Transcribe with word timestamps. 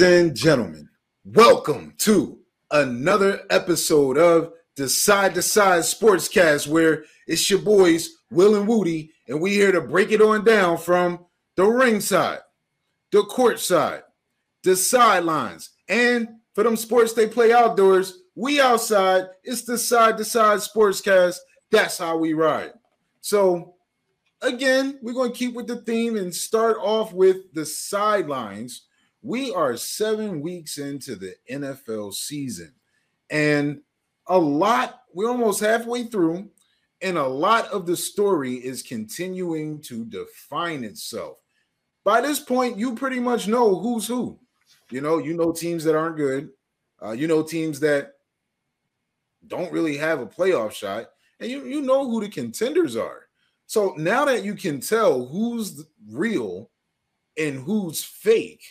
Ladies 0.00 0.20
and 0.20 0.34
gentlemen, 0.34 0.88
welcome 1.26 1.92
to 1.98 2.38
another 2.70 3.42
episode 3.50 4.16
of 4.16 4.54
the 4.74 4.88
Side 4.88 5.34
to 5.34 5.42
Side 5.42 5.82
Sportscast, 5.82 6.66
where 6.66 7.04
it's 7.26 7.50
your 7.50 7.58
boys, 7.58 8.08
Will 8.30 8.54
and 8.54 8.66
Woody, 8.66 9.12
and 9.28 9.42
we 9.42 9.50
here 9.50 9.72
to 9.72 9.82
break 9.82 10.10
it 10.10 10.22
on 10.22 10.42
down 10.42 10.78
from 10.78 11.26
the 11.56 11.66
ringside, 11.66 12.38
the 13.12 13.24
court 13.24 13.60
side, 13.60 14.00
the 14.62 14.74
sidelines, 14.74 15.68
and 15.86 16.28
for 16.54 16.64
them 16.64 16.76
sports 16.76 17.12
they 17.12 17.28
play 17.28 17.52
outdoors, 17.52 18.22
we 18.34 18.58
outside. 18.58 19.26
It's 19.44 19.64
the 19.64 19.76
Side 19.76 20.16
to 20.16 20.24
Side 20.24 20.60
Sportscast. 20.60 21.36
That's 21.70 21.98
how 21.98 22.16
we 22.16 22.32
ride. 22.32 22.72
So, 23.20 23.74
again, 24.40 24.98
we're 25.02 25.12
going 25.12 25.32
to 25.32 25.38
keep 25.38 25.52
with 25.52 25.66
the 25.66 25.82
theme 25.82 26.16
and 26.16 26.34
start 26.34 26.78
off 26.80 27.12
with 27.12 27.52
the 27.52 27.66
sidelines 27.66 28.86
we 29.22 29.52
are 29.52 29.76
seven 29.76 30.40
weeks 30.40 30.78
into 30.78 31.16
the 31.16 31.34
NFL 31.50 32.14
season, 32.14 32.72
and 33.28 33.80
a 34.26 34.38
lot, 34.38 35.02
we're 35.12 35.28
almost 35.28 35.60
halfway 35.60 36.04
through, 36.04 36.48
and 37.02 37.18
a 37.18 37.26
lot 37.26 37.66
of 37.68 37.86
the 37.86 37.96
story 37.96 38.54
is 38.54 38.82
continuing 38.82 39.80
to 39.82 40.04
define 40.04 40.84
itself. 40.84 41.38
By 42.04 42.20
this 42.20 42.40
point, 42.40 42.78
you 42.78 42.94
pretty 42.94 43.20
much 43.20 43.48
know 43.48 43.74
who's 43.76 44.06
who. 44.06 44.38
You 44.90 45.00
know, 45.00 45.18
you 45.18 45.36
know 45.36 45.52
teams 45.52 45.84
that 45.84 45.96
aren't 45.96 46.16
good, 46.16 46.50
uh, 47.02 47.12
you 47.12 47.28
know 47.28 47.42
teams 47.42 47.80
that 47.80 48.14
don't 49.46 49.72
really 49.72 49.96
have 49.96 50.20
a 50.20 50.26
playoff 50.26 50.72
shot, 50.72 51.10
and 51.38 51.50
you, 51.50 51.64
you 51.64 51.80
know 51.80 52.08
who 52.08 52.20
the 52.20 52.28
contenders 52.28 52.96
are. 52.96 53.26
So 53.66 53.94
now 53.96 54.24
that 54.24 54.44
you 54.44 54.54
can 54.54 54.80
tell 54.80 55.26
who's 55.26 55.84
real 56.08 56.70
and 57.38 57.60
who's 57.60 58.02
fake, 58.02 58.64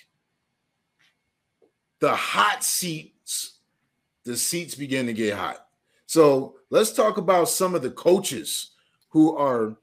the 2.00 2.16
hot 2.16 2.64
seats, 2.64 3.60
the 4.26 4.36
seats 4.38 4.76
begin 4.76 5.06
to 5.06 5.14
get 5.14 5.38
hot. 5.38 5.66
So 6.06 6.56
let's 6.70 6.92
talk 6.92 7.18
about 7.18 7.50
some 7.50 7.76
of 7.76 7.82
the 7.82 7.92
coaches 7.92 8.72
who 9.10 9.36
are 9.38 9.76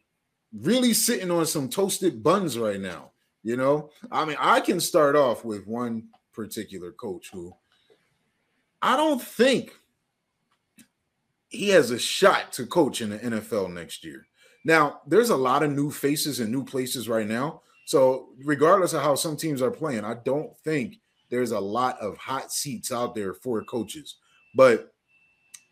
really 0.53 0.93
sitting 0.95 1.31
on 1.31 1.47
some 1.47 1.69
toasted 1.69 2.23
buns 2.23 2.59
right 2.59 2.81
now. 2.81 3.13
You 3.43 3.57
know, 3.57 3.91
I 4.11 4.25
mean, 4.25 4.37
I 4.41 4.61
can 4.61 4.81
start 4.81 5.15
off 5.15 5.45
with 5.45 5.69
one 5.69 6.09
particular 6.33 6.91
coach 6.91 7.31
who 7.33 7.55
I 8.83 8.97
don't 8.97 9.23
think 9.23 9.73
he 11.49 11.69
has 11.69 11.91
a 11.91 11.99
shot 11.99 12.53
to 12.55 12.67
coach 12.67 13.01
in 13.01 13.11
the 13.11 13.19
NFL 13.19 13.73
next 13.73 14.05
year. 14.05 14.27
Now, 14.65 15.01
there's 15.07 15.31
a 15.31 15.37
lot 15.37 15.63
of 15.63 15.71
new 15.71 15.93
faces 15.93 16.41
and 16.41 16.51
new 16.51 16.65
places 16.65 17.09
right 17.09 17.27
now. 17.27 17.63
So, 17.85 18.31
regardless 18.45 18.95
of 18.95 19.03
how 19.03 19.15
some 19.15 19.37
teams 19.37 19.63
are 19.63 19.71
playing, 19.71 20.05
I 20.05 20.15
don't 20.25 20.57
think 20.59 20.97
there's 21.37 21.53
a 21.53 21.61
lot 21.61 21.99
of 22.01 22.17
hot 22.17 22.51
seats 22.51 22.91
out 22.91 23.15
there 23.15 23.35
for 23.35 23.63
coaches. 23.65 24.17
But 24.55 24.95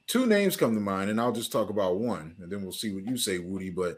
two 0.07 0.27
names 0.27 0.59
come 0.59 0.75
to 0.75 0.81
mind, 0.81 1.09
and 1.09 1.19
I'll 1.19 1.33
just 1.33 1.51
talk 1.51 1.71
about 1.71 2.01
one, 2.01 2.37
and 2.39 2.53
then 2.53 2.63
we'll 2.63 2.73
see 2.73 2.93
what 2.95 3.07
you 3.07 3.17
say, 3.17 3.39
Woody. 3.39 3.71
But 3.71 3.97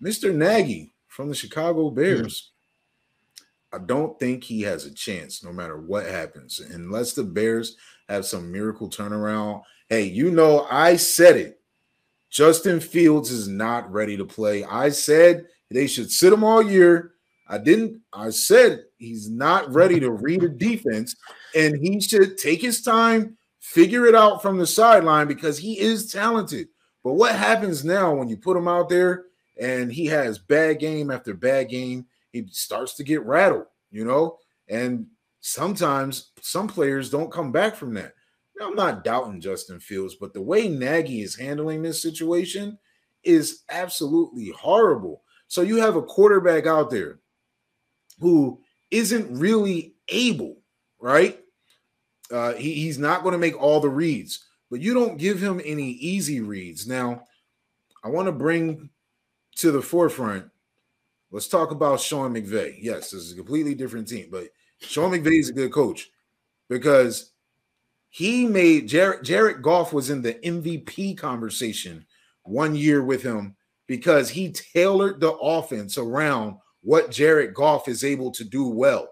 Mr. 0.00 0.32
Nagy 0.32 0.94
from 1.08 1.28
the 1.28 1.34
Chicago 1.34 1.90
Bears. 1.90 2.50
I 3.74 3.78
don't 3.78 4.18
think 4.20 4.44
he 4.44 4.60
has 4.62 4.84
a 4.84 4.94
chance 4.94 5.42
no 5.42 5.52
matter 5.52 5.80
what 5.80 6.06
happens, 6.06 6.60
unless 6.60 7.14
the 7.14 7.24
Bears 7.24 7.76
have 8.08 8.24
some 8.24 8.52
miracle 8.52 8.88
turnaround. 8.88 9.62
Hey, 9.88 10.04
you 10.04 10.30
know, 10.30 10.66
I 10.70 10.96
said 10.96 11.36
it. 11.36 11.60
Justin 12.30 12.80
Fields 12.80 13.30
is 13.30 13.48
not 13.48 13.90
ready 13.90 14.16
to 14.16 14.24
play. 14.24 14.62
I 14.62 14.90
said 14.90 15.46
they 15.70 15.86
should 15.86 16.10
sit 16.10 16.32
him 16.32 16.44
all 16.44 16.62
year. 16.62 17.11
I 17.52 17.58
didn't, 17.58 18.00
I 18.14 18.30
said 18.30 18.84
he's 18.96 19.28
not 19.28 19.70
ready 19.74 20.00
to 20.00 20.10
read 20.10 20.42
a 20.42 20.48
defense 20.48 21.14
and 21.54 21.76
he 21.76 22.00
should 22.00 22.38
take 22.38 22.62
his 22.62 22.80
time, 22.80 23.36
figure 23.60 24.06
it 24.06 24.14
out 24.14 24.40
from 24.40 24.56
the 24.56 24.66
sideline 24.66 25.28
because 25.28 25.58
he 25.58 25.78
is 25.78 26.10
talented. 26.10 26.68
But 27.04 27.12
what 27.12 27.34
happens 27.34 27.84
now 27.84 28.14
when 28.14 28.30
you 28.30 28.38
put 28.38 28.56
him 28.56 28.68
out 28.68 28.88
there 28.88 29.26
and 29.60 29.92
he 29.92 30.06
has 30.06 30.38
bad 30.38 30.78
game 30.78 31.10
after 31.10 31.34
bad 31.34 31.68
game? 31.68 32.06
He 32.32 32.46
starts 32.50 32.94
to 32.94 33.04
get 33.04 33.22
rattled, 33.26 33.66
you 33.90 34.06
know, 34.06 34.38
and 34.68 35.06
sometimes 35.40 36.30
some 36.40 36.68
players 36.68 37.10
don't 37.10 37.30
come 37.30 37.52
back 37.52 37.74
from 37.74 37.92
that. 37.94 38.14
Now, 38.58 38.68
I'm 38.68 38.76
not 38.76 39.04
doubting 39.04 39.42
Justin 39.42 39.78
Fields, 39.78 40.14
but 40.14 40.32
the 40.32 40.40
way 40.40 40.68
Nagy 40.68 41.20
is 41.20 41.36
handling 41.36 41.82
this 41.82 42.00
situation 42.00 42.78
is 43.24 43.64
absolutely 43.68 44.54
horrible. 44.58 45.22
So 45.48 45.60
you 45.60 45.76
have 45.76 45.96
a 45.96 46.02
quarterback 46.02 46.66
out 46.66 46.88
there 46.88 47.18
who 48.20 48.60
isn't 48.90 49.38
really 49.38 49.94
able, 50.08 50.58
right? 51.00 51.40
Uh, 52.30 52.54
he, 52.54 52.74
he's 52.74 52.98
not 52.98 53.22
going 53.22 53.32
to 53.32 53.38
make 53.38 53.60
all 53.60 53.80
the 53.80 53.88
reads, 53.88 54.44
but 54.70 54.80
you 54.80 54.94
don't 54.94 55.18
give 55.18 55.42
him 55.42 55.60
any 55.64 55.90
easy 55.92 56.40
reads. 56.40 56.86
Now, 56.86 57.24
I 58.02 58.08
want 58.08 58.26
to 58.26 58.32
bring 58.32 58.90
to 59.56 59.70
the 59.70 59.82
forefront. 59.82 60.46
Let's 61.30 61.48
talk 61.48 61.70
about 61.70 62.00
Sean 62.00 62.34
McVay. 62.34 62.76
Yes, 62.80 63.10
this 63.10 63.22
is 63.22 63.32
a 63.32 63.36
completely 63.36 63.74
different 63.74 64.08
team, 64.08 64.28
but 64.30 64.48
Sean 64.80 65.10
McVay 65.10 65.40
is 65.40 65.50
a 65.50 65.54
good 65.54 65.72
coach 65.72 66.10
because 66.68 67.32
he 68.08 68.46
made 68.46 68.88
Jared, 68.88 69.24
Jared 69.24 69.62
Goff 69.62 69.92
was 69.92 70.10
in 70.10 70.20
the 70.20 70.34
MVP 70.34 71.16
conversation 71.16 72.04
one 72.42 72.74
year 72.74 73.02
with 73.02 73.22
him 73.22 73.56
because 73.86 74.30
he 74.30 74.52
tailored 74.52 75.20
the 75.20 75.32
offense 75.32 75.96
around 75.96 76.56
what 76.82 77.10
Jared 77.10 77.54
Goff 77.54 77.88
is 77.88 78.04
able 78.04 78.30
to 78.32 78.44
do 78.44 78.68
well. 78.68 79.08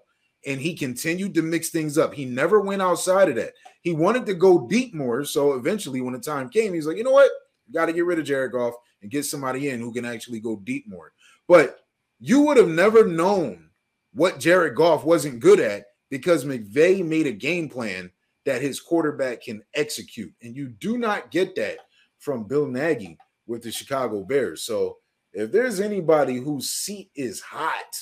And 0.46 0.60
he 0.60 0.74
continued 0.74 1.34
to 1.34 1.42
mix 1.42 1.70
things 1.70 1.98
up. 1.98 2.14
He 2.14 2.24
never 2.24 2.60
went 2.60 2.82
outside 2.82 3.28
of 3.28 3.36
that. 3.36 3.52
He 3.82 3.92
wanted 3.92 4.26
to 4.26 4.34
go 4.34 4.66
deep 4.66 4.94
more. 4.94 5.24
So 5.24 5.54
eventually, 5.54 6.00
when 6.00 6.14
the 6.14 6.20
time 6.20 6.48
came, 6.48 6.72
he's 6.72 6.86
like, 6.86 6.96
you 6.96 7.04
know 7.04 7.10
what? 7.10 7.30
Got 7.72 7.86
to 7.86 7.92
get 7.92 8.06
rid 8.06 8.18
of 8.18 8.24
Jared 8.24 8.52
Goff 8.52 8.74
and 9.02 9.10
get 9.10 9.24
somebody 9.24 9.68
in 9.68 9.80
who 9.80 9.92
can 9.92 10.04
actually 10.04 10.40
go 10.40 10.56
deep 10.56 10.88
more. 10.88 11.12
But 11.46 11.80
you 12.20 12.42
would 12.42 12.56
have 12.56 12.68
never 12.68 13.06
known 13.06 13.70
what 14.12 14.40
Jared 14.40 14.74
Goff 14.74 15.04
wasn't 15.04 15.40
good 15.40 15.60
at 15.60 15.84
because 16.10 16.44
McVay 16.44 17.04
made 17.04 17.26
a 17.26 17.32
game 17.32 17.68
plan 17.68 18.10
that 18.44 18.62
his 18.62 18.80
quarterback 18.80 19.42
can 19.42 19.62
execute. 19.74 20.32
And 20.42 20.56
you 20.56 20.68
do 20.68 20.98
not 20.98 21.30
get 21.30 21.54
that 21.56 21.78
from 22.18 22.44
Bill 22.44 22.66
Nagy 22.66 23.16
with 23.46 23.62
the 23.62 23.70
Chicago 23.70 24.24
Bears. 24.24 24.62
So 24.62 24.98
if 25.32 25.52
there's 25.52 25.80
anybody 25.80 26.36
whose 26.36 26.70
seat 26.70 27.10
is 27.14 27.40
hot, 27.40 28.00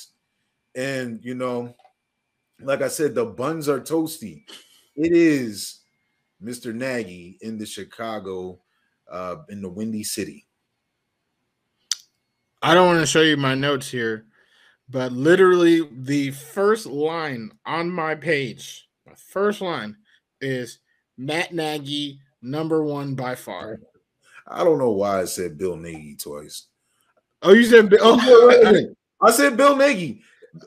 and 0.75 1.23
you 1.23 1.35
know, 1.35 1.75
like 2.61 2.81
I 2.81 2.87
said, 2.87 3.15
the 3.15 3.25
buns 3.25 3.69
are 3.69 3.79
toasty, 3.79 4.43
it 4.95 5.11
is 5.11 5.81
Mr. 6.43 6.73
Nagy 6.73 7.37
in 7.41 7.57
the 7.57 7.65
Chicago, 7.65 8.59
uh, 9.09 9.37
in 9.49 9.61
the 9.61 9.69
Windy 9.69 10.03
City. 10.03 10.45
I 12.61 12.73
don't 12.73 12.87
want 12.87 12.99
to 12.99 13.05
show 13.05 13.21
you 13.21 13.37
my 13.37 13.55
notes 13.55 13.89
here, 13.89 14.25
but 14.89 15.11
literally 15.11 15.87
the 15.91 16.31
first 16.31 16.85
line 16.85 17.51
on 17.65 17.89
my 17.89 18.15
page, 18.15 18.89
my 19.05 19.13
first 19.15 19.61
line 19.61 19.95
is 20.41 20.79
Matt 21.17 21.53
Nagy, 21.53 22.19
number 22.41 22.83
one 22.83 23.15
by 23.15 23.35
far. 23.35 23.79
I 24.47 24.63
don't 24.63 24.79
know 24.79 24.91
why 24.91 25.21
I 25.21 25.25
said 25.25 25.57
Bill 25.57 25.77
Nagy 25.77 26.15
twice. 26.15 26.68
Oh, 27.41 27.53
you 27.53 27.65
said 27.65 27.93
oh, 28.01 28.85
I 29.21 29.31
said 29.31 29.57
Bill 29.57 29.75
Nagy. 29.75 30.21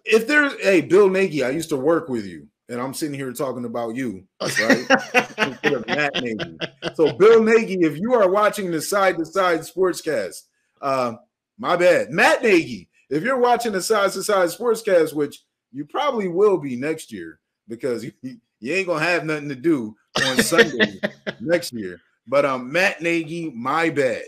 If 0.04 0.26
there's 0.26 0.54
hey 0.60 0.80
Bill 0.80 1.08
Nagy, 1.08 1.42
I 1.42 1.50
used 1.50 1.68
to 1.70 1.76
work 1.76 2.08
with 2.08 2.26
you, 2.26 2.46
and 2.68 2.80
I'm 2.80 2.94
sitting 2.94 3.14
here 3.14 3.32
talking 3.32 3.64
about 3.64 3.94
you, 3.94 4.24
right? 4.40 4.88
Matt 5.86 6.22
Nagy. 6.22 6.58
So 6.94 7.12
Bill 7.12 7.42
Nagy, 7.42 7.80
if 7.80 7.98
you 7.98 8.14
are 8.14 8.30
watching 8.30 8.70
the 8.70 8.80
side 8.80 9.18
to 9.18 9.26
side 9.26 9.60
sportscast, 9.60 10.42
uh, 10.80 11.14
my 11.58 11.76
bad, 11.76 12.10
Matt 12.10 12.42
Nagy. 12.42 12.88
If 13.10 13.22
you're 13.22 13.38
watching 13.38 13.72
the 13.72 13.82
side 13.82 14.12
to 14.12 14.22
side 14.22 14.48
sportscast, 14.48 15.12
which 15.12 15.42
you 15.70 15.84
probably 15.84 16.28
will 16.28 16.56
be 16.56 16.76
next 16.76 17.12
year, 17.12 17.40
because 17.68 18.04
you, 18.22 18.38
you 18.60 18.72
ain't 18.72 18.86
gonna 18.86 19.04
have 19.04 19.24
nothing 19.24 19.48
to 19.48 19.54
do 19.54 19.94
on 20.24 20.38
Sunday 20.38 21.00
next 21.40 21.72
year. 21.72 22.00
But 22.26 22.44
um, 22.46 22.70
Matt 22.70 23.02
Nagy, 23.02 23.50
my 23.50 23.90
bad. 23.90 24.22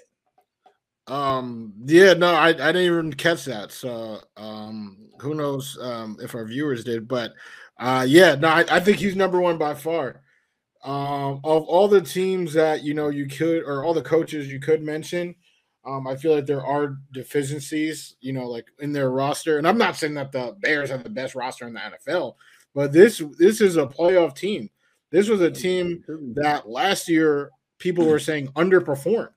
Um, 1.07 1.75
yeah, 1.85 2.15
no, 2.15 2.33
I, 2.35 2.49
I 2.49 2.53
didn't 2.53 2.83
even 2.83 3.13
catch 3.13 3.45
that. 3.45 3.73
So 3.73 4.21
um 4.37 4.99
who 5.21 5.35
knows 5.35 5.79
um 5.81 6.17
if 6.23 6.35
our 6.35 6.47
viewers 6.47 6.85
did, 6.85 7.07
but 7.07 7.33
uh 7.79 8.07
yeah, 8.09 8.35
no, 8.37 8.49
I, 8.49 8.65
I 8.71 8.81
think 8.81 8.99
he's 8.99 9.17
number 9.17 9.41
one 9.41 9.59
by 9.59 9.75
far. 9.75 10.23
Um 10.83 11.41
of 11.45 11.65
all 11.65 11.89
the 11.89 12.01
teams 12.01 12.55
that 12.55 12.83
you 12.85 12.95
know 12.95 13.09
you 13.09 13.27
could 13.27 13.65
or 13.65 13.85
all 13.85 13.95
the 13.95 14.03
coaches 14.03 14.51
you 14.51 14.61
could 14.61 14.83
mention, 14.83 15.35
um, 15.85 16.07
I 16.07 16.17
feel 16.17 16.35
like 16.35 16.47
there 16.47 16.65
are 16.65 16.97
deficiencies, 17.13 18.17
you 18.21 18.33
know, 18.33 18.49
like 18.49 18.67
in 18.79 18.93
their 18.93 19.11
roster. 19.11 19.59
And 19.59 19.69
I'm 19.69 19.79
not 19.79 19.97
saying 19.97 20.15
that 20.15 20.33
the 20.33 20.57
Bears 20.61 20.89
have 20.91 21.05
the 21.05 21.11
best 21.11 21.35
roster 21.35 21.67
in 21.67 21.75
the 21.75 21.81
NFL, 21.81 22.37
but 22.75 22.93
this 22.93 23.23
this 23.39 23.61
is 23.61 23.77
a 23.77 23.87
playoff 23.87 24.37
team. 24.37 24.71
This 25.11 25.29
was 25.29 25.43
a 25.43 25.51
team 25.51 26.03
that 26.37 26.69
last 26.69 27.09
year 27.09 27.51
people 27.79 28.07
were 28.07 28.19
saying 28.19 28.49
underperformed 28.57 29.34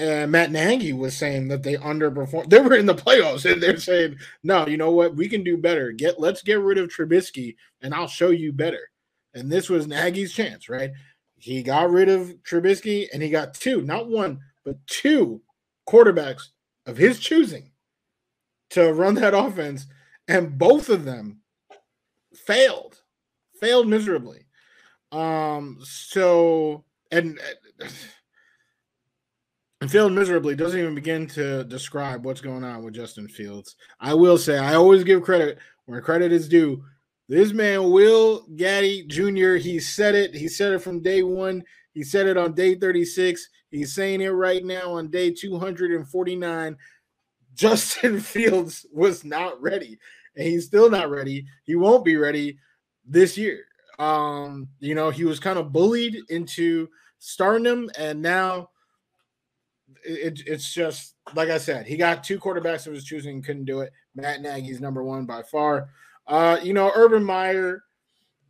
and 0.00 0.32
Matt 0.32 0.50
Nagy 0.50 0.94
was 0.94 1.14
saying 1.16 1.48
that 1.48 1.62
they 1.62 1.74
underperformed. 1.74 2.48
They 2.48 2.60
were 2.60 2.74
in 2.74 2.86
the 2.86 2.94
playoffs, 2.94 3.50
and 3.50 3.62
they're 3.62 3.76
saying, 3.76 4.16
"No, 4.42 4.66
you 4.66 4.76
know 4.78 4.90
what? 4.90 5.14
We 5.14 5.28
can 5.28 5.44
do 5.44 5.58
better. 5.58 5.92
Get 5.92 6.18
let's 6.18 6.42
get 6.42 6.58
rid 6.58 6.78
of 6.78 6.88
Trubisky, 6.88 7.56
and 7.82 7.94
I'll 7.94 8.08
show 8.08 8.30
you 8.30 8.52
better." 8.52 8.90
And 9.34 9.52
this 9.52 9.68
was 9.68 9.86
Nagy's 9.86 10.32
chance, 10.32 10.68
right? 10.68 10.90
He 11.36 11.62
got 11.62 11.90
rid 11.90 12.08
of 12.08 12.34
Trubisky, 12.42 13.08
and 13.12 13.22
he 13.22 13.30
got 13.30 13.54
two, 13.54 13.82
not 13.82 14.08
one, 14.08 14.40
but 14.64 14.84
two 14.86 15.42
quarterbacks 15.88 16.48
of 16.86 16.96
his 16.96 17.20
choosing 17.20 17.72
to 18.70 18.92
run 18.92 19.14
that 19.16 19.34
offense, 19.34 19.86
and 20.28 20.58
both 20.58 20.88
of 20.88 21.04
them 21.04 21.40
failed, 22.34 23.02
failed 23.60 23.86
miserably. 23.88 24.46
Um, 25.12 25.78
so 25.82 26.84
and 27.10 27.38
and 29.80 29.90
failed 29.90 30.12
miserably 30.12 30.54
doesn't 30.54 30.78
even 30.78 30.94
begin 30.94 31.26
to 31.26 31.64
describe 31.64 32.24
what's 32.24 32.40
going 32.40 32.64
on 32.64 32.82
with 32.82 32.94
Justin 32.94 33.26
Fields. 33.26 33.76
I 33.98 34.12
will 34.14 34.36
say, 34.36 34.58
I 34.58 34.74
always 34.74 35.04
give 35.04 35.22
credit 35.22 35.58
where 35.86 36.02
credit 36.02 36.32
is 36.32 36.48
due. 36.48 36.84
This 37.28 37.52
man, 37.52 37.90
Will 37.90 38.46
Gaddy 38.56 39.04
Jr., 39.06 39.54
he 39.54 39.78
said 39.78 40.14
it. 40.14 40.34
He 40.34 40.48
said 40.48 40.72
it 40.72 40.82
from 40.82 41.00
day 41.00 41.22
one. 41.22 41.62
He 41.94 42.02
said 42.02 42.26
it 42.26 42.36
on 42.36 42.54
day 42.54 42.74
36. 42.74 43.48
He's 43.70 43.94
saying 43.94 44.20
it 44.20 44.28
right 44.28 44.64
now 44.64 44.92
on 44.92 45.10
day 45.10 45.30
249. 45.30 46.76
Justin 47.54 48.20
Fields 48.20 48.84
was 48.92 49.24
not 49.24 49.60
ready, 49.62 49.98
and 50.36 50.46
he's 50.46 50.66
still 50.66 50.90
not 50.90 51.10
ready. 51.10 51.46
He 51.64 51.76
won't 51.76 52.04
be 52.04 52.16
ready 52.16 52.58
this 53.06 53.38
year. 53.38 53.64
Um, 53.98 54.68
you 54.78 54.94
know, 54.94 55.10
he 55.10 55.24
was 55.24 55.40
kind 55.40 55.58
of 55.58 55.72
bullied 55.72 56.16
into 56.28 56.88
starting 57.18 57.66
him, 57.66 57.90
and 57.96 58.20
now 58.20 58.70
it, 60.04 60.42
it's 60.46 60.72
just 60.72 61.14
like 61.34 61.48
I 61.48 61.58
said, 61.58 61.86
he 61.86 61.96
got 61.96 62.24
two 62.24 62.38
quarterbacks 62.38 62.86
of 62.86 62.94
his 62.94 63.04
choosing, 63.04 63.42
couldn't 63.42 63.64
do 63.64 63.80
it. 63.80 63.92
Matt 64.14 64.42
Nagy's 64.42 64.80
number 64.80 65.02
one 65.02 65.26
by 65.26 65.42
far. 65.42 65.90
Uh, 66.26 66.58
you 66.62 66.72
know, 66.72 66.92
Urban 66.94 67.24
Meyer, 67.24 67.82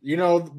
you 0.01 0.17
know, 0.17 0.49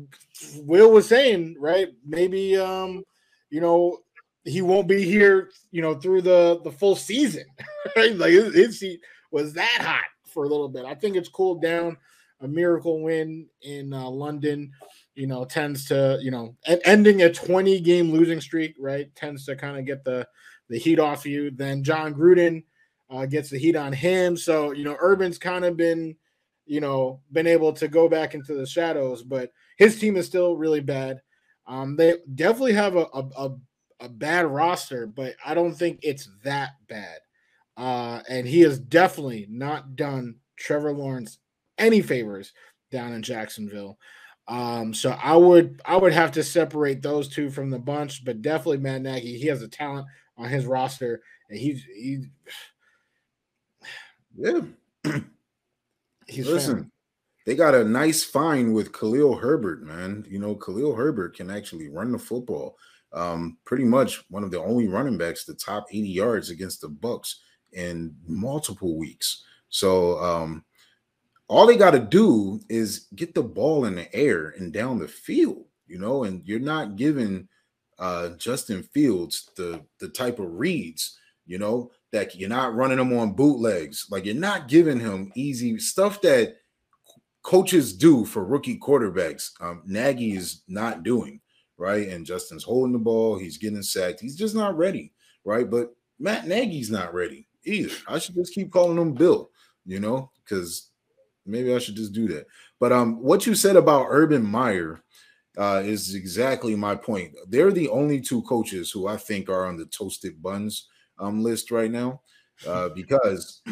Will 0.56 0.91
was 0.91 1.09
saying, 1.09 1.56
right? 1.59 1.89
Maybe 2.06 2.56
um, 2.56 3.05
you 3.50 3.61
know, 3.61 3.99
he 4.44 4.62
won't 4.62 4.89
be 4.89 5.05
here, 5.05 5.50
you 5.71 5.83
know, 5.83 5.94
through 5.94 6.23
the 6.23 6.61
the 6.65 6.73
full 6.73 6.97
season. 6.97 7.45
Right? 7.95 8.17
Like 8.17 8.31
his, 8.31 8.55
his 8.55 8.79
seat 8.79 9.00
was 9.33 9.53
that 9.55 9.79
hot 9.81 10.05
for 10.25 10.45
a 10.45 10.49
little 10.49 10.69
bit. 10.69 10.85
I 10.85 10.95
think 10.95 11.17
it's 11.17 11.29
cooled 11.29 11.61
down. 11.61 11.97
A 12.41 12.49
miracle 12.49 13.03
win 13.03 13.49
in 13.61 13.93
uh, 13.93 14.09
London, 14.09 14.73
you 15.15 15.27
know, 15.27 15.45
tends 15.45 15.85
to, 15.87 16.19
you 16.23 16.31
know, 16.31 16.56
ending 16.85 17.23
a 17.23 17.33
20 17.33 17.81
game 17.81 18.11
losing 18.11 18.41
streak, 18.41 18.77
right? 18.79 19.15
Tends 19.15 19.45
to 19.47 19.56
kind 19.56 19.79
of 19.79 19.85
get 19.85 20.05
the 20.05 20.27
the 20.73 20.79
heat 20.79 20.99
off 20.99 21.27
you. 21.27 21.51
Then 21.51 21.85
Jon 21.85 22.15
Gruden 22.15 22.65
uh, 23.11 23.27
gets 23.27 23.51
the 23.51 23.59
heat 23.59 23.77
on 23.77 23.93
him. 23.93 24.37
So, 24.37 24.73
you 24.73 24.85
know, 24.85 24.97
Urban's 24.97 25.39
kind 25.39 25.67
of 25.67 25.77
been, 25.77 26.17
you 26.65 26.81
know, 26.81 27.21
been 27.31 27.47
able 27.47 27.75
to 27.75 27.89
go 27.89 28.09
back 28.09 28.35
into 28.35 28.55
the 28.55 28.67
shadows, 28.67 29.23
but 29.23 29.53
his 29.77 30.01
team 30.01 30.17
is 30.17 30.27
still 30.27 30.57
really 30.57 30.81
bad. 30.81 31.21
Um, 31.67 31.95
they 31.95 32.15
definitely 32.35 32.73
have 32.73 32.97
a, 32.97 33.07
a, 33.13 33.29
a, 33.37 33.51
a 34.01 34.09
bad 34.09 34.47
roster, 34.47 35.07
but 35.07 35.35
I 35.45 35.53
don't 35.53 35.75
think 35.75 36.01
it's 36.03 36.29
that 36.43 36.71
bad. 36.89 37.19
Uh, 37.77 38.23
and 38.29 38.47
he 38.47 38.61
has 38.61 38.79
definitely 38.79 39.47
not 39.51 39.95
done 39.95 40.37
Trevor 40.57 40.93
Lawrence 40.93 41.39
any 41.77 42.01
favors 42.01 42.53
down 42.91 43.13
in 43.13 43.23
Jacksonville. 43.23 43.99
Um, 44.49 44.93
so 44.93 45.11
I 45.23 45.37
would 45.37 45.81
I 45.85 45.97
would 45.97 46.13
have 46.13 46.33
to 46.33 46.43
separate 46.43 47.01
those 47.01 47.29
two 47.29 47.49
from 47.49 47.71
the 47.71 47.79
bunch, 47.79 48.25
but 48.25 48.43
definitely 48.43 48.79
Matt 48.79 49.03
Nagy. 49.03 49.39
He 49.39 49.47
has 49.47 49.63
a 49.63 49.69
talent 49.69 50.07
on 50.37 50.49
his 50.49 50.67
roster, 50.67 51.23
and 51.49 51.58
he's 51.58 51.84
he. 51.84 52.25
Yeah. 54.37 54.61
he's 56.26 56.49
listen. 56.49 56.90
They 57.44 57.56
got 57.56 57.75
a 57.75 57.84
nice 57.84 58.23
find 58.23 58.73
with 58.73 58.93
Khalil 58.93 59.37
Herbert, 59.37 59.82
man. 59.82 60.25
You 60.29 60.38
know, 60.38 60.55
Khalil 60.55 60.94
Herbert 60.94 61.37
can 61.37 61.50
actually 61.50 61.88
run 61.88 62.12
the 62.12 62.19
football. 62.19 62.76
Um, 63.12 63.58
pretty 63.64 63.84
much 63.84 64.25
one 64.31 64.44
of 64.44 64.50
the 64.50 64.61
only 64.61 64.88
running 64.88 65.19
backs 65.19 65.44
the 65.44 65.55
top 65.55 65.87
80 65.90 66.08
yards 66.08 66.50
against 66.50 66.81
the 66.81 66.88
Bucs 66.88 67.35
in 67.73 68.14
multiple 68.26 68.96
weeks. 68.96 69.44
So 69.69 70.19
um, 70.19 70.64
all 71.49 71.67
they 71.67 71.76
got 71.76 71.90
to 71.90 71.99
do 71.99 72.61
is 72.69 73.08
get 73.14 73.35
the 73.35 73.43
ball 73.43 73.85
in 73.85 73.94
the 73.94 74.14
air 74.14 74.55
and 74.56 74.73
down 74.73 74.99
the 74.99 75.08
field, 75.08 75.67
you 75.87 75.99
know, 75.99 76.25
and 76.25 76.43
you're 76.46 76.61
not 76.61 76.96
giving 76.96 77.49
uh, 78.02 78.31
Justin 78.31 78.82
Fields 78.82 79.49
the 79.56 79.81
the 80.00 80.08
type 80.08 80.40
of 80.40 80.52
reads, 80.52 81.19
you 81.46 81.56
know, 81.56 81.93
that 82.10 82.34
you're 82.34 82.49
not 82.49 82.75
running 82.75 82.99
them 82.99 83.16
on 83.16 83.32
bootlegs. 83.32 84.08
Like 84.10 84.25
you're 84.25 84.34
not 84.34 84.66
giving 84.66 84.99
him 84.99 85.31
easy 85.37 85.78
stuff 85.78 86.20
that 86.22 86.56
coaches 87.43 87.93
do 87.93 88.25
for 88.25 88.44
rookie 88.44 88.78
quarterbacks. 88.78 89.50
Um, 89.60 89.82
Nagy 89.87 90.32
is 90.32 90.62
not 90.66 91.04
doing 91.04 91.40
right, 91.78 92.08
and 92.08 92.26
Justin's 92.26 92.64
holding 92.64 92.93
the 92.93 92.99
ball. 92.99 93.38
He's 93.38 93.56
getting 93.56 93.82
sacked. 93.82 94.20
He's 94.20 94.37
just 94.37 94.56
not 94.56 94.76
ready, 94.76 95.12
right? 95.44 95.70
But 95.70 95.94
Matt 96.19 96.49
Nagy's 96.49 96.90
not 96.90 97.14
ready 97.14 97.46
either. 97.64 97.94
I 98.08 98.19
should 98.19 98.34
just 98.34 98.52
keep 98.52 98.72
calling 98.72 98.99
him 98.99 99.14
Bill, 99.14 99.49
you 99.87 100.00
know, 100.00 100.32
because 100.43 100.90
maybe 101.46 101.72
I 101.72 101.78
should 101.78 101.96
just 101.96 102.12
do 102.12 102.26
that. 102.28 102.49
But 102.81 102.90
um, 102.90 103.22
what 103.22 103.46
you 103.46 103.54
said 103.54 103.76
about 103.76 104.08
Urban 104.08 104.44
Meyer 104.44 105.00
uh, 105.58 105.82
is 105.84 106.14
exactly 106.14 106.75
my 106.75 106.94
point. 106.94 107.34
They're 107.49 107.72
the 107.72 107.88
only 107.88 108.20
two 108.20 108.43
coaches 108.43 108.90
who 108.90 109.06
I 109.06 109.16
think 109.16 109.49
are 109.49 109.66
on 109.66 109.76
the 109.76 109.87
toasted 109.87 110.43
buns 110.43 110.88
um, 111.19 111.43
list 111.43 111.70
right 111.70 111.90
now 111.90 112.22
uh, 112.66 112.88
because, 112.94 113.62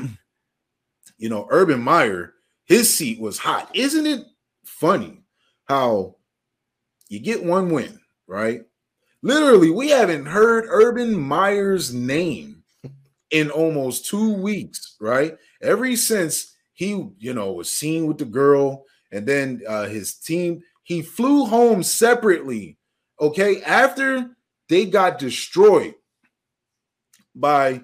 you 1.19 1.29
know, 1.29 1.47
Urban 1.51 1.81
Meyer, 1.81 2.35
his 2.65 2.93
seat 2.93 3.21
was 3.21 3.39
hot. 3.39 3.71
Isn't 3.75 4.07
it 4.07 4.25
funny 4.65 5.23
how 5.67 6.17
you 7.09 7.19
get 7.19 7.45
one 7.45 7.71
win, 7.71 7.99
right? 8.27 8.63
Literally, 9.23 9.71
we 9.71 9.91
haven't 9.91 10.27
heard 10.27 10.65
Urban 10.69 11.19
Meyer's 11.19 11.93
name 11.93 12.63
in 13.31 13.51
almost 13.51 14.07
two 14.07 14.35
weeks, 14.35 14.97
right? 15.01 15.37
Every 15.63 15.97
since 15.97 16.55
he, 16.73 17.09
you 17.19 17.35
know, 17.35 17.53
was 17.53 17.71
seen 17.71 18.07
with 18.07 18.19
the 18.19 18.25
girl 18.25 18.85
and 19.13 19.27
then 19.27 19.61
uh, 19.69 19.87
his 19.87 20.15
team 20.15 20.63
he 20.91 21.03
flew 21.03 21.47
home 21.47 21.85
separately, 21.85 22.77
okay, 23.21 23.63
after 23.63 24.29
they 24.69 24.87
got 24.87 25.21
destroyed 25.21 25.95
by 27.33 27.83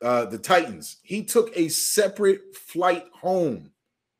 uh, 0.00 0.24
the 0.24 0.38
Titans. 0.38 0.96
He 1.02 1.24
took 1.24 1.54
a 1.54 1.68
separate 1.68 2.56
flight 2.56 3.04
home 3.12 3.70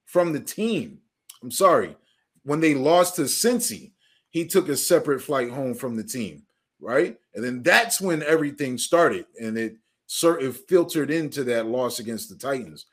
from 0.04 0.34
the 0.34 0.40
team. 0.40 0.98
I'm 1.42 1.50
sorry. 1.50 1.96
When 2.42 2.60
they 2.60 2.74
lost 2.74 3.16
to 3.16 3.22
Cincy, 3.22 3.92
he 4.28 4.44
took 4.44 4.68
a 4.68 4.76
separate 4.76 5.22
flight 5.22 5.48
home 5.48 5.72
from 5.72 5.96
the 5.96 6.04
team, 6.04 6.42
right? 6.82 7.16
And 7.34 7.42
then 7.42 7.62
that's 7.62 7.98
when 7.98 8.22
everything 8.22 8.76
started 8.76 9.24
and 9.40 9.56
it 9.56 9.78
sort 10.06 10.42
of 10.42 10.66
filtered 10.66 11.10
into 11.10 11.44
that 11.44 11.64
loss 11.64 11.98
against 11.98 12.28
the 12.28 12.36
Titans. 12.36 12.84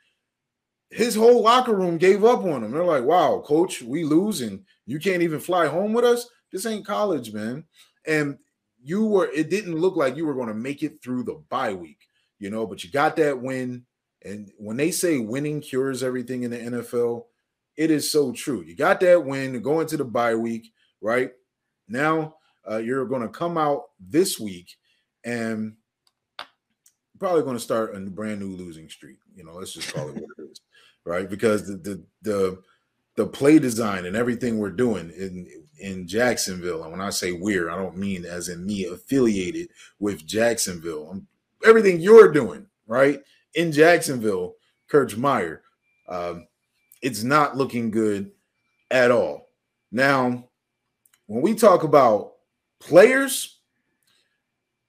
His 0.96 1.16
whole 1.16 1.44
locker 1.44 1.76
room 1.76 1.98
gave 1.98 2.24
up 2.24 2.44
on 2.46 2.64
him. 2.64 2.72
They're 2.72 2.86
like, 2.86 3.04
wow, 3.04 3.44
coach, 3.46 3.82
we 3.82 4.06
lose 4.06 4.40
and 4.40 4.64
you 4.86 4.98
can't 4.98 5.24
even 5.24 5.42
fly 5.42 5.68
home 5.68 5.92
with 5.92 6.06
us. 6.06 6.30
This 6.52 6.66
ain't 6.66 6.86
college, 6.86 7.34
man. 7.34 7.66
And 8.08 8.38
you 8.82 9.06
were, 9.06 9.30
it 9.34 9.50
didn't 9.50 9.76
look 9.76 9.98
like 9.98 10.16
you 10.16 10.26
were 10.26 10.34
going 10.34 10.48
to 10.48 10.54
make 10.54 10.84
it 10.84 11.02
through 11.04 11.24
the 11.24 11.42
bye 11.50 11.74
week, 11.74 12.08
you 12.40 12.50
know, 12.50 12.66
but 12.66 12.84
you 12.84 12.92
got 12.92 13.18
that 13.18 13.42
win. 13.42 13.86
And 14.24 14.52
when 14.58 14.78
they 14.78 14.92
say 14.92 15.20
winning 15.20 15.60
cures 15.60 16.02
everything 16.02 16.44
in 16.44 16.52
the 16.52 16.58
NFL, 16.58 17.26
it 17.76 17.92
is 17.92 18.10
so 18.10 18.32
true. 18.32 18.62
You 18.62 18.76
got 18.76 19.02
that 19.02 19.26
win 19.26 19.62
going 19.62 19.88
to 19.88 19.98
the 19.98 20.06
bye 20.06 20.36
week, 20.36 20.72
right? 21.02 21.32
Now 21.90 22.36
uh, 22.70 22.78
you're 22.78 23.06
going 23.06 23.22
to 23.22 23.28
come 23.28 23.58
out 23.58 23.90
this 24.00 24.40
week 24.40 24.78
and 25.26 25.76
probably 27.20 27.44
going 27.44 27.58
to 27.58 27.64
start 27.64 27.96
a 27.96 28.00
brand 28.00 28.40
new 28.40 28.56
losing 28.56 28.90
streak. 28.90 29.18
You 29.36 29.44
know, 29.44 29.54
let's 29.54 29.74
just 29.74 29.94
call 29.94 30.10
it 30.10 30.16
what 30.16 30.24
it 30.38 30.52
is, 30.52 30.62
right? 31.06 31.30
Because 31.30 31.68
the 31.68 31.78
the 31.78 32.04
the 32.22 32.62
the 33.16 33.28
play 33.28 33.60
design 33.60 34.06
and 34.06 34.16
everything 34.16 34.58
we're 34.58 34.72
doing 34.72 35.12
in 35.12 35.48
in 35.80 36.08
Jacksonville. 36.08 36.84
And 36.84 36.92
when 36.92 37.02
I 37.02 37.10
say 37.10 37.32
we're, 37.32 37.70
I 37.70 37.78
don't 37.78 37.98
mean 37.98 38.26
as 38.26 38.50
in 38.50 38.66
me 38.66 38.86
affiliated 38.86 39.70
with 40.00 40.26
Jacksonville. 40.26 41.10
I'm, 41.12 41.28
everything 41.66 42.00
you're 42.00 42.32
doing 42.32 42.68
right 42.88 43.22
in 43.54 43.72
Jacksonville, 43.72 44.56
Kurt 44.88 45.18
Meyer, 45.18 45.64
um, 46.08 46.48
it's 47.02 47.24
not 47.24 47.58
looking 47.58 47.92
good 47.92 48.32
at 48.92 49.12
all. 49.12 49.50
Now, 49.92 50.50
when 51.28 51.42
we 51.42 51.56
talk 51.56 51.84
about 51.84 52.34
players, 52.80 53.60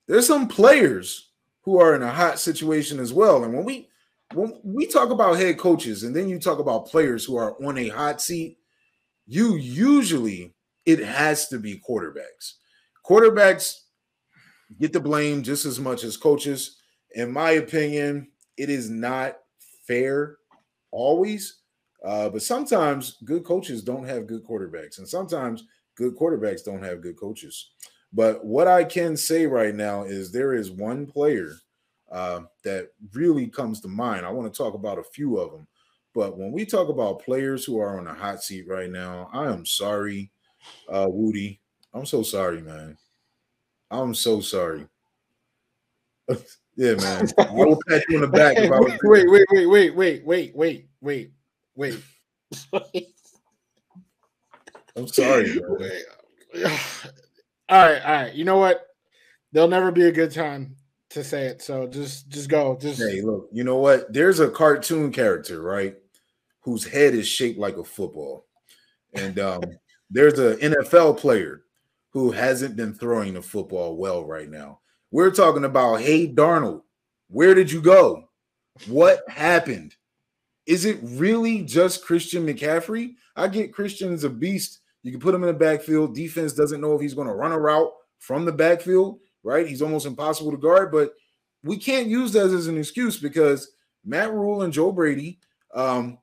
there's 0.06 0.26
some 0.26 0.48
players 0.48 1.30
who 1.62 1.80
are 1.80 1.94
in 1.94 2.02
a 2.02 2.12
hot 2.12 2.38
situation 2.38 3.00
as 3.00 3.12
well. 3.12 3.44
And 3.44 3.54
when 3.54 3.64
we 3.64 3.88
when 4.34 4.60
we 4.64 4.86
talk 4.86 5.10
about 5.10 5.36
head 5.36 5.58
coaches 5.58 6.02
and 6.02 6.14
then 6.14 6.28
you 6.28 6.38
talk 6.38 6.58
about 6.58 6.86
players 6.86 7.24
who 7.24 7.36
are 7.36 7.54
on 7.64 7.78
a 7.78 7.88
hot 7.88 8.20
seat, 8.20 8.58
you 9.26 9.56
usually 9.56 10.54
it 10.84 11.00
has 11.00 11.48
to 11.48 11.58
be 11.58 11.80
quarterbacks. 11.88 12.54
Quarterbacks 13.04 13.74
get 14.80 14.92
the 14.92 15.00
blame 15.00 15.42
just 15.42 15.64
as 15.64 15.78
much 15.78 16.04
as 16.04 16.16
coaches. 16.16 16.78
In 17.14 17.32
my 17.32 17.52
opinion, 17.52 18.28
it 18.56 18.70
is 18.70 18.90
not 18.90 19.36
fair 19.86 20.38
always, 20.90 21.60
uh, 22.04 22.28
but 22.28 22.42
sometimes 22.42 23.18
good 23.24 23.44
coaches 23.44 23.82
don't 23.82 24.06
have 24.06 24.26
good 24.26 24.44
quarterbacks, 24.44 24.98
and 24.98 25.08
sometimes 25.08 25.64
good 25.96 26.16
quarterbacks 26.16 26.64
don't 26.64 26.82
have 26.82 27.00
good 27.00 27.18
coaches. 27.18 27.70
But 28.12 28.44
what 28.44 28.66
I 28.66 28.84
can 28.84 29.16
say 29.16 29.46
right 29.46 29.74
now 29.74 30.04
is 30.04 30.30
there 30.30 30.54
is 30.54 30.70
one 30.70 31.06
player 31.06 31.52
uh, 32.10 32.40
that 32.62 32.90
really 33.12 33.48
comes 33.48 33.80
to 33.80 33.88
mind. 33.88 34.24
I 34.24 34.30
want 34.30 34.52
to 34.52 34.56
talk 34.56 34.74
about 34.74 34.98
a 34.98 35.04
few 35.04 35.38
of 35.38 35.52
them. 35.52 35.66
But 36.14 36.38
when 36.38 36.52
we 36.52 36.64
talk 36.64 36.88
about 36.88 37.22
players 37.22 37.64
who 37.64 37.78
are 37.78 37.98
on 37.98 38.06
a 38.06 38.14
hot 38.14 38.42
seat 38.42 38.66
right 38.66 38.90
now, 38.90 39.28
I 39.32 39.50
am 39.52 39.66
sorry, 39.66 40.30
uh, 40.88 41.06
Woody. 41.10 41.60
I'm 41.92 42.06
so 42.06 42.22
sorry, 42.22 42.62
man. 42.62 42.96
I'm 43.90 44.14
so 44.14 44.40
sorry. 44.40 44.86
yeah, 46.76 46.94
man. 46.94 47.28
I 47.38 47.50
will 47.52 47.78
pat 47.88 48.04
you 48.08 48.16
on 48.16 48.22
the 48.22 48.28
back. 48.28 48.56
If 48.56 48.72
I 48.72 48.80
was 48.80 48.92
wait, 49.02 49.30
wait, 49.30 49.46
wait, 49.50 49.68
wait, 49.68 49.94
wait, 49.94 50.24
wait, 50.24 50.56
wait, 50.56 50.88
wait, 51.00 51.30
wait. 51.74 52.02
I'm 54.96 55.08
sorry. 55.08 55.60
All 57.68 57.82
right, 57.82 58.00
all 58.00 58.12
right. 58.12 58.32
You 58.32 58.44
know 58.44 58.58
what? 58.58 58.86
There'll 59.50 59.68
never 59.68 59.90
be 59.90 60.06
a 60.06 60.12
good 60.12 60.30
time 60.30 60.76
to 61.16 61.24
say 61.24 61.46
it. 61.46 61.62
So 61.62 61.86
just 61.86 62.28
just 62.28 62.48
go. 62.48 62.76
Just 62.80 63.00
hey, 63.00 63.20
look, 63.20 63.48
you 63.52 63.64
know 63.64 63.76
what? 63.76 64.12
There's 64.12 64.40
a 64.40 64.50
cartoon 64.50 65.12
character, 65.12 65.60
right? 65.60 65.96
Whose 66.60 66.84
head 66.84 67.14
is 67.14 67.28
shaped 67.28 67.58
like 67.58 67.76
a 67.76 67.84
football. 67.84 68.46
And 69.14 69.38
um, 69.38 69.62
there's 70.10 70.38
an 70.38 70.58
NFL 70.58 71.18
player 71.18 71.62
who 72.10 72.30
hasn't 72.30 72.76
been 72.76 72.94
throwing 72.94 73.34
the 73.34 73.42
football 73.42 73.96
well 73.96 74.24
right 74.24 74.48
now. 74.48 74.80
We're 75.10 75.30
talking 75.30 75.64
about 75.64 76.00
hey 76.00 76.32
Darnold. 76.32 76.82
Where 77.28 77.54
did 77.54 77.70
you 77.70 77.82
go? 77.82 78.28
What 78.86 79.28
happened? 79.28 79.94
Is 80.66 80.84
it 80.84 80.98
really 81.02 81.62
just 81.62 82.04
Christian 82.04 82.46
McCaffrey? 82.46 83.14
I 83.36 83.48
get 83.48 83.72
Christian's 83.72 84.24
a 84.24 84.30
beast 84.30 84.80
you 85.06 85.12
can 85.12 85.20
put 85.20 85.36
him 85.36 85.44
in 85.44 85.46
the 85.46 85.52
backfield. 85.54 86.16
Defense 86.16 86.52
doesn't 86.52 86.80
know 86.80 86.96
if 86.96 87.00
he's 87.00 87.14
going 87.14 87.28
to 87.28 87.34
run 87.34 87.52
a 87.52 87.58
route 87.60 87.92
from 88.18 88.44
the 88.44 88.50
backfield, 88.50 89.20
right? 89.46 89.68
He's 89.68 89.80
almost 89.80 90.06
impossible 90.06 90.50
to 90.50 90.56
guard, 90.56 90.90
but 90.90 91.14
we 91.62 91.76
can't 91.78 92.08
use 92.08 92.32
that 92.32 92.50
as 92.50 92.66
an 92.66 92.76
excuse 92.76 93.16
because 93.16 93.70
Matt 94.04 94.32
Rhule 94.32 94.62
and 94.62 94.72
Joe 94.72 94.90
Brady 94.90 95.38
um, 95.72 96.18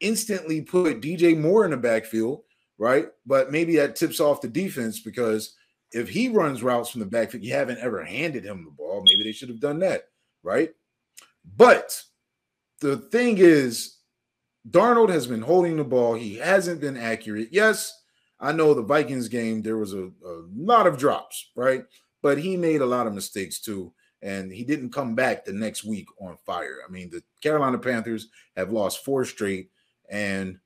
instantly 0.00 0.60
put 0.60 1.00
DJ 1.00 1.38
Moore 1.38 1.64
in 1.64 1.70
the 1.70 1.78
backfield, 1.78 2.42
right? 2.76 3.06
But 3.24 3.50
maybe 3.50 3.76
that 3.76 3.96
tips 3.96 4.20
off 4.20 4.42
the 4.42 4.48
defense 4.48 5.00
because 5.00 5.54
if 5.92 6.10
he 6.10 6.28
runs 6.28 6.62
routes 6.62 6.90
from 6.90 7.00
the 7.00 7.06
backfield, 7.06 7.44
you 7.44 7.54
haven't 7.54 7.78
ever 7.78 8.04
handed 8.04 8.44
him 8.44 8.64
the 8.64 8.70
ball. 8.70 9.02
Maybe 9.06 9.24
they 9.24 9.32
should 9.32 9.48
have 9.48 9.60
done 9.60 9.78
that, 9.78 10.08
right? 10.42 10.70
But 11.56 12.02
the 12.82 12.98
thing 12.98 13.38
is, 13.38 13.96
Darnold 14.68 15.08
has 15.08 15.26
been 15.26 15.42
holding 15.42 15.76
the 15.76 15.84
ball. 15.84 16.14
He 16.14 16.34
hasn't 16.34 16.82
been 16.82 16.98
accurate. 16.98 17.48
Yes, 17.52 18.02
I 18.38 18.52
know 18.52 18.74
the 18.74 18.82
Vikings 18.82 19.28
game, 19.28 19.62
there 19.62 19.78
was 19.78 19.94
a, 19.94 20.10
a 20.26 20.44
lot 20.54 20.86
of 20.86 20.98
drops, 20.98 21.52
right? 21.54 21.84
But 22.26 22.38
he 22.38 22.56
made 22.56 22.80
a 22.80 22.86
lot 22.86 23.06
of 23.06 23.14
mistakes 23.14 23.60
too. 23.60 23.92
And 24.20 24.50
he 24.50 24.64
didn't 24.64 24.90
come 24.90 25.14
back 25.14 25.44
the 25.44 25.52
next 25.52 25.84
week 25.84 26.08
on 26.20 26.36
fire. 26.44 26.78
I 26.84 26.90
mean, 26.90 27.08
the 27.08 27.22
Carolina 27.40 27.78
Panthers 27.78 28.30
have 28.56 28.72
lost 28.72 29.04
four 29.04 29.24
straight, 29.24 29.70
and 30.10 30.58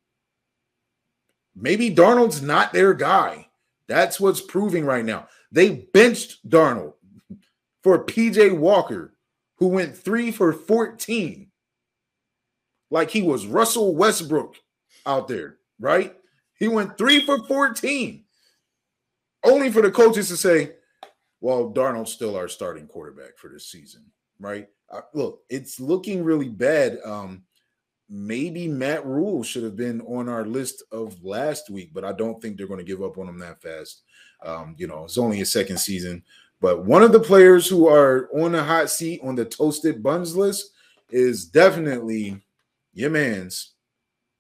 maybe 1.55 1.95
Darnold's 1.95 2.41
not 2.41 2.73
their 2.73 2.95
guy. 2.95 3.47
That's 3.89 4.19
what's 4.19 4.41
proving 4.41 4.87
right 4.87 5.05
now. 5.05 5.29
They 5.53 5.87
benched 5.93 6.49
Darnold 6.49 6.95
for 7.83 8.07
PJ 8.07 8.57
Walker, 8.57 9.13
who 9.57 9.67
went 9.69 9.95
three 9.95 10.31
for 10.31 10.55
14, 10.55 11.51
like 12.91 13.11
he 13.11 13.21
was 13.21 13.47
Russell 13.47 13.95
Westbrook 13.95 14.57
out 15.05 15.29
there, 15.29 15.59
right? 15.79 16.17
He 16.55 16.69
went 16.69 16.97
three 16.97 17.23
for 17.27 17.47
14, 17.47 18.25
only 19.45 19.71
for 19.71 19.83
the 19.83 19.91
coaches 19.91 20.29
to 20.29 20.39
say, 20.39 20.77
well, 21.41 21.73
Darnold's 21.73 22.13
still 22.13 22.37
our 22.37 22.49
starting 22.49 22.87
quarterback 22.87 23.39
for 23.39 23.49
this 23.49 23.71
season, 23.71 24.05
right? 24.39 24.69
Uh, 24.91 25.01
look, 25.15 25.43
it's 25.49 25.81
looking 25.81 26.25
really 26.25 26.49
bad. 26.49 26.99
Um, 27.05 27.45
maybe 28.09 28.69
Matt 28.69 29.07
Rhule 29.07 29.43
should 29.43 29.63
have 29.63 29.77
been 29.77 30.01
on 30.03 30.29
our 30.29 30.45
list 30.45 30.83
of 30.93 31.23
last 31.25 31.71
week, 31.71 31.93
but 31.95 32.05
I 32.05 32.13
don't 32.13 32.41
think 32.43 32.57
they're 32.57 32.67
going 32.67 32.79
to 32.79 32.85
give 32.85 33.03
up 33.03 33.19
on 33.19 33.29
him 33.29 33.39
that 33.39 33.63
fast. 33.63 34.03
Um, 34.45 34.75
you 34.79 34.87
know, 34.87 35.05
it's 35.05 35.19
only 35.19 35.39
his 35.39 35.53
second 35.53 35.79
season. 35.79 36.23
But 36.61 36.85
one 36.85 37.03
of 37.03 37.13
the 37.13 37.21
players 37.21 37.67
who 37.67 37.89
are 37.89 38.29
on 38.35 38.53
the 38.53 38.63
hot 38.63 38.91
seat 38.91 39.21
on 39.23 39.35
the 39.35 39.45
toasted 39.45 40.03
buns 40.03 40.37
list 40.37 40.73
is 41.11 41.47
definitely 41.47 42.41
your 42.93 43.11
man's 43.11 43.73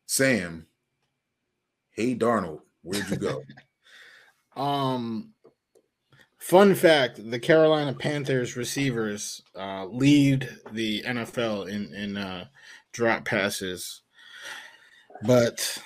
Sam 0.06 0.66
Hey 1.92 2.14
Darnold, 2.14 2.60
where'd 2.82 3.08
you 3.10 3.16
go? 3.16 3.42
um 4.56 5.32
fun 6.40 6.74
fact, 6.74 7.30
the 7.30 7.38
Carolina 7.38 7.94
Panthers 7.94 8.56
receivers 8.56 9.42
uh 9.56 9.86
lead 9.86 10.48
the 10.72 11.02
NFL 11.02 11.68
in 11.68 11.94
in 11.94 12.16
uh 12.16 12.46
drop 12.92 13.24
passes. 13.24 14.02
But 15.22 15.78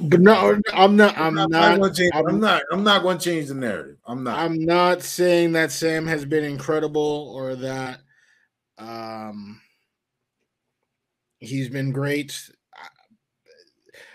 but 0.00 0.20
no, 0.20 0.58
I'm 0.72 0.96
not. 0.96 1.16
I'm, 1.16 1.38
I'm 1.38 1.50
not. 1.50 1.78
not 1.78 1.94
change, 1.94 2.10
I'm, 2.14 2.26
I'm, 2.26 2.40
not. 2.40 2.62
I'm 2.72 2.84
not 2.84 3.02
going 3.02 3.18
to 3.18 3.24
change 3.24 3.48
the 3.48 3.54
narrative. 3.54 3.96
I'm 4.06 4.24
not. 4.24 4.38
I'm 4.38 4.64
not 4.64 5.02
saying 5.02 5.52
that 5.52 5.72
Sam 5.72 6.06
has 6.06 6.24
been 6.24 6.44
incredible 6.44 7.32
or 7.34 7.54
that 7.56 8.00
um 8.78 9.60
he's 11.38 11.68
been 11.68 11.92
great 11.92 12.50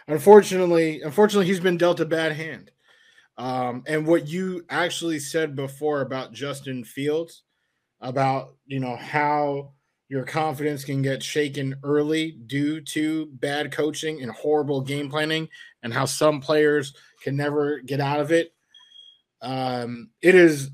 unfortunately, 0.07 1.01
unfortunately, 1.01 1.45
he's 1.45 1.59
been 1.59 1.77
dealt 1.77 1.99
a 1.99 2.05
bad 2.05 2.33
hand. 2.33 2.71
Um, 3.37 3.83
and 3.85 4.07
what 4.07 4.27
you 4.27 4.65
actually 4.69 5.19
said 5.19 5.55
before 5.55 6.01
about 6.01 6.33
Justin 6.33 6.83
Fields, 6.83 7.43
about 7.99 8.55
you 8.65 8.79
know 8.79 8.95
how 8.95 9.73
your 10.09 10.23
confidence 10.23 10.83
can 10.83 11.01
get 11.01 11.21
shaken 11.21 11.75
early 11.83 12.31
due 12.31 12.79
to 12.81 13.27
bad 13.33 13.71
coaching 13.71 14.21
and 14.21 14.31
horrible 14.31 14.81
game 14.81 15.09
planning, 15.09 15.47
and 15.83 15.93
how 15.93 16.05
some 16.05 16.41
players 16.41 16.93
can 17.23 17.35
never 17.35 17.79
get 17.79 17.99
out 17.99 18.19
of 18.19 18.31
it. 18.31 18.53
Um, 19.41 20.09
it 20.21 20.35
is 20.35 20.71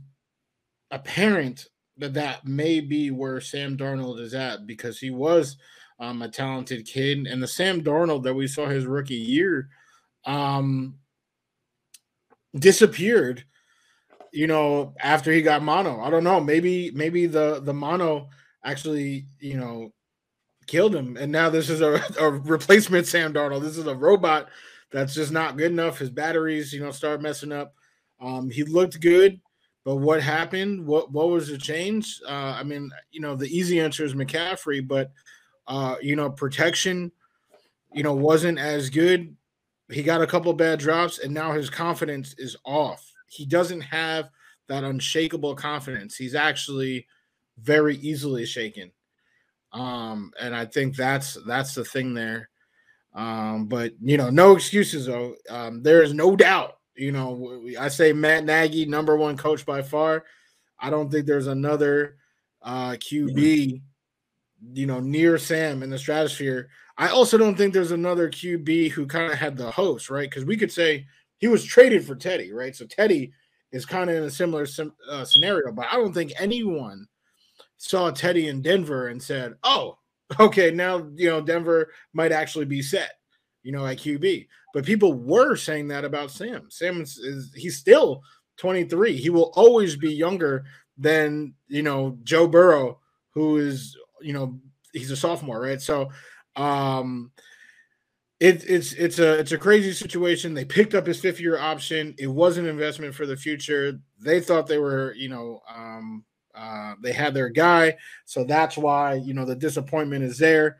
apparent 0.92 1.68
that 1.98 2.14
that 2.14 2.46
may 2.46 2.80
be 2.80 3.12
where 3.12 3.42
Sam 3.42 3.78
Darnold 3.78 4.20
is 4.20 4.34
at 4.34 4.66
because 4.66 5.00
he 5.00 5.10
was 5.10 5.58
um, 6.00 6.22
a 6.22 6.30
talented 6.30 6.86
kid. 6.86 7.28
And 7.28 7.42
the 7.42 7.48
Sam 7.48 7.84
Darnold 7.84 8.24
that 8.24 8.34
we 8.34 8.48
saw 8.48 8.68
his 8.68 8.86
rookie 8.86 9.16
year 9.16 9.70
um, 10.26 10.96
disappeared, 12.56 13.44
you 14.32 14.48
know, 14.48 14.94
after 15.02 15.32
he 15.32 15.42
got 15.42 15.64
mono. 15.64 16.02
I 16.02 16.10
don't 16.10 16.24
know. 16.24 16.40
Maybe, 16.40 16.92
maybe 16.92 17.26
the, 17.26 17.62
the 17.62 17.74
mono 17.74 18.30
actually, 18.64 19.28
you 19.40 19.58
know, 19.58 19.92
killed 20.68 20.96
him. 20.96 21.18
And 21.18 21.32
now 21.32 21.50
this 21.50 21.70
is 21.70 21.82
a, 21.82 22.02
a 22.20 22.32
replacement 22.32 23.08
Sam 23.08 23.34
Darnold. 23.34 23.62
This 23.62 23.78
is 23.78 23.88
a 23.88 23.96
robot 23.96 24.50
that's 24.92 25.14
just 25.14 25.32
not 25.32 25.58
good 25.58 25.72
enough. 25.72 25.98
His 25.98 26.10
batteries, 26.10 26.72
you 26.72 26.80
know, 26.80 26.92
start 26.92 27.22
messing 27.22 27.52
up. 27.52 27.74
Um, 28.22 28.50
he 28.50 28.64
looked 28.64 29.02
good, 29.02 29.42
but 29.84 29.98
what 29.98 30.22
happened? 30.22 30.86
What 30.86 31.12
what 31.12 31.30
was 31.30 31.50
the 31.50 31.58
change? 31.58 32.22
Uh, 32.26 32.56
I 32.58 32.64
mean, 32.64 32.90
you 33.12 33.20
know, 33.20 33.36
the 33.36 33.48
easy 33.48 33.82
answer 33.82 34.06
is 34.06 34.14
McCaffrey, 34.14 34.88
but 34.88 35.12
uh, 35.68 35.96
you 36.02 36.16
know, 36.16 36.30
protection, 36.30 37.12
you 37.92 38.04
know, 38.04 38.14
wasn't 38.14 38.60
as 38.60 38.90
good. 38.90 39.36
He 39.94 40.04
got 40.04 40.22
a 40.22 40.28
couple 40.28 40.54
bad 40.54 40.80
drops, 40.80 41.20
and 41.20 41.34
now 41.34 41.52
his 41.52 41.70
confidence 41.70 42.36
is 42.38 42.56
off. 42.66 43.12
He 43.28 43.46
doesn't 43.46 43.82
have 43.82 44.30
that 44.68 44.84
unshakable 44.84 45.56
confidence. 45.56 46.16
He's 46.16 46.36
actually 46.36 47.08
very 47.60 47.98
easily 47.98 48.46
shaken. 48.46 48.92
Um, 49.72 50.32
and 50.40 50.56
I 50.56 50.66
think 50.66 50.96
that's 50.96 51.38
that's 51.48 51.74
the 51.76 51.86
thing 51.86 52.14
there. 52.14 52.50
Um, 53.14 53.66
but 53.68 53.94
you 54.02 54.18
know, 54.18 54.30
no 54.30 54.56
excuses 54.56 55.06
though. 55.06 55.36
Um, 55.50 55.84
there 55.84 56.04
is 56.04 56.14
no 56.14 56.36
doubt. 56.36 56.78
You 56.96 57.12
know, 57.12 57.64
I 57.80 57.88
say 57.88 58.14
Matt 58.14 58.46
Nagy, 58.46 58.86
number 58.86 59.18
one 59.18 59.36
coach 59.36 59.66
by 59.66 59.82
far. 59.82 60.26
I 60.80 60.90
don't 60.90 61.12
think 61.12 61.26
there's 61.26 61.48
another 61.48 62.18
uh, 62.62 62.92
QB 62.92 63.82
you 64.72 64.86
know, 64.86 65.00
near 65.00 65.38
Sam 65.38 65.84
in 65.84 65.90
the 65.90 65.98
stratosphere. 65.98 66.70
I 66.98 67.10
also 67.10 67.38
don't 67.38 67.56
think 67.56 67.74
there's 67.74 67.92
another 67.92 68.30
QB 68.30 68.92
who 68.92 69.08
kind 69.08 69.32
of 69.32 69.38
had 69.38 69.58
the 69.58 69.72
host, 69.72 70.10
right? 70.10 70.30
Because 70.30 70.46
we 70.46 70.58
could 70.58 70.72
say 70.72 71.08
he 71.38 71.48
was 71.48 71.66
traded 71.66 72.06
for 72.06 72.16
Teddy, 72.16 72.54
right? 72.54 72.76
So 72.76 72.86
Teddy 72.86 73.34
is 73.72 73.86
kind 73.86 74.10
of 74.10 74.18
in 74.18 74.24
a 74.24 74.30
similar 74.30 74.68
uh, 75.10 75.26
scenario, 75.26 75.72
but 75.72 75.88
I 75.92 75.96
don't 75.96 76.14
think 76.14 76.34
anyone 76.40 77.08
saw 77.78 78.12
Teddy 78.12 78.48
in 78.48 78.62
Denver 78.62 79.08
and 79.08 79.22
said, 79.22 79.56
"Oh, 79.64 79.98
okay, 80.40 80.72
now 80.72 81.08
you 81.16 81.30
know 81.30 81.42
Denver 81.42 81.92
might 82.14 82.32
actually 82.32 82.66
be 82.66 82.82
set." 82.82 83.14
You 83.64 83.72
know, 83.72 83.86
at 83.86 83.98
QB, 83.98 84.48
but 84.74 84.86
people 84.86 85.14
were 85.14 85.56
saying 85.56 85.88
that 85.88 86.04
about 86.04 86.32
Sam. 86.32 86.68
Sam 86.70 87.02
is, 87.02 87.18
is 87.18 87.54
he's 87.56 87.78
still 87.78 88.22
23. 88.58 89.16
He 89.16 89.30
will 89.30 89.52
always 89.56 89.96
be 89.96 90.14
younger 90.14 90.66
than, 90.98 91.54
you 91.68 91.82
know, 91.82 92.18
Joe 92.24 92.48
Burrow, 92.48 93.00
who 93.34 93.58
is, 93.58 93.98
you 94.22 94.34
know, 94.34 94.60
he's 94.92 95.12
a 95.12 95.16
sophomore, 95.16 95.62
right? 95.62 95.82
So, 95.82 96.10
um, 96.56 97.32
it, 98.44 98.70
it's 98.70 98.92
it's 98.94 99.20
a 99.20 99.40
it's 99.40 99.54
a 99.54 99.58
crazy 99.58 99.94
situation. 99.94 100.54
They 100.54 100.66
picked 100.66 100.94
up 100.94 101.08
his 101.08 101.20
fifth 101.20 101.40
year 101.40 101.58
option. 101.58 102.14
It 102.18 102.28
was 102.28 102.58
an 102.58 102.66
investment 102.66 103.16
for 103.16 103.26
the 103.26 103.38
future. 103.38 104.00
They 104.20 104.42
thought 104.42 104.68
they 104.68 104.80
were, 104.80 105.14
you 105.14 105.30
know, 105.30 105.62
um, 105.74 106.26
uh, 106.54 106.96
they 107.02 107.14
had 107.14 107.34
their 107.34 107.48
guy, 107.48 107.96
so 108.26 108.44
that's 108.44 108.78
why 108.78 109.14
you 109.14 109.34
know 109.34 109.46
the 109.46 109.56
disappointment 109.56 110.26
is 110.26 110.38
there, 110.38 110.78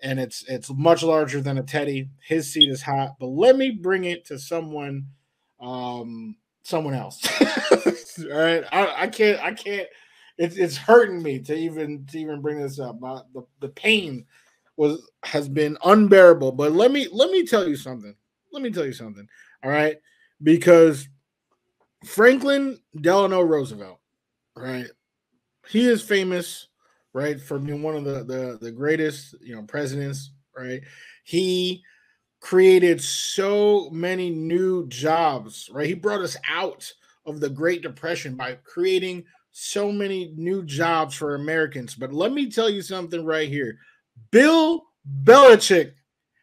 and 0.00 0.20
it's 0.20 0.44
it's 0.48 0.70
much 0.70 1.02
larger 1.02 1.40
than 1.40 1.58
a 1.58 1.62
Teddy. 1.64 2.08
His 2.24 2.52
seat 2.52 2.70
is 2.70 2.82
hot, 2.82 3.16
but 3.18 3.26
let 3.26 3.56
me 3.56 3.70
bring 3.70 4.04
it 4.04 4.24
to 4.26 4.38
someone, 4.38 5.08
um, 5.60 6.36
someone 6.62 6.94
else. 6.94 7.20
All 7.40 8.38
right, 8.38 8.62
I, 8.70 9.02
I 9.02 9.06
can't 9.08 9.42
I 9.42 9.54
can't. 9.54 9.88
It's 10.38 10.56
it's 10.56 10.76
hurting 10.76 11.20
me 11.20 11.40
to 11.40 11.54
even 11.56 12.06
to 12.12 12.18
even 12.18 12.40
bring 12.40 12.60
this 12.60 12.78
up. 12.78 13.00
My, 13.00 13.22
the 13.34 13.42
the 13.58 13.70
pain 13.70 14.24
was 14.76 15.08
has 15.24 15.48
been 15.48 15.76
unbearable. 15.84 16.52
But 16.52 16.72
let 16.72 16.90
me 16.90 17.08
let 17.12 17.30
me 17.30 17.46
tell 17.46 17.68
you 17.68 17.76
something. 17.76 18.14
Let 18.52 18.62
me 18.62 18.70
tell 18.70 18.86
you 18.86 18.92
something. 18.92 19.26
All 19.62 19.70
right, 19.70 19.96
because 20.42 21.08
Franklin 22.04 22.80
Delano 23.00 23.42
Roosevelt, 23.42 24.00
right? 24.56 24.86
He 25.68 25.88
is 25.88 26.02
famous, 26.02 26.68
right, 27.12 27.40
for 27.40 27.58
being 27.58 27.82
one 27.82 27.96
of 27.96 28.04
the 28.04 28.24
the, 28.24 28.58
the 28.60 28.72
greatest, 28.72 29.34
you 29.40 29.54
know, 29.54 29.62
presidents, 29.62 30.32
right? 30.56 30.82
He 31.24 31.82
created 32.40 33.00
so 33.00 33.88
many 33.90 34.28
new 34.28 34.86
jobs, 34.88 35.70
right? 35.72 35.86
He 35.86 35.94
brought 35.94 36.20
us 36.20 36.36
out 36.48 36.92
of 37.24 37.38
the 37.38 37.48
Great 37.48 37.82
Depression 37.82 38.34
by 38.34 38.58
creating 38.64 39.24
so 39.52 39.92
many 39.92 40.32
new 40.36 40.64
jobs 40.64 41.14
for 41.14 41.34
Americans. 41.36 41.94
But 41.94 42.12
let 42.12 42.32
me 42.32 42.50
tell 42.50 42.68
you 42.68 42.82
something 42.82 43.24
right 43.24 43.48
here. 43.48 43.78
Bill 44.30 44.84
Belichick 45.24 45.92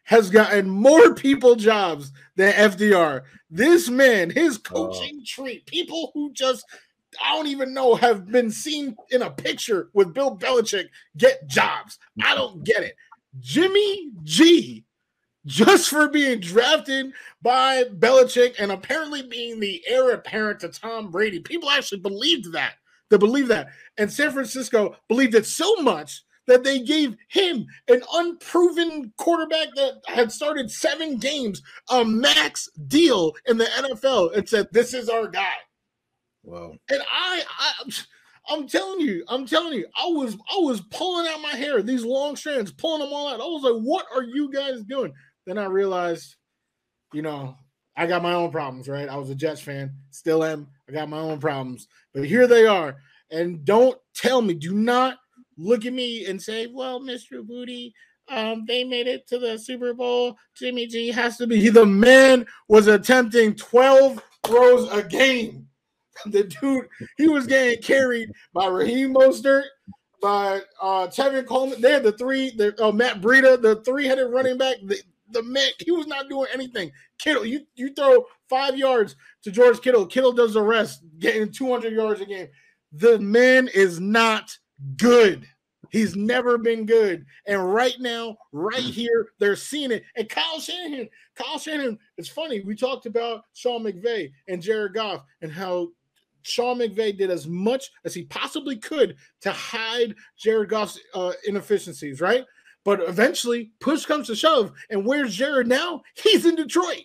has 0.04 0.30
gotten 0.30 0.68
more 0.68 1.14
people 1.14 1.54
jobs 1.54 2.12
than 2.36 2.52
FDR. 2.52 3.22
This 3.48 3.88
man, 3.88 4.30
his 4.30 4.58
oh. 4.58 4.88
coaching 4.88 5.24
tree, 5.24 5.62
people 5.66 6.10
who 6.14 6.32
just 6.32 6.64
I 7.22 7.34
don't 7.34 7.48
even 7.48 7.74
know 7.74 7.94
have 7.96 8.30
been 8.30 8.50
seen 8.50 8.96
in 9.10 9.22
a 9.22 9.30
picture 9.30 9.90
with 9.94 10.14
Bill 10.14 10.36
Belichick 10.36 10.86
get 11.16 11.46
jobs. 11.48 11.98
I 12.20 12.26
mm-hmm. 12.26 12.36
don't 12.36 12.64
get 12.64 12.82
it. 12.82 12.96
Jimmy 13.38 14.10
G, 14.22 14.84
just 15.46 15.88
for 15.88 16.08
being 16.08 16.40
drafted 16.40 17.12
by 17.42 17.84
Belichick 17.84 18.54
and 18.58 18.72
apparently 18.72 19.22
being 19.22 19.60
the 19.60 19.82
heir 19.86 20.12
apparent 20.12 20.60
to 20.60 20.68
Tom 20.68 21.10
Brady, 21.10 21.40
people 21.40 21.70
actually 21.70 22.00
believed 22.00 22.52
that. 22.52 22.74
They 23.08 23.16
believe 23.16 23.48
that. 23.48 23.68
And 23.98 24.12
San 24.12 24.30
Francisco 24.30 24.96
believed 25.08 25.34
it 25.34 25.46
so 25.46 25.76
much 25.76 26.22
that 26.46 26.64
they 26.64 26.80
gave 26.80 27.16
him 27.28 27.66
an 27.88 28.02
unproven 28.14 29.12
quarterback 29.18 29.68
that 29.76 30.00
had 30.06 30.32
started 30.32 30.70
seven 30.70 31.18
games 31.18 31.62
a 31.90 32.04
max 32.04 32.68
deal 32.86 33.32
in 33.46 33.58
the 33.58 33.64
NFL 33.64 34.36
and 34.36 34.48
said, 34.48 34.68
This 34.72 34.94
is 34.94 35.08
our 35.08 35.28
guy. 35.28 35.54
Wow. 36.42 36.74
And 36.88 37.02
I, 37.10 37.42
I 37.58 37.92
I'm 38.48 38.66
telling 38.66 39.00
you, 39.00 39.24
I'm 39.28 39.46
telling 39.46 39.74
you, 39.74 39.86
I 39.96 40.06
was 40.06 40.34
I 40.34 40.58
was 40.58 40.80
pulling 40.90 41.26
out 41.28 41.40
my 41.40 41.56
hair, 41.56 41.82
these 41.82 42.04
long 42.04 42.36
strands, 42.36 42.72
pulling 42.72 43.00
them 43.00 43.12
all 43.12 43.28
out. 43.28 43.40
I 43.40 43.44
was 43.44 43.62
like, 43.62 43.82
what 43.82 44.06
are 44.14 44.24
you 44.24 44.50
guys 44.52 44.82
doing? 44.82 45.12
Then 45.46 45.58
I 45.58 45.66
realized, 45.66 46.36
you 47.12 47.22
know, 47.22 47.56
I 47.96 48.06
got 48.06 48.22
my 48.22 48.34
own 48.34 48.50
problems, 48.50 48.88
right? 48.88 49.08
I 49.08 49.16
was 49.16 49.30
a 49.30 49.34
Jets 49.34 49.60
fan, 49.60 49.94
still 50.10 50.42
am. 50.42 50.68
I 50.88 50.92
got 50.92 51.08
my 51.08 51.18
own 51.18 51.38
problems. 51.38 51.86
But 52.12 52.24
here 52.24 52.46
they 52.46 52.66
are. 52.66 52.96
And 53.30 53.64
don't 53.64 53.98
tell 54.14 54.42
me, 54.42 54.54
do 54.54 54.74
not 54.74 55.18
look 55.60 55.86
at 55.86 55.92
me 55.92 56.26
and 56.26 56.40
say, 56.40 56.66
"Well, 56.66 57.00
Mr. 57.00 57.46
Booty, 57.46 57.94
um, 58.28 58.64
they 58.66 58.84
made 58.84 59.06
it 59.06 59.26
to 59.28 59.38
the 59.38 59.58
Super 59.58 59.94
Bowl. 59.94 60.36
Jimmy 60.54 60.86
G 60.86 61.08
has 61.08 61.36
to 61.38 61.46
be." 61.46 61.68
The 61.68 61.86
man 61.86 62.46
was 62.68 62.86
attempting 62.86 63.54
12 63.54 64.22
throws 64.44 64.90
a 64.92 65.02
game. 65.02 65.66
The 66.26 66.44
dude, 66.44 66.86
he 67.16 67.28
was 67.28 67.46
getting 67.46 67.80
carried 67.80 68.28
by 68.52 68.66
Raheem 68.66 69.14
Mostert, 69.14 69.62
by 70.20 70.60
uh, 70.80 71.06
Tevin 71.06 71.46
Coleman. 71.46 71.80
They 71.80 71.92
had 71.92 72.02
the 72.02 72.12
three, 72.12 72.50
the 72.50 72.74
uh, 72.84 72.92
Matt 72.92 73.22
Breida, 73.22 73.60
the 73.60 73.76
three-headed 73.76 74.30
running 74.30 74.58
back. 74.58 74.76
The, 74.84 75.00
the 75.30 75.42
man, 75.42 75.70
he 75.78 75.92
was 75.92 76.06
not 76.06 76.28
doing 76.28 76.48
anything. 76.52 76.92
Kittle, 77.18 77.44
you 77.44 77.66
you 77.74 77.94
throw 77.94 78.26
five 78.48 78.76
yards 78.76 79.16
to 79.44 79.50
George 79.50 79.80
Kittle. 79.80 80.06
Kittle 80.06 80.32
does 80.32 80.54
the 80.54 80.62
rest, 80.62 81.02
getting 81.18 81.50
200 81.50 81.92
yards 81.92 82.20
a 82.20 82.26
game. 82.26 82.48
The 82.92 83.18
man 83.18 83.68
is 83.68 84.00
not 84.00 84.58
good. 84.96 85.46
He's 85.90 86.14
never 86.14 86.56
been 86.56 86.86
good. 86.86 87.26
And 87.46 87.72
right 87.72 87.96
now, 87.98 88.36
right 88.52 88.82
mm. 88.82 88.90
here, 88.90 89.30
they're 89.38 89.56
seeing 89.56 89.90
it. 89.90 90.04
And 90.16 90.28
Kyle 90.28 90.60
Shanahan, 90.60 91.08
Kyle 91.34 91.58
Shanahan, 91.58 91.98
it's 92.16 92.28
funny. 92.28 92.60
We 92.60 92.76
talked 92.76 93.06
about 93.06 93.42
Sean 93.54 93.82
McVay 93.82 94.30
and 94.48 94.62
Jared 94.62 94.94
Goff 94.94 95.24
and 95.42 95.50
how 95.50 95.88
Sean 96.42 96.78
McVay 96.78 97.16
did 97.16 97.30
as 97.30 97.46
much 97.46 97.90
as 98.04 98.14
he 98.14 98.24
possibly 98.24 98.76
could 98.76 99.16
to 99.40 99.50
hide 99.50 100.14
Jared 100.38 100.70
Goff's 100.70 100.98
uh, 101.14 101.32
inefficiencies, 101.46 102.20
right? 102.20 102.44
But 102.84 103.00
eventually, 103.00 103.72
push 103.80 104.06
comes 104.06 104.28
to 104.28 104.36
shove. 104.36 104.72
And 104.90 105.04
where's 105.04 105.34
Jared 105.34 105.66
now? 105.66 106.02
He's 106.14 106.46
in 106.46 106.54
Detroit. 106.54 107.04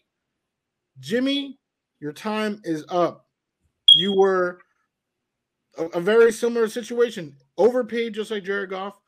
Jimmy, 0.99 1.57
your 1.99 2.13
time 2.13 2.61
is 2.63 2.85
up. 2.87 3.25
You 3.95 4.13
were 4.13 4.59
a, 5.77 5.85
a 5.85 6.01
very 6.01 6.31
similar 6.31 6.67
situation 6.67 7.35
overpaid 7.57 8.13
just 8.13 8.31
like 8.31 8.43
Jared 8.43 8.69
Goff. 8.69 8.99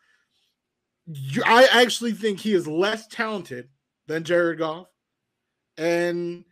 I 1.46 1.68
actually 1.72 2.12
think 2.12 2.40
he 2.40 2.54
is 2.54 2.68
less 2.68 3.08
talented 3.08 3.70
than 4.08 4.24
Jared 4.24 4.60
Goff. 4.60 4.88
And 5.78 6.44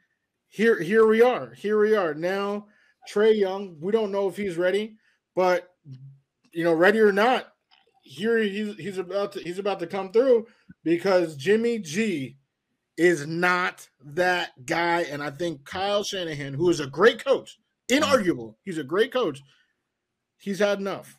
here, 0.47 0.79
here 0.81 1.05
we 1.05 1.21
are. 1.21 1.53
Here 1.53 1.79
we 1.79 1.95
are. 1.95 2.13
Now, 2.13 2.67
Trae 3.11 3.37
Young, 3.37 3.77
we 3.81 3.91
don't 3.91 4.11
know 4.11 4.27
if 4.27 4.37
he's 4.37 4.57
ready, 4.57 4.97
but 5.35 5.69
you 6.51 6.63
know, 6.63 6.73
ready 6.73 6.99
or 6.99 7.11
not, 7.11 7.51
here 8.01 8.37
he's 8.37 8.77
he's 8.77 8.97
about 8.97 9.33
to 9.33 9.39
he's 9.41 9.59
about 9.59 9.79
to 9.79 9.87
come 9.87 10.11
through 10.11 10.47
because 10.83 11.35
Jimmy 11.35 11.79
G 11.79 12.37
is 12.97 13.27
not 13.27 13.87
that 14.03 14.65
guy. 14.65 15.01
And 15.01 15.21
I 15.21 15.31
think 15.31 15.65
Kyle 15.65 16.03
Shanahan, 16.03 16.53
who 16.53 16.69
is 16.69 16.79
a 16.79 16.87
great 16.87 17.23
coach, 17.23 17.59
inarguable, 17.89 18.55
he's 18.63 18.77
a 18.77 18.83
great 18.83 19.11
coach, 19.11 19.41
he's 20.37 20.59
had 20.59 20.79
enough. 20.79 21.17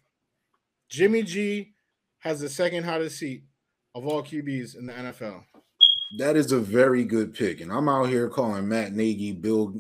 Jimmy 0.88 1.22
G 1.22 1.74
has 2.20 2.40
the 2.40 2.48
second 2.48 2.84
hottest 2.84 3.18
seat 3.18 3.44
of 3.94 4.06
all 4.06 4.22
QBs 4.22 4.76
in 4.76 4.86
the 4.86 4.92
NFL. 4.92 5.42
That 6.18 6.36
is 6.36 6.52
a 6.52 6.60
very 6.60 7.04
good 7.04 7.34
pick. 7.34 7.60
And 7.60 7.72
I'm 7.72 7.88
out 7.88 8.08
here 8.08 8.28
calling 8.28 8.68
Matt 8.68 8.92
Nagy, 8.92 9.32
Bill 9.32 9.74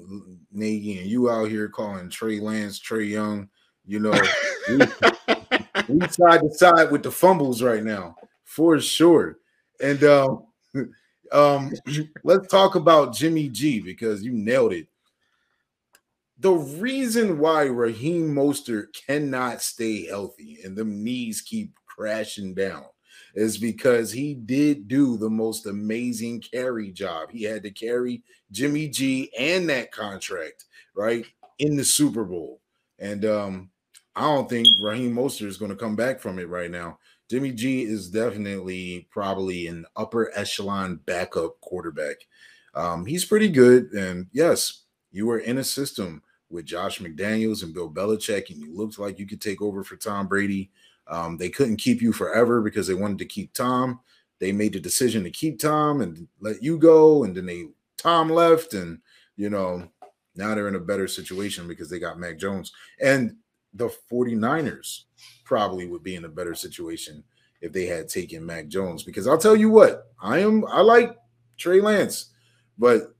Nagy, 0.52 0.98
and 0.98 1.08
you 1.08 1.30
out 1.30 1.48
here 1.48 1.68
calling 1.68 2.10
Trey 2.10 2.40
Lance, 2.40 2.80
Trae 2.80 3.08
Young. 3.08 3.48
You 3.84 4.00
know, 4.00 4.20
we, 4.68 4.78
we 5.88 6.08
side 6.08 6.40
to 6.40 6.50
side 6.52 6.90
with 6.90 7.04
the 7.04 7.10
fumbles 7.10 7.62
right 7.62 7.84
now, 7.84 8.16
for 8.44 8.80
sure. 8.80 9.38
And 9.80 10.02
um, 10.02 10.46
um, 11.32 11.72
let's 12.24 12.48
talk 12.48 12.74
about 12.74 13.14
Jimmy 13.14 13.48
G 13.48 13.80
because 13.80 14.24
you 14.24 14.32
nailed 14.32 14.72
it 14.72 14.88
the 16.38 16.52
reason 16.52 17.38
why 17.38 17.64
Raheem 17.64 18.34
Mostert 18.34 18.88
cannot 19.06 19.62
stay 19.62 20.06
healthy 20.06 20.58
and 20.64 20.76
them 20.76 21.02
knees 21.02 21.40
keep 21.40 21.72
crashing 21.86 22.54
down 22.54 22.84
is 23.34 23.58
because 23.58 24.12
he 24.12 24.34
did 24.34 24.88
do 24.88 25.16
the 25.16 25.30
most 25.30 25.66
amazing 25.66 26.40
carry 26.40 26.90
job. 26.90 27.30
He 27.30 27.42
had 27.42 27.62
to 27.62 27.70
carry 27.70 28.22
Jimmy 28.50 28.88
G 28.88 29.30
and 29.38 29.68
that 29.68 29.92
contract, 29.92 30.64
right, 30.94 31.24
in 31.58 31.76
the 31.76 31.84
Super 31.84 32.24
Bowl. 32.24 32.60
And 32.98 33.24
um, 33.24 33.70
I 34.14 34.22
don't 34.22 34.48
think 34.48 34.66
Raheem 34.82 35.14
Mostert 35.14 35.46
is 35.46 35.58
going 35.58 35.70
to 35.70 35.76
come 35.76 35.96
back 35.96 36.20
from 36.20 36.38
it 36.38 36.48
right 36.48 36.70
now. 36.70 36.98
Jimmy 37.30 37.52
G 37.52 37.82
is 37.82 38.08
definitely 38.08 39.08
probably 39.10 39.66
an 39.66 39.84
upper 39.96 40.30
echelon 40.34 41.00
backup 41.06 41.60
quarterback. 41.60 42.16
Um, 42.74 43.04
he's 43.04 43.24
pretty 43.24 43.48
good. 43.48 43.92
And 43.92 44.26
yes, 44.32 44.84
you 45.10 45.26
were 45.26 45.38
in 45.38 45.58
a 45.58 45.64
system 45.64 46.22
with 46.50 46.64
Josh 46.64 47.00
McDaniels 47.00 47.62
and 47.62 47.74
Bill 47.74 47.90
Belichick, 47.90 48.50
and 48.50 48.58
you 48.58 48.76
looked 48.76 48.98
like 48.98 49.18
you 49.18 49.26
could 49.26 49.40
take 49.40 49.60
over 49.60 49.82
for 49.82 49.96
Tom 49.96 50.28
Brady. 50.28 50.70
Um, 51.08 51.36
they 51.36 51.48
couldn't 51.48 51.76
keep 51.76 52.02
you 52.02 52.12
forever 52.12 52.62
because 52.62 52.86
they 52.86 52.94
wanted 52.94 53.18
to 53.18 53.24
keep 53.24 53.52
Tom. 53.52 54.00
They 54.38 54.52
made 54.52 54.72
the 54.72 54.80
decision 54.80 55.24
to 55.24 55.30
keep 55.30 55.58
Tom 55.58 56.00
and 56.00 56.28
let 56.40 56.62
you 56.62 56.78
go, 56.78 57.24
and 57.24 57.36
then 57.36 57.46
they 57.46 57.66
Tom 57.96 58.28
left, 58.28 58.74
and 58.74 59.00
you 59.36 59.50
know 59.50 59.88
now 60.34 60.54
they're 60.54 60.68
in 60.68 60.74
a 60.76 60.80
better 60.80 61.08
situation 61.08 61.66
because 61.66 61.88
they 61.88 61.98
got 61.98 62.18
Mac 62.18 62.38
Jones. 62.38 62.72
And 63.00 63.36
the 63.74 63.90
49ers 64.10 65.04
probably 65.44 65.86
would 65.86 66.02
be 66.02 66.16
in 66.16 66.24
a 66.24 66.28
better 66.28 66.54
situation 66.54 67.24
if 67.60 67.72
they 67.72 67.86
had 67.86 68.08
taken 68.08 68.44
Mac 68.44 68.68
Jones. 68.68 69.02
Because 69.02 69.26
I'll 69.26 69.38
tell 69.38 69.56
you 69.56 69.70
what, 69.70 70.12
I 70.20 70.38
am 70.40 70.64
I 70.66 70.80
like 70.80 71.16
Trey 71.56 71.80
Lance, 71.80 72.32
but 72.78 73.15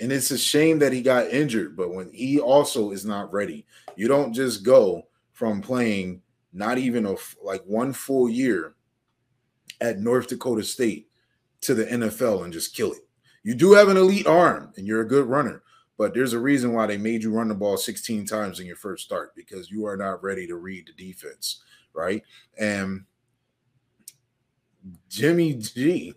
And 0.00 0.10
it's 0.10 0.30
a 0.30 0.38
shame 0.38 0.78
that 0.78 0.92
he 0.92 1.02
got 1.02 1.28
injured, 1.28 1.76
but 1.76 1.92
when 1.92 2.10
he 2.12 2.40
also 2.40 2.90
is 2.90 3.04
not 3.04 3.32
ready, 3.32 3.66
you 3.96 4.08
don't 4.08 4.32
just 4.32 4.64
go 4.64 5.06
from 5.32 5.60
playing 5.60 6.22
not 6.52 6.78
even 6.78 7.06
a 7.06 7.14
like 7.42 7.62
one 7.64 7.92
full 7.92 8.28
year 8.28 8.74
at 9.80 9.98
North 9.98 10.28
Dakota 10.28 10.64
State 10.64 11.08
to 11.60 11.74
the 11.74 11.84
NFL 11.84 12.44
and 12.44 12.52
just 12.52 12.74
kill 12.74 12.92
it. 12.92 13.06
You 13.42 13.54
do 13.54 13.72
have 13.72 13.88
an 13.88 13.96
elite 13.96 14.26
arm 14.26 14.72
and 14.76 14.86
you're 14.86 15.02
a 15.02 15.08
good 15.08 15.26
runner, 15.26 15.62
but 15.98 16.14
there's 16.14 16.32
a 16.32 16.38
reason 16.38 16.72
why 16.72 16.86
they 16.86 16.96
made 16.96 17.22
you 17.22 17.32
run 17.32 17.48
the 17.48 17.54
ball 17.54 17.76
16 17.76 18.26
times 18.26 18.58
in 18.58 18.66
your 18.66 18.76
first 18.76 19.04
start 19.04 19.34
because 19.34 19.70
you 19.70 19.86
are 19.86 19.96
not 19.96 20.22
ready 20.22 20.46
to 20.46 20.56
read 20.56 20.86
the 20.86 21.04
defense, 21.04 21.62
right? 21.92 22.22
And 22.58 23.04
Jimmy 25.08 25.54
G 25.54 26.14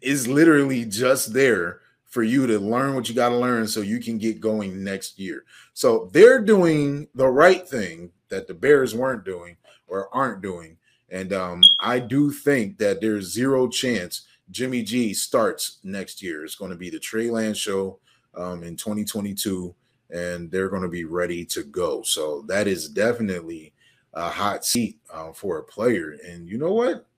is 0.00 0.28
literally 0.28 0.84
just 0.84 1.32
there 1.32 1.80
for 2.14 2.22
you 2.22 2.46
to 2.46 2.60
learn 2.60 2.94
what 2.94 3.08
you 3.08 3.14
got 3.14 3.30
to 3.30 3.36
learn 3.36 3.66
so 3.66 3.80
you 3.80 3.98
can 3.98 4.18
get 4.18 4.40
going 4.40 4.84
next 4.84 5.18
year. 5.18 5.44
So 5.72 6.08
they're 6.12 6.40
doing 6.40 7.08
the 7.16 7.26
right 7.26 7.68
thing 7.68 8.12
that 8.28 8.46
the 8.46 8.54
Bears 8.54 8.94
weren't 8.94 9.24
doing 9.24 9.56
or 9.88 10.14
aren't 10.14 10.40
doing. 10.40 10.76
And 11.10 11.32
um, 11.32 11.60
I 11.80 11.98
do 11.98 12.30
think 12.30 12.78
that 12.78 13.00
there's 13.00 13.32
zero 13.32 13.66
chance 13.66 14.28
Jimmy 14.52 14.84
G 14.84 15.12
starts 15.12 15.78
next 15.82 16.22
year. 16.22 16.44
It's 16.44 16.54
going 16.54 16.70
to 16.70 16.76
be 16.76 16.88
the 16.88 17.00
Trey 17.00 17.30
Lance 17.30 17.58
show 17.58 17.98
um, 18.36 18.62
in 18.62 18.76
2022, 18.76 19.74
and 20.10 20.48
they're 20.52 20.68
going 20.68 20.82
to 20.82 20.88
be 20.88 21.04
ready 21.04 21.44
to 21.46 21.64
go. 21.64 22.02
So 22.02 22.42
that 22.42 22.68
is 22.68 22.88
definitely 22.88 23.72
a 24.12 24.28
hot 24.28 24.64
seat 24.64 25.00
uh, 25.12 25.32
for 25.32 25.58
a 25.58 25.64
player. 25.64 26.16
And 26.24 26.48
you 26.48 26.58
know 26.58 26.74
what? 26.74 27.08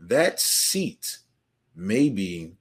That 0.00 0.40
seat 0.40 1.18
may 1.76 2.08
be 2.08 2.54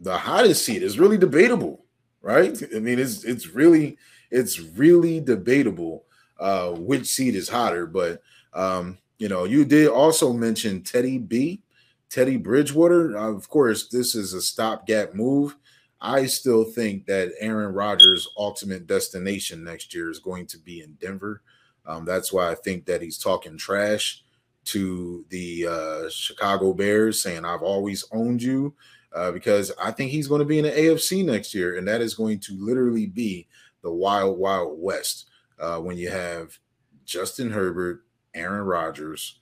the 0.00 0.16
hottest 0.16 0.64
seat. 0.64 0.82
Is 0.82 0.98
really 0.98 1.18
debatable, 1.18 1.84
right? 2.22 2.56
I 2.74 2.78
mean, 2.78 2.98
it's 2.98 3.24
it's 3.24 3.48
really 3.48 3.98
it's 4.30 4.60
really 4.60 5.20
debatable 5.20 6.04
uh, 6.38 6.70
which 6.70 7.06
seat 7.06 7.34
is 7.34 7.48
hotter. 7.48 7.86
But 7.86 8.22
um, 8.52 8.98
you 9.18 9.28
know, 9.28 9.44
you 9.44 9.64
did 9.64 9.88
also 9.88 10.32
mention 10.32 10.82
Teddy 10.82 11.18
B 11.18 11.62
Teddy 12.08 12.36
Bridgewater, 12.36 13.16
of 13.16 13.48
course, 13.48 13.88
this 13.88 14.14
is 14.14 14.32
a 14.32 14.40
stopgap 14.40 15.14
move. 15.14 15.56
I 16.00 16.26
still 16.26 16.64
think 16.64 17.06
that 17.06 17.32
Aaron 17.40 17.74
Rodgers' 17.74 18.28
ultimate 18.36 18.86
destination 18.86 19.64
next 19.64 19.94
year 19.94 20.10
is 20.10 20.18
going 20.18 20.46
to 20.48 20.58
be 20.58 20.82
in 20.82 20.94
Denver. 20.94 21.42
Um, 21.84 22.04
that's 22.04 22.32
why 22.32 22.50
I 22.50 22.54
think 22.54 22.86
that 22.86 23.02
he's 23.02 23.18
talking 23.18 23.56
trash 23.56 24.22
to 24.66 25.24
the 25.30 25.66
uh, 25.66 26.10
Chicago 26.10 26.74
Bears, 26.74 27.22
saying, 27.22 27.44
I've 27.44 27.62
always 27.62 28.04
owned 28.12 28.42
you, 28.42 28.74
uh, 29.16 29.32
because 29.32 29.72
I 29.82 29.90
think 29.90 30.10
he's 30.10 30.28
going 30.28 30.40
to 30.40 30.44
be 30.44 30.58
in 30.58 30.64
the 30.64 30.70
AFC 30.70 31.24
next 31.24 31.54
year. 31.54 31.78
And 31.78 31.88
that 31.88 32.02
is 32.02 32.14
going 32.14 32.38
to 32.40 32.56
literally 32.58 33.06
be 33.06 33.48
the 33.82 33.90
wild, 33.90 34.38
wild 34.38 34.78
west 34.78 35.30
uh, 35.58 35.78
when 35.78 35.96
you 35.96 36.10
have 36.10 36.58
Justin 37.06 37.50
Herbert, 37.50 38.04
Aaron 38.34 38.66
Rodgers, 38.66 39.40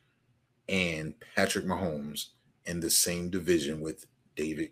and 0.69 1.15
Patrick 1.35 1.65
Mahomes 1.65 2.29
in 2.67 2.79
the 2.79 2.89
same 2.89 3.31
division 3.31 3.81
with 3.81 4.07
David 4.37 4.71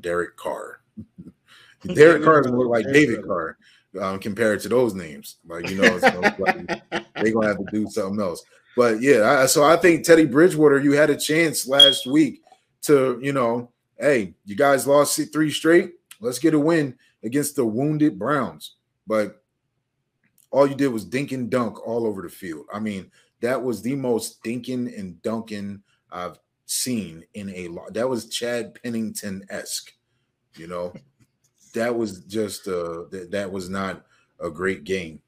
Derek 0.00 0.36
Carr. 0.36 0.80
Derek 1.94 2.24
Carr 2.24 2.42
doesn't 2.42 2.56
look 2.56 2.70
like 2.70 2.86
David 2.92 3.26
Carr 3.26 3.58
um, 4.00 4.18
compared 4.18 4.60
to 4.60 4.68
those 4.70 4.94
names. 4.94 5.36
Like 5.46 5.68
you 5.68 5.80
know, 5.80 5.98
like 6.38 6.66
they're 7.14 7.32
gonna 7.32 7.48
have 7.48 7.58
to 7.58 7.66
do 7.70 7.86
something 7.90 8.20
else. 8.20 8.42
But 8.74 9.02
yeah, 9.02 9.42
I, 9.42 9.46
so 9.46 9.62
I 9.62 9.76
think 9.76 10.04
Teddy 10.04 10.24
Bridgewater, 10.24 10.80
you 10.80 10.92
had 10.92 11.10
a 11.10 11.16
chance 11.16 11.68
last 11.68 12.06
week 12.06 12.42
to 12.82 13.20
you 13.22 13.32
know, 13.32 13.70
hey, 13.98 14.34
you 14.44 14.56
guys 14.56 14.86
lost 14.86 15.20
three 15.32 15.50
straight. 15.50 15.92
Let's 16.20 16.38
get 16.38 16.54
a 16.54 16.58
win 16.58 16.96
against 17.22 17.56
the 17.56 17.64
wounded 17.64 18.18
Browns. 18.18 18.76
But 19.06 19.42
all 20.50 20.66
you 20.66 20.74
did 20.74 20.88
was 20.88 21.04
dink 21.04 21.32
and 21.32 21.50
dunk 21.50 21.86
all 21.86 22.06
over 22.06 22.22
the 22.22 22.28
field. 22.28 22.66
I 22.72 22.78
mean, 22.78 23.10
that 23.40 23.62
was 23.62 23.82
the 23.82 23.94
most 23.94 24.42
dinking 24.42 24.98
and 24.98 25.20
dunking 25.22 25.82
I've 26.10 26.38
seen 26.66 27.24
in 27.34 27.50
a 27.50 27.68
lot. 27.68 27.92
That 27.94 28.08
was 28.08 28.28
Chad 28.28 28.78
Pennington 28.82 29.44
esque, 29.50 29.92
you 30.56 30.66
know. 30.66 30.94
that 31.74 31.94
was 31.94 32.20
just 32.20 32.68
uh 32.68 33.02
that, 33.10 33.28
that 33.32 33.50
was 33.50 33.68
not 33.68 34.06
a 34.38 34.48
great 34.48 34.84
game 34.84 35.20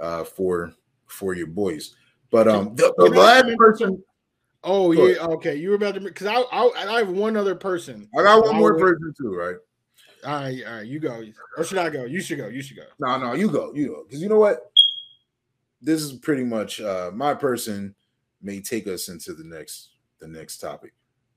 uh 0.00 0.24
for 0.24 0.74
for 1.06 1.34
your 1.34 1.46
boys. 1.46 1.94
But 2.30 2.48
um 2.48 2.74
the, 2.74 2.92
the 2.98 3.06
last 3.06 3.56
person 3.56 4.02
Oh 4.64 4.92
yeah, 4.92 5.18
okay. 5.20 5.56
You 5.56 5.70
were 5.70 5.74
about 5.76 5.94
to 5.94 6.00
because 6.00 6.26
I, 6.26 6.34
I 6.34 6.94
I 6.94 6.98
have 6.98 7.08
one 7.08 7.36
other 7.36 7.54
person. 7.54 8.08
I 8.16 8.22
got 8.22 8.44
one 8.44 8.56
more 8.56 8.78
person 8.78 9.12
too, 9.20 9.34
right? 9.34 9.56
All 10.24 10.40
right, 10.42 10.62
all 10.66 10.74
right. 10.76 10.86
You 10.86 11.00
go, 11.00 11.24
or 11.56 11.64
should 11.64 11.78
I 11.78 11.90
go? 11.90 12.04
You 12.04 12.20
should 12.20 12.38
go. 12.38 12.46
You 12.46 12.62
should 12.62 12.76
go. 12.76 12.84
No, 13.00 13.18
no, 13.18 13.32
you 13.34 13.50
go. 13.50 13.72
You 13.74 13.88
go. 13.88 14.04
Because 14.04 14.22
you 14.22 14.28
know 14.28 14.38
what? 14.38 14.70
This 15.80 16.00
is 16.00 16.12
pretty 16.12 16.44
much 16.44 16.80
uh 16.80 17.10
my 17.12 17.34
person 17.34 17.94
may 18.40 18.60
take 18.60 18.86
us 18.86 19.08
into 19.08 19.34
the 19.34 19.44
next 19.44 19.90
the 20.20 20.28
next 20.28 20.58
topic. 20.58 20.92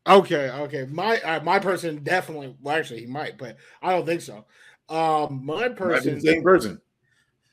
Okay, 0.07 0.51
okay. 0.51 0.85
My 0.85 1.19
uh, 1.21 1.43
my 1.43 1.57
person 1.57 2.03
definitely. 2.03 2.55
Well, 2.61 2.77
actually, 2.77 3.01
he 3.01 3.07
might, 3.07 3.39
but 3.39 3.57
I 3.81 3.91
don't 3.91 4.05
think 4.05 4.21
so. 4.21 4.45
Um, 4.87 5.43
my 5.43 5.69
person, 5.69 6.21
same 6.21 6.43
person. 6.43 6.79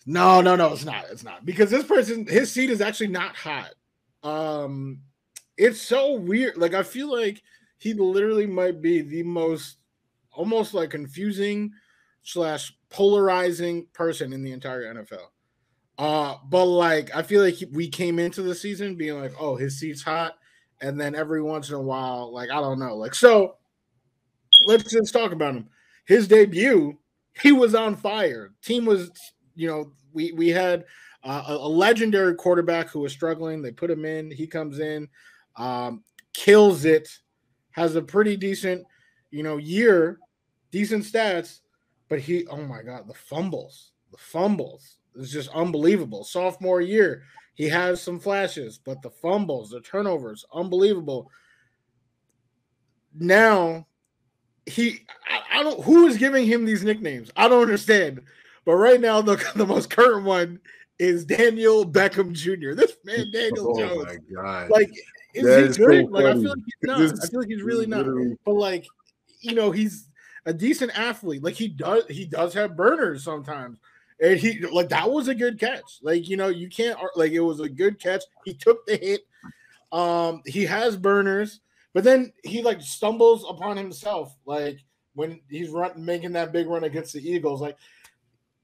No, 0.05 0.43
no, 0.43 0.55
no. 0.57 0.73
It's 0.73 0.85
not. 0.85 1.07
It's 1.11 1.25
not 1.25 1.47
because 1.47 1.71
this 1.71 1.85
person, 1.85 2.27
his 2.27 2.53
seat 2.53 2.69
is 2.69 2.83
actually 2.83 3.09
not 3.09 3.35
hot. 3.37 3.71
Um, 4.23 5.01
it's 5.63 5.81
so 5.81 6.15
weird. 6.15 6.57
Like 6.57 6.75
I 6.75 6.83
feel 6.83 7.11
like 7.11 7.43
he 7.79 7.95
literally 7.95 8.47
might 8.47 8.83
be 8.83 9.01
the 9.01 9.23
most, 9.23 9.77
almost 10.33 10.75
like 10.75 10.91
confusing 10.91 11.73
slash 12.23 12.73
polarizing 12.91 13.87
person 13.93 14.33
in 14.33 14.43
the 14.43 14.53
entire 14.53 14.93
NFL. 14.93 15.27
Uh, 15.99 16.37
but 16.49 16.65
like 16.65 17.15
I 17.15 17.23
feel 17.23 17.43
like 17.43 17.55
he, 17.55 17.67
we 17.67 17.89
came 17.89 18.19
into 18.19 18.43
the 18.43 18.55
season 18.55 18.97
being 18.97 19.21
like, 19.21 19.35
oh, 19.39 19.57
his 19.57 19.79
seat's 19.79 20.03
hot 20.03 20.35
and 20.81 21.01
then 21.01 21.15
every 21.15 21.41
once 21.41 21.69
in 21.69 21.77
a 21.77 21.81
while, 21.81 22.33
like 22.33 22.51
I 22.51 22.61
don't 22.61 22.81
know, 22.81 22.97
like 22.97 23.15
so. 23.15 23.57
Let's 24.67 24.91
just 24.91 25.13
talk 25.13 25.33
about 25.33 25.57
him. 25.57 25.69
His 26.05 26.29
debut, 26.29 26.97
he 27.41 27.51
was 27.51 27.75
on 27.75 27.97
fire. 27.97 28.53
Team 28.63 28.85
was, 28.85 29.11
you 29.57 29.67
know, 29.67 29.93
we 30.13 30.33
we 30.33 30.49
had 30.49 30.85
uh, 31.25 31.45
a, 31.49 31.53
a, 31.55 31.69
legendary 31.69 32.35
quarterback 32.35 32.89
who 32.89 33.01
was 33.01 33.13
struggling. 33.13 33.61
They 33.61 33.73
put 33.73 33.91
him 33.91 34.05
in. 34.05 34.31
He 34.31 34.47
comes 34.47 34.79
in, 34.79 35.09
um, 35.57 36.03
kills 36.33 36.85
it, 36.85 37.09
has 37.73 37.97
a 37.97 38.03
pretty 38.03 38.37
decent, 38.37 38.85
you 39.31 39.43
know, 39.43 39.57
year, 39.57 40.19
decent 40.71 41.05
stats. 41.05 41.61
But 42.09 42.21
he, 42.21 42.47
oh 42.49 42.63
my 42.63 42.83
god, 42.83 43.09
the 43.09 43.15
fumbles, 43.15 43.93
the 44.11 44.19
fumbles. 44.19 44.99
It's 45.17 45.33
just 45.33 45.49
unbelievable. 45.51 46.25
Sophomore 46.25 46.81
year, 46.81 47.23
he 47.55 47.69
has 47.69 48.03
some 48.03 48.19
flashes, 48.19 48.79
but 48.79 49.03
the 49.03 49.11
fumbles, 49.11 49.71
the 49.71 49.81
turnovers, 49.81 50.45
unbelievable. 50.53 51.31
Now, 53.15 53.87
he, 54.67 55.01
I, 55.29 55.61
I, 55.61 55.63
don't, 55.63 55.83
who 55.85 56.07
is 56.07 56.17
giving 56.17 56.47
him 56.47 56.65
these 56.65 56.83
nicknames? 56.83 57.31
I 57.37 57.49
don't 57.49 57.63
understand. 57.63 58.23
But 58.65 58.75
right 58.75 59.01
now, 59.01 59.21
the, 59.21 59.37
the 59.57 59.67
most 59.67 59.91
current 59.91 60.25
one 60.25 60.61
is 60.99 61.25
Daniel 61.25 61.85
Beckham 61.85 62.33
Jr. 62.33 62.75
This 62.75 62.97
man, 63.05 63.31
Daniel 63.33 63.75
oh 63.77 63.79
Jones. 63.79 64.05
my 64.07 64.17
God. 64.35 64.71
Like, 64.71 64.91
is 65.35 65.45
that 65.45 65.59
he 65.59 65.65
is 65.67 65.77
good? 65.79 66.07
So 66.07 66.13
like, 66.13 66.25
I 66.25 66.33
feel 66.35 66.51
like 66.51 66.59
he's 66.65 66.75
not. 66.83 67.01
I 67.01 67.27
feel 67.27 67.41
like 67.41 67.49
he's 67.49 67.63
really 67.63 67.87
not. 67.87 68.07
But 68.45 68.55
like, 68.55 68.87
you 69.41 69.55
know, 69.55 69.71
he's 69.71 70.09
a 70.47 70.53
decent 70.53 70.99
athlete. 70.99 71.43
Like 71.43 71.55
he 71.55 71.69
does, 71.69 72.05
he 72.09 72.25
does 72.25 72.55
have 72.55 72.77
burners 72.77 73.25
sometimes. 73.25 73.79
And 74.21 74.39
he 74.39 74.61
like 74.61 74.89
that 74.91 75.11
was 75.11 75.29
a 75.29 75.35
good 75.35 75.59
catch. 75.59 75.99
Like, 76.03 76.29
you 76.29 76.37
know, 76.37 76.49
you 76.49 76.69
can't 76.69 76.99
like 77.17 77.33
it 77.33 77.41
was 77.41 77.61
a 77.61 77.69
good 77.69 78.01
catch. 78.01 78.23
He 78.45 78.55
took 78.55 78.87
the 78.87 78.97
hit. 78.97 79.23
Um, 79.91 80.43
he 80.47 80.65
has 80.65 80.97
burners, 80.97 81.61
but 81.93 82.05
then 82.05 82.33
he 82.45 82.63
like 82.63 82.81
stumbles 82.81 83.45
upon 83.49 83.77
himself, 83.77 84.37
like 84.47 84.79
when 85.15 85.41
he's 85.51 85.69
run 85.69 85.93
making 86.03 86.33
that 86.33 86.53
big 86.53 86.67
run 86.67 86.85
against 86.85 87.13
the 87.13 87.21
Eagles. 87.21 87.61
Like, 87.61 87.77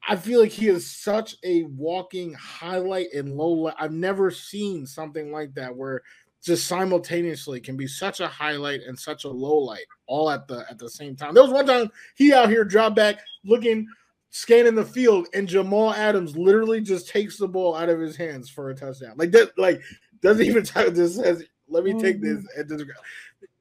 I 0.09 0.17
feel 0.17 0.41
like 0.41 0.53
he 0.53 0.69
is 0.69 0.91
such 0.91 1.37
a 1.45 1.65
walking 1.65 2.33
highlight 2.33 3.13
and 3.13 3.37
low 3.37 3.51
light. 3.51 3.75
I've 3.79 3.93
never 3.93 4.31
seen 4.31 4.87
something 4.87 5.31
like 5.31 5.55
that 5.55 5.77
where 5.77 6.03
just 6.43 6.67
simultaneously 6.67 7.61
can 7.61 7.77
be 7.77 7.87
such 7.87 8.21
a 8.21 8.29
highlight 8.29 8.83
and 8.83 8.99
such 8.99 9.25
a 9.25 9.29
low 9.29 9.57
light 9.57 9.87
all 10.07 10.31
at 10.31 10.47
the 10.49 10.65
at 10.71 10.79
the 10.79 10.89
same 10.89 11.17
time. 11.17 11.35
There 11.35 11.43
was 11.43 11.53
one 11.53 11.67
time 11.67 11.91
he 12.15 12.33
out 12.33 12.49
here 12.49 12.65
drop 12.65 12.95
back 12.95 13.19
looking 13.45 13.87
scanning 14.31 14.75
the 14.75 14.85
field, 14.85 15.27
and 15.35 15.49
Jamal 15.49 15.93
Adams 15.95 16.37
literally 16.37 16.81
just 16.81 17.09
takes 17.09 17.39
the 17.39 17.49
ball 17.49 17.75
out 17.75 17.89
of 17.89 18.01
his 18.01 18.17
hands 18.17 18.49
for 18.49 18.71
a 18.71 18.75
touchdown. 18.75 19.15
Like 19.17 19.31
that, 19.33 19.57
like 19.59 19.81
doesn't 20.23 20.45
even 20.45 20.65
tell 20.65 20.91
this 20.91 21.17
says, 21.17 21.45
let 21.69 21.85
me 21.85 21.99
take 22.01 22.21
this 22.21 22.45
and 22.57 22.69
just 22.69 22.85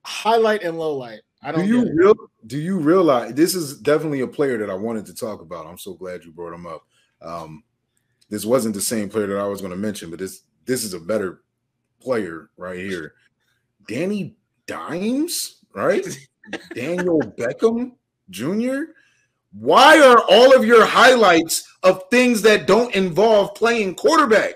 highlight 0.04 0.64
and 0.64 0.78
low 0.78 0.96
light. 0.96 1.22
I 1.44 1.52
don't 1.52 1.66
do 1.66 1.68
you 1.68 1.94
real, 1.94 2.16
do 2.48 2.58
you 2.58 2.80
realize 2.80 3.34
this 3.34 3.54
is 3.54 3.78
definitely 3.80 4.22
a 4.22 4.28
player 4.28 4.58
that 4.58 4.70
I 4.70 4.74
wanted 4.74 5.06
to 5.06 5.14
talk 5.14 5.42
about. 5.42 5.68
I'm 5.68 5.78
so 5.78 5.94
glad 5.94 6.24
you 6.24 6.32
brought 6.32 6.54
him 6.54 6.66
up. 6.66 6.84
Um, 7.22 7.64
this 8.30 8.46
wasn't 8.46 8.76
the 8.76 8.82
same 8.82 9.10
player 9.10 9.28
that 9.28 9.38
I 9.38 9.48
was 9.48 9.62
going 9.62 9.72
to 9.72 9.78
mention, 9.78 10.10
but 10.10 10.20
this 10.20 10.42
this 10.66 10.84
is 10.84 10.94
a 10.94 11.00
better 11.00 11.42
player 12.00 12.50
right 12.58 12.80
here. 12.80 13.14
Danny 13.88 14.36
Dimes, 14.66 15.62
right? 15.74 16.06
Daniel 16.74 17.20
Beckham 17.20 17.94
Jr. 18.30 18.92
Why 19.52 20.00
are 20.00 20.22
all 20.30 20.56
of 20.56 20.66
your 20.66 20.86
highlights 20.86 21.68
of 21.84 22.04
things 22.12 22.42
that 22.44 22.68
don't 22.68 22.94
involve 22.94 23.56
playing 23.56 23.96
quarterback? 23.96 24.56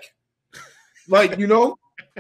Like, 1.08 1.38
you 1.38 1.48
know, 1.48 1.78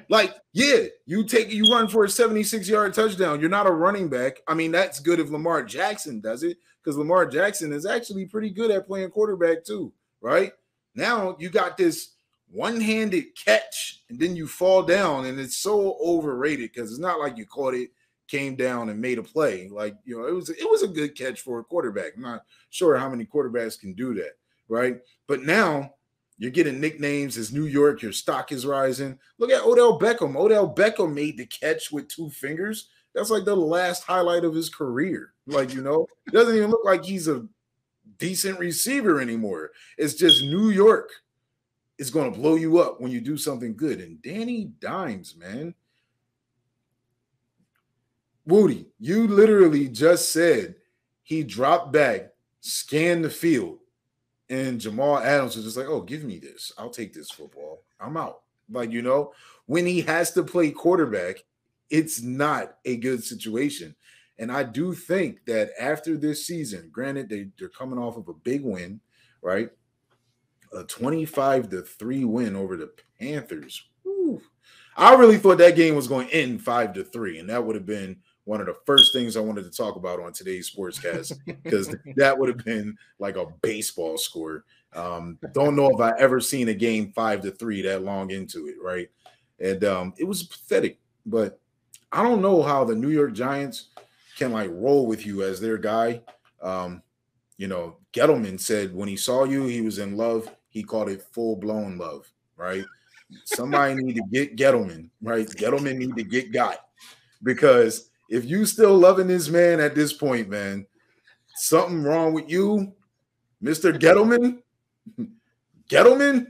like, 0.10 0.34
yeah, 0.54 0.86
you 1.06 1.26
take 1.26 1.52
you 1.52 1.72
run 1.72 1.88
for 1.88 2.06
a 2.06 2.10
76 2.10 2.68
yard 2.68 2.94
touchdown. 2.94 3.40
You're 3.40 3.50
not 3.50 3.68
a 3.68 3.72
running 3.72 4.10
back. 4.10 4.42
I 4.48 4.54
mean, 4.54 4.72
that's 4.72 5.00
good 5.00 5.20
if 5.20 5.30
Lamar 5.30 5.64
Jackson 5.64 6.22
does 6.22 6.44
it 6.44 6.58
because 6.82 6.98
Lamar 6.98 7.26
Jackson 7.26 7.72
is 7.72 7.86
actually 7.86 8.26
pretty 8.26 8.50
good 8.50 8.72
at 8.72 8.88
playing 8.88 9.12
quarterback 9.12 9.64
too, 9.64 9.94
right? 10.22 10.54
Now 10.96 11.36
you 11.40 11.50
got 11.50 11.78
this 11.78 12.14
one-handed 12.52 13.36
catch 13.36 14.04
and 14.10 14.20
then 14.20 14.36
you 14.36 14.48
fall 14.48 14.84
down 14.84 15.26
and 15.26 15.40
it's 15.40 15.58
so 15.58 15.98
overrated 16.04 16.72
because 16.74 16.92
it's 16.92 17.00
not 17.00 17.20
like 17.20 17.38
you 17.38 17.46
caught 17.46 17.74
it 17.74 17.92
came 18.28 18.56
down 18.56 18.90
and 18.90 19.00
made 19.00 19.18
a 19.18 19.24
play. 19.24 19.68
Like 19.70 19.96
you 20.06 20.18
know 20.18 20.28
it 20.28 20.34
was 20.34 20.50
it 20.50 20.70
was 20.70 20.84
a 20.84 20.88
good 20.88 21.18
catch 21.18 21.42
for 21.42 21.60
a 21.60 21.64
quarterback. 21.64 22.14
I'm 22.16 22.22
not 22.22 22.44
sure 22.70 22.98
how 22.98 23.10
many 23.10 23.26
quarterbacks 23.26 23.80
can 23.80 23.94
do 23.94 24.14
that 24.16 24.32
right? 24.72 25.02
But 25.28 25.44
now 25.44 25.94
you're 26.40 26.50
getting 26.50 26.80
nicknames 26.80 27.38
as 27.38 27.54
new 27.54 27.66
york 27.66 28.02
your 28.02 28.14
stock 28.14 28.52
is 28.52 28.66
rising. 28.66 29.20
Look 29.38 29.52
at 29.52 29.64
odell 29.64 30.00
beckham. 30.00 30.36
Odell 30.36 30.74
beckham 30.74 31.14
made 31.14 31.38
the 31.38 31.46
catch 31.46 31.92
with 31.92 32.08
two 32.08 32.32
fingers. 32.32 32.88
That's 33.14 33.30
like 33.30 33.46
the 33.46 33.56
last 33.56 34.04
highlight 34.04 34.46
of 34.46 34.56
his 34.56 34.70
career. 34.70 35.34
Like 35.46 35.74
you 35.74 35.82
know 35.82 36.08
doesn't 36.32 36.56
even 36.56 36.72
look 36.72 36.86
like 36.86 37.04
he's 37.04 37.28
a 37.28 37.46
decent 38.18 38.58
receiver 38.58 39.22
anymore. 39.22 39.72
It's 39.98 40.16
just 40.16 40.44
new 40.44 40.70
york 40.70 41.10
is 42.02 42.10
going 42.10 42.34
to 42.34 42.40
blow 42.40 42.56
you 42.56 42.80
up 42.80 43.00
when 43.00 43.12
you 43.12 43.22
do 43.22 43.38
something 43.38 43.76
good. 43.76 44.02
And 44.02 44.20
Danny 44.24 44.72
Dimes, 44.80 45.36
man. 45.36 45.76
Woody, 48.48 48.88
you 49.00 49.28
literally 49.28 49.88
just 49.88 50.34
said 50.34 50.74
he 51.22 51.44
dropped 51.44 51.94
back, 51.94 52.32
scanned 52.60 53.24
the 53.24 53.30
field, 53.30 53.78
and 54.50 54.82
Jamal 54.82 55.20
Adams 55.20 55.56
was 55.56 55.64
just 55.64 55.78
like, 55.78 55.86
oh, 55.86 56.02
give 56.02 56.24
me 56.24 56.40
this. 56.40 56.72
I'll 56.76 56.90
take 56.90 57.14
this 57.14 57.30
football. 57.30 57.84
I'm 58.00 58.18
out. 58.18 58.42
Like, 58.72 58.90
you 58.90 59.04
know, 59.04 59.34
when 59.68 59.86
he 59.86 60.02
has 60.02 60.32
to 60.32 60.42
play 60.42 60.72
quarterback, 60.72 61.44
it's 61.92 62.20
not 62.20 62.78
a 62.84 62.98
good 62.98 63.24
situation. 63.24 63.96
And 64.40 64.52
I 64.52 64.64
do 64.64 64.96
think 64.96 65.46
that 65.46 65.70
after 65.80 66.18
this 66.18 66.48
season, 66.48 66.90
granted, 66.92 67.30
they, 67.30 67.50
they're 67.60 67.70
coming 67.70 68.00
off 68.00 68.18
of 68.18 68.28
a 68.28 68.34
big 68.34 68.64
win, 68.64 69.02
right? 69.44 69.70
A 70.74 70.84
25 70.84 71.70
to 71.70 71.82
3 71.82 72.26
win 72.26 72.56
over 72.56 72.78
the 72.78 72.92
Panthers. 73.20 73.84
Whew. 74.04 74.42
I 74.98 75.16
really 75.16 75.38
thought 75.38 75.58
that 75.60 75.76
game 75.76 75.96
was 75.96 76.08
going 76.08 76.28
to 76.28 76.34
end 76.34 76.62
5 76.62 76.94
to 76.94 77.04
3, 77.04 77.40
and 77.40 77.50
that 77.50 77.64
would 77.64 77.76
have 77.76 77.86
been 77.86 78.18
one 78.46 78.60
of 78.60 78.68
the 78.68 78.76
first 78.86 79.14
things 79.14 79.38
I 79.38 79.42
wanted 79.42 79.64
to 79.64 79.72
talk 79.78 79.96
about 79.96 80.20
on 80.20 80.34
today's 80.34 80.70
sportscast 80.70 81.38
because 81.64 81.96
that 82.16 82.38
would 82.38 82.50
have 82.50 82.66
been 82.66 82.98
like 83.20 83.38
a 83.38 83.46
baseball 83.62 84.18
score. 84.18 84.66
Um, 84.94 85.38
don't 85.54 85.76
know 85.76 85.90
if 85.90 86.02
I 86.02 86.14
ever 86.20 86.40
seen 86.40 86.68
a 86.70 86.74
game 86.74 87.14
five 87.14 87.42
to 87.42 87.52
three 87.52 87.82
that 87.84 88.04
long 88.04 88.32
into 88.32 88.68
it, 88.68 88.76
right? 88.84 89.10
And 89.60 89.84
um, 89.86 90.14
it 90.18 90.26
was 90.26 90.44
pathetic, 90.44 91.00
but 91.26 91.60
I 92.12 92.24
don't 92.24 92.42
know 92.42 92.62
how 92.62 92.84
the 92.84 92.96
New 92.96 93.10
York 93.10 93.34
Giants 93.34 93.90
can 94.38 94.52
like 94.52 94.70
roll 94.72 95.06
with 95.06 95.26
you 95.26 95.44
as 95.44 95.62
their 95.62 95.78
guy. 95.78 96.22
Um, 96.62 97.04
you 97.58 97.68
know, 97.68 97.98
Gettleman 98.12 98.60
said 98.60 98.94
when 98.94 99.08
he 99.08 99.16
saw 99.16 99.44
you, 99.44 99.66
he 99.66 99.82
was 99.82 100.00
in 100.00 100.18
love. 100.18 100.50
He 100.72 100.84
called 100.84 101.10
it 101.10 101.22
full 101.32 101.58
blown 101.58 101.98
love, 101.98 102.32
right? 102.58 102.86
Somebody 103.44 103.96
need 103.96 104.16
to 104.16 104.24
get 104.32 104.56
Gettleman, 104.56 105.10
right? 105.22 105.48
Gettleman 105.48 105.98
need 105.98 106.16
to 106.16 106.24
get 106.24 106.52
got 106.52 106.80
because 107.44 108.10
if 108.30 108.46
you 108.46 108.66
still 108.66 108.98
loving 108.98 109.28
this 109.28 109.50
man 109.50 109.80
at 109.80 109.96
this 109.96 110.14
point, 110.14 110.50
man, 110.50 110.86
something 111.56 112.04
wrong 112.04 112.34
with 112.34 112.50
you, 112.50 112.94
Mr. 113.64 113.98
Gettleman. 113.98 114.60
Gettleman, 115.90 116.48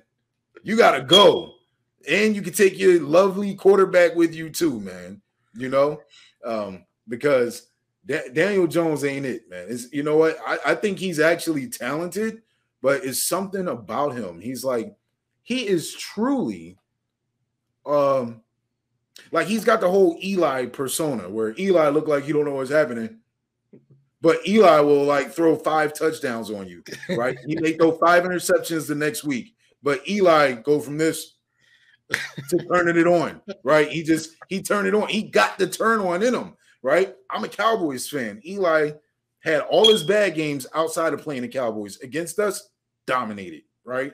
you 0.64 0.78
gotta 0.78 1.02
go, 1.02 1.56
and 2.08 2.36
you 2.36 2.44
can 2.44 2.54
take 2.54 2.78
your 2.78 3.02
lovely 3.02 3.56
quarterback 3.56 4.16
with 4.16 4.36
you 4.36 4.52
too, 4.52 4.80
man. 4.80 5.20
You 5.56 5.70
know, 5.70 6.02
um, 6.46 6.86
because 7.08 7.70
da- 8.06 8.30
Daniel 8.32 8.68
Jones 8.68 9.04
ain't 9.04 9.26
it, 9.26 9.50
man. 9.50 9.66
It's, 9.68 9.92
you 9.92 10.04
know 10.04 10.18
what? 10.18 10.38
I, 10.46 10.60
I 10.68 10.76
think 10.76 11.00
he's 11.00 11.20
actually 11.20 11.68
talented 11.68 12.44
but 12.82 13.06
it's 13.06 13.24
something 13.24 13.68
about 13.68 14.16
him. 14.16 14.40
He's 14.40 14.64
like, 14.64 14.96
he 15.44 15.68
is 15.68 15.94
truly 15.94 16.78
um 17.86 18.42
like 19.32 19.48
he's 19.48 19.66
got 19.66 19.82
the 19.82 19.90
whole 19.90 20.18
Eli 20.24 20.68
persona 20.68 21.30
where 21.30 21.56
Eli 21.58 21.90
look 21.90 22.08
like 22.08 22.28
you 22.28 22.34
don't 22.34 22.46
know 22.46 22.56
what's 22.56 22.72
happening, 22.72 23.20
but 24.22 24.46
Eli 24.48 24.80
will 24.80 25.04
like 25.04 25.32
throw 25.32 25.56
five 25.56 25.94
touchdowns 25.94 26.52
on 26.52 26.68
you, 26.68 26.84
right? 27.18 27.38
he 27.46 27.56
may 27.60 27.74
throw 27.74 27.92
five 27.94 28.24
interceptions 28.24 28.88
the 28.88 28.96
next 28.96 29.24
week, 29.24 29.56
but 29.82 30.08
Eli 30.08 30.54
go 30.54 30.80
from 30.80 30.98
this 30.98 31.36
to 32.50 32.58
turning 32.68 32.98
it 32.98 33.08
on, 33.08 33.42
right? 33.64 33.90
He 33.90 34.04
just 34.04 34.36
he 34.48 34.62
turned 34.62 34.88
it 34.88 34.96
on. 34.96 35.08
He 35.08 35.24
got 35.24 35.58
the 35.58 35.68
turn 35.68 36.00
on 36.02 36.24
in 36.24 36.34
him, 36.34 36.56
right? 36.82 37.16
I'm 37.30 37.44
a 37.44 37.50
Cowboys 37.50 38.08
fan. 38.08 38.42
Eli 38.46 38.92
had 39.40 39.62
all 39.62 39.90
his 39.90 40.04
bad 40.04 40.36
games 40.36 40.68
outside 40.76 41.14
of 41.14 41.22
playing 41.22 41.42
the 41.42 41.48
Cowboys 41.48 42.00
against 42.02 42.38
us 42.38 42.70
dominated, 43.06 43.64
right? 43.84 44.14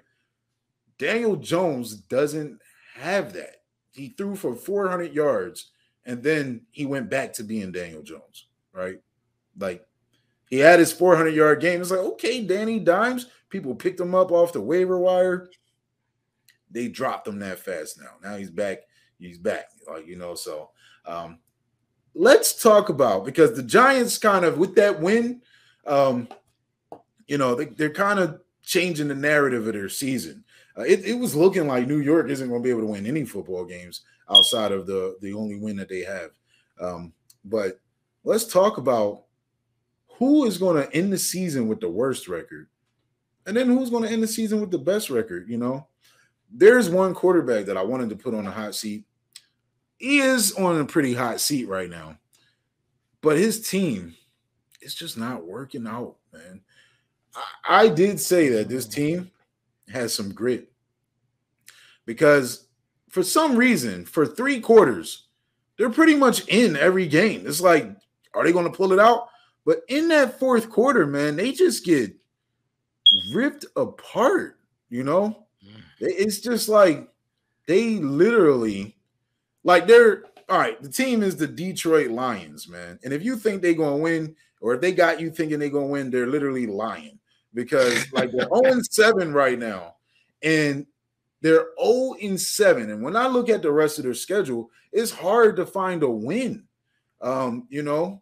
Daniel 0.98 1.36
Jones 1.36 1.96
doesn't 1.96 2.60
have 2.96 3.34
that. 3.34 3.58
He 3.92 4.10
threw 4.10 4.36
for 4.36 4.56
400 4.56 5.14
yards 5.14 5.72
and 6.06 6.24
then 6.24 6.62
he 6.72 6.86
went 6.86 7.10
back 7.10 7.34
to 7.34 7.44
being 7.44 7.72
Daniel 7.72 8.02
Jones, 8.02 8.48
right? 8.72 9.00
Like 9.60 9.86
he 10.50 10.60
had 10.60 10.80
his 10.80 10.94
400 10.94 11.30
yard 11.34 11.60
game. 11.60 11.82
It's 11.82 11.92
like, 11.92 12.00
okay, 12.00 12.44
Danny 12.44 12.80
Dimes. 12.80 13.28
People 13.50 13.76
picked 13.76 14.00
him 14.00 14.16
up 14.16 14.32
off 14.32 14.54
the 14.54 14.62
waiver 14.62 14.98
wire. 14.98 15.50
They 16.72 16.88
dropped 16.88 17.28
him 17.28 17.40
that 17.40 17.60
fast 17.60 18.00
now. 18.00 18.12
Now 18.24 18.38
he's 18.38 18.50
back. 18.50 18.80
He's 19.20 19.38
back. 19.38 19.66
Like, 19.90 20.08
you 20.08 20.18
know, 20.18 20.36
so 20.36 20.70
um, 21.06 21.40
let's 22.14 22.62
talk 22.62 22.90
about 22.90 23.26
because 23.26 23.56
the 23.56 23.64
Giants 23.64 24.18
kind 24.18 24.46
of 24.46 24.58
with 24.58 24.76
that 24.76 25.00
win, 25.00 25.42
um, 25.86 26.28
you 27.28 27.38
know, 27.38 27.56
they, 27.56 27.66
they're 27.66 27.90
kind 27.90 28.20
of 28.20 28.42
changing 28.68 29.08
the 29.08 29.16
narrative 29.16 29.66
of 29.66 29.74
their 29.74 29.88
season. 29.88 30.44
Uh, 30.78 30.82
it, 30.82 31.06
it 31.06 31.14
was 31.14 31.36
looking 31.36 31.68
like 31.68 31.88
New 31.88 32.02
York 32.02 32.30
isn't 32.30 32.50
going 32.50 32.62
to 32.62 32.64
be 32.64 32.70
able 32.70 32.82
to 32.82 32.88
win 32.88 33.08
any 33.08 33.24
football 33.24 33.64
games 33.64 34.02
outside 34.30 34.74
of 34.74 34.86
the 34.86 35.18
the 35.22 35.34
only 35.34 35.58
win 35.58 35.78
that 35.78 35.88
they 35.88 36.02
have. 36.02 36.32
Um, 36.80 37.14
but 37.46 37.80
let's 38.26 38.46
talk 38.46 38.78
about 38.78 39.24
who 40.10 40.46
is 40.46 40.58
going 40.58 40.84
to 40.84 40.94
end 40.94 41.14
the 41.14 41.18
season 41.18 41.68
with 41.68 41.80
the 41.80 41.90
worst 41.90 42.28
record, 42.28 42.68
and 43.46 43.56
then 43.56 43.68
who's 43.68 43.90
going 43.90 44.04
to 44.04 44.12
end 44.12 44.22
the 44.22 44.28
season 44.28 44.60
with 44.60 44.70
the 44.70 44.78
best 44.78 45.10
record. 45.10 45.48
You 45.48 45.58
know, 45.58 45.88
there's 46.52 46.90
one 46.90 47.16
quarterback 47.16 47.66
that 47.68 47.78
I 47.78 47.84
wanted 47.84 48.10
to 48.10 48.18
put 48.18 48.36
on 48.36 48.46
a 48.46 48.52
hot 48.52 48.76
seat. 48.76 49.06
He 49.98 50.20
is 50.20 50.52
on 50.52 50.80
a 50.80 50.86
pretty 50.86 51.14
hot 51.14 51.40
seat 51.40 51.70
right 51.70 51.90
now, 51.90 52.18
but 53.22 53.38
his 53.38 53.68
team 53.68 54.14
is 54.82 54.94
just 54.94 55.18
not 55.18 55.48
working 55.48 55.88
out, 55.88 56.18
man. 56.34 56.62
I 57.68 57.88
did 57.88 58.20
say 58.20 58.50
that 58.50 58.70
this 58.70 58.88
team 58.88 59.32
has 59.90 60.14
some 60.14 60.34
grit 60.34 60.72
because 62.06 62.68
for 63.10 63.24
some 63.24 63.56
reason, 63.56 64.06
for 64.06 64.26
three 64.26 64.60
quarters, 64.60 65.28
they're 65.78 65.90
pretty 65.90 66.16
much 66.16 66.48
in 66.48 66.76
every 66.76 67.08
game. 67.08 67.44
It's 67.46 67.62
like, 67.62 67.90
are 68.34 68.44
they 68.44 68.52
going 68.52 68.70
to 68.70 68.78
pull 68.78 68.94
it 68.94 69.00
out? 69.00 69.30
But 69.66 69.82
in 69.90 70.08
that 70.10 70.40
fourth 70.40 70.70
quarter, 70.70 71.06
man, 71.06 71.36
they 71.36 71.52
just 71.52 71.86
get 71.86 72.16
ripped 73.34 73.66
apart, 73.76 74.60
you 74.90 75.04
know? 75.04 75.46
Mm. 75.66 75.82
It's 76.00 76.40
just 76.40 76.70
like 76.70 77.08
they 77.68 77.96
literally, 77.96 78.96
like, 79.64 79.88
they're 79.88 80.24
all 80.50 80.58
right. 80.58 80.82
The 80.82 80.90
team 80.90 81.24
is 81.24 81.36
the 81.36 81.48
Detroit 81.48 82.10
Lions, 82.10 82.70
man. 82.70 83.00
And 83.04 83.14
if 83.14 83.24
you 83.24 83.36
think 83.36 83.62
they're 83.62 83.74
going 83.74 83.98
to 83.98 84.04
win, 84.04 84.36
or 84.62 84.74
if 84.74 84.82
they 84.82 84.92
got 84.92 85.20
you 85.20 85.30
thinking 85.30 85.60
they're 85.60 85.70
going 85.70 85.88
to 85.88 85.92
win, 85.92 86.10
they're 86.10 86.28
literally 86.28 86.66
lying 86.66 87.20
because 87.58 88.10
like 88.14 88.32
they're 88.32 88.48
0 88.48 88.82
7 88.90 89.34
right 89.34 89.58
now. 89.58 89.96
And 90.44 90.86
they're 91.42 91.68
0 91.84 92.14
in 92.20 92.38
7. 92.38 92.92
And 92.92 93.02
when 93.02 93.16
I 93.16 93.28
look 93.28 93.50
at 93.50 93.64
the 93.64 93.72
rest 93.72 93.98
of 93.98 94.06
their 94.06 94.14
schedule, 94.14 94.70
it's 94.94 95.12
hard 95.12 95.56
to 95.58 95.66
find 95.66 96.04
a 96.04 96.10
win. 96.10 96.64
Um, 97.20 97.68
you 97.70 97.82
know, 97.82 98.22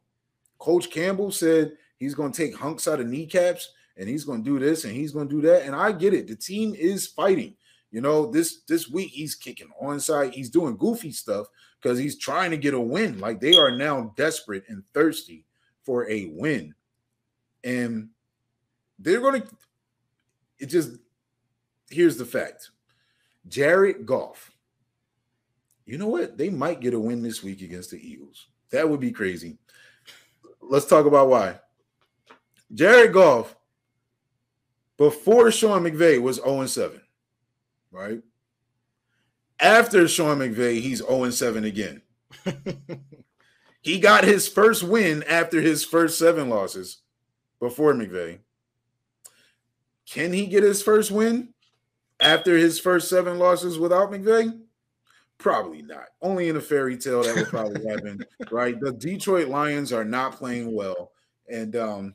Coach 0.58 0.90
Campbell 0.90 1.32
said 1.32 1.74
he's 1.98 2.16
going 2.16 2.32
to 2.32 2.46
take 2.46 2.56
hunks 2.56 2.88
out 2.88 3.02
of 3.02 3.08
kneecaps 3.08 3.74
and 3.98 4.08
he's 4.08 4.24
going 4.24 4.44
to 4.44 4.50
do 4.50 4.58
this 4.58 4.86
and 4.86 4.94
he's 4.94 5.12
going 5.12 5.28
to 5.28 5.36
do 5.36 5.42
that. 5.48 5.64
And 5.64 5.76
I 5.76 5.92
get 5.92 6.14
it. 6.14 6.28
The 6.28 6.36
team 6.36 6.74
is 6.74 7.06
fighting. 7.06 7.56
You 7.92 8.02
know, 8.02 8.30
this 8.30 8.62
this 8.68 8.90
week 8.90 9.12
he's 9.12 9.36
kicking 9.36 9.70
onside. 9.82 10.34
He's 10.34 10.50
doing 10.50 10.76
goofy 10.76 11.12
stuff 11.12 11.48
because 11.82 11.98
he's 11.98 12.18
trying 12.18 12.52
to 12.52 12.58
get 12.58 12.74
a 12.74 12.80
win. 12.80 13.20
Like 13.20 13.40
they 13.40 13.56
are 13.56 13.72
now 13.72 14.14
desperate 14.18 14.64
and 14.68 14.86
thirsty 14.94 15.46
for 15.84 16.10
a 16.10 16.26
win. 16.26 16.74
And 17.64 18.10
they're 19.00 19.22
going 19.22 19.42
to. 19.42 19.48
It 20.60 20.68
just 20.68 20.92
here's 21.90 22.18
the 22.18 22.26
fact: 22.26 22.72
Jared 23.48 24.06
Goff. 24.06 24.52
You 25.86 25.98
know 25.98 26.08
what? 26.08 26.38
They 26.38 26.50
might 26.50 26.80
get 26.80 26.96
a 26.96 27.00
win 27.00 27.22
this 27.22 27.44
week 27.44 27.62
against 27.62 27.92
the 27.92 27.98
Eagles. 27.98 28.48
That 28.72 28.90
would 28.90 29.00
be 29.00 29.12
crazy. 29.12 29.58
Let's 30.62 30.88
talk 30.88 31.06
about 31.06 31.30
why. 31.30 31.60
Jared 32.74 33.14
Goff 33.14 33.56
before 34.98 35.52
Sean 35.52 35.84
McVay 35.84 36.20
was 36.22 36.38
0 36.38 36.66
7, 36.66 37.00
right? 37.92 38.22
After 39.60 40.08
Sean 40.08 40.40
McVay, 40.40 40.82
he's 40.82 41.00
0 41.00 41.30
7 41.30 41.64
again. 41.64 42.02
he 43.82 44.00
got 44.00 44.24
his 44.24 44.48
first 44.48 44.84
win 44.84 45.24
after 45.24 45.62
his 45.62 45.86
first 45.86 46.18
seven 46.18 46.50
losses 46.50 46.98
before 47.60 47.94
McVay. 47.94 48.40
Can 50.10 50.34
he 50.34 50.46
get 50.46 50.64
his 50.64 50.82
first 50.82 51.12
win 51.12 51.54
after 52.20 52.58
his 52.58 52.80
first 52.80 53.10
seven 53.10 53.40
losses 53.40 53.80
without 53.80 54.12
McVay? 54.12 54.60
Probably 55.38 55.82
not. 55.82 56.08
Only 56.22 56.50
in 56.50 56.56
a 56.56 56.62
fairy 56.62 56.98
tale 56.98 57.24
that 57.24 57.36
would 57.36 57.48
probably 57.48 57.86
happen, 57.90 58.24
right? 58.52 58.80
The 58.80 58.94
Detroit 58.94 59.50
Lions 59.50 59.92
are 59.92 60.06
not 60.06 60.34
playing 60.34 60.74
well. 60.74 61.12
And 61.50 61.76
um, 61.76 62.14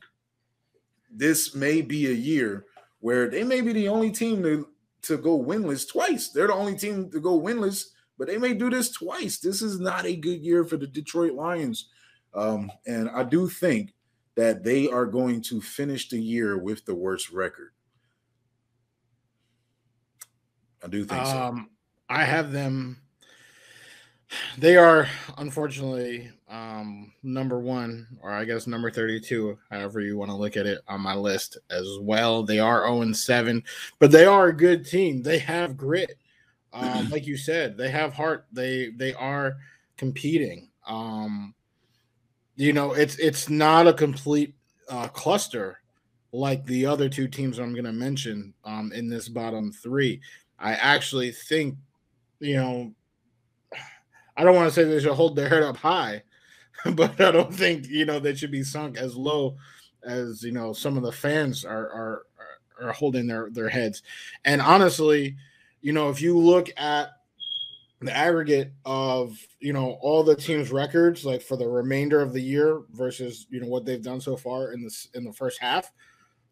this 1.11 1.53
may 1.53 1.81
be 1.81 2.07
a 2.07 2.13
year 2.13 2.65
where 2.99 3.29
they 3.29 3.43
may 3.43 3.61
be 3.61 3.73
the 3.73 3.87
only 3.87 4.11
team 4.11 4.41
to, 4.43 4.67
to 5.03 5.17
go 5.17 5.39
winless 5.39 5.87
twice. 5.87 6.29
They're 6.29 6.47
the 6.47 6.53
only 6.53 6.75
team 6.75 7.09
to 7.11 7.19
go 7.19 7.39
winless, 7.39 7.87
but 8.17 8.27
they 8.27 8.37
may 8.37 8.53
do 8.53 8.69
this 8.69 8.91
twice. 8.91 9.39
This 9.39 9.61
is 9.61 9.79
not 9.79 10.05
a 10.05 10.15
good 10.15 10.41
year 10.41 10.63
for 10.63 10.77
the 10.77 10.87
Detroit 10.87 11.33
Lions. 11.33 11.89
Um, 12.33 12.71
and 12.87 13.09
I 13.09 13.23
do 13.23 13.49
think 13.49 13.93
that 14.35 14.63
they 14.63 14.87
are 14.87 15.05
going 15.05 15.41
to 15.41 15.61
finish 15.61 16.09
the 16.09 16.19
year 16.19 16.57
with 16.57 16.85
the 16.85 16.95
worst 16.95 17.31
record. 17.31 17.71
I 20.83 20.87
do 20.87 21.03
think 21.03 21.21
um, 21.21 21.69
so. 21.69 22.15
I 22.15 22.23
have 22.23 22.51
them. 22.51 23.01
They 24.57 24.77
are 24.77 25.07
unfortunately 25.37 26.31
um, 26.49 27.11
number 27.21 27.59
one, 27.59 28.07
or 28.21 28.31
I 28.31 28.45
guess 28.45 28.65
number 28.65 28.89
32, 28.89 29.57
however 29.69 29.99
you 29.99 30.17
want 30.17 30.31
to 30.31 30.37
look 30.37 30.55
at 30.55 30.65
it 30.65 30.79
on 30.87 31.01
my 31.01 31.15
list 31.15 31.57
as 31.69 31.87
well. 31.99 32.43
They 32.43 32.59
are 32.59 32.87
0 32.87 33.11
7, 33.11 33.63
but 33.99 34.11
they 34.11 34.25
are 34.25 34.47
a 34.47 34.55
good 34.55 34.85
team. 34.85 35.21
They 35.21 35.39
have 35.39 35.77
grit. 35.77 36.17
Um, 36.73 37.09
like 37.09 37.27
you 37.27 37.35
said, 37.35 37.75
they 37.75 37.89
have 37.89 38.13
heart. 38.13 38.45
They 38.53 38.91
they 38.91 39.13
are 39.13 39.57
competing. 39.97 40.69
Um, 40.87 41.53
you 42.55 42.71
know, 42.71 42.93
it's 42.93 43.17
it's 43.17 43.49
not 43.49 43.87
a 43.87 43.93
complete 43.93 44.55
uh, 44.87 45.09
cluster 45.09 45.81
like 46.33 46.65
the 46.65 46.85
other 46.85 47.09
two 47.09 47.27
teams 47.27 47.59
I'm 47.59 47.73
going 47.73 47.85
to 47.85 47.91
mention 47.91 48.53
um, 48.63 48.91
in 48.93 49.09
this 49.09 49.27
bottom 49.27 49.71
three. 49.71 50.21
I 50.61 50.73
actually 50.73 51.31
think, 51.31 51.75
you 52.39 52.55
know, 52.55 52.93
I 54.37 54.43
don't 54.43 54.55
want 54.55 54.69
to 54.69 54.73
say 54.73 54.83
they 54.83 54.99
should 54.99 55.13
hold 55.13 55.35
their 55.35 55.49
head 55.49 55.63
up 55.63 55.77
high, 55.77 56.23
but 56.93 57.19
I 57.19 57.31
don't 57.31 57.53
think 57.53 57.87
you 57.87 58.05
know 58.05 58.19
they 58.19 58.35
should 58.35 58.51
be 58.51 58.63
sunk 58.63 58.97
as 58.97 59.15
low 59.15 59.57
as 60.03 60.43
you 60.43 60.51
know 60.51 60.73
some 60.73 60.97
of 60.97 61.03
the 61.03 61.11
fans 61.11 61.65
are 61.65 61.89
are 61.91 62.21
are 62.81 62.93
holding 62.93 63.27
their 63.27 63.49
their 63.51 63.69
heads. 63.69 64.03
And 64.45 64.61
honestly, 64.61 65.35
you 65.81 65.93
know, 65.93 66.09
if 66.09 66.21
you 66.21 66.37
look 66.37 66.69
at 66.77 67.09
the 67.99 68.15
aggregate 68.15 68.71
of 68.85 69.37
you 69.59 69.73
know 69.73 69.97
all 70.01 70.23
the 70.23 70.35
teams' 70.35 70.71
records, 70.71 71.25
like 71.25 71.41
for 71.41 71.57
the 71.57 71.67
remainder 71.67 72.21
of 72.21 72.33
the 72.33 72.41
year 72.41 72.81
versus 72.91 73.47
you 73.49 73.61
know 73.61 73.67
what 73.67 73.85
they've 73.85 74.03
done 74.03 74.21
so 74.21 74.35
far 74.35 74.71
in 74.71 74.83
this 74.83 75.07
in 75.13 75.23
the 75.23 75.33
first 75.33 75.59
half, 75.59 75.91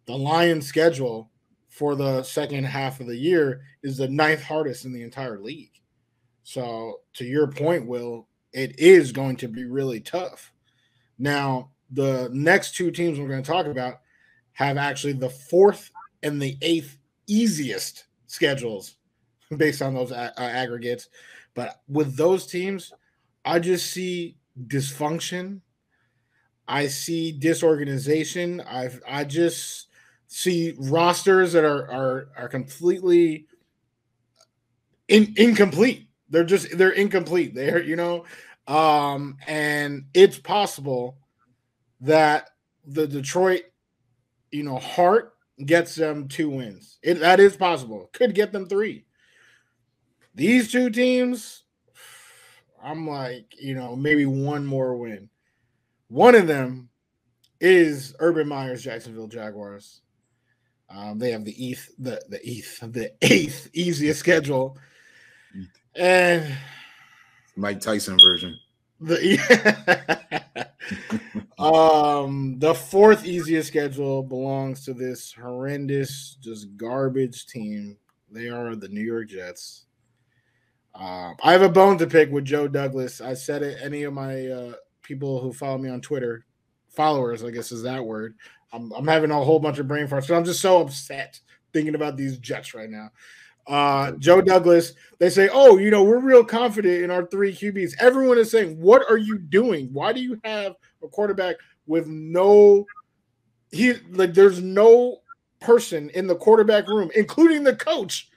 the 0.06 0.18
Lions' 0.18 0.68
schedule 0.68 1.32
for 1.80 1.96
the 1.96 2.22
second 2.24 2.66
half 2.66 3.00
of 3.00 3.08
the 3.08 3.16
year 3.16 3.62
is 3.84 3.96
the 3.96 4.10
ninth 4.10 4.44
hardest 4.44 4.84
in 4.84 4.92
the 4.92 5.02
entire 5.02 5.40
league. 5.40 5.72
So, 6.44 7.00
to 7.14 7.24
your 7.24 7.48
point, 7.48 7.88
Will, 7.88 8.28
it 8.52 8.78
is 8.78 9.14
going 9.14 9.38
to 9.38 9.48
be 9.48 9.64
really 9.64 10.02
tough. 10.02 10.52
Now, 11.18 11.70
the 11.90 12.30
next 12.34 12.76
two 12.76 12.92
teams 12.92 13.18
we're 13.18 13.30
going 13.30 13.42
to 13.42 13.50
talk 13.50 13.66
about 13.66 14.02
have 14.52 14.76
actually 14.76 15.14
the 15.14 15.30
fourth 15.30 15.90
and 16.22 16.42
the 16.42 16.58
eighth 16.62 16.98
easiest 17.28 18.08
schedules 18.28 18.96
based 19.56 19.82
on 19.82 19.94
those 19.94 20.12
a- 20.12 20.34
uh, 20.38 20.44
aggregates. 20.44 21.08
But 21.54 21.80
with 21.88 22.18
those 22.18 22.46
teams, 22.46 22.92
I 23.46 23.60
just 23.60 23.90
see 23.90 24.36
dysfunction. 24.68 25.62
I 26.68 26.88
see 26.88 27.32
disorganization. 27.32 28.60
I 28.60 28.90
I 29.08 29.24
just 29.24 29.89
see 30.30 30.76
rosters 30.78 31.52
that 31.54 31.66
are 31.66 31.92
are 31.92 32.30
are 32.38 32.48
completely 32.48 33.48
in, 35.10 35.34
incomplete. 35.36 36.08
They're 36.30 36.46
just 36.46 36.78
they're 36.78 36.92
incomplete. 36.92 37.54
They're 37.54 37.84
you 37.84 37.98
know, 37.98 38.26
um, 38.68 39.38
and 39.48 40.06
it's 40.14 40.38
possible 40.38 41.18
that 42.02 42.52
the 42.86 43.08
Detroit, 43.08 43.64
you 44.52 44.64
know, 44.64 44.78
heart 44.78 45.34
gets 45.66 45.96
them 45.96 46.28
two 46.28 46.50
wins. 46.50 47.00
It 47.02 47.16
that 47.20 47.40
is 47.40 47.58
possible. 47.58 48.10
Could 48.14 48.36
get 48.36 48.54
them 48.54 48.68
three. 48.68 49.06
These 50.36 50.72
two 50.72 50.92
teams, 50.92 51.64
I'm 52.82 53.08
like, 53.08 53.56
you 53.60 53.74
know, 53.74 53.96
maybe 53.96 54.26
one 54.26 54.66
more 54.66 54.96
win. 54.96 55.30
One 56.08 56.36
of 56.36 56.48
them 56.48 56.90
is 57.60 58.16
Urban 58.20 58.48
Meyer's 58.48 58.84
Jacksonville 58.84 59.28
Jaguars. 59.28 60.02
Um, 60.90 61.20
they 61.20 61.32
have 61.32 61.46
the 61.46 61.70
eighth, 61.70 61.92
the 62.00 62.22
the 62.30 62.40
eighth, 62.48 62.80
the 62.80 63.12
eighth 63.22 63.70
easiest 63.74 64.20
schedule, 64.20 64.78
and 65.96 66.56
Mike 67.56 67.80
Tyson 67.80 68.18
version. 68.20 68.58
The 69.02 70.68
um 71.60 72.58
the 72.60 72.74
fourth 72.74 73.26
easiest 73.26 73.68
schedule 73.68 74.24
belongs 74.24 74.84
to 74.86 74.94
this 74.94 75.32
horrendous, 75.32 76.38
just 76.42 76.76
garbage 76.76 77.46
team. 77.46 77.98
They 78.32 78.50
are 78.50 78.76
the 78.76 78.90
New 78.90 79.02
York 79.02 79.30
Jets. 79.30 79.86
Um, 80.96 81.36
I 81.44 81.52
have 81.52 81.62
a 81.62 81.70
bone 81.70 81.98
to 82.00 82.08
pick 82.08 82.32
with 82.32 82.46
Joe 82.46 82.68
Douglas. 82.68 83.22
I 83.22 83.34
said 83.34 83.62
it. 83.62 83.78
Any 83.82 84.04
of 84.04 84.14
my 84.14 84.48
uh, 84.48 84.74
people 85.02 85.40
who 85.40 85.54
follow 85.54 85.78
me 85.78 85.90
on 85.90 86.02
Twitter, 86.02 86.46
followers, 86.90 87.44
I 87.44 87.52
guess 87.52 87.72
is 87.72 87.84
that 87.84 88.04
word. 88.04 88.36
I'm, 88.72 88.92
I'm 88.92 89.08
having 89.08 89.32
a 89.32 89.44
whole 89.44 89.60
bunch 89.60 89.80
of 89.80 89.88
brain 89.88 90.08
farts. 90.08 90.26
So 90.26 90.36
I'm 90.36 90.46
just 90.46 90.62
so 90.62 90.82
upset 90.82 91.40
thinking 91.74 91.96
about 91.96 92.18
these 92.18 92.38
Jets 92.38 92.74
right 92.74 92.90
now. 92.90 93.10
Uh, 93.68 94.14
Joe 94.14 94.42
Douglas, 94.42 94.94
they 95.20 95.30
say, 95.30 95.50
oh, 95.52 95.78
you 95.78 95.92
know, 95.92 96.04
we're 96.04 96.20
real 96.20 96.44
confident 96.44 97.04
in 97.04 97.12
our 97.12 97.26
three 97.26 97.54
QBs. 97.54 97.94
Everyone 98.00 98.38
is 98.38 98.50
saying, 98.50 98.80
what 98.80 99.04
are 99.10 99.18
you 99.18 99.38
doing? 99.38 99.90
Why 99.94 100.12
do 100.12 100.22
you 100.22 100.40
have 100.44 100.74
a 101.04 101.08
quarterback 101.08 101.56
with 101.86 102.08
no, 102.08 102.86
he 103.72 103.94
like, 104.12 104.34
there's 104.34 104.62
no 104.62 105.20
person 105.60 106.10
in 106.12 106.26
the 106.26 106.36
quarterback 106.36 106.88
room, 106.88 107.12
including 107.16 107.64
the 107.64 107.76
coach, 107.76 108.30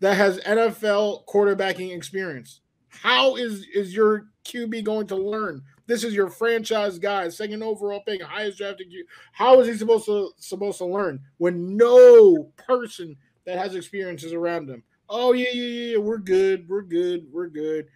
that 0.00 0.16
has 0.16 0.38
NFL 0.40 1.26
quarterbacking 1.26 1.94
experience. 1.94 2.60
How 2.88 3.36
is 3.36 3.66
is 3.74 3.94
your 3.94 4.28
QB 4.44 4.84
going 4.84 5.06
to 5.08 5.16
learn? 5.16 5.62
This 5.88 6.04
is 6.04 6.12
your 6.12 6.28
franchise 6.28 6.98
guy, 6.98 7.30
second 7.30 7.62
overall 7.62 8.02
pick, 8.06 8.22
highest 8.22 8.58
drafted. 8.58 8.92
How 9.32 9.58
is 9.60 9.66
he 9.66 9.74
supposed 9.74 10.04
to 10.04 10.30
supposed 10.36 10.76
to 10.78 10.84
learn 10.84 11.18
when 11.38 11.78
no 11.78 12.52
person 12.58 13.16
that 13.46 13.56
has 13.56 13.74
experience 13.74 14.22
is 14.22 14.34
around 14.34 14.68
him? 14.68 14.82
Oh 15.08 15.32
yeah, 15.32 15.48
yeah, 15.50 15.92
yeah, 15.92 15.96
we're 15.96 16.18
good, 16.18 16.68
we're 16.68 16.82
good, 16.82 17.26
we're 17.32 17.48
good, 17.48 17.86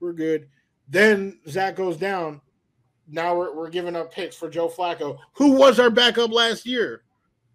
we're 0.00 0.14
good. 0.14 0.48
Then 0.88 1.40
Zach 1.46 1.76
goes 1.76 1.98
down. 1.98 2.40
Now 3.06 3.36
we're, 3.36 3.54
we're 3.54 3.68
giving 3.68 3.96
up 3.96 4.10
picks 4.14 4.34
for 4.34 4.48
Joe 4.48 4.70
Flacco, 4.70 5.18
who 5.34 5.52
was 5.52 5.78
our 5.78 5.90
backup 5.90 6.32
last 6.32 6.64
year. 6.64 7.02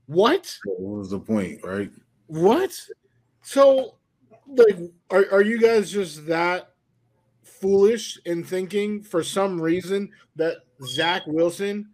What? 0.05 0.55
What 0.65 0.99
was 0.99 1.09
the 1.09 1.19
point, 1.19 1.59
right? 1.63 1.89
What? 2.27 2.79
So, 3.41 3.95
like, 4.45 4.77
are, 5.09 5.25
are 5.31 5.41
you 5.41 5.57
guys 5.59 5.91
just 5.91 6.27
that 6.27 6.73
foolish 7.59 8.19
in 8.25 8.43
thinking 8.43 9.01
for 9.01 9.23
some 9.23 9.59
reason 9.59 10.09
that 10.35 10.57
Zach 10.85 11.23
Wilson, 11.25 11.89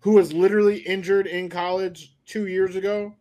who 0.00 0.12
was 0.12 0.32
literally 0.32 0.78
injured 0.78 1.26
in 1.26 1.48
college 1.48 2.14
two 2.26 2.46
years 2.46 2.76
ago, 2.76 3.14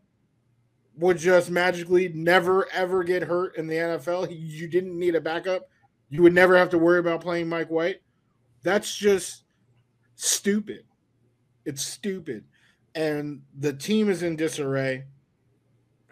would 0.97 1.17
just 1.17 1.49
magically 1.49 2.09
never 2.09 2.67
ever 2.71 3.03
get 3.03 3.23
hurt 3.23 3.55
in 3.57 3.67
the 3.67 3.75
NFL? 3.75 4.27
You 4.29 4.67
didn't 4.67 4.97
need 4.97 5.15
a 5.15 5.21
backup. 5.21 5.69
You 6.09 6.23
would 6.23 6.33
never 6.33 6.57
have 6.57 6.69
to 6.69 6.77
worry 6.77 6.99
about 6.99 7.21
playing 7.21 7.49
Mike 7.49 7.69
White. 7.69 7.97
That's 8.63 8.95
just 8.95 9.43
stupid. 10.15 10.83
It's 11.65 11.83
stupid. 11.83 12.45
And 12.95 13.41
the 13.59 13.73
team 13.73 14.09
is 14.09 14.23
in 14.23 14.35
disarray. 14.35 15.03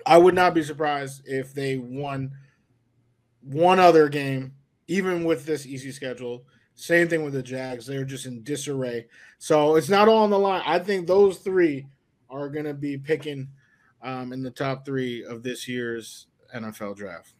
I 0.05 0.17
would 0.17 0.35
not 0.35 0.53
be 0.53 0.61
surprised 0.61 1.23
if 1.25 1.53
they 1.53 1.77
won 1.77 2.31
one 3.41 3.79
other 3.79 4.09
game 4.09 4.53
even 4.87 5.23
with 5.23 5.45
this 5.45 5.65
easy 5.65 5.91
schedule. 5.91 6.45
Same 6.75 7.07
thing 7.07 7.23
with 7.23 7.33
the 7.33 7.43
Jags. 7.43 7.85
They're 7.85 8.03
just 8.03 8.25
in 8.25 8.43
disarray. 8.43 9.07
So 9.39 9.75
it's 9.75 9.89
not 9.89 10.07
all 10.07 10.23
on 10.23 10.29
the 10.29 10.39
line. 10.39 10.61
I 10.65 10.79
think 10.79 11.07
those 11.07 11.37
three 11.37 11.87
are 12.29 12.49
going 12.49 12.65
to 12.65 12.73
be 12.73 12.97
picking 12.97 13.47
um, 14.01 14.33
in 14.33 14.43
the 14.43 14.51
top 14.51 14.85
three 14.85 15.23
of 15.23 15.41
this 15.41 15.67
year's 15.67 16.27
NFL 16.53 16.97
draft. 16.97 17.33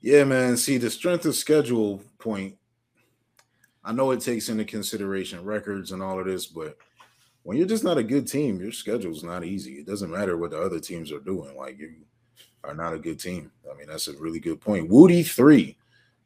Yeah, 0.00 0.24
man. 0.24 0.56
See, 0.56 0.78
the 0.78 0.90
strength 0.90 1.26
of 1.26 1.34
schedule 1.34 2.02
point, 2.18 2.56
I 3.84 3.92
know 3.92 4.10
it 4.10 4.20
takes 4.20 4.48
into 4.48 4.64
consideration 4.64 5.44
records 5.44 5.92
and 5.92 6.02
all 6.02 6.18
of 6.18 6.26
this, 6.26 6.46
but 6.46 6.78
when 7.42 7.56
you're 7.56 7.66
just 7.66 7.84
not 7.84 7.98
a 7.98 8.02
good 8.02 8.26
team, 8.26 8.60
your 8.60 8.72
schedule's 8.72 9.22
not 9.22 9.44
easy. 9.44 9.74
It 9.74 9.86
doesn't 9.86 10.10
matter 10.10 10.36
what 10.36 10.50
the 10.50 10.60
other 10.60 10.80
teams 10.80 11.12
are 11.12 11.20
doing. 11.20 11.56
Like 11.56 11.78
you 11.78 11.92
are 12.64 12.74
not 12.74 12.94
a 12.94 12.98
good 12.98 13.20
team. 13.20 13.50
I 13.70 13.76
mean, 13.76 13.88
that's 13.88 14.08
a 14.08 14.16
really 14.18 14.40
good 14.40 14.60
point. 14.60 14.88
Woody 14.88 15.22
three, 15.22 15.76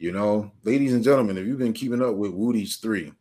you 0.05 0.13
know, 0.13 0.53
ladies 0.65 0.93
and 0.93 1.03
gentlemen, 1.03 1.39
if 1.39 1.47
you've 1.47 1.59
been 1.59 1.73
keeping 1.73 2.03
up 2.03 2.15
with 2.17 2.33
Woody's 2.33 2.77
three, 2.77 3.15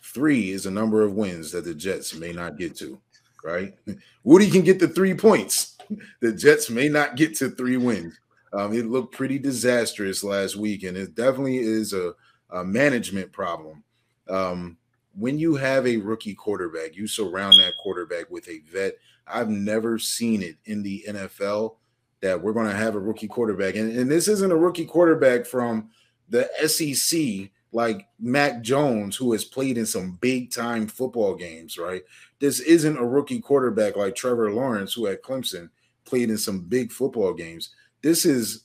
three 0.00 0.52
is 0.52 0.64
a 0.64 0.70
number 0.70 1.02
of 1.02 1.14
wins 1.14 1.50
that 1.50 1.64
the 1.64 1.74
Jets 1.74 2.14
may 2.14 2.30
not 2.30 2.56
get 2.56 2.76
to. 2.76 3.00
Right? 3.42 3.74
Woody 4.22 4.48
can 4.48 4.62
get 4.62 4.78
the 4.78 4.88
three 4.88 5.14
points. 5.14 5.72
The 6.20 6.32
Jets 6.32 6.68
may 6.68 6.88
not 6.88 7.14
get 7.14 7.36
to 7.36 7.48
three 7.48 7.76
wins. 7.76 8.18
Um, 8.52 8.72
it 8.72 8.86
looked 8.86 9.14
pretty 9.14 9.38
disastrous 9.38 10.24
last 10.24 10.56
week, 10.56 10.82
and 10.82 10.96
it 10.96 11.14
definitely 11.14 11.58
is 11.58 11.92
a, 11.92 12.12
a 12.50 12.64
management 12.64 13.30
problem. 13.30 13.84
Um, 14.28 14.76
when 15.16 15.38
you 15.38 15.54
have 15.54 15.86
a 15.86 15.98
rookie 15.98 16.34
quarterback, 16.34 16.96
you 16.96 17.06
surround 17.06 17.54
that 17.60 17.74
quarterback 17.80 18.28
with 18.32 18.48
a 18.48 18.62
vet. 18.68 18.94
I've 19.28 19.48
never 19.48 19.96
seen 20.00 20.42
it 20.42 20.56
in 20.64 20.82
the 20.82 21.04
NFL 21.08 21.76
that 22.22 22.40
we're 22.40 22.52
going 22.52 22.68
to 22.68 22.74
have 22.74 22.94
a 22.94 23.00
rookie 23.00 23.28
quarterback. 23.28 23.76
And, 23.76 23.96
and 23.96 24.10
this 24.10 24.28
isn't 24.28 24.52
a 24.52 24.56
rookie 24.56 24.86
quarterback 24.86 25.46
from 25.46 25.90
the 26.28 26.48
SEC 26.66 27.50
like 27.72 28.08
Mac 28.18 28.62
Jones, 28.62 29.16
who 29.16 29.32
has 29.32 29.44
played 29.44 29.76
in 29.76 29.86
some 29.86 30.18
big 30.20 30.50
time 30.50 30.86
football 30.86 31.34
games, 31.34 31.76
right? 31.76 32.02
This 32.40 32.60
isn't 32.60 32.98
a 32.98 33.04
rookie 33.04 33.40
quarterback 33.40 33.96
like 33.96 34.14
Trevor 34.14 34.50
Lawrence, 34.52 34.94
who 34.94 35.06
at 35.08 35.22
Clemson 35.22 35.68
played 36.04 36.30
in 36.30 36.38
some 36.38 36.60
big 36.60 36.90
football 36.90 37.34
games. 37.34 37.74
This 38.02 38.24
is 38.24 38.64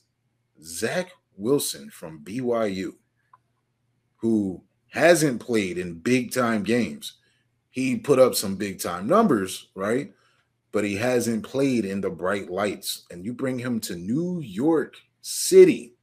Zach 0.62 1.10
Wilson 1.36 1.90
from 1.90 2.20
BYU, 2.20 2.92
who 4.16 4.62
hasn't 4.88 5.40
played 5.40 5.78
in 5.78 5.98
big 5.98 6.32
time 6.32 6.62
games. 6.62 7.14
He 7.70 7.96
put 7.96 8.18
up 8.18 8.34
some 8.34 8.56
big 8.56 8.80
time 8.80 9.06
numbers, 9.06 9.68
right? 9.74 10.12
But 10.72 10.84
he 10.84 10.96
hasn't 10.96 11.44
played 11.44 11.84
in 11.84 12.00
the 12.00 12.10
bright 12.10 12.50
lights. 12.50 13.04
And 13.10 13.24
you 13.24 13.34
bring 13.34 13.58
him 13.58 13.78
to 13.80 13.94
New 13.94 14.40
York 14.40 14.96
City, 15.20 15.94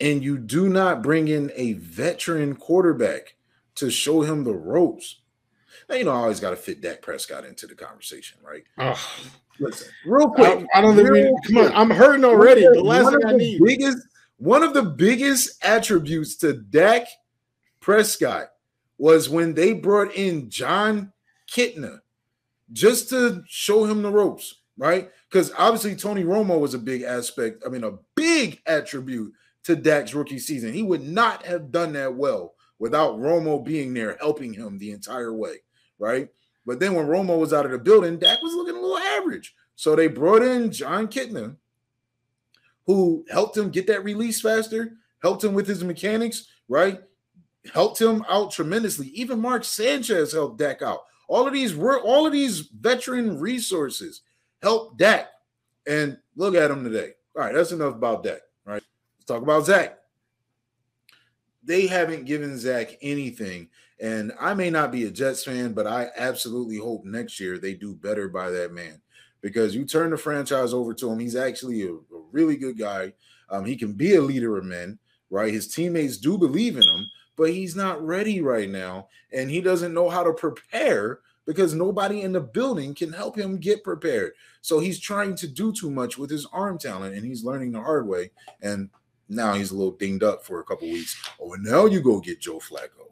and 0.00 0.24
you 0.24 0.38
do 0.38 0.68
not 0.68 1.02
bring 1.02 1.28
in 1.28 1.52
a 1.54 1.74
veteran 1.74 2.56
quarterback 2.56 3.34
to 3.74 3.90
show 3.90 4.22
him 4.22 4.44
the 4.44 4.54
ropes. 4.54 5.20
Now, 5.88 5.96
you 5.96 6.04
know, 6.04 6.12
I 6.12 6.16
always 6.16 6.40
got 6.40 6.50
to 6.50 6.56
fit 6.56 6.80
Dak 6.80 7.02
Prescott 7.02 7.44
into 7.44 7.66
the 7.66 7.74
conversation, 7.74 8.38
right? 8.42 8.64
Oh, 8.78 8.98
listen, 9.58 9.88
real 10.06 10.30
quick. 10.30 10.66
I, 10.74 10.78
I 10.78 10.80
don't 10.80 10.96
think 10.96 11.10
we, 11.10 11.34
come 11.46 11.58
on, 11.58 11.72
I'm 11.72 11.90
hurting 11.90 12.24
already. 12.24 12.62
The 12.62 12.82
last 12.82 13.10
thing 13.10 13.24
I 13.26 13.32
need. 13.32 13.60
Biggest, 13.62 13.98
one 14.38 14.62
of 14.62 14.72
the 14.72 14.82
biggest 14.84 15.62
attributes 15.64 16.36
to 16.36 16.54
Dak 16.54 17.06
Prescott 17.80 18.52
was 18.98 19.28
when 19.28 19.54
they 19.54 19.72
brought 19.72 20.14
in 20.14 20.48
Jon 20.48 21.12
Kitna 21.50 22.00
just 22.72 23.08
to 23.10 23.42
show 23.46 23.84
him 23.84 24.02
the 24.02 24.10
ropes, 24.10 24.60
right? 24.76 25.10
Because 25.30 25.52
obviously 25.58 25.96
Tony 25.96 26.24
Romo 26.24 26.58
was 26.58 26.74
a 26.74 26.78
big 26.78 27.02
aspect, 27.02 27.62
I 27.66 27.68
mean, 27.68 27.84
a 27.84 27.98
big 28.14 28.60
attribute 28.66 29.32
to 29.64 29.76
Dak's 29.76 30.14
rookie 30.14 30.38
season. 30.38 30.72
He 30.72 30.82
would 30.82 31.06
not 31.06 31.44
have 31.44 31.70
done 31.70 31.92
that 31.94 32.14
well 32.14 32.54
without 32.78 33.18
Romo 33.18 33.62
being 33.64 33.92
there 33.92 34.16
helping 34.20 34.52
him 34.52 34.78
the 34.78 34.92
entire 34.92 35.34
way, 35.34 35.56
right? 35.98 36.28
But 36.66 36.80
then 36.80 36.94
when 36.94 37.06
Romo 37.06 37.38
was 37.38 37.52
out 37.52 37.66
of 37.66 37.72
the 37.72 37.78
building, 37.78 38.18
Dak 38.18 38.42
was 38.42 38.54
looking 38.54 38.76
a 38.76 38.80
little 38.80 38.98
average. 38.98 39.54
So 39.76 39.96
they 39.96 40.08
brought 40.08 40.42
in 40.42 40.70
Jon 40.70 41.08
Kitna, 41.08 41.56
who 42.86 43.24
helped 43.30 43.56
him 43.56 43.70
get 43.70 43.86
that 43.86 44.04
release 44.04 44.40
faster, 44.40 44.92
helped 45.22 45.44
him 45.44 45.54
with 45.54 45.66
his 45.66 45.84
mechanics, 45.84 46.48
right? 46.68 47.00
Helped 47.72 48.00
him 48.00 48.24
out 48.28 48.50
tremendously. 48.50 49.08
Even 49.08 49.40
Mark 49.40 49.64
Sanchez 49.64 50.32
helped 50.32 50.58
Dak 50.58 50.82
out. 50.82 51.00
All 51.30 51.46
of 51.46 51.52
these 51.52 51.76
were 51.76 52.00
all 52.00 52.26
of 52.26 52.32
these 52.32 52.68
veteran 52.80 53.38
resources 53.38 54.22
help 54.62 54.98
Dak. 54.98 55.28
And 55.86 56.18
look 56.34 56.56
at 56.56 56.72
him 56.72 56.82
today. 56.82 57.12
All 57.36 57.42
right, 57.44 57.54
that's 57.54 57.70
enough 57.70 57.94
about 57.94 58.24
Dak. 58.24 58.40
Right. 58.64 58.82
Let's 59.16 59.26
talk 59.26 59.42
about 59.42 59.64
Zach. 59.64 59.96
They 61.62 61.86
haven't 61.86 62.24
given 62.24 62.58
Zach 62.58 62.98
anything. 63.00 63.68
And 64.00 64.32
I 64.40 64.54
may 64.54 64.70
not 64.70 64.90
be 64.90 65.04
a 65.04 65.10
Jets 65.10 65.44
fan, 65.44 65.72
but 65.72 65.86
I 65.86 66.08
absolutely 66.16 66.78
hope 66.78 67.04
next 67.04 67.38
year 67.38 67.58
they 67.58 67.74
do 67.74 67.94
better 67.94 68.28
by 68.28 68.50
that 68.50 68.72
man 68.72 69.00
because 69.40 69.74
you 69.74 69.84
turn 69.84 70.10
the 70.10 70.16
franchise 70.16 70.74
over 70.74 70.92
to 70.94 71.10
him. 71.10 71.20
He's 71.20 71.36
actually 71.36 71.82
a, 71.82 71.92
a 71.92 72.22
really 72.32 72.56
good 72.56 72.76
guy. 72.76 73.12
Um, 73.50 73.64
he 73.64 73.76
can 73.76 73.92
be 73.92 74.16
a 74.16 74.20
leader 74.20 74.56
of 74.56 74.64
men, 74.64 74.98
right? 75.30 75.52
His 75.52 75.72
teammates 75.72 76.16
do 76.16 76.36
believe 76.36 76.76
in 76.76 76.82
him, 76.82 77.06
but 77.40 77.54
he's 77.54 77.74
not 77.74 78.06
ready 78.06 78.42
right 78.42 78.68
now. 78.68 79.08
And 79.32 79.50
he 79.50 79.62
doesn't 79.62 79.94
know 79.94 80.10
how 80.10 80.22
to 80.22 80.34
prepare 80.34 81.20
because 81.46 81.72
nobody 81.72 82.20
in 82.20 82.32
the 82.32 82.40
building 82.42 82.94
can 82.94 83.14
help 83.14 83.34
him 83.34 83.56
get 83.56 83.82
prepared. 83.82 84.32
So 84.60 84.78
he's 84.78 85.00
trying 85.00 85.36
to 85.36 85.48
do 85.48 85.72
too 85.72 85.90
much 85.90 86.18
with 86.18 86.28
his 86.28 86.44
arm 86.52 86.76
talent 86.76 87.14
and 87.14 87.24
he's 87.24 87.42
learning 87.42 87.72
the 87.72 87.80
hard 87.80 88.06
way. 88.06 88.32
And 88.60 88.90
now 89.30 89.54
he's 89.54 89.70
a 89.70 89.74
little 89.74 89.96
dinged 89.96 90.22
up 90.22 90.44
for 90.44 90.60
a 90.60 90.64
couple 90.64 90.86
weeks. 90.86 91.16
Oh, 91.40 91.54
and 91.54 91.64
now 91.64 91.86
you 91.86 92.02
go 92.02 92.20
get 92.20 92.42
Joe 92.42 92.58
Flacco. 92.58 93.08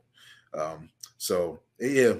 Um, 0.53 0.91
so 1.17 1.61
yeah, 1.81 2.17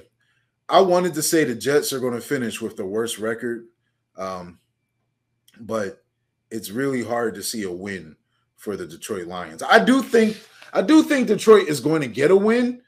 I 0.67 0.81
wanted 0.81 1.13
to 1.13 1.23
say 1.23 1.45
the 1.45 1.55
Jets 1.55 1.93
are 1.93 2.01
going 2.01 2.15
to 2.15 2.23
finish 2.23 2.63
with 2.63 2.79
the 2.79 2.87
worst 2.87 3.19
record 3.19 3.67
um, 4.17 4.59
but 5.61 6.03
it's 6.51 6.71
really 6.71 7.05
hard 7.05 7.35
to 7.35 7.43
see 7.43 7.65
a 7.65 7.71
win 7.71 8.17
for 8.57 8.79
the 8.79 8.87
Detroit 8.87 9.27
Lions. 9.27 9.63
I 9.63 9.85
do 9.85 10.03
think 10.03 10.39
I 10.73 10.83
do 10.83 11.03
think 11.03 11.29
Detroit 11.29 11.69
is 11.69 11.81
going 11.81 12.03
to 12.03 12.09
get 12.09 12.31
a 12.31 12.37
win. 12.37 12.83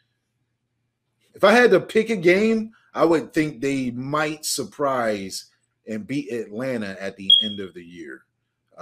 If 1.35 1.45
I 1.45 1.53
had 1.53 1.70
to 1.70 1.81
pick 1.81 2.11
a 2.11 2.16
game, 2.16 2.72
I 2.93 3.05
would 3.05 3.33
think 3.33 3.61
they 3.61 3.91
might 3.91 4.45
surprise 4.45 5.47
and 5.87 6.07
beat 6.07 6.33
Atlanta 6.33 6.97
at 7.01 7.16
the 7.16 7.33
end 7.41 7.61
of 7.61 7.74
the 7.74 7.85
year. 7.85 8.24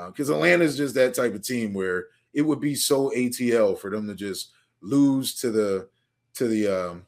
Because 0.07 0.31
uh, 0.31 0.35
Atlanta 0.35 0.65
is 0.65 0.77
just 0.77 0.95
that 0.95 1.15
type 1.15 1.35
of 1.35 1.43
team 1.43 1.73
where 1.73 2.07
it 2.33 2.43
would 2.43 2.61
be 2.61 2.75
so 2.75 3.11
ATL 3.11 3.79
for 3.79 3.91
them 3.91 4.07
to 4.07 4.15
just 4.15 4.53
lose 4.81 5.35
to 5.41 5.51
the 5.51 5.89
to 6.35 6.47
the 6.47 6.69
um, 6.69 7.07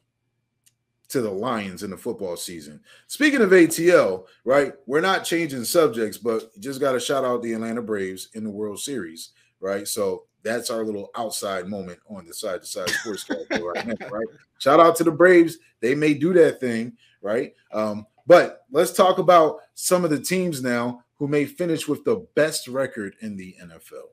to 1.07 1.21
the 1.21 1.31
Lions 1.31 1.83
in 1.83 1.91
the 1.91 1.97
football 1.97 2.35
season. 2.35 2.81
Speaking 3.07 3.41
of 3.41 3.51
ATL, 3.51 4.25
right? 4.45 4.73
We're 4.85 5.01
not 5.01 5.23
changing 5.23 5.63
subjects, 5.65 6.17
but 6.17 6.57
just 6.59 6.79
got 6.79 6.93
to 6.93 6.99
shout 6.99 7.25
out 7.25 7.41
the 7.41 7.53
Atlanta 7.53 7.81
Braves 7.81 8.29
in 8.33 8.43
the 8.43 8.49
World 8.49 8.79
Series, 8.79 9.31
right? 9.59 9.87
So 9.87 10.23
that's 10.43 10.69
our 10.69 10.83
little 10.83 11.09
outside 11.15 11.67
moment 11.67 11.99
on 12.09 12.25
the 12.25 12.33
side 12.33 12.61
to 12.61 12.67
side 12.67 12.89
sports 12.89 13.29
right 13.29 13.85
now, 13.85 14.07
right? 14.09 14.27
Shout 14.59 14.79
out 14.79 14.95
to 14.97 15.03
the 15.03 15.11
Braves. 15.11 15.57
They 15.79 15.95
may 15.95 16.13
do 16.13 16.33
that 16.33 16.59
thing, 16.59 16.93
right? 17.21 17.53
Um, 17.71 18.05
but 18.27 18.65
let's 18.71 18.93
talk 18.93 19.17
about 19.17 19.57
some 19.73 20.03
of 20.03 20.11
the 20.11 20.19
teams 20.19 20.61
now 20.61 21.03
who 21.15 21.27
may 21.27 21.45
finish 21.45 21.87
with 21.87 22.03
the 22.03 22.27
best 22.35 22.67
record 22.67 23.15
in 23.21 23.35
the 23.35 23.55
NFL. 23.61 24.09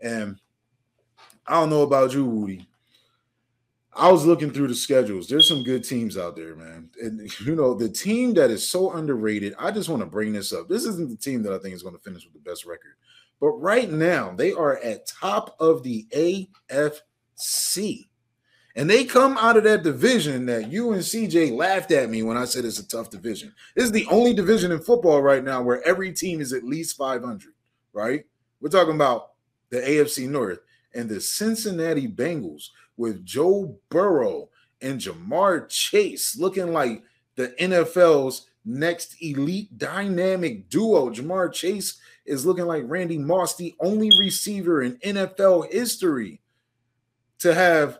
And 0.00 0.38
I 1.46 1.54
don't 1.54 1.70
know 1.70 1.82
about 1.82 2.12
you, 2.12 2.24
Woody, 2.24 2.66
I 3.94 4.10
was 4.10 4.24
looking 4.24 4.50
through 4.50 4.68
the 4.68 4.74
schedules. 4.74 5.28
There's 5.28 5.46
some 5.46 5.62
good 5.62 5.84
teams 5.84 6.16
out 6.16 6.34
there, 6.34 6.56
man. 6.56 6.88
And 7.00 7.30
you 7.40 7.54
know, 7.54 7.74
the 7.74 7.88
team 7.88 8.32
that 8.34 8.50
is 8.50 8.66
so 8.66 8.92
underrated, 8.92 9.54
I 9.58 9.70
just 9.70 9.88
want 9.88 10.00
to 10.00 10.06
bring 10.06 10.32
this 10.32 10.52
up. 10.52 10.68
This 10.68 10.84
isn't 10.84 11.10
the 11.10 11.16
team 11.16 11.42
that 11.42 11.52
I 11.52 11.58
think 11.58 11.74
is 11.74 11.82
going 11.82 11.94
to 11.94 12.00
finish 12.02 12.24
with 12.24 12.32
the 12.32 12.50
best 12.50 12.64
record. 12.64 12.94
But 13.42 13.60
right 13.60 13.90
now, 13.90 14.32
they 14.36 14.52
are 14.52 14.78
at 14.78 15.08
top 15.08 15.56
of 15.58 15.82
the 15.82 16.06
AFC. 16.14 18.06
And 18.76 18.88
they 18.88 19.04
come 19.04 19.36
out 19.36 19.56
of 19.56 19.64
that 19.64 19.82
division 19.82 20.46
that 20.46 20.70
you 20.70 20.92
and 20.92 21.02
CJ 21.02 21.50
laughed 21.50 21.90
at 21.90 22.08
me 22.08 22.22
when 22.22 22.36
I 22.36 22.44
said 22.44 22.64
it's 22.64 22.78
a 22.78 22.86
tough 22.86 23.10
division. 23.10 23.52
This 23.74 23.86
is 23.86 23.90
the 23.90 24.06
only 24.06 24.32
division 24.32 24.70
in 24.70 24.78
football 24.78 25.20
right 25.20 25.42
now 25.42 25.60
where 25.60 25.84
every 25.84 26.12
team 26.12 26.40
is 26.40 26.52
at 26.52 26.62
least 26.62 26.96
500, 26.96 27.52
right? 27.92 28.24
We're 28.60 28.68
talking 28.68 28.94
about 28.94 29.32
the 29.70 29.78
AFC 29.78 30.28
North 30.28 30.60
and 30.94 31.08
the 31.08 31.20
Cincinnati 31.20 32.06
Bengals 32.06 32.68
with 32.96 33.26
Joe 33.26 33.76
Burrow 33.88 34.50
and 34.80 35.00
Ja'Marr 35.00 35.68
Chase 35.68 36.36
looking 36.38 36.72
like 36.72 37.02
the 37.34 37.48
NFL's 37.60 38.46
next 38.64 39.16
elite 39.20 39.76
dynamic 39.76 40.68
duo. 40.68 41.10
Ja'Marr 41.10 41.52
Chase 41.52 41.98
is 42.32 42.46
looking 42.46 42.66
like 42.66 42.84
Randy 42.86 43.18
Moss, 43.18 43.56
the 43.56 43.74
only 43.80 44.10
receiver 44.18 44.82
in 44.82 44.96
NFL 44.96 45.70
history 45.70 46.40
to 47.40 47.54
have 47.54 47.98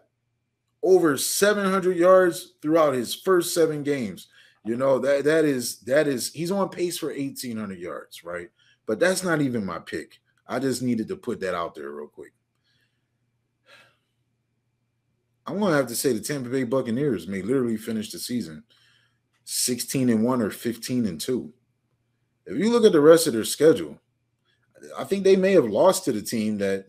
over 0.82 1.16
700 1.16 1.96
yards 1.96 2.54
throughout 2.60 2.94
his 2.94 3.14
first 3.14 3.54
seven 3.54 3.82
games. 3.82 4.28
You 4.64 4.76
know 4.76 4.98
that 5.00 5.24
that 5.24 5.44
is 5.44 5.80
that 5.80 6.06
is 6.06 6.32
he's 6.32 6.50
on 6.50 6.68
pace 6.68 6.98
for 6.98 7.08
1800 7.08 7.78
yards, 7.78 8.24
right? 8.24 8.48
But 8.86 9.00
that's 9.00 9.24
not 9.24 9.40
even 9.40 9.66
my 9.66 9.80
pick. 9.80 10.20
I 10.46 10.58
just 10.58 10.82
needed 10.82 11.08
to 11.08 11.16
put 11.16 11.40
that 11.40 11.54
out 11.54 11.74
there 11.74 11.90
real 11.90 12.06
quick. 12.06 12.32
I'm 15.46 15.58
gonna 15.58 15.76
have 15.76 15.88
to 15.88 15.96
say 15.96 16.12
the 16.12 16.20
Tampa 16.20 16.48
Bay 16.48 16.64
Buccaneers 16.64 17.26
may 17.26 17.42
literally 17.42 17.76
finish 17.76 18.12
the 18.12 18.18
season 18.18 18.62
16 19.44 20.08
and 20.08 20.24
1 20.24 20.40
or 20.40 20.50
15 20.50 21.06
and 21.06 21.20
2. 21.20 21.52
If 22.46 22.58
you 22.58 22.70
look 22.70 22.84
at 22.84 22.92
the 22.92 23.00
rest 23.00 23.26
of 23.26 23.32
their 23.32 23.44
schedule, 23.44 23.98
I 24.98 25.04
think 25.04 25.24
they 25.24 25.36
may 25.36 25.52
have 25.52 25.66
lost 25.66 26.04
to 26.04 26.12
the 26.12 26.22
team 26.22 26.58
that 26.58 26.86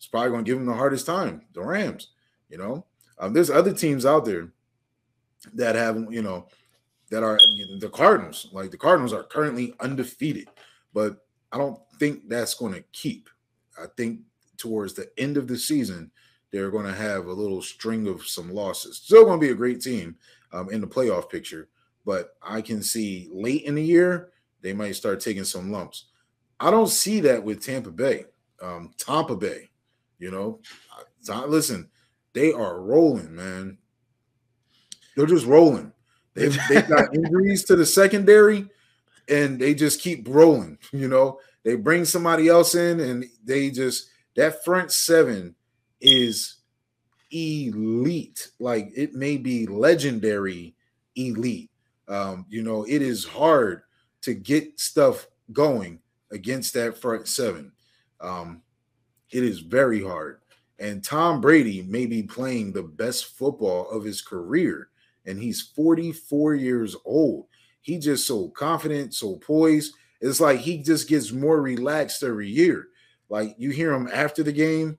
is 0.00 0.06
probably 0.06 0.30
gonna 0.30 0.42
give 0.42 0.58
them 0.58 0.66
the 0.66 0.74
hardest 0.74 1.06
time, 1.06 1.42
the 1.54 1.62
Rams. 1.62 2.08
You 2.48 2.58
know, 2.58 2.86
um, 3.18 3.32
there's 3.32 3.50
other 3.50 3.72
teams 3.72 4.04
out 4.04 4.24
there 4.24 4.52
that 5.54 5.74
have 5.74 6.06
you 6.10 6.22
know 6.22 6.48
that 7.10 7.22
are 7.22 7.38
the 7.78 7.90
Cardinals. 7.92 8.48
Like 8.52 8.70
the 8.70 8.78
Cardinals 8.78 9.12
are 9.12 9.22
currently 9.22 9.74
undefeated, 9.80 10.48
but 10.94 11.18
I 11.52 11.58
don't 11.58 11.78
think 11.98 12.28
that's 12.28 12.54
going 12.54 12.72
to 12.72 12.84
keep. 12.92 13.28
I 13.78 13.84
think 13.96 14.20
towards 14.56 14.94
the 14.94 15.10
end 15.18 15.36
of 15.36 15.46
the 15.46 15.58
season, 15.58 16.10
they're 16.50 16.70
going 16.70 16.86
to 16.86 16.94
have 16.94 17.26
a 17.26 17.32
little 17.32 17.62
string 17.62 18.08
of 18.08 18.26
some 18.26 18.52
losses. 18.52 18.98
Still 18.98 19.24
going 19.24 19.38
to 19.38 19.46
be 19.46 19.52
a 19.52 19.56
great 19.56 19.80
team 19.80 20.16
um, 20.52 20.70
in 20.70 20.80
the 20.80 20.86
playoff 20.86 21.30
picture, 21.30 21.68
but 22.04 22.36
I 22.42 22.62
can 22.62 22.82
see 22.82 23.28
late 23.32 23.64
in 23.64 23.74
the 23.74 23.82
year 23.82 24.30
they 24.62 24.72
might 24.72 24.96
start 24.96 25.20
taking 25.20 25.44
some 25.44 25.70
lumps. 25.70 26.06
I 26.62 26.70
don't 26.70 26.88
see 26.88 27.18
that 27.20 27.42
with 27.42 27.60
Tampa 27.60 27.90
Bay. 27.90 28.26
Um, 28.62 28.92
Tampa 28.96 29.34
Bay, 29.34 29.70
you 30.20 30.30
know, 30.30 30.60
listen, 31.48 31.90
they 32.34 32.52
are 32.52 32.80
rolling, 32.80 33.34
man. 33.34 33.78
They're 35.16 35.26
just 35.26 35.44
rolling. 35.44 35.92
They've, 36.34 36.56
they've 36.68 36.86
got 36.86 37.14
injuries 37.16 37.64
to 37.64 37.74
the 37.74 37.84
secondary, 37.84 38.68
and 39.28 39.58
they 39.58 39.74
just 39.74 40.00
keep 40.00 40.28
rolling. 40.28 40.78
You 40.92 41.08
know, 41.08 41.40
they 41.64 41.74
bring 41.74 42.04
somebody 42.04 42.48
else 42.48 42.76
in, 42.76 43.00
and 43.00 43.24
they 43.44 43.70
just 43.70 44.10
that 44.36 44.64
front 44.64 44.92
seven 44.92 45.56
is 46.00 46.58
elite. 47.32 48.52
Like 48.60 48.92
it 48.94 49.14
may 49.14 49.36
be 49.36 49.66
legendary 49.66 50.76
elite. 51.16 51.70
Um, 52.06 52.46
you 52.48 52.62
know, 52.62 52.84
it 52.84 53.02
is 53.02 53.24
hard 53.24 53.82
to 54.20 54.32
get 54.32 54.78
stuff 54.78 55.26
going 55.52 55.98
against 56.32 56.74
that 56.74 56.98
front 56.98 57.28
seven. 57.28 57.72
Um, 58.20 58.62
it 59.30 59.44
is 59.44 59.60
very 59.60 60.02
hard. 60.02 60.40
And 60.78 61.04
Tom 61.04 61.40
Brady 61.40 61.82
may 61.82 62.06
be 62.06 62.22
playing 62.22 62.72
the 62.72 62.82
best 62.82 63.36
football 63.36 63.88
of 63.90 64.04
his 64.04 64.20
career, 64.20 64.88
and 65.26 65.38
he's 65.38 65.62
44 65.62 66.54
years 66.56 66.96
old. 67.04 67.46
He 67.82 67.98
just 67.98 68.26
so 68.26 68.48
confident, 68.48 69.14
so 69.14 69.36
poised. 69.36 69.94
It's 70.20 70.40
like 70.40 70.60
he 70.60 70.78
just 70.78 71.08
gets 71.08 71.32
more 71.32 71.60
relaxed 71.60 72.22
every 72.22 72.48
year. 72.48 72.88
Like 73.28 73.54
you 73.58 73.70
hear 73.70 73.92
him 73.92 74.08
after 74.12 74.42
the 74.42 74.52
game, 74.52 74.98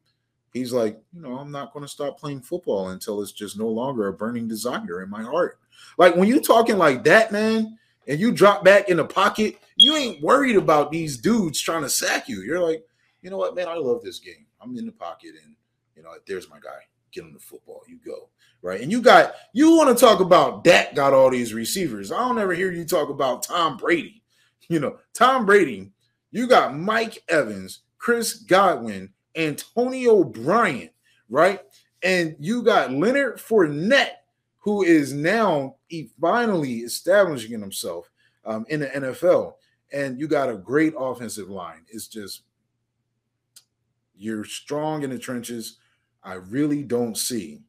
he's 0.53 0.73
like, 0.73 1.01
you 1.13 1.21
know, 1.21 1.37
I'm 1.37 1.51
not 1.51 1.73
going 1.73 1.83
to 1.85 1.91
stop 1.91 2.19
playing 2.19 2.41
football 2.41 2.89
until 2.89 3.21
it's 3.21 3.31
just 3.31 3.57
no 3.57 3.67
longer 3.67 4.07
a 4.07 4.13
burning 4.13 4.47
desire 4.47 5.01
in 5.03 5.09
my 5.09 5.23
heart. 5.23 5.59
Like 5.97 6.15
when 6.15 6.27
you 6.27 6.39
talking 6.39 6.77
like 6.77 7.03
that, 7.05 7.31
man, 7.31 7.77
and 8.07 8.19
you 8.19 8.31
drop 8.31 8.63
back 8.63 8.89
in 8.89 8.97
the 8.97 9.05
pocket, 9.05 9.57
you 9.75 9.95
ain't 9.95 10.21
worried 10.21 10.55
about 10.55 10.91
these 10.91 11.17
dudes 11.17 11.59
trying 11.59 11.83
to 11.83 11.89
sack 11.89 12.27
you. 12.27 12.41
You're 12.41 12.59
like, 12.59 12.83
you 13.21 13.29
know 13.29 13.37
what, 13.37 13.55
man, 13.55 13.67
I 13.67 13.75
love 13.75 14.01
this 14.03 14.19
game. 14.19 14.45
I'm 14.61 14.77
in 14.77 14.85
the 14.85 14.91
pocket, 14.91 15.31
and 15.43 15.55
you 15.95 16.03
know, 16.03 16.11
there's 16.27 16.49
my 16.49 16.59
guy. 16.59 16.69
Get 17.11 17.23
him 17.23 17.33
the 17.33 17.39
football. 17.39 17.83
You 17.87 17.99
go 18.03 18.29
right. 18.63 18.81
And 18.81 18.91
you 18.91 19.01
got 19.01 19.35
you 19.53 19.75
want 19.75 19.95
to 19.95 20.05
talk 20.05 20.19
about 20.19 20.63
Dak 20.63 20.95
got 20.95 21.13
all 21.13 21.29
these 21.29 21.53
receivers. 21.53 22.11
I 22.11 22.17
don't 22.17 22.39
ever 22.39 22.53
hear 22.53 22.71
you 22.71 22.85
talk 22.85 23.09
about 23.09 23.43
Tom 23.43 23.77
Brady. 23.77 24.21
You 24.69 24.79
know, 24.79 24.97
Tom 25.13 25.45
Brady. 25.45 25.91
You 26.31 26.47
got 26.47 26.75
Mike 26.75 27.21
Evans, 27.27 27.81
Chris 27.97 28.33
Godwin, 28.33 29.09
Antonio 29.35 30.23
Bryant, 30.23 30.91
right? 31.29 31.59
And 32.01 32.37
you 32.39 32.63
got 32.63 32.93
Leonard 32.93 33.39
Fournette, 33.39 34.13
who 34.63 34.81
is 34.81 35.11
now 35.11 35.75
finally 36.21 36.79
establishing 36.79 37.59
himself 37.59 38.09
um, 38.45 38.65
in 38.69 38.79
the 38.79 38.87
NFL. 38.87 39.55
And 39.91 40.17
you 40.17 40.27
got 40.27 40.49
a 40.49 40.55
great 40.55 40.93
offensive 40.97 41.49
line. 41.49 41.83
It's 41.89 42.07
just 42.07 42.43
you're 44.15 44.45
strong 44.45 45.03
in 45.03 45.09
the 45.09 45.19
trenches. 45.19 45.79
I 46.23 46.35
really 46.35 46.81
don't 46.81 47.17
see 47.17 47.59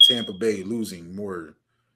Tampa 0.00 0.32
Bay 0.32 0.64
losing 0.64 1.14
more. 1.14 1.54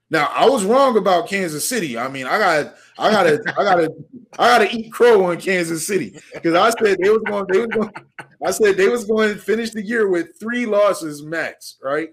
Now 0.09 0.31
I 0.33 0.47
was 0.47 0.63
wrong 0.63 0.97
about 0.97 1.27
Kansas 1.27 1.67
City. 1.67 1.97
I 1.97 2.07
mean, 2.07 2.25
I 2.25 2.39
got, 2.39 2.75
I 2.97 3.11
gotta, 3.11 3.43
I 3.57 3.63
gotta, 3.63 3.89
I 4.39 4.47
gotta 4.47 4.73
eat 4.73 4.93
crow 4.93 5.25
on 5.25 5.41
Kansas 5.41 5.85
City 5.85 6.17
because 6.33 6.55
I 6.55 6.69
said 6.69 6.97
they 7.01 7.09
was 7.09 7.23
going, 7.25 7.45
they 7.49 7.59
was 7.59 7.67
going, 7.67 7.91
I 8.45 8.51
said 8.51 8.77
they 8.77 8.87
was 8.87 9.03
going 9.03 9.33
to 9.33 9.39
finish 9.39 9.71
the 9.71 9.81
year 9.81 10.07
with 10.07 10.39
three 10.39 10.65
losses 10.65 11.23
max, 11.23 11.77
right? 11.83 12.09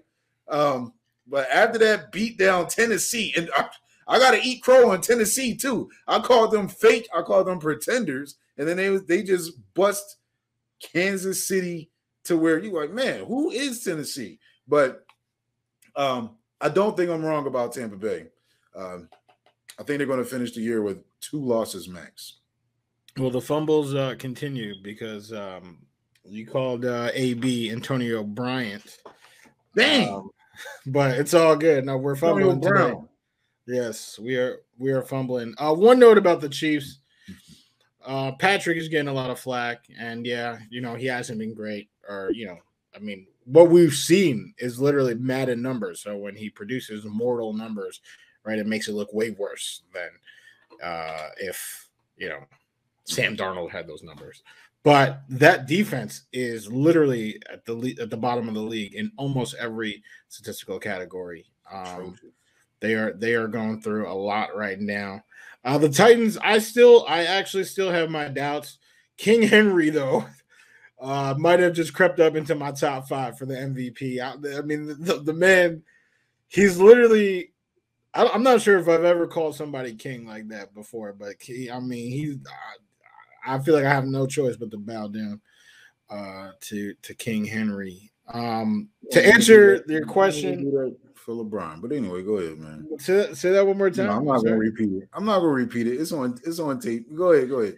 Um, 0.49 0.93
but 1.31 1.49
after 1.49 1.79
that 1.79 2.11
beat 2.11 2.37
down 2.37 2.67
Tennessee, 2.67 3.33
and 3.37 3.49
I, 3.55 3.69
I 4.07 4.19
got 4.19 4.31
to 4.31 4.41
eat 4.41 4.61
crow 4.61 4.91
on 4.91 5.01
Tennessee 5.01 5.55
too. 5.55 5.89
I 6.07 6.19
called 6.19 6.51
them 6.51 6.67
fake. 6.67 7.07
I 7.15 7.21
called 7.21 7.47
them 7.47 7.59
pretenders, 7.59 8.35
and 8.57 8.67
then 8.67 8.77
they 8.77 8.89
they 8.97 9.23
just 9.23 9.53
bust 9.73 10.17
Kansas 10.81 11.47
City 11.47 11.89
to 12.25 12.37
where 12.37 12.59
you 12.59 12.73
like, 12.73 12.91
man, 12.91 13.25
who 13.25 13.49
is 13.49 13.83
Tennessee? 13.83 14.39
But 14.67 15.05
um, 15.95 16.31
I 16.59 16.69
don't 16.69 16.95
think 16.95 17.09
I'm 17.09 17.23
wrong 17.23 17.47
about 17.47 17.73
Tampa 17.73 17.95
Bay. 17.95 18.27
Um, 18.75 19.09
I 19.79 19.83
think 19.83 19.97
they're 19.97 20.07
going 20.07 20.19
to 20.19 20.25
finish 20.25 20.51
the 20.51 20.61
year 20.61 20.81
with 20.81 21.03
two 21.21 21.39
losses 21.39 21.87
max. 21.87 22.39
Well, 23.17 23.31
the 23.31 23.41
fumbles 23.41 23.95
uh, 23.95 24.15
continue 24.17 24.75
because 24.83 25.33
um, 25.33 25.79
you 26.23 26.45
called 26.45 26.85
uh, 26.85 27.09
AB 27.13 27.71
Antonio 27.71 28.23
Bryant. 28.23 28.99
Dang. 29.75 30.13
Um, 30.13 30.29
but 30.85 31.17
it's 31.17 31.33
all 31.33 31.55
good. 31.55 31.85
No, 31.85 31.97
we're 31.97 32.15
fumbling 32.15 32.61
today. 32.61 32.93
Yes, 33.67 34.17
we 34.19 34.35
are. 34.35 34.57
We 34.77 34.91
are 34.91 35.03
fumbling. 35.03 35.53
Uh, 35.57 35.73
one 35.73 35.99
note 35.99 36.17
about 36.17 36.41
the 36.41 36.49
Chiefs. 36.49 36.99
Uh, 38.03 38.31
Patrick 38.33 38.77
is 38.77 38.89
getting 38.89 39.07
a 39.07 39.13
lot 39.13 39.29
of 39.29 39.39
flack, 39.39 39.85
and 39.99 40.25
yeah, 40.25 40.57
you 40.69 40.81
know 40.81 40.95
he 40.95 41.05
hasn't 41.05 41.39
been 41.39 41.53
great. 41.53 41.89
Or 42.09 42.31
you 42.33 42.47
know, 42.47 42.57
I 42.95 42.99
mean, 42.99 43.27
what 43.45 43.69
we've 43.69 43.93
seen 43.93 44.53
is 44.57 44.79
literally 44.79 45.15
Madden 45.15 45.61
numbers. 45.61 46.01
So 46.01 46.17
when 46.17 46.35
he 46.35 46.49
produces 46.49 47.05
mortal 47.05 47.53
numbers, 47.53 48.01
right, 48.43 48.59
it 48.59 48.67
makes 48.67 48.87
it 48.87 48.93
look 48.93 49.13
way 49.13 49.31
worse 49.31 49.83
than 49.93 50.09
uh, 50.83 51.29
if 51.37 51.89
you 52.17 52.29
know 52.29 52.39
Sam 53.05 53.37
Darnold 53.37 53.71
had 53.71 53.87
those 53.87 54.03
numbers. 54.03 54.43
But 54.83 55.21
that 55.29 55.67
defense 55.67 56.23
is 56.33 56.71
literally 56.71 57.39
at 57.51 57.65
the 57.65 57.95
at 58.01 58.09
the 58.09 58.17
bottom 58.17 58.47
of 58.47 58.55
the 58.55 58.61
league 58.61 58.95
in 58.95 59.11
almost 59.15 59.55
every 59.59 60.03
statistical 60.27 60.79
category. 60.79 61.45
Um, 61.71 62.17
they 62.79 62.95
are 62.95 63.13
they 63.13 63.35
are 63.35 63.47
going 63.47 63.81
through 63.81 64.11
a 64.11 64.13
lot 64.13 64.55
right 64.55 64.79
now. 64.79 65.23
Uh, 65.63 65.77
the 65.77 65.89
Titans, 65.89 66.37
I 66.37 66.57
still, 66.57 67.05
I 67.07 67.25
actually 67.25 67.65
still 67.65 67.91
have 67.91 68.09
my 68.09 68.27
doubts. 68.27 68.79
King 69.17 69.43
Henry, 69.43 69.91
though, 69.91 70.25
uh, 71.01 71.35
might 71.37 71.59
have 71.59 71.73
just 71.73 71.93
crept 71.93 72.19
up 72.19 72.35
into 72.35 72.55
my 72.55 72.71
top 72.71 73.07
five 73.07 73.37
for 73.37 73.45
the 73.45 73.53
MVP. 73.53 74.19
I, 74.19 74.57
I 74.57 74.61
mean, 74.61 74.87
the, 74.87 75.21
the, 75.21 75.33
man, 75.33 75.83
he's 76.47 76.77
literally. 76.79 77.53
I, 78.13 78.25
am 78.25 78.43
not 78.43 78.61
sure 78.61 78.77
if 78.77 78.89
I've 78.89 79.05
ever 79.05 79.25
called 79.27 79.55
somebody 79.55 79.93
king 79.93 80.27
like 80.27 80.49
that 80.49 80.73
before, 80.73 81.13
but 81.13 81.35
he, 81.39 81.69
I 81.69 81.79
mean, 81.79 82.11
he's. 82.11 82.37
I, 82.47 82.77
I 83.45 83.59
feel 83.59 83.75
like 83.75 83.85
I 83.85 83.89
have 83.89 84.05
no 84.05 84.27
choice 84.27 84.55
but 84.55 84.71
to 84.71 84.77
bow 84.77 85.07
down 85.07 85.41
uh, 86.09 86.51
to 86.61 86.93
to 87.01 87.13
King 87.13 87.45
Henry. 87.45 88.11
Um, 88.33 88.89
to 89.11 89.25
answer 89.25 89.83
your 89.87 90.05
question, 90.05 90.71
for 91.15 91.33
LeBron. 91.33 91.81
But 91.81 91.91
anyway, 91.91 92.23
go 92.23 92.37
ahead, 92.37 92.57
man. 92.57 92.87
Say, 92.97 93.33
say 93.33 93.51
that 93.51 93.65
one 93.65 93.77
more 93.77 93.89
time. 93.89 94.07
No, 94.07 94.13
I'm 94.13 94.25
not 94.25 94.43
gonna 94.43 94.57
repeat 94.57 94.91
it. 94.91 95.09
I'm 95.13 95.25
not 95.25 95.39
gonna 95.39 95.51
repeat 95.51 95.87
it. 95.87 95.99
It's 95.99 96.11
on 96.11 96.37
it's 96.43 96.59
on 96.59 96.79
tape. 96.79 97.13
Go 97.15 97.31
ahead, 97.31 97.49
go 97.49 97.59
ahead. 97.59 97.77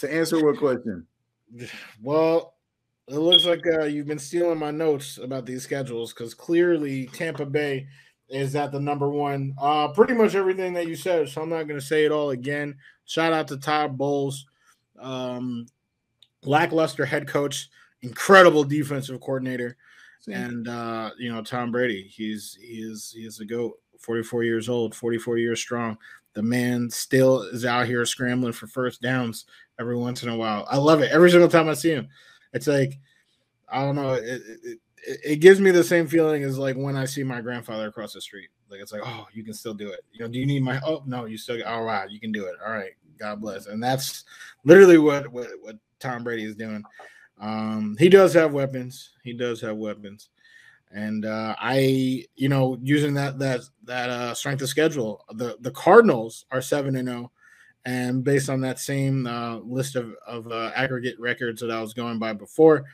To 0.00 0.12
answer 0.12 0.44
what 0.44 0.58
question? 0.58 1.06
Well, 2.02 2.54
it 3.06 3.18
looks 3.18 3.44
like 3.44 3.62
uh, 3.66 3.84
you've 3.84 4.06
been 4.06 4.18
stealing 4.18 4.58
my 4.58 4.70
notes 4.70 5.18
about 5.18 5.46
these 5.46 5.62
schedules 5.62 6.12
because 6.12 6.34
clearly 6.34 7.06
Tampa 7.12 7.44
Bay 7.46 7.86
is 8.28 8.56
at 8.56 8.72
the 8.72 8.80
number 8.80 9.08
one. 9.08 9.54
Uh, 9.60 9.88
pretty 9.88 10.14
much 10.14 10.34
everything 10.34 10.72
that 10.72 10.88
you 10.88 10.96
said, 10.96 11.28
so 11.28 11.42
I'm 11.42 11.50
not 11.50 11.68
going 11.68 11.78
to 11.78 11.84
say 11.84 12.04
it 12.04 12.12
all 12.12 12.30
again. 12.30 12.76
Shout 13.04 13.32
out 13.32 13.48
to 13.48 13.58
Todd 13.58 13.98
Bowles, 13.98 14.46
um, 15.00 15.66
lackluster 16.42 17.04
head 17.04 17.26
coach, 17.26 17.68
incredible 18.02 18.64
defensive 18.64 19.20
coordinator. 19.20 19.76
And 20.26 20.68
uh, 20.68 21.10
you 21.18 21.32
know, 21.32 21.42
Tom 21.42 21.70
Brady, 21.70 22.02
he's 22.02 22.56
he 22.60 22.78
is 22.78 23.12
he 23.14 23.26
is 23.26 23.40
a 23.40 23.44
goat, 23.44 23.78
44 23.98 24.42
years 24.42 24.68
old, 24.68 24.94
44 24.94 25.36
years 25.36 25.60
strong. 25.60 25.98
The 26.32 26.42
man 26.42 26.90
still 26.90 27.42
is 27.42 27.64
out 27.64 27.86
here 27.86 28.04
scrambling 28.06 28.54
for 28.54 28.66
first 28.66 29.02
downs 29.02 29.44
every 29.78 29.96
once 29.96 30.22
in 30.22 30.30
a 30.30 30.36
while. 30.36 30.66
I 30.70 30.78
love 30.78 31.02
it. 31.02 31.12
Every 31.12 31.30
single 31.30 31.48
time 31.48 31.68
I 31.68 31.74
see 31.74 31.90
him. 31.90 32.08
It's 32.54 32.66
like 32.66 32.98
I 33.68 33.82
don't 33.82 33.96
know, 33.96 34.14
it, 34.14 34.24
it, 34.24 34.60
it, 34.62 34.78
it 35.24 35.36
gives 35.36 35.60
me 35.60 35.70
the 35.70 35.84
same 35.84 36.06
feeling 36.06 36.42
as 36.44 36.58
like 36.58 36.76
when 36.76 36.96
I 36.96 37.04
see 37.04 37.22
my 37.22 37.40
grandfather 37.40 37.88
across 37.88 38.12
the 38.14 38.20
street. 38.20 38.48
Like 38.70 38.80
it's 38.80 38.92
like, 38.92 39.02
oh, 39.04 39.26
you 39.32 39.44
can 39.44 39.54
still 39.54 39.74
do 39.74 39.90
it. 39.90 40.00
You 40.12 40.20
know, 40.20 40.28
do 40.28 40.38
you 40.38 40.46
need 40.46 40.62
my 40.62 40.80
oh 40.86 41.02
no, 41.06 41.26
you 41.26 41.36
still 41.36 41.62
all 41.66 41.84
right, 41.84 42.10
you 42.10 42.20
can 42.20 42.32
do 42.32 42.46
it. 42.46 42.54
All 42.64 42.72
right, 42.72 42.92
God 43.18 43.40
bless. 43.40 43.66
And 43.66 43.82
that's 43.82 44.24
literally 44.64 44.98
what 44.98 45.30
what, 45.32 45.48
what 45.60 45.76
Tom 46.00 46.24
Brady 46.24 46.44
is 46.44 46.56
doing. 46.56 46.82
Um, 47.40 47.96
he 47.98 48.08
does 48.08 48.32
have 48.34 48.52
weapons. 48.52 49.10
He 49.22 49.32
does 49.32 49.60
have 49.60 49.76
weapons, 49.76 50.28
and 50.92 51.24
uh, 51.24 51.56
I, 51.58 52.24
you 52.36 52.48
know, 52.48 52.78
using 52.80 53.14
that 53.14 53.38
that 53.40 53.62
that 53.84 54.10
uh, 54.10 54.34
strength 54.34 54.62
of 54.62 54.68
schedule, 54.68 55.24
the 55.32 55.56
the 55.60 55.72
Cardinals 55.72 56.46
are 56.52 56.62
seven 56.62 56.94
and 56.96 57.08
zero, 57.08 57.20
oh, 57.24 57.30
and 57.84 58.22
based 58.22 58.48
on 58.48 58.60
that 58.60 58.78
same 58.78 59.26
uh, 59.26 59.56
list 59.58 59.96
of 59.96 60.14
of 60.26 60.46
uh, 60.50 60.70
aggregate 60.76 61.18
records 61.18 61.60
that 61.60 61.72
I 61.72 61.80
was 61.80 61.92
going 61.92 62.18
by 62.20 62.32
before, 62.32 62.84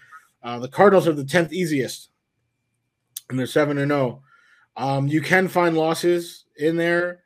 uh, 0.43 0.59
the 0.59 0.69
Cardinals 0.69 1.07
are 1.07 1.13
the 1.13 1.25
tenth 1.25 1.53
easiest, 1.53 2.09
and 3.29 3.39
they're 3.39 3.47
seven 3.47 3.77
and 3.77 3.91
zero. 3.91 4.23
Um, 4.77 5.07
you 5.07 5.21
can 5.21 5.49
find 5.49 5.77
losses 5.77 6.47
in 6.57 6.77
there, 6.77 7.23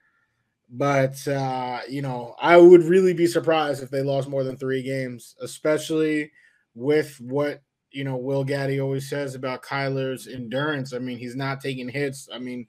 but 0.71 1.27
uh, 1.29 1.81
you 1.89 2.03
know, 2.03 2.35
I 2.41 2.57
would 2.57 2.83
really 2.83 3.13
be 3.13 3.27
surprised 3.27 3.83
if 3.83 3.91
they 3.91 4.03
lost 4.03 4.29
more 4.29 4.45
than 4.45 4.57
three 4.57 4.83
games, 4.83 5.37
especially 5.41 6.33
with 6.75 7.21
what 7.21 7.63
you 7.91 8.05
know 8.05 8.17
Will 8.17 8.45
Gaddy 8.45 8.81
always 8.81 9.09
says 9.09 9.35
about 9.35 9.63
Kyler's 9.63 10.27
endurance. 10.27 10.93
I 10.93 10.99
mean, 10.99 11.19
he's 11.19 11.37
not 11.37 11.61
taking 11.61 11.89
hits. 11.89 12.29
I 12.33 12.39
mean, 12.39 12.67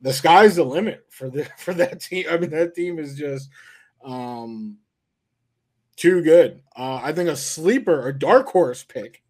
the 0.00 0.12
sky's 0.12 0.56
the 0.56 0.64
limit 0.64 1.04
for 1.10 1.28
the 1.28 1.44
for 1.58 1.74
that 1.74 2.00
team. 2.00 2.26
I 2.30 2.38
mean, 2.38 2.50
that 2.50 2.74
team 2.74 2.98
is 2.98 3.16
just 3.16 3.50
um 4.04 4.78
too 5.96 6.22
good. 6.22 6.62
Uh, 6.76 7.00
I 7.02 7.12
think 7.12 7.28
a 7.28 7.36
sleeper, 7.36 8.08
a 8.08 8.16
dark 8.16 8.46
horse 8.46 8.84
pick, 8.84 9.22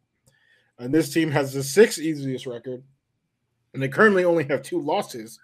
and 0.78 0.92
this 0.92 1.12
team 1.12 1.30
has 1.30 1.52
the 1.52 1.62
sixth 1.62 1.98
easiest 1.98 2.46
record, 2.46 2.84
and 3.72 3.82
they 3.82 3.88
currently 3.88 4.24
only 4.24 4.44
have 4.44 4.62
two 4.62 4.80
losses, 4.80 5.38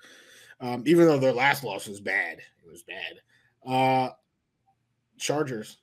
um, 0.61 0.83
even 0.87 1.07
though 1.07 1.19
their 1.19 1.33
last 1.33 1.65
loss 1.65 1.87
was 1.87 2.01
bad. 2.01 2.39
It 2.39 2.71
was 2.71 2.83
bad. 2.83 3.21
Uh, 3.67 4.11
Chargers, 5.19 5.79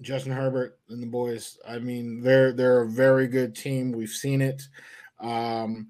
Justin 0.00 0.32
Herbert 0.32 0.78
and 0.88 1.02
the 1.02 1.06
boys. 1.06 1.58
I 1.66 1.78
mean, 1.78 2.20
they're 2.20 2.52
they're 2.52 2.82
a 2.82 2.88
very 2.88 3.26
good 3.26 3.54
team. 3.54 3.92
We've 3.92 4.08
seen 4.08 4.40
it. 4.40 4.62
Um, 5.20 5.88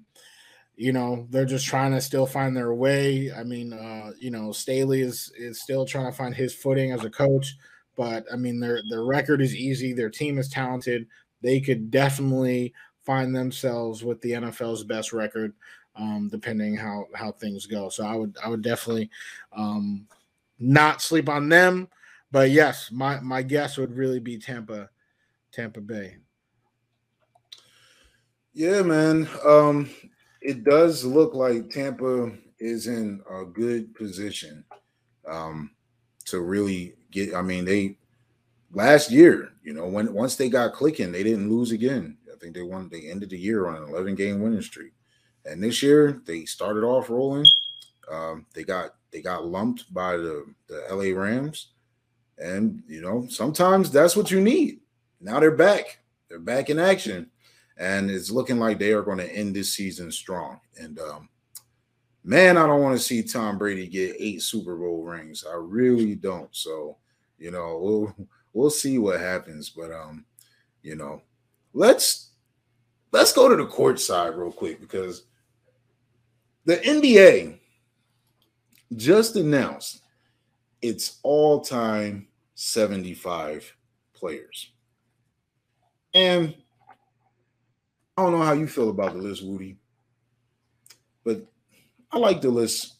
you 0.75 0.91
know, 0.91 1.27
they're 1.29 1.45
just 1.45 1.65
trying 1.65 1.91
to 1.91 2.01
still 2.01 2.25
find 2.25 2.55
their 2.55 2.73
way. 2.73 3.31
I 3.31 3.43
mean, 3.43 3.73
uh, 3.73 4.11
you 4.19 4.31
know, 4.31 4.51
Staley 4.51 5.01
is 5.01 5.31
is 5.37 5.61
still 5.61 5.85
trying 5.85 6.11
to 6.11 6.17
find 6.17 6.33
his 6.33 6.53
footing 6.53 6.91
as 6.91 7.03
a 7.03 7.09
coach. 7.09 7.55
But 7.95 8.25
I 8.31 8.35
mean, 8.35 8.59
their 8.59 8.81
their 8.89 9.03
record 9.03 9.41
is 9.41 9.55
easy. 9.55 9.93
Their 9.93 10.09
team 10.09 10.37
is 10.37 10.49
talented. 10.49 11.07
They 11.41 11.59
could 11.59 11.91
definitely 11.91 12.73
find 13.05 13.35
themselves 13.35 14.03
with 14.03 14.21
the 14.21 14.31
NFL's 14.31 14.83
best 14.83 15.11
record, 15.11 15.53
um, 15.95 16.29
depending 16.29 16.75
how 16.75 17.07
how 17.13 17.31
things 17.31 17.65
go. 17.65 17.89
So 17.89 18.05
I 18.05 18.15
would 18.15 18.35
I 18.43 18.49
would 18.49 18.61
definitely 18.61 19.09
um, 19.55 20.07
not 20.59 21.01
sleep 21.01 21.29
on 21.29 21.49
them. 21.49 21.87
But 22.31 22.51
yes, 22.51 22.89
my 22.91 23.19
my 23.19 23.41
guess 23.41 23.77
would 23.77 23.95
really 23.95 24.19
be 24.19 24.37
Tampa, 24.37 24.89
Tampa 25.51 25.81
Bay. 25.81 26.17
Yeah, 28.53 28.81
man. 28.81 29.29
Um, 29.45 29.89
it 30.41 30.63
does 30.63 31.05
look 31.05 31.33
like 31.33 31.69
Tampa 31.69 32.31
is 32.59 32.87
in 32.87 33.21
a 33.29 33.45
good 33.45 33.93
position 33.95 34.63
um, 35.27 35.71
to 36.25 36.39
really 36.41 36.95
get. 37.11 37.33
I 37.33 37.41
mean, 37.41 37.65
they 37.65 37.97
last 38.73 39.11
year, 39.11 39.53
you 39.63 39.73
know, 39.73 39.87
when 39.87 40.13
once 40.13 40.35
they 40.35 40.49
got 40.49 40.73
clicking, 40.73 41.11
they 41.11 41.23
didn't 41.23 41.49
lose 41.49 41.71
again. 41.71 42.17
I 42.31 42.37
think 42.39 42.55
they 42.55 42.61
won. 42.61 42.89
They 42.89 43.09
ended 43.09 43.29
the 43.29 43.37
year 43.37 43.67
on 43.67 43.83
an 43.83 43.89
11 43.89 44.15
game 44.15 44.41
winning 44.41 44.61
streak, 44.61 44.93
and 45.45 45.63
this 45.63 45.81
year 45.81 46.21
they 46.25 46.45
started 46.45 46.83
off 46.83 47.09
rolling. 47.09 47.47
Um, 48.11 48.45
they 48.53 48.63
got 48.63 48.95
they 49.11 49.21
got 49.21 49.45
lumped 49.45 49.93
by 49.93 50.17
the 50.17 50.45
the 50.67 50.85
LA 50.89 51.17
Rams, 51.19 51.67
and 52.37 52.83
you 52.87 53.01
know 53.01 53.27
sometimes 53.29 53.91
that's 53.91 54.15
what 54.15 54.31
you 54.31 54.41
need. 54.41 54.79
Now 55.19 55.39
they're 55.39 55.51
back. 55.51 55.99
They're 56.29 56.39
back 56.39 56.69
in 56.69 56.79
action, 56.79 57.29
and 57.77 58.09
it's 58.09 58.31
looking 58.31 58.57
like 58.57 58.79
they 58.79 58.93
are 58.93 59.03
going 59.03 59.17
to 59.17 59.35
end 59.35 59.55
this 59.55 59.73
season 59.73 60.11
strong. 60.11 60.59
And 60.77 60.99
um, 60.99 61.29
man, 62.23 62.57
I 62.57 62.65
don't 62.65 62.81
want 62.81 62.97
to 62.97 63.03
see 63.03 63.23
Tom 63.23 63.57
Brady 63.57 63.87
get 63.87 64.15
eight 64.19 64.41
Super 64.41 64.75
Bowl 64.75 65.03
rings. 65.03 65.43
I 65.49 65.55
really 65.55 66.15
don't. 66.15 66.49
So, 66.55 66.97
you 67.37 67.51
know, 67.51 67.79
we'll 67.81 68.27
we'll 68.53 68.69
see 68.69 68.97
what 68.97 69.19
happens. 69.19 69.69
But 69.69 69.91
um, 69.91 70.25
you 70.83 70.95
know, 70.95 71.21
let's 71.73 72.31
let's 73.11 73.33
go 73.33 73.49
to 73.49 73.55
the 73.55 73.67
court 73.67 73.99
side 73.99 74.35
real 74.35 74.51
quick 74.51 74.79
because 74.79 75.25
the 76.65 76.77
NBA 76.77 77.57
just 78.95 79.35
announced 79.35 80.01
its 80.81 81.19
all-time 81.23 82.27
75 82.55 83.75
players. 84.13 84.71
And 86.13 86.55
I 88.17 88.23
don't 88.23 88.33
know 88.33 88.43
how 88.43 88.53
you 88.53 88.67
feel 88.67 88.89
about 88.89 89.13
the 89.13 89.19
list, 89.19 89.43
Woody, 89.45 89.77
but 91.23 91.45
I 92.11 92.17
like 92.17 92.41
the 92.41 92.49
list. 92.49 92.95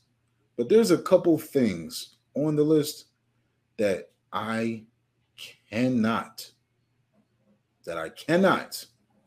But 0.58 0.70
there's 0.70 0.92
a 0.92 0.98
couple 0.98 1.38
things 1.38 2.16
on 2.36 2.56
the 2.56 2.64
list 2.64 3.06
that 3.78 4.12
I 4.32 4.84
cannot, 5.70 6.50
that 7.86 7.98
I 7.98 8.10
cannot 8.10 8.86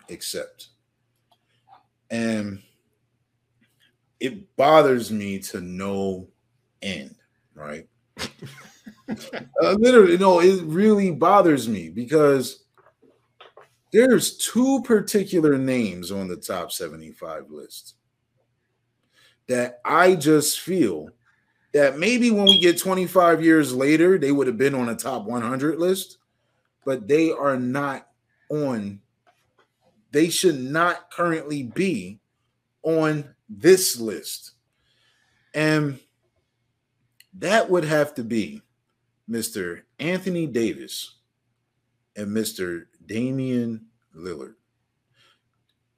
accept. 0.09 0.69
And 2.11 2.63
it 4.25 4.57
bothers 4.57 5.13
me 5.13 5.39
to 5.39 5.61
no 5.61 6.27
end, 6.81 7.15
right? 7.55 7.87
uh, 8.19 9.73
literally, 9.73 10.17
no, 10.17 10.41
it 10.41 10.63
really 10.63 11.11
bothers 11.11 11.69
me 11.69 11.91
because 11.91 12.65
there's 13.93 14.39
two 14.39 14.81
particular 14.83 15.59
names 15.59 16.11
on 16.11 16.27
the 16.27 16.37
top 16.37 16.73
75 16.73 17.51
list 17.51 17.97
that 19.47 19.81
I 19.85 20.15
just 20.15 20.61
feel 20.61 21.11
that 21.75 21.99
maybe 21.99 22.31
when 22.31 22.45
we 22.45 22.61
get 22.61 22.79
25 22.79 23.45
years 23.45 23.75
later, 23.75 24.17
they 24.17 24.33
would 24.33 24.47
have 24.47 24.57
been 24.57 24.75
on 24.75 24.89
a 24.89 24.97
top 24.97 25.27
100 25.27 25.79
list, 25.79 26.17
but 26.87 27.07
they 27.07 27.31
are 27.31 27.59
not 27.59 28.09
on, 28.49 29.01
they 30.13 30.31
should 30.31 30.59
not 30.59 31.11
currently 31.11 31.65
be 31.65 32.21
on 32.83 33.34
this 33.49 33.99
list. 33.99 34.53
And 35.55 35.99
that 37.35 37.71
would 37.71 37.85
have 37.85 38.15
to 38.15 38.25
be 38.25 38.63
Mr. 39.29 39.83
Anthony 39.99 40.47
Davis 40.47 41.15
and 42.17 42.29
Mr. 42.29 42.87
Damian 43.07 43.87
Lillard. 44.17 44.55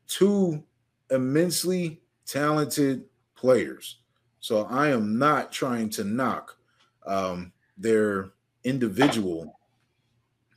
Two 0.06 0.62
immensely 1.10 2.00
talented 2.26 3.04
players 3.34 3.98
so 4.46 4.64
I 4.66 4.90
am 4.90 5.18
not 5.18 5.50
trying 5.50 5.90
to 5.90 6.04
knock 6.04 6.56
um, 7.04 7.52
their 7.76 8.30
individual, 8.62 9.58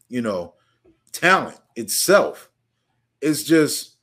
you 0.10 0.22
know, 0.22 0.54
talent 1.12 1.58
itself. 1.76 2.52
It's 3.20 3.42
just 3.42 3.96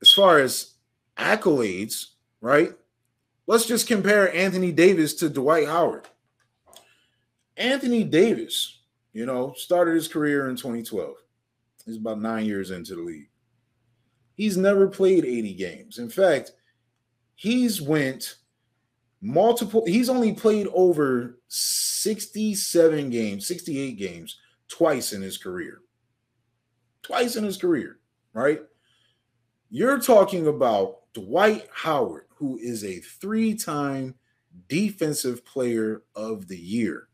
as 0.00 0.10
far 0.10 0.38
as 0.38 0.76
accolades, 1.18 2.12
right? 2.40 2.72
Let's 3.46 3.66
just 3.66 3.86
compare 3.86 4.34
Anthony 4.34 4.72
Davis 4.72 5.14
to 5.14 5.28
Dwight 5.28 5.66
Howard. 5.66 6.08
Anthony 7.56 8.04
Davis, 8.04 8.80
you 9.12 9.24
know, 9.24 9.54
started 9.56 9.94
his 9.94 10.08
career 10.08 10.48
in 10.48 10.56
2012. 10.56 11.14
He's 11.84 11.96
about 11.96 12.20
nine 12.20 12.44
years 12.44 12.70
into 12.70 12.96
the 12.96 13.02
league. 13.02 13.28
He's 14.34 14.56
never 14.56 14.88
played 14.88 15.24
80 15.24 15.54
games. 15.54 15.98
In 15.98 16.10
fact, 16.10 16.52
he's 17.36 17.80
went 17.80 18.36
multiple 19.22 19.84
he's 19.86 20.08
only 20.08 20.32
played 20.32 20.66
over 20.74 21.38
67 21.48 23.10
games 23.10 23.46
68 23.46 23.96
games 23.96 24.38
twice 24.68 25.12
in 25.12 25.22
his 25.22 25.38
career 25.38 25.80
twice 27.02 27.36
in 27.36 27.44
his 27.44 27.56
career 27.56 27.98
right 28.34 28.60
you're 29.70 29.98
talking 29.98 30.48
about 30.48 31.12
dwight 31.14 31.66
howard 31.72 32.25
who 32.36 32.58
is 32.58 32.84
a 32.84 33.00
three-time 33.00 34.14
defensive 34.68 35.44
player 35.44 36.02
of 36.14 36.48
the 36.48 36.58
year 36.58 37.08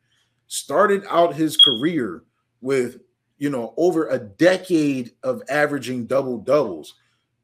started 0.52 1.02
out 1.08 1.34
his 1.34 1.56
career 1.56 2.24
with 2.60 3.00
you 3.38 3.48
know 3.48 3.72
over 3.78 4.08
a 4.08 4.18
decade 4.18 5.12
of 5.22 5.42
averaging 5.48 6.04
double 6.04 6.38
doubles 6.38 6.94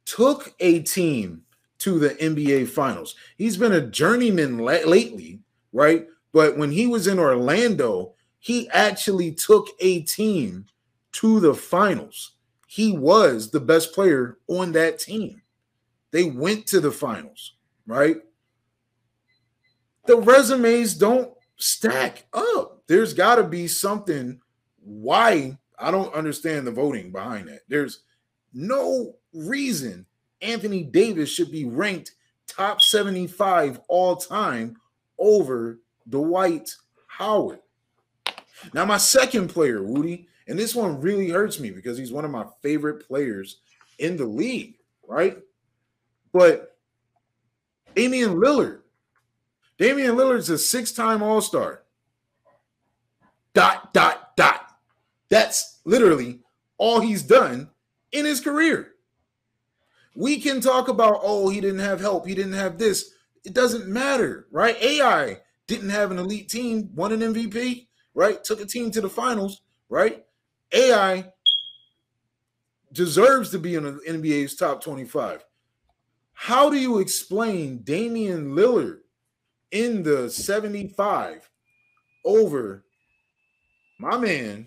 took 0.05 0.53
a 0.59 0.79
team 0.81 1.41
to 1.79 1.97
the 1.97 2.09
NBA 2.09 2.67
Finals. 2.69 3.15
He's 3.37 3.57
been 3.57 3.71
a 3.71 3.81
journeyman 3.81 4.59
lately, 4.59 5.39
right? 5.73 6.07
But 6.33 6.57
when 6.57 6.71
he 6.71 6.87
was 6.87 7.07
in 7.07 7.17
Orlando, 7.17 8.13
he 8.39 8.69
actually 8.69 9.31
took 9.31 9.67
a 9.79 10.01
team 10.01 10.65
to 11.13 11.39
the 11.39 11.53
finals. 11.53 12.33
He 12.67 12.91
was 12.91 13.49
the 13.49 13.59
best 13.59 13.93
player 13.93 14.37
on 14.47 14.71
that 14.73 14.99
team. 14.99 15.41
They 16.11 16.25
went 16.25 16.67
to 16.67 16.79
the 16.79 16.91
finals, 16.91 17.53
right? 17.89 18.17
The 20.05 20.17
resumes 20.17 20.93
don't 20.93 21.33
stack 21.57 22.25
up. 22.33 22.83
There's 22.87 23.13
got 23.13 23.35
to 23.35 23.43
be 23.43 23.67
something 23.67 24.39
why 24.81 25.57
I 25.77 25.91
don't 25.91 26.13
understand 26.13 26.67
the 26.67 26.71
voting 26.71 27.11
behind 27.11 27.47
that. 27.47 27.61
There's 27.67 28.03
no 28.53 29.15
reason 29.33 30.05
Anthony 30.41 30.83
Davis 30.83 31.29
should 31.29 31.51
be 31.51 31.65
ranked 31.65 32.13
top 32.47 32.81
75 32.81 33.79
all 33.87 34.15
time 34.15 34.77
over 35.17 35.79
Dwight 36.07 36.75
Howard. 37.07 37.59
Now, 38.73 38.85
my 38.85 38.97
second 38.97 39.49
player, 39.49 39.81
Woody, 39.81 40.27
and 40.47 40.59
this 40.59 40.75
one 40.75 41.01
really 41.01 41.29
hurts 41.29 41.59
me 41.59 41.71
because 41.71 41.97
he's 41.97 42.11
one 42.11 42.25
of 42.25 42.31
my 42.31 42.45
favorite 42.61 43.07
players 43.07 43.57
in 43.97 44.15
the 44.15 44.25
league, 44.25 44.75
right? 45.07 45.37
But 46.31 46.68
Damian 47.95 48.35
Lillard, 48.35 48.81
Damian 49.77 50.15
Lillard's 50.15 50.49
a 50.49 50.57
six-time 50.57 51.21
All-Star. 51.23 51.83
Dot 53.53 53.93
dot 53.93 54.35
dot. 54.35 54.75
That's 55.29 55.79
literally 55.85 56.41
all 56.77 56.99
he's 56.99 57.23
done 57.23 57.69
in 58.11 58.25
his 58.25 58.41
career. 58.41 58.93
We 60.15 60.39
can 60.39 60.61
talk 60.61 60.87
about, 60.87 61.19
oh, 61.23 61.49
he 61.49 61.61
didn't 61.61 61.79
have 61.79 61.99
help, 61.99 62.27
he 62.27 62.35
didn't 62.35 62.53
have 62.53 62.77
this. 62.77 63.13
It 63.43 63.53
doesn't 63.53 63.87
matter, 63.87 64.47
right? 64.51 64.75
AI 64.81 65.39
didn't 65.67 65.89
have 65.89 66.11
an 66.11 66.19
elite 66.19 66.49
team, 66.49 66.89
won 66.95 67.11
an 67.11 67.21
MVP, 67.21 67.87
right? 68.13 68.43
Took 68.43 68.59
a 68.61 68.65
team 68.65 68.91
to 68.91 69.01
the 69.01 69.09
finals, 69.09 69.61
right? 69.89 70.25
AI 70.73 71.31
deserves 72.91 73.49
to 73.51 73.59
be 73.59 73.75
in 73.75 73.83
the 73.83 74.01
NBA's 74.07 74.55
top 74.55 74.83
25. 74.83 75.45
How 76.41 76.69
do 76.69 76.77
you 76.77 76.99
explain 76.99 77.79
Damian 77.79 78.55
Lillard 78.55 78.99
in 79.71 80.03
the 80.03 80.29
75 80.29 81.49
over 82.23 82.85
my 83.99 84.17
man 84.17 84.65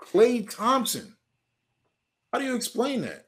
Klay 0.00 0.48
Thompson? 0.48 1.16
How 2.32 2.38
do 2.38 2.44
you 2.44 2.54
explain 2.54 3.00
that? 3.00 3.26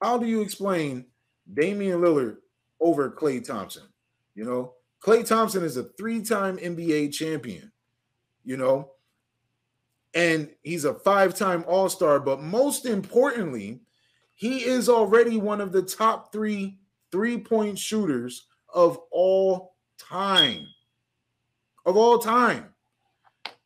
How 0.00 0.18
do 0.18 0.26
you 0.26 0.40
explain 0.40 1.06
Damian 1.52 2.00
Lillard 2.00 2.36
over 2.80 3.10
Klay 3.10 3.44
Thompson? 3.44 3.88
You 4.36 4.44
know, 4.44 4.74
Klay 5.04 5.26
Thompson 5.26 5.64
is 5.64 5.76
a 5.76 5.82
three-time 5.98 6.58
NBA 6.58 7.12
champion, 7.12 7.72
you 8.44 8.56
know, 8.56 8.92
and 10.14 10.48
he's 10.62 10.84
a 10.84 10.94
five-time 10.94 11.64
All-Star, 11.66 12.20
but 12.20 12.40
most 12.40 12.86
importantly, 12.86 13.80
he 14.42 14.64
is 14.64 14.88
already 14.88 15.36
one 15.36 15.60
of 15.60 15.70
the 15.70 15.82
top 15.82 16.32
three 16.32 16.76
three-point 17.12 17.78
shooters 17.78 18.48
of 18.74 18.98
all 19.12 19.76
time. 20.00 20.66
Of 21.86 21.96
all 21.96 22.18
time. 22.18 22.74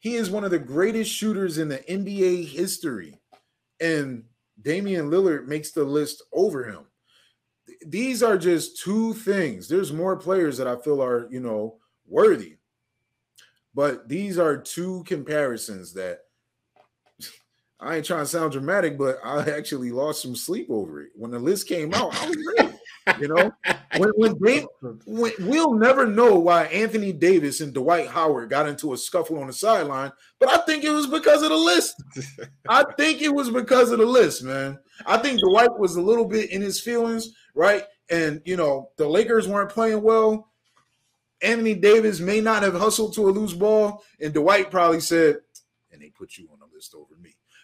He 0.01 0.17
is 0.17 0.29
one 0.29 0.45
of 0.45 0.51
the 0.51 0.59
greatest 0.59 1.11
shooters 1.11 1.57
in 1.57 1.71
the 1.71 1.79
NBA 1.79 2.49
history. 2.49 3.19
And 3.81 4.25
Damian 4.61 5.09
Lillard 5.09 5.47
makes 5.47 5.71
the 5.71 5.83
list 5.83 6.23
over 6.31 6.65
him. 6.65 6.85
These 7.87 8.23
are 8.23 8.37
just 8.37 8.79
two 8.79 9.15
things. 9.15 9.69
There's 9.69 9.95
more 9.95 10.15
players 10.15 10.59
that 10.59 10.67
I 10.67 10.77
feel 10.77 11.03
are, 11.03 11.27
you 11.31 11.41
know, 11.41 11.79
worthy. 12.07 12.59
But 13.75 14.11
these 14.11 14.39
are 14.39 14.59
two 14.59 15.05
comparisons 15.07 15.95
that 15.95 16.26
I 17.79 17.97
ain't 17.97 18.07
trying 18.07 18.21
to 18.21 18.27
sound 18.27 18.53
dramatic, 18.53 18.97
but 18.97 19.19
I 19.23 19.51
actually 19.51 19.91
lost 19.91 20.23
some 20.23 20.35
sleep 20.35 20.69
over 20.71 21.03
it. 21.03 21.11
When 21.15 21.31
the 21.31 21.39
list 21.39 21.69
came 21.69 21.93
out, 21.93 22.15
I 22.23 22.29
was 22.29 22.55
ready. 22.57 22.73
You 23.21 23.29
know, 23.29 23.53
when, 23.99 24.11
when, 24.17 24.35
they, 24.43 24.67
when 25.07 25.33
we'll 25.41 25.75
never 25.75 26.07
know 26.07 26.39
why 26.39 26.65
Anthony 26.65 27.13
Davis 27.13 27.61
and 27.61 27.75
Dwight 27.75 28.09
Howard 28.09 28.51
got 28.51 28.69
into 28.69 28.95
a 28.95 28.97
scuffle 28.97 29.39
on 29.39 29.47
the 29.47 29.53
sideline, 29.53 30.11
but 30.41 30.49
I 30.49 30.59
think 30.59 30.85
it 30.85 30.91
was 30.91 31.07
because 31.07 31.43
of 31.43 31.51
the 31.51 31.57
list. 31.57 32.03
I 32.69 32.85
think 32.97 33.21
it 33.21 33.33
was 33.33 33.51
because 33.51 33.91
of 33.91 33.99
the 33.99 34.07
list, 34.07 34.43
man. 34.43 34.79
I 35.05 35.19
think 35.19 35.41
Dwight 35.41 35.79
was 35.79 35.97
a 35.97 36.03
little 36.03 36.25
bit 36.25 36.51
in 36.51 36.63
his 36.63 36.81
feelings, 36.81 37.29
right? 37.55 37.85
And 38.11 38.41
you 38.45 38.57
know, 38.57 38.91
the 38.97 39.09
Lakers 39.09 39.47
weren't 39.47 39.71
playing 39.71 40.03
well. 40.03 40.51
Anthony 41.43 41.75
Davis 41.75 42.21
may 42.21 42.41
not 42.41 42.63
have 42.63 42.75
hustled 42.75 43.15
to 43.15 43.29
a 43.29 43.31
loose 43.31 43.53
ball, 43.53 44.03
and 44.21 44.33
Dwight 44.33 44.71
probably 44.71 45.01
said, 45.01 45.37
and 45.93 46.01
they 46.01 46.09
put 46.11 46.39
you 46.39 46.49
on 46.53 46.59
the 46.59 46.75
list 46.75 46.95
over 46.95 47.16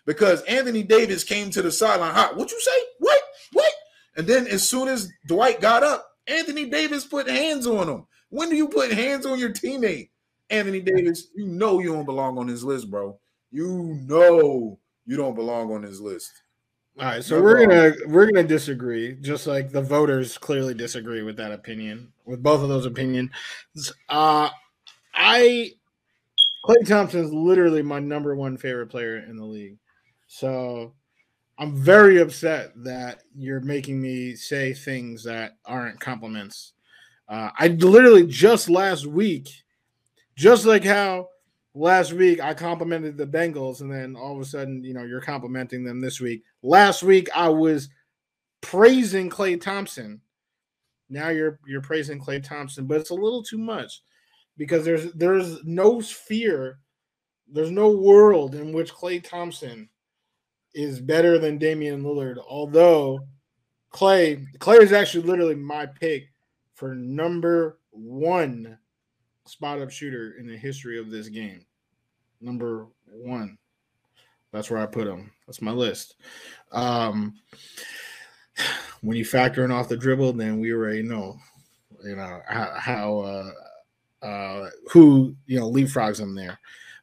because 0.06 0.42
Anthony 0.42 0.82
Davis 0.82 1.24
came 1.24 1.50
to 1.50 1.62
the 1.62 1.72
sideline. 1.72 2.14
Hot. 2.14 2.36
What 2.36 2.50
you 2.50 2.60
say? 2.60 2.84
What? 2.98 3.20
What? 3.52 3.72
And 4.16 4.26
then 4.26 4.46
as 4.46 4.68
soon 4.68 4.88
as 4.88 5.10
Dwight 5.26 5.60
got 5.60 5.82
up, 5.82 6.06
Anthony 6.26 6.66
Davis 6.66 7.04
put 7.04 7.28
hands 7.28 7.66
on 7.66 7.88
him. 7.88 8.06
When 8.30 8.48
do 8.48 8.56
you 8.56 8.68
put 8.68 8.92
hands 8.92 9.26
on 9.26 9.38
your 9.38 9.52
teammate? 9.52 10.10
Anthony 10.50 10.80
Davis, 10.80 11.28
you 11.34 11.46
know 11.46 11.80
you 11.80 11.92
don't 11.92 12.04
belong 12.04 12.38
on 12.38 12.46
his 12.46 12.62
list, 12.62 12.90
bro. 12.90 13.18
You 13.50 14.00
know 14.06 14.78
you 15.06 15.16
don't 15.16 15.34
belong 15.34 15.72
on 15.72 15.82
his 15.82 16.00
list. 16.00 16.30
All 16.98 17.06
right, 17.06 17.24
so 17.24 17.40
we're 17.40 17.66
gonna 17.66 17.92
we're 18.06 18.26
gonna 18.26 18.46
disagree, 18.46 19.14
just 19.14 19.46
like 19.46 19.70
the 19.70 19.80
voters 19.80 20.36
clearly 20.36 20.74
disagree 20.74 21.22
with 21.22 21.38
that 21.38 21.50
opinion, 21.50 22.12
with 22.26 22.42
both 22.42 22.62
of 22.62 22.68
those 22.68 22.84
opinions. 22.84 23.30
Uh 24.10 24.50
I 25.14 25.72
Klay 26.64 26.86
Thompson 26.86 27.24
is 27.24 27.32
literally 27.32 27.82
my 27.82 27.98
number 27.98 28.36
one 28.36 28.58
favorite 28.58 28.88
player 28.88 29.16
in 29.16 29.36
the 29.36 29.44
league. 29.44 29.78
So 30.34 30.94
I'm 31.58 31.76
very 31.76 32.16
upset 32.16 32.72
that 32.84 33.20
you're 33.36 33.60
making 33.60 34.00
me 34.00 34.34
say 34.34 34.72
things 34.72 35.24
that 35.24 35.58
aren't 35.66 36.00
compliments. 36.00 36.72
Uh, 37.28 37.50
I 37.58 37.68
literally 37.68 38.26
just 38.26 38.70
last 38.70 39.04
week, 39.04 39.50
just 40.34 40.64
like 40.64 40.84
how 40.84 41.28
last 41.74 42.14
week 42.14 42.40
I 42.40 42.54
complimented 42.54 43.18
the 43.18 43.26
Bengals, 43.26 43.82
and 43.82 43.92
then 43.92 44.16
all 44.16 44.34
of 44.34 44.40
a 44.40 44.46
sudden, 44.46 44.82
you 44.82 44.94
know, 44.94 45.04
you're 45.04 45.20
complimenting 45.20 45.84
them 45.84 46.00
this 46.00 46.18
week. 46.18 46.44
Last 46.62 47.02
week 47.02 47.28
I 47.36 47.50
was 47.50 47.90
praising 48.62 49.28
Klay 49.28 49.60
Thompson. 49.60 50.22
Now 51.10 51.28
you're 51.28 51.60
you're 51.66 51.82
praising 51.82 52.18
Klay 52.18 52.42
Thompson, 52.42 52.86
but 52.86 52.98
it's 52.98 53.10
a 53.10 53.14
little 53.14 53.42
too 53.42 53.58
much 53.58 54.00
because 54.56 54.82
there's 54.82 55.12
there's 55.12 55.62
no 55.64 56.00
sphere, 56.00 56.78
there's 57.52 57.70
no 57.70 57.90
world 57.90 58.54
in 58.54 58.72
which 58.72 58.94
Klay 58.94 59.22
Thompson 59.22 59.90
is 60.74 61.00
better 61.00 61.38
than 61.38 61.58
Damian 61.58 62.02
Lillard. 62.02 62.38
Although 62.48 63.20
Klay 63.92 64.44
Klay 64.58 64.80
is 64.80 64.92
actually 64.92 65.24
literally 65.24 65.54
my 65.54 65.86
pick 65.86 66.28
for 66.74 66.94
number 66.94 67.78
one 67.90 68.78
spot 69.46 69.80
up 69.80 69.90
shooter 69.90 70.34
in 70.38 70.46
the 70.46 70.56
history 70.56 70.98
of 70.98 71.10
this 71.10 71.28
game. 71.28 71.64
Number 72.40 72.86
one. 73.06 73.58
That's 74.52 74.70
where 74.70 74.80
I 74.80 74.86
put 74.86 75.06
him. 75.06 75.30
That's 75.46 75.62
my 75.62 75.70
list. 75.70 76.16
Um, 76.72 77.34
when 79.00 79.16
you 79.16 79.24
factor 79.24 79.64
in 79.64 79.70
off 79.70 79.88
the 79.88 79.96
dribble, 79.96 80.34
then 80.34 80.60
we 80.60 80.72
already 80.72 81.02
know, 81.02 81.38
you 82.04 82.16
know 82.16 82.40
how, 82.46 82.74
how 82.76 83.18
uh, 83.20 83.50
uh, 84.26 84.70
who 84.90 85.34
you 85.46 85.58
know 85.58 85.70
leapfrogs 85.70 86.20
him 86.20 86.34
there. 86.34 86.58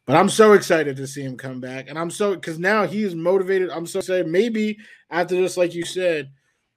But 0.10 0.18
I'm 0.18 0.30
so 0.30 0.54
excited 0.54 0.98
to 0.98 1.06
see 1.06 1.22
him 1.22 1.38
come 1.38 1.62
back. 1.62 1.88
And 1.88 1.96
I'm 1.96 2.10
so 2.10 2.34
because 2.34 2.58
now 2.58 2.88
he 2.88 3.04
is 3.04 3.14
motivated. 3.14 3.70
I'm 3.70 3.86
so 3.86 4.00
excited. 4.00 4.26
Maybe 4.26 4.80
after 5.12 5.36
this, 5.36 5.56
like 5.56 5.76
you 5.76 5.86
said, 5.86 6.32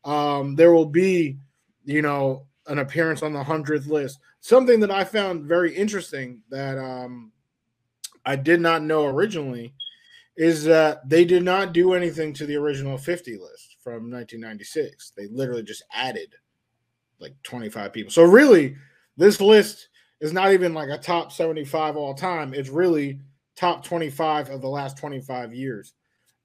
um, 0.04 0.54
there 0.54 0.74
will 0.74 0.84
be, 0.84 1.38
you 1.86 2.02
know, 2.02 2.46
an 2.66 2.78
appearance 2.78 3.22
on 3.22 3.32
the 3.32 3.42
hundredth 3.42 3.86
list. 3.86 4.18
Something 4.40 4.80
that 4.80 4.90
I 4.90 5.04
found 5.04 5.46
very 5.46 5.74
interesting 5.74 6.42
that 6.50 6.76
um, 6.76 7.32
I 8.26 8.36
did 8.36 8.60
not 8.60 8.82
know 8.82 9.06
originally 9.06 9.72
is 10.36 10.64
that 10.64 11.08
they 11.08 11.24
did 11.24 11.42
not 11.42 11.72
do 11.72 11.94
anything 11.94 12.34
to 12.34 12.44
the 12.44 12.56
original 12.56 12.98
50 12.98 13.38
list 13.38 13.78
from 13.82 14.10
1996. 14.10 15.12
They 15.16 15.28
literally 15.28 15.62
just 15.62 15.84
added 15.90 16.34
like 17.18 17.34
25 17.44 17.94
people. 17.94 18.12
So 18.12 18.24
really, 18.24 18.76
this 19.16 19.40
list 19.40 19.88
is 20.22 20.32
not 20.32 20.52
even 20.52 20.72
like 20.72 20.88
a 20.88 20.96
top 20.96 21.32
75 21.32 21.96
all 21.96 22.14
time. 22.14 22.54
It's 22.54 22.70
really 22.70 23.18
top 23.56 23.84
25 23.84 24.50
of 24.50 24.62
the 24.62 24.68
last 24.68 24.96
25 24.96 25.52
years. 25.52 25.92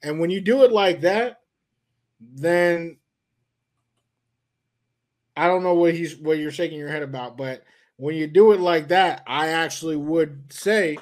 And 0.01 0.19
when 0.19 0.32
you 0.32 0.41
do 0.41 0.63
it 0.63 0.71
like 0.71 0.99
that, 1.01 1.41
then 2.19 2.97
I 5.38 5.47
don't 5.47 5.61
know 5.61 5.75
what 5.75 5.93
he's 5.93 6.17
what 6.17 6.39
you're 6.39 6.51
shaking 6.51 6.80
your 6.80 6.89
head 6.89 7.03
about, 7.03 7.38
but 7.38 7.63
when 7.97 8.15
you 8.15 8.25
do 8.25 8.51
it 8.51 8.59
like 8.59 8.88
that, 8.88 9.23
I 9.28 9.49
actually 9.49 9.95
would 9.95 10.51
say, 10.51 10.97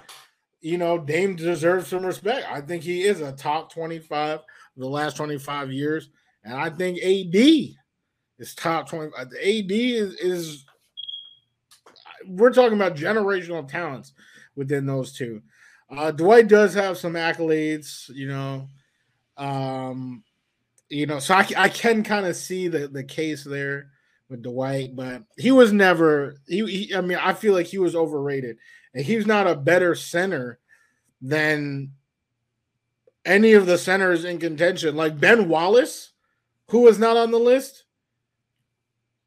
you 0.60 0.78
know, 0.78 0.98
Dame 0.98 1.38
deserves 1.38 1.88
some 1.88 2.06
respect. 2.06 2.46
I 2.50 2.60
think 2.60 2.84
he 2.84 3.04
is 3.04 3.22
a 3.22 3.32
top 3.32 3.72
25 3.72 4.40
of 4.40 4.46
the 4.76 4.88
last 4.88 5.16
25 5.16 5.72
years. 5.72 6.10
And 6.44 6.54
I 6.54 6.70
think 6.70 6.98
AD 7.00 7.36
is 8.40 8.56
top 8.56 8.90
25. 8.90 9.28
AD 9.28 9.32
is, 9.72 10.14
is 10.16 10.66
we're 12.28 12.54
talking 12.54 12.78
about 12.78 12.96
generational 12.96 13.68
talents 13.68 14.14
within 14.56 14.86
those 14.86 15.14
two. 15.14 15.42
Uh, 15.90 16.12
Dwight 16.12 16.48
does 16.48 16.74
have 16.74 16.98
some 16.98 17.14
accolades, 17.14 18.10
you 18.10 18.28
know. 18.28 18.68
Um, 19.38 20.24
you 20.90 21.06
know, 21.06 21.20
so 21.20 21.36
I, 21.36 21.48
I 21.58 21.70
can 21.70 22.04
kind 22.04 22.26
of 22.26 22.36
see 22.36 22.68
the, 22.68 22.88
the 22.88 23.04
case 23.04 23.44
there 23.44 23.90
with 24.30 24.44
Dwight, 24.44 24.96
but 24.96 25.24
he 25.38 25.52
was 25.52 25.72
never 25.72 26.38
he, 26.48 26.66
he, 26.66 26.96
I 26.96 27.02
mean, 27.02 27.18
I 27.22 27.34
feel 27.34 27.54
like 27.54 27.68
he 27.68 27.78
was 27.78 27.96
overrated. 27.96 28.58
And 28.94 29.04
he's 29.04 29.28
not 29.28 29.48
a 29.48 29.56
better 29.56 29.94
center 29.94 30.60
than 31.22 31.92
any 33.26 33.54
of 33.54 33.66
the 33.66 33.78
centers 33.78 34.24
in 34.24 34.40
contention. 34.40 34.96
Like 34.96 35.20
Ben 35.20 35.50
Wallace, 35.50 36.12
who 36.70 36.82
was 36.82 36.98
not 36.98 37.18
on 37.18 37.32
the 37.32 37.40
list, 37.40 37.84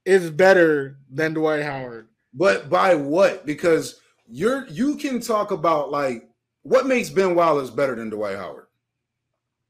is 0.04 0.30
better 0.30 0.96
than 1.10 1.34
Dwight 1.34 1.62
Howard. 1.62 2.08
But 2.34 2.68
by 2.68 2.94
what? 2.94 3.46
Because 3.46 4.00
you're 4.26 4.66
you 4.68 4.96
can 4.96 5.20
talk 5.20 5.50
about 5.50 5.90
like 5.90 6.28
what 6.62 6.86
makes 6.86 7.10
Ben 7.10 7.34
Wallace 7.34 7.70
better 7.70 7.94
than 7.94 8.10
Dwight 8.10 8.36
Howard. 8.36 8.66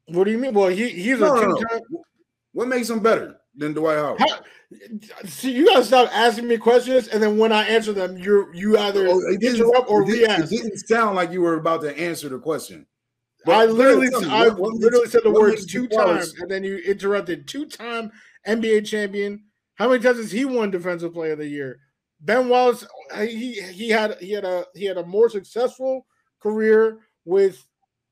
What 0.07 0.25
do 0.25 0.31
you 0.31 0.39
mean? 0.39 0.55
Well, 0.55 0.69
he 0.69 0.89
he's 0.89 1.21
no, 1.21 1.37
a 1.37 1.41
no, 1.47 1.49
no. 1.49 1.81
What 2.53 2.69
makes 2.69 2.91
him 2.91 3.01
better? 3.01 3.39
than 3.59 3.73
Dwight 3.73 3.99
Howard. 3.99 4.21
How, 4.21 4.39
see, 5.25 5.53
you 5.53 5.67
gotta 5.67 5.85
stop 5.85 6.09
asking 6.13 6.49
me 6.49 6.57
questions, 6.57 7.09
and 7.09 7.23
then 7.23 7.37
when 7.37 7.53
I 7.53 7.65
answer 7.65 7.93
them, 7.93 8.17
you 8.17 8.49
you 8.55 8.79
either 8.79 9.09
Oh, 9.09 9.21
interrupt 9.41 9.91
or 9.91 10.05
re-ask. 10.05 10.45
It 10.53 10.57
didn't 10.57 10.79
sound 10.79 11.17
like 11.17 11.33
you 11.33 11.43
were 11.43 11.55
about 11.55 11.83
to 11.83 11.99
answer 11.99 12.29
the 12.29 12.39
question. 12.39 12.87
I 13.47 13.65
literally, 13.67 14.09
me, 14.09 14.29
I 14.29 14.49
what- 14.49 14.59
what 14.59 14.75
literally 14.75 15.09
said 15.09 15.23
the 15.25 15.31
words 15.31 15.67
two 15.67 15.89
times, 15.89 16.35
and 16.39 16.51
then 16.51 16.65
you 16.65 16.77
interrupted. 16.79 17.49
Two-time 17.49 18.11
NBA 18.47 18.83
champion. 18.87 19.45
How 19.75 19.89
many 19.89 20.03
times 20.03 20.19
has 20.19 20.33
he 20.33 20.45
won 20.45 20.71
Defensive 20.71 21.15
Player 21.15 21.33
of 21.33 21.39
the 21.39 21.47
Year? 21.47 21.81
Ben 22.21 22.49
Wallace, 22.49 22.87
he 23.17 23.61
he 23.61 23.89
had 23.89 24.19
he 24.21 24.33
had 24.33 24.45
a 24.45 24.65
he 24.75 24.85
had 24.85 24.99
a 24.99 25.07
more 25.07 25.29
successful 25.29 26.07
career 26.41 26.99
with, 27.25 27.65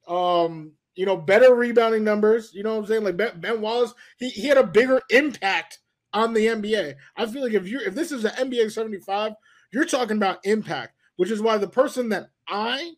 um, 0.06 0.72
you 0.94 1.06
know, 1.06 1.16
better 1.16 1.54
rebounding 1.54 2.04
numbers. 2.04 2.52
You 2.54 2.62
know 2.62 2.74
what 2.74 2.82
I'm 2.82 2.86
saying? 2.86 3.04
Like 3.04 3.16
Ben, 3.16 3.40
ben 3.40 3.60
Wallace, 3.60 3.94
he 4.18 4.28
he 4.28 4.46
had 4.46 4.58
a 4.58 4.66
bigger 4.66 5.00
impact 5.10 5.80
on 6.12 6.32
the 6.32 6.46
NBA. 6.46 6.94
I 7.16 7.26
feel 7.26 7.42
like 7.42 7.54
if 7.54 7.66
you 7.66 7.80
if 7.80 7.94
this 7.94 8.12
is 8.12 8.22
the 8.22 8.30
NBA 8.30 8.70
75, 8.70 9.32
you're 9.72 9.84
talking 9.84 10.16
about 10.16 10.44
impact, 10.44 10.94
which 11.16 11.30
is 11.30 11.42
why 11.42 11.58
the 11.58 11.68
person 11.68 12.08
that 12.10 12.30
I 12.48 12.92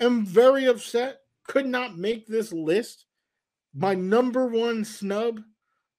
am 0.00 0.26
very 0.26 0.66
upset 0.66 1.20
could 1.46 1.66
not 1.66 1.96
make 1.96 2.26
this 2.26 2.52
list. 2.52 3.06
My 3.74 3.94
number 3.94 4.46
one 4.46 4.84
snub 4.84 5.40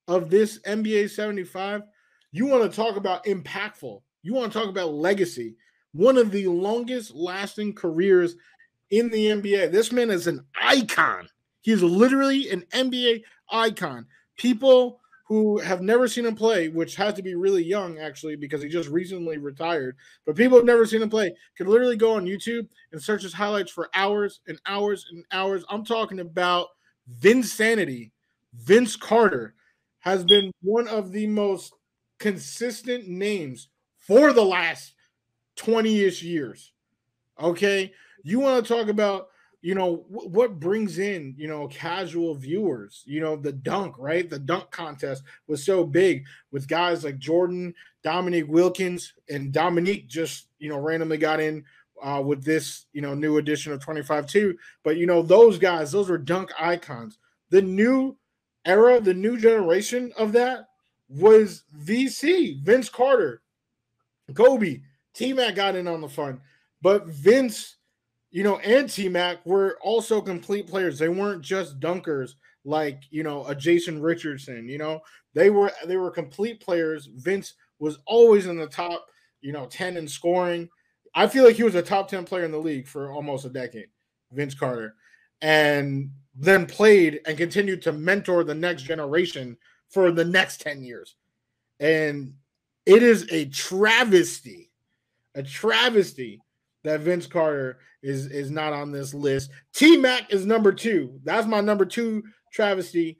of 0.08 0.30
this 0.30 0.60
NBA 0.60 1.10
75. 1.10 1.84
You 2.32 2.46
want 2.48 2.70
to 2.70 2.76
talk 2.76 2.96
about 2.96 3.26
impactful. 3.26 4.02
You 4.24 4.34
want 4.34 4.52
to 4.52 4.60
talk 4.60 4.70
about 4.70 4.94
legacy. 4.94 5.56
One 5.94 6.18
of 6.18 6.32
the 6.32 6.48
longest 6.48 7.14
lasting 7.16 7.74
careers 7.74 8.36
in 8.92 9.10
the 9.10 9.28
NBA. 9.28 9.72
This 9.72 9.92
man 9.92 10.10
is 10.10 10.28
an 10.28 10.46
icon. 10.62 11.28
He's 11.62 11.82
literally 11.82 12.50
an 12.50 12.64
NBA 12.74 13.24
icon. 13.50 14.06
People 14.38 15.00
who 15.28 15.60
have 15.60 15.82
never 15.82 16.08
seen 16.08 16.26
him 16.26 16.36
play, 16.36 16.68
which 16.68 16.96
has 16.96 17.14
to 17.14 17.24
be 17.24 17.36
really 17.36 17.64
young 17.64 17.98
actually, 18.00 18.36
because 18.36 18.62
he 18.62 18.68
just 18.68 18.90
recently 18.90 19.38
retired. 19.38 19.96
But 20.26 20.36
people 20.36 20.52
who 20.52 20.58
have 20.58 20.66
never 20.66 20.86
seen 20.86 21.02
him 21.02 21.10
play 21.10 21.34
can 21.56 21.68
literally 21.68 21.96
go 21.96 22.16
on 22.16 22.26
YouTube 22.26 22.68
and 22.92 23.02
search 23.02 23.24
his 23.24 23.34
highlights 23.34 23.72
for 23.72 23.90
hours 23.94 24.42
and 24.48 24.60
hours 24.66 25.06
and 25.10 25.24
hours. 25.32 25.64
I'm 25.70 25.86
talking 25.86 26.20
about 26.20 26.68
Vinsanity. 27.22 28.12
Vince 28.54 28.98
Carter 28.98 29.56
has 30.00 30.26
been 30.26 30.52
one 30.62 30.88
of 30.90 31.12
the 31.12 31.28
most 31.28 31.74
consistent 32.20 33.08
names 33.08 33.70
for 34.02 34.34
the 34.34 34.44
last 34.44 34.94
20-ish 35.58 36.22
years. 36.24 36.74
Okay. 37.40 37.94
You 38.24 38.40
want 38.40 38.66
to 38.66 38.74
talk 38.74 38.88
about 38.88 39.30
you 39.62 39.76
know 39.76 39.98
wh- 40.10 40.30
what 40.32 40.60
brings 40.60 41.00
in 41.00 41.36
you 41.38 41.48
know 41.48 41.68
casual 41.68 42.34
viewers 42.36 43.04
you 43.06 43.22
know 43.22 43.36
the 43.36 43.52
dunk 43.52 43.96
right 43.98 44.30
the 44.30 44.40
dunk 44.40 44.70
contest 44.72 45.24
was 45.48 45.64
so 45.64 45.84
big 45.84 46.26
with 46.52 46.68
guys 46.68 47.04
like 47.04 47.20
jordan 47.20 47.74
dominique 48.04 48.48
wilkins 48.48 49.14
and 49.30 49.54
dominique 49.54 50.08
just 50.08 50.48
you 50.60 50.70
know 50.70 50.80
randomly 50.80 51.18
got 51.18 51.40
in 51.40 51.64
uh, 52.02 52.22
with 52.26 52.44
this 52.44 52.86
you 52.94 53.02
know 53.02 53.14
new 53.14 53.38
edition 53.38 53.72
of 53.72 53.80
25 53.80 54.26
2 54.26 54.58
but 54.84 54.98
you 54.98 55.06
know 55.06 55.22
those 55.22 55.60
guys 55.60 55.92
those 55.92 56.10
were 56.10 56.18
dunk 56.18 56.52
icons 56.60 57.20
the 57.52 57.62
new 57.62 58.18
era 58.66 59.00
the 59.00 59.14
new 59.14 59.38
generation 59.38 60.12
of 60.18 60.32
that 60.32 60.70
was 61.08 61.64
vc 61.84 62.60
vince 62.64 62.90
carter 62.90 63.42
kobe 64.34 64.82
t-mac 65.14 65.56
got 65.56 65.76
in 65.76 65.88
on 65.88 66.02
the 66.02 66.10
fun 66.10 66.40
but 66.82 67.08
vince 67.08 67.78
you 68.32 68.44
know, 68.44 68.58
and 68.60 68.90
T 68.90 69.10
Mac 69.10 69.46
were 69.46 69.78
also 69.82 70.22
complete 70.22 70.68
players. 70.68 70.98
They 70.98 71.10
weren't 71.10 71.42
just 71.42 71.80
dunkers 71.80 72.32
like 72.64 73.04
you 73.12 73.24
know 73.24 73.46
a 73.46 73.54
Jason 73.54 74.02
Richardson. 74.02 74.68
You 74.68 74.78
know, 74.78 75.02
they 75.34 75.50
were 75.50 75.72
they 75.86 75.98
were 75.98 76.10
complete 76.10 76.62
players. 76.62 77.10
Vince 77.18 77.54
was 77.80 78.00
always 78.06 78.48
in 78.48 78.58
the 78.58 78.68
top, 78.68 79.06
you 79.42 79.52
know, 79.52 79.68
ten 79.68 79.98
in 79.98 80.08
scoring. 80.08 80.70
I 81.14 81.28
feel 81.28 81.44
like 81.44 81.58
he 81.58 81.64
was 81.64 81.76
a 81.76 81.82
top 81.82 82.08
ten 82.08 82.24
player 82.24 82.46
in 82.46 82.52
the 82.52 82.58
league 82.58 82.88
for 82.88 83.12
almost 83.12 83.46
a 83.46 83.50
decade, 83.50 83.90
Vince 84.32 84.56
Carter, 84.56 84.96
and 85.42 86.10
then 86.34 86.66
played 86.66 87.20
and 87.26 87.38
continued 87.38 87.82
to 87.82 87.92
mentor 87.92 88.46
the 88.46 88.56
next 88.56 88.84
generation 88.84 89.58
for 89.90 90.10
the 90.10 90.24
next 90.24 90.62
ten 90.62 90.82
years. 90.82 91.18
And 91.82 92.34
it 92.86 93.04
is 93.04 93.28
a 93.32 93.46
travesty, 93.46 94.72
a 95.36 95.44
travesty 95.44 96.42
that 96.84 97.02
Vince 97.02 97.28
Carter 97.28 97.80
is 98.02 98.28
is 98.28 98.50
not 98.50 98.74
on 98.74 98.92
this 98.92 99.14
list. 99.14 99.52
T 99.74 99.98
Mac 99.98 100.32
is 100.34 100.46
number 100.46 100.72
two. 100.72 101.20
That's 101.24 101.48
my 101.48 101.62
number 101.62 101.86
two 101.86 102.24
travesty, 102.52 103.18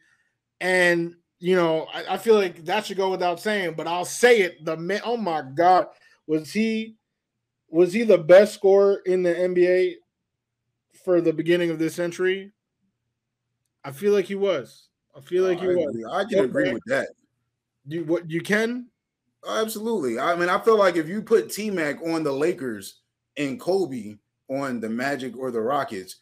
and 0.60 1.16
you 1.40 1.56
know 1.56 1.88
I, 1.94 2.16
I, 2.16 2.18
feel 2.18 2.36
like 2.36 2.66
that 2.66 2.86
should 2.86 2.98
go 2.98 3.12
without 3.12 3.40
saying, 3.40 3.76
but 3.76 3.88
I'll 3.88 4.06
say 4.06 4.42
it. 4.42 4.66
The 4.66 4.78
man, 4.78 5.02
oh 5.04 5.18
my 5.18 5.44
God, 5.56 5.88
was 6.28 6.52
he 6.52 6.96
was 7.70 7.94
he 7.94 8.04
the 8.04 8.18
best 8.18 8.54
scorer 8.54 9.02
in 9.06 9.24
the 9.24 9.34
NBA 9.34 9.96
for 11.06 11.22
the 11.22 11.34
beginning 11.34 11.70
of 11.70 11.80
this 11.80 11.96
century? 11.96 12.52
I 13.84 13.92
feel 13.92 14.14
like 14.14 14.26
he 14.26 14.36
was. 14.36 14.90
I 15.16 15.22
feel 15.22 15.44
like 15.48 15.60
he 15.60 15.68
I, 15.68 15.74
was. 15.74 16.06
I 16.12 16.24
can 16.26 16.46
agree 16.46 16.74
with 16.74 16.84
that. 16.88 17.10
You 17.88 18.04
what 18.06 18.30
you 18.30 18.42
can? 18.42 18.91
Absolutely. 19.48 20.20
I 20.20 20.36
mean, 20.36 20.50
I 20.50 20.60
feel 20.60 20.78
like 20.78 20.96
if 20.96 21.08
you 21.08 21.22
put 21.22 21.52
T 21.52 21.72
Mac 21.72 22.02
on 22.02 22.24
the 22.24 22.32
Lakers 22.32 23.02
and 23.38 23.60
Kobe 23.60 24.16
on 24.50 24.80
the 24.80 24.90
Magic 24.90 25.36
or 25.38 25.52
the 25.52 25.62
Rockets, 25.62 26.18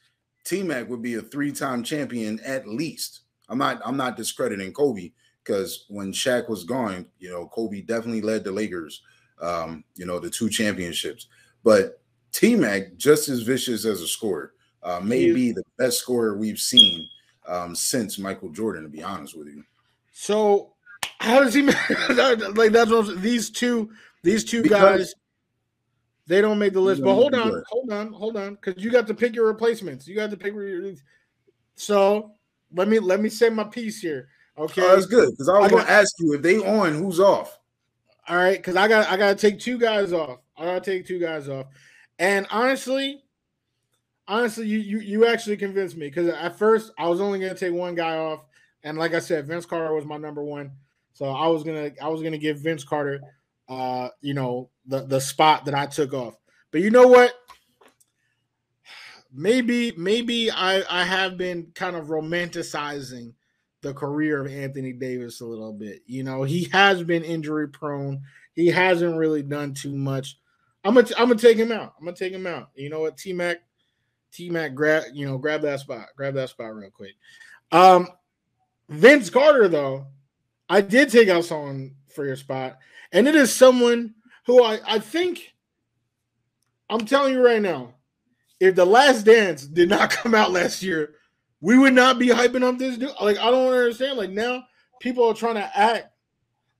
T 0.45 0.63
Mac 0.63 0.89
would 0.89 1.01
be 1.01 1.15
a 1.15 1.21
three-time 1.21 1.83
champion 1.83 2.39
at 2.45 2.67
least. 2.67 3.21
I'm 3.49 3.57
not 3.57 3.81
I'm 3.83 3.97
not 3.97 4.15
discrediting 4.15 4.71
Kobe 4.71 5.11
because 5.43 5.85
when 5.89 6.13
Shaq 6.13 6.47
was 6.47 6.63
gone, 6.63 7.07
you 7.19 7.29
know, 7.29 7.47
Kobe 7.47 7.81
definitely 7.81 8.21
led 8.21 8.43
the 8.43 8.51
Lakers, 8.51 9.01
um, 9.41 9.83
you 9.95 10.05
know, 10.05 10.19
the 10.19 10.29
two 10.29 10.49
championships. 10.49 11.27
But 11.63 12.01
T 12.31 12.55
Mac, 12.55 12.95
just 12.95 13.27
as 13.27 13.41
vicious 13.41 13.85
as 13.85 14.01
a 14.01 14.07
scorer, 14.07 14.53
uh, 14.83 15.01
may 15.01 15.31
be 15.31 15.51
the 15.51 15.63
best 15.77 15.99
scorer 15.99 16.37
we've 16.37 16.59
seen 16.59 17.05
um, 17.47 17.75
since 17.75 18.17
Michael 18.17 18.49
Jordan, 18.49 18.83
to 18.83 18.89
be 18.89 19.03
honest 19.03 19.37
with 19.37 19.47
you. 19.47 19.63
So 20.13 20.73
how 21.19 21.43
does 21.43 21.53
he 21.53 21.61
like 22.09 22.71
that's 22.71 22.91
what 22.91 23.21
these 23.21 23.49
two 23.49 23.91
these 24.23 24.43
two 24.43 24.61
because 24.63 24.99
guys 24.99 25.15
they 26.29 26.41
don't 26.41 26.59
make 26.59 26.73
the 26.73 26.79
list. 26.79 27.01
But 27.03 27.15
hold 27.15 27.33
on, 27.33 27.63
hold 27.69 27.91
on, 27.91 28.13
hold 28.13 28.37
on, 28.37 28.53
because 28.53 28.81
you 28.81 28.91
got 28.91 29.07
to 29.07 29.15
pick 29.15 29.35
your 29.35 29.47
replacements. 29.47 30.07
You 30.07 30.15
got 30.15 30.29
to 30.29 30.37
pick 30.37 30.53
your. 30.53 30.93
So 31.75 32.35
let 32.73 32.87
me 32.87 32.99
let 32.99 33.19
me 33.19 33.29
say 33.29 33.49
my 33.49 33.63
piece 33.63 33.99
here. 33.99 34.29
Okay, 34.55 34.83
oh, 34.83 34.95
that's 34.95 35.07
good 35.07 35.31
because 35.31 35.49
I 35.49 35.57
was 35.57 35.71
going 35.71 35.85
to 35.85 35.91
ask 35.91 36.13
you 36.19 36.33
if 36.35 36.43
they 36.43 36.59
on, 36.59 36.93
who's 36.93 37.19
off. 37.19 37.57
All 38.27 38.35
right, 38.35 38.57
because 38.57 38.75
I 38.75 38.87
got 38.87 39.07
I 39.09 39.17
got 39.17 39.37
to 39.37 39.49
take 39.49 39.59
two 39.59 39.79
guys 39.79 40.13
off. 40.13 40.37
I 40.55 40.65
got 40.65 40.83
to 40.83 40.91
take 40.91 41.07
two 41.07 41.19
guys 41.19 41.49
off, 41.49 41.65
and 42.19 42.45
honestly, 42.51 43.23
honestly, 44.27 44.67
you 44.67 44.77
you 44.77 44.99
you 44.99 45.25
actually 45.25 45.57
convinced 45.57 45.97
me 45.97 46.07
because 46.09 46.27
at 46.27 46.59
first 46.59 46.91
I 46.99 47.07
was 47.07 47.19
only 47.21 47.39
going 47.39 47.55
to 47.55 47.59
take 47.59 47.73
one 47.73 47.95
guy 47.95 48.17
off, 48.17 48.45
and 48.83 48.99
like 48.99 49.15
I 49.15 49.19
said, 49.19 49.47
Vince 49.47 49.65
Carter 49.65 49.95
was 49.95 50.05
my 50.05 50.17
number 50.17 50.43
one, 50.43 50.73
so 51.19 51.25
I 51.25 51.47
was 51.47 51.65
gonna 51.65 51.91
I 52.01 52.07
was 52.07 52.23
gonna 52.23 52.37
give 52.37 52.61
Vince 52.61 52.85
Carter 52.85 53.19
uh, 53.69 54.09
you 54.21 54.33
know, 54.33 54.69
the 54.87 55.05
the 55.05 55.21
spot 55.21 55.65
that 55.65 55.75
I 55.75 55.85
took 55.85 56.13
off. 56.13 56.33
But 56.71 56.81
you 56.81 56.89
know 56.89 57.07
what? 57.07 57.33
Maybe 59.31 59.93
maybe 59.95 60.49
I 60.49 60.81
I 60.89 61.03
have 61.03 61.37
been 61.37 61.67
kind 61.75 61.95
of 61.95 62.07
romanticizing 62.07 63.33
the 63.81 63.93
career 63.93 64.43
of 64.43 64.51
Anthony 64.51 64.91
Davis 64.91 65.41
a 65.41 65.45
little 65.45 65.71
bit. 65.71 66.01
You 66.07 66.23
know, 66.23 66.41
he 66.41 66.63
has 66.71 67.03
been 67.03 67.23
injury 67.23 67.67
prone. 67.67 68.23
He 68.55 68.69
hasn't 68.69 69.15
really 69.15 69.43
done 69.43 69.75
too 69.75 69.95
much. 69.95 70.39
I'm 70.83 70.95
gonna 70.95 71.09
I'm 71.15 71.27
gonna 71.27 71.39
take 71.39 71.57
him 71.57 71.71
out. 71.71 71.93
I'm 71.99 72.05
gonna 72.05 72.17
take 72.17 72.33
him 72.33 72.47
out. 72.47 72.69
You 72.73 72.89
know 72.89 73.01
what, 73.01 73.17
T 73.17 73.31
Mac, 73.33 73.57
T 74.31 74.49
Mac, 74.49 74.73
grab 74.73 75.03
you 75.13 75.27
know 75.27 75.37
grab 75.37 75.61
that 75.61 75.81
spot, 75.81 76.07
grab 76.17 76.33
that 76.33 76.49
spot 76.49 76.73
real 76.73 76.89
quick. 76.89 77.13
Um, 77.71 78.07
Vince 78.89 79.29
Carter 79.29 79.67
though, 79.67 80.07
I 80.69 80.81
did 80.81 81.09
take 81.09 81.29
out 81.29 81.45
someone 81.45 81.95
for 82.13 82.25
your 82.25 82.35
spot, 82.35 82.77
and 83.11 83.27
it 83.27 83.35
is 83.35 83.53
someone 83.53 84.13
who 84.45 84.63
I, 84.63 84.79
I 84.85 84.99
think 84.99 85.53
I'm 86.89 87.05
telling 87.05 87.33
you 87.33 87.45
right 87.45 87.61
now, 87.61 87.95
if 88.59 88.75
the 88.75 88.85
last 88.85 89.23
dance 89.23 89.65
did 89.65 89.89
not 89.89 90.09
come 90.11 90.35
out 90.35 90.51
last 90.51 90.83
year, 90.83 91.15
we 91.61 91.77
would 91.77 91.93
not 91.93 92.19
be 92.19 92.27
hyping 92.27 92.63
up 92.63 92.77
this 92.77 92.97
dude. 92.97 93.11
Like, 93.21 93.37
I 93.37 93.51
don't 93.51 93.73
understand. 93.73 94.17
Like 94.17 94.29
now 94.29 94.63
people 94.99 95.27
are 95.27 95.33
trying 95.33 95.55
to 95.55 95.77
act 95.77 96.11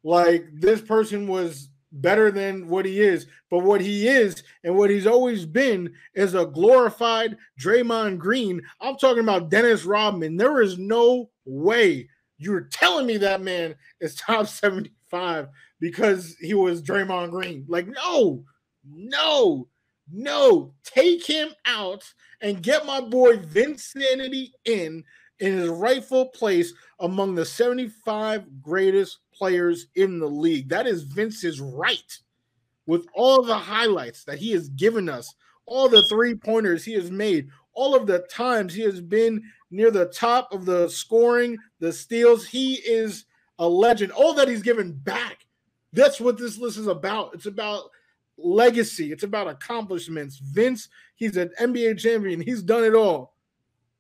like 0.04 0.48
this 0.54 0.82
person 0.82 1.28
was 1.28 1.70
better 1.92 2.32
than 2.32 2.68
what 2.68 2.86
he 2.86 3.00
is. 3.00 3.26
But 3.50 3.64
what 3.64 3.82
he 3.82 4.08
is 4.08 4.44
and 4.64 4.76
what 4.76 4.90
he's 4.90 5.08
always 5.08 5.46
been 5.46 5.94
is 6.14 6.36
a 6.36 6.46
glorified 6.46 7.38
Draymond 7.60 8.20
Green. 8.20 8.62
I'm 8.80 8.96
talking 8.96 9.24
about 9.24 9.50
Dennis 9.50 9.86
Rodman. 9.86 10.38
There 10.38 10.62
is 10.62 10.78
no 10.78 11.30
way 11.46 12.10
you're 12.40 12.62
telling 12.62 13.06
me 13.06 13.18
that 13.18 13.42
man 13.42 13.76
is 14.00 14.16
top 14.16 14.48
75 14.48 15.50
because 15.80 16.36
he 16.40 16.54
was 16.54 16.82
Draymond 16.82 17.32
Green. 17.32 17.66
Like, 17.68 17.88
no, 17.88 18.44
no, 18.84 19.68
no. 20.12 20.74
Take 20.84 21.26
him 21.26 21.50
out 21.66 22.04
and 22.42 22.64
get 22.64 22.86
my 22.86 23.02
boy 23.02 23.38
Vince 23.38 23.94
Vinsanity 23.94 24.52
in 24.66 25.04
in 25.40 25.58
his 25.58 25.70
rightful 25.70 26.26
place 26.28 26.74
among 27.00 27.34
the 27.34 27.46
75 27.46 28.62
greatest 28.62 29.20
players 29.34 29.88
in 29.96 30.20
the 30.20 30.28
league. 30.28 30.68
That 30.68 30.86
is 30.86 31.04
Vince's 31.04 31.62
right. 31.62 32.20
With 32.86 33.06
all 33.14 33.44
the 33.44 33.58
highlights 33.58 34.26
that 34.26 34.40
he 34.40 34.52
has 34.52 34.68
given 34.70 35.08
us, 35.08 35.34
all 35.66 35.88
the 35.88 36.06
three 36.10 36.36
pointers 36.36 36.84
he 36.84 36.94
has 36.94 37.10
made, 37.10 37.50
all 37.74 37.96
of 37.96 38.08
the 38.08 38.20
times 38.30 38.74
he 38.74 38.82
has 38.82 39.00
been 39.00 39.42
near 39.72 39.92
the 39.92 40.08
top 40.08 40.52
of 40.54 40.66
the 40.66 40.90
scoring, 40.90 41.58
the 41.80 41.92
steals, 41.94 42.46
he 42.46 42.76
is 42.76 43.26
a 43.60 43.68
legend. 43.68 44.12
All 44.12 44.34
that 44.34 44.48
he's 44.48 44.62
given 44.62 44.94
back. 44.94 45.46
That's 45.94 46.20
what 46.20 46.38
this 46.38 46.58
list 46.58 46.78
is 46.78 46.88
about. 46.88 47.34
It's 47.34 47.46
about 47.46 47.90
legacy, 48.38 49.12
it's 49.12 49.24
about 49.24 49.48
accomplishments. 49.48 50.38
Vince, 50.38 50.90
he's 51.16 51.38
an 51.38 51.52
NBA 51.60 52.00
champion, 52.00 52.40
he's 52.42 52.64
done 52.64 52.84
it 52.84 52.96
all. 52.96 53.36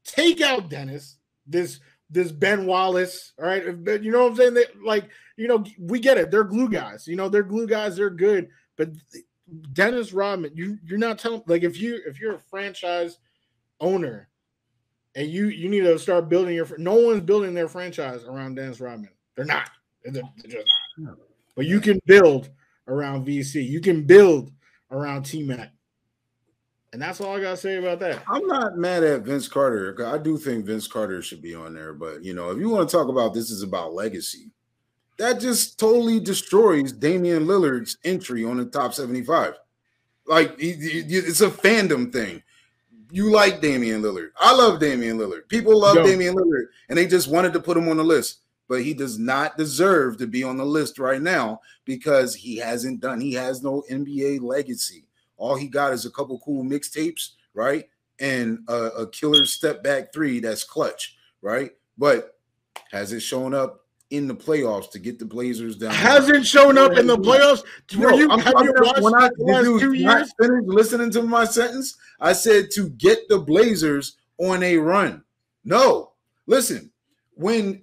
Take 0.04 0.42
out 0.42 0.70
Dennis, 0.70 1.18
this 1.46 1.80
this 2.10 2.32
Ben 2.32 2.66
Wallace, 2.66 3.34
all 3.38 3.46
right? 3.46 3.64
You 3.64 4.12
know 4.12 4.24
what 4.24 4.32
I'm 4.32 4.36
saying? 4.36 4.54
They, 4.56 4.66
like, 4.84 5.10
you 5.38 5.48
know, 5.48 5.64
we 5.78 6.00
get 6.00 6.18
it. 6.18 6.32
They're 6.32 6.44
glue 6.44 6.68
guys. 6.68 7.08
You 7.08 7.16
know, 7.16 7.30
they're 7.30 7.44
glue 7.44 7.68
guys. 7.68 7.96
They're 7.96 8.10
good. 8.10 8.50
But 8.78 8.90
Dennis 9.74 10.14
Rodman, 10.14 10.52
you 10.56 10.80
you're 10.84 10.98
not 10.98 11.20
telling 11.20 11.44
like 11.48 11.64
if 11.64 11.80
you 11.80 12.02
if 12.08 12.20
you're 12.20 12.36
a 12.36 12.40
franchise 12.40 13.20
owner 13.80 14.29
and 15.16 15.28
you 15.28 15.48
you 15.48 15.70
need 15.70 15.82
to 15.82 15.98
start 16.00 16.30
building 16.30 16.56
your 16.56 16.68
no 16.78 16.96
one's 16.96 17.22
building 17.22 17.54
their 17.54 17.68
franchise 17.68 18.24
around 18.26 18.56
Dennis 18.56 18.80
Rodman. 18.80 19.10
They're 19.36 19.46
not. 19.46 19.70
They're, 20.04 20.14
they're 20.14 20.52
just 20.52 20.68
not. 20.98 21.18
But 21.56 21.66
you 21.66 21.80
can 21.80 22.00
build 22.06 22.50
around 22.88 23.26
VC. 23.28 23.68
You 23.68 23.82
can 23.82 24.04
build 24.04 24.52
around 24.92 25.24
T 25.24 25.44
Mac. 25.44 25.72
And 26.92 27.02
that's 27.02 27.22
all 27.22 27.36
I 27.36 27.42
gotta 27.42 27.58
say 27.58 27.78
about 27.78 28.00
that. 28.00 28.24
I'm 28.28 28.48
not 28.48 28.78
mad 28.78 29.04
at 29.04 29.22
Vince 29.22 29.48
Carter. 29.48 29.96
I 30.08 30.18
do 30.18 30.38
think 30.38 30.66
Vince 30.66 30.88
Carter 30.88 31.22
should 31.22 31.42
be 31.42 31.54
on 31.54 31.74
there, 31.74 31.94
but 31.94 32.24
you 32.24 32.34
know, 32.34 32.50
if 32.52 32.58
you 32.58 32.70
want 32.70 32.90
to 32.90 32.96
talk 32.96 33.10
about 33.10 33.34
this 33.34 33.52
is 33.52 33.62
about 33.62 33.94
legacy, 33.94 34.52
that 35.18 35.40
just 35.40 35.78
totally 35.80 36.20
destroys 36.20 36.92
Damian 36.92 37.46
Lillard's 37.46 37.98
entry 38.04 38.44
on 38.44 38.58
the 38.58 38.66
top 38.66 38.94
75. 38.94 39.56
Like 40.26 40.56
it's 40.58 41.42
a 41.42 41.50
fandom 41.50 42.12
thing. 42.12 42.42
You 43.12 43.32
like 43.32 43.62
Damian 43.62 44.02
Lillard. 44.02 44.30
I 44.40 44.54
love 44.54 44.80
Damian 44.80 45.18
Lillard. 45.18 45.48
People 45.48 45.80
love 45.80 45.96
Yo. 45.96 46.06
Damian 46.06 46.36
Lillard, 46.36 46.66
and 46.90 46.98
they 46.98 47.08
just 47.08 47.28
wanted 47.28 47.54
to 47.54 47.60
put 47.60 47.78
him 47.78 47.90
on 47.90 47.98
the 47.98 48.04
list. 48.04 48.42
But 48.68 48.84
he 48.84 48.94
does 48.94 49.18
not 49.18 49.58
deserve 49.58 50.18
to 50.18 50.28
be 50.28 50.44
on 50.44 50.58
the 50.58 50.66
list 50.66 51.00
right 51.00 51.22
now 51.22 51.62
because 51.86 52.36
he 52.36 52.58
hasn't 52.58 53.00
done, 53.00 53.20
he 53.20 53.34
has 53.34 53.64
no 53.64 53.84
NBA 53.90 54.42
legacy. 54.42 55.08
All 55.38 55.56
he 55.56 55.68
got 55.68 55.92
is 55.92 56.06
a 56.06 56.12
couple 56.12 56.40
cool 56.40 56.64
mixtapes, 56.64 57.32
right? 57.56 57.90
And 58.20 58.60
a, 58.68 58.74
a 58.74 59.10
killer 59.10 59.46
step 59.46 59.82
back 59.82 60.14
three 60.14 60.40
that's 60.40 60.64
clutch, 60.64 61.18
right? 61.42 61.72
But 61.98 62.38
has 62.92 63.12
it 63.12 63.22
shown 63.22 63.56
up 63.56 63.79
in 64.10 64.28
the 64.28 64.36
playoffs 64.36 64.90
to 64.92 65.00
get 65.00 65.20
the 65.20 65.26
Blazers 65.26 65.76
down? 65.76 65.94
Hasn't 65.94 66.46
shown 66.46 66.78
up 66.78 66.94
in 66.94 67.08
the 67.08 67.18
playoffs. 67.18 67.64
Were 67.98 68.14
you, 68.14 68.30
I'm, 68.30 68.40
have 68.40 68.54
you 68.64 68.74
watched 68.78 69.02
when 69.02 69.16
I, 69.16 69.30
did 69.30 69.66
you 69.66 69.80
two 69.80 69.94
years? 69.94 70.32
Finish 70.40 70.64
listening 70.66 71.12
to 71.12 71.22
my 71.22 71.46
sentence? 71.46 71.98
I 72.20 72.34
said 72.34 72.72
to 72.72 72.90
get 72.90 73.28
the 73.30 73.40
Blazers 73.40 74.18
on 74.38 74.64
a 74.64 74.78
run. 74.78 75.24
No, 75.64 76.14
listen, 76.48 76.92
when 77.36 77.82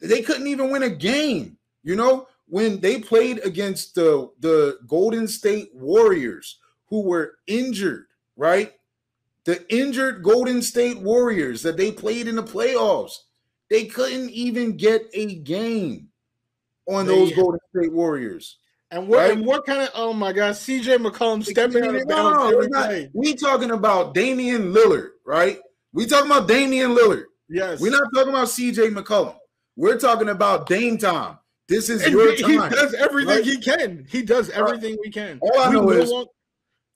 they 0.00 0.22
couldn't 0.22 0.46
even 0.46 0.70
win 0.70 0.82
a 0.82 0.90
game, 0.90 1.56
you 1.82 1.96
know, 1.96 2.28
when 2.46 2.80
they 2.80 3.00
played 3.00 3.40
against 3.44 3.94
the 3.94 4.30
the 4.40 4.78
Golden 4.86 5.26
State 5.28 5.70
Warriors, 5.74 6.58
who 6.86 7.02
were 7.02 7.38
injured, 7.46 8.06
right? 8.36 8.74
The 9.44 9.64
injured 9.74 10.22
Golden 10.22 10.60
State 10.60 10.98
Warriors 10.98 11.62
that 11.62 11.76
they 11.76 11.90
played 11.90 12.28
in 12.28 12.36
the 12.36 12.42
playoffs, 12.42 13.18
they 13.70 13.84
couldn't 13.86 14.30
even 14.30 14.76
get 14.76 15.06
a 15.14 15.36
game 15.36 16.08
on 16.88 17.06
they, 17.06 17.14
those 17.14 17.32
Golden 17.34 17.60
State 17.74 17.92
Warriors. 17.92 18.58
And 18.90 19.06
what 19.06 19.18
right? 19.18 19.32
and 19.32 19.44
what 19.44 19.66
kind 19.66 19.82
of 19.82 19.90
oh 19.94 20.14
my 20.14 20.32
god, 20.32 20.54
CJ 20.54 20.96
McCollum 21.06 21.44
stepping 21.44 21.84
out 21.84 21.94
of 21.94 22.08
bounds 22.08 22.68
no, 22.70 23.06
We 23.12 23.34
talking 23.34 23.70
about 23.70 24.14
Damian 24.14 24.72
Lillard, 24.72 25.10
right? 25.26 25.58
We 25.92 26.06
talking 26.06 26.30
about 26.30 26.48
Damian 26.48 26.92
Lillard. 26.94 27.24
Yes. 27.50 27.80
We're 27.80 27.90
not 27.90 28.08
talking 28.14 28.30
about 28.30 28.48
CJ 28.48 28.94
McCollum. 28.94 29.36
We're 29.76 29.98
talking 29.98 30.30
about 30.30 30.66
Dame 30.68 30.96
time. 30.96 31.38
This 31.68 31.90
is 31.90 32.02
and 32.02 32.12
your 32.12 32.34
he, 32.34 32.42
time. 32.42 32.70
He 32.70 32.76
does 32.76 32.94
everything 32.94 33.36
right? 33.36 33.44
he 33.44 33.58
can. 33.58 34.06
He 34.08 34.22
does 34.22 34.48
everything 34.50 34.96
we 35.04 35.10
can. 35.10 35.38
All 35.42 35.60
I 35.60 35.70
know 35.70 35.82
we 35.82 35.96
is 35.96 36.10
no 36.10 36.26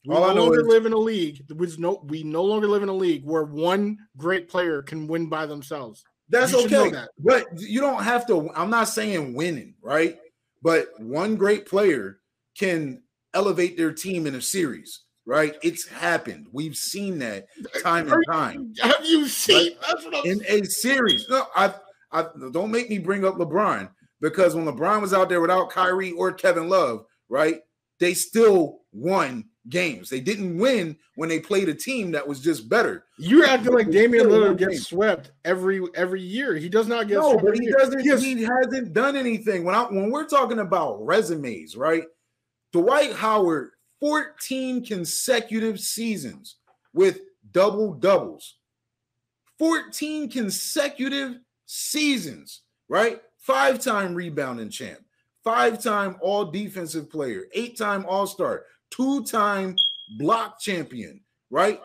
we 0.07 0.17
All 0.17 0.35
no 0.35 0.43
longer 0.43 0.61
is, 0.61 0.67
live 0.67 0.87
in 0.87 0.93
a 0.93 0.99
league. 0.99 1.45
No, 1.79 2.03
we 2.05 2.25
no 2.25 2.43
longer 2.43 2.67
live 2.67 2.83
in 2.83 2.89
a 2.89 2.95
league 2.95 3.25
where 3.25 3.45
one 3.45 3.99
great 4.17 4.49
player 4.49 4.83
can 4.83 5.07
win 5.07 5.29
by 5.29 5.47
themselves. 5.47 6.05
That's 6.33 6.55
okay. 6.55 6.91
That. 6.91 7.11
But 7.19 7.47
you 7.61 7.81
don't 7.81 8.03
have 8.03 8.27
to. 8.29 8.51
I'm 8.57 8.71
not 8.71 8.89
saying 8.89 9.35
winning, 9.35 9.75
right? 9.83 10.19
But 10.63 10.89
one 10.99 11.37
great 11.37 11.67
player 11.67 12.21
can 12.59 13.03
elevate 13.35 13.77
their 13.77 13.93
team 13.93 14.27
in 14.27 14.35
a 14.35 14.41
series, 14.41 15.03
right? 15.27 15.55
It's 15.63 15.87
happened. 15.87 16.47
We've 16.51 16.77
seen 16.77 17.19
that 17.19 17.47
time 17.83 18.11
and 18.11 18.25
time. 18.27 18.73
Have 18.81 19.05
you 19.05 19.29
seen 19.29 19.77
right? 19.83 20.25
in 20.25 20.43
a 20.49 20.65
series? 20.65 21.27
No, 21.29 21.47
I, 21.55 21.75
I 22.11 22.27
don't 22.51 22.71
make 22.71 22.89
me 22.89 22.99
bring 22.99 23.27
up 23.27 23.37
LeBron 23.37 23.91
because 24.23 24.55
when 24.55 24.65
LeBron 24.65 25.03
was 25.03 25.13
out 25.13 25.29
there 25.29 25.41
without 25.43 25.71
Kyrie 25.71 26.13
or 26.13 26.33
Kevin 26.33 26.69
Love, 26.69 27.05
right? 27.29 27.61
They 28.01 28.15
still 28.15 28.81
won 28.93 29.45
games. 29.69 30.11
They 30.11 30.21
didn't 30.21 30.59
win 30.59 30.97
when 31.15 31.29
they 31.29 31.41
played 31.41 31.69
a 31.69 31.75
team 31.75 32.11
that 32.13 32.27
was 32.27 32.41
just 32.41 32.69
better. 32.69 33.05
You're 33.19 33.47
acting 33.47 33.73
like 33.73 33.91
Damian 33.91 34.27
Lillard 34.27 34.59
gets 34.59 34.87
swept 34.87 35.33
every 35.45 35.83
every 35.95 36.21
year. 36.21 36.55
He 36.57 36.69
does 36.69 36.89
not 36.89 37.09
get 37.09 37.19
no, 37.19 37.39
but 37.39 37.59
he 37.59 37.71
doesn't. 37.71 38.01
He, 38.01 38.09
has, 38.09 38.23
he 38.23 38.43
hasn't 38.43 38.93
done 38.93 39.17
anything. 39.17 39.65
When 39.65 39.75
I 39.75 39.85
when 39.85 40.11
we're 40.11 40.27
talking 40.27 40.59
about 40.59 41.05
resumes, 41.05 41.77
right? 41.77 42.05
Dwight 42.73 43.13
Howard, 43.13 43.73
14 44.01 44.85
consecutive 44.85 45.79
seasons 45.79 46.57
with 46.93 47.21
double 47.53 47.93
doubles. 47.93 48.57
14 49.59 50.29
consecutive 50.29 51.39
seasons, 51.67 52.63
right? 52.89 53.21
Five-time 53.39 54.15
rebounding 54.15 54.71
champ, 54.71 55.01
five-time 55.45 56.17
all 56.21 56.47
defensive 56.47 57.11
player, 57.11 57.45
eight-time 57.55 58.05
all-star, 58.99 59.23
two-time 59.23 59.77
block 60.19 60.61
champion, 60.61 61.21
right? 61.51 61.81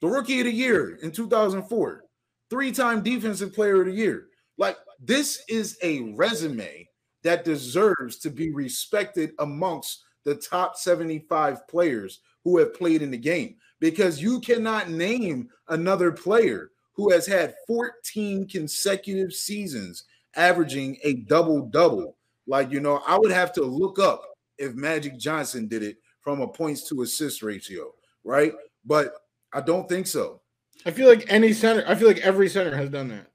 The 0.00 0.08
rookie 0.08 0.40
of 0.40 0.46
the 0.46 0.52
year 0.52 0.96
in 1.02 1.10
2004, 1.10 2.04
three-time 2.50 3.02
defensive 3.02 3.54
player 3.54 3.80
of 3.80 3.86
the 3.86 3.92
year. 3.92 4.26
Like 4.58 4.76
this 5.00 5.42
is 5.48 5.78
a 5.82 6.12
resume 6.14 6.88
that 7.22 7.44
deserves 7.44 8.18
to 8.18 8.30
be 8.30 8.52
respected 8.52 9.32
amongst 9.38 10.04
the 10.24 10.34
top 10.34 10.76
75 10.76 11.66
players 11.68 12.20
who 12.44 12.58
have 12.58 12.74
played 12.74 13.02
in 13.02 13.10
the 13.10 13.18
game 13.18 13.56
because 13.80 14.22
you 14.22 14.40
cannot 14.40 14.90
name 14.90 15.48
another 15.68 16.12
player 16.12 16.70
who 16.92 17.10
has 17.10 17.26
had 17.26 17.54
14 17.66 18.46
consecutive 18.48 19.32
seasons 19.32 20.04
averaging 20.36 20.98
a 21.02 21.14
double 21.14 21.62
double. 21.66 22.16
Like, 22.46 22.70
you 22.70 22.80
know, 22.80 23.02
I 23.06 23.18
would 23.18 23.32
have 23.32 23.52
to 23.54 23.62
look 23.62 23.98
up 23.98 24.22
if 24.58 24.74
Magic 24.74 25.18
Johnson 25.18 25.66
did 25.66 25.82
it 25.82 25.96
from 26.24 26.40
a 26.40 26.48
points 26.48 26.88
to 26.88 27.02
assist 27.02 27.42
ratio, 27.42 27.92
right? 28.24 28.52
But 28.84 29.14
I 29.52 29.60
don't 29.60 29.88
think 29.88 30.06
so. 30.06 30.40
I 30.86 30.90
feel 30.90 31.08
like 31.08 31.26
any 31.28 31.52
center, 31.52 31.84
I 31.86 31.94
feel 31.94 32.08
like 32.08 32.18
every 32.18 32.48
center 32.48 32.74
has 32.74 32.88
done 32.88 33.08
that. 33.08 33.26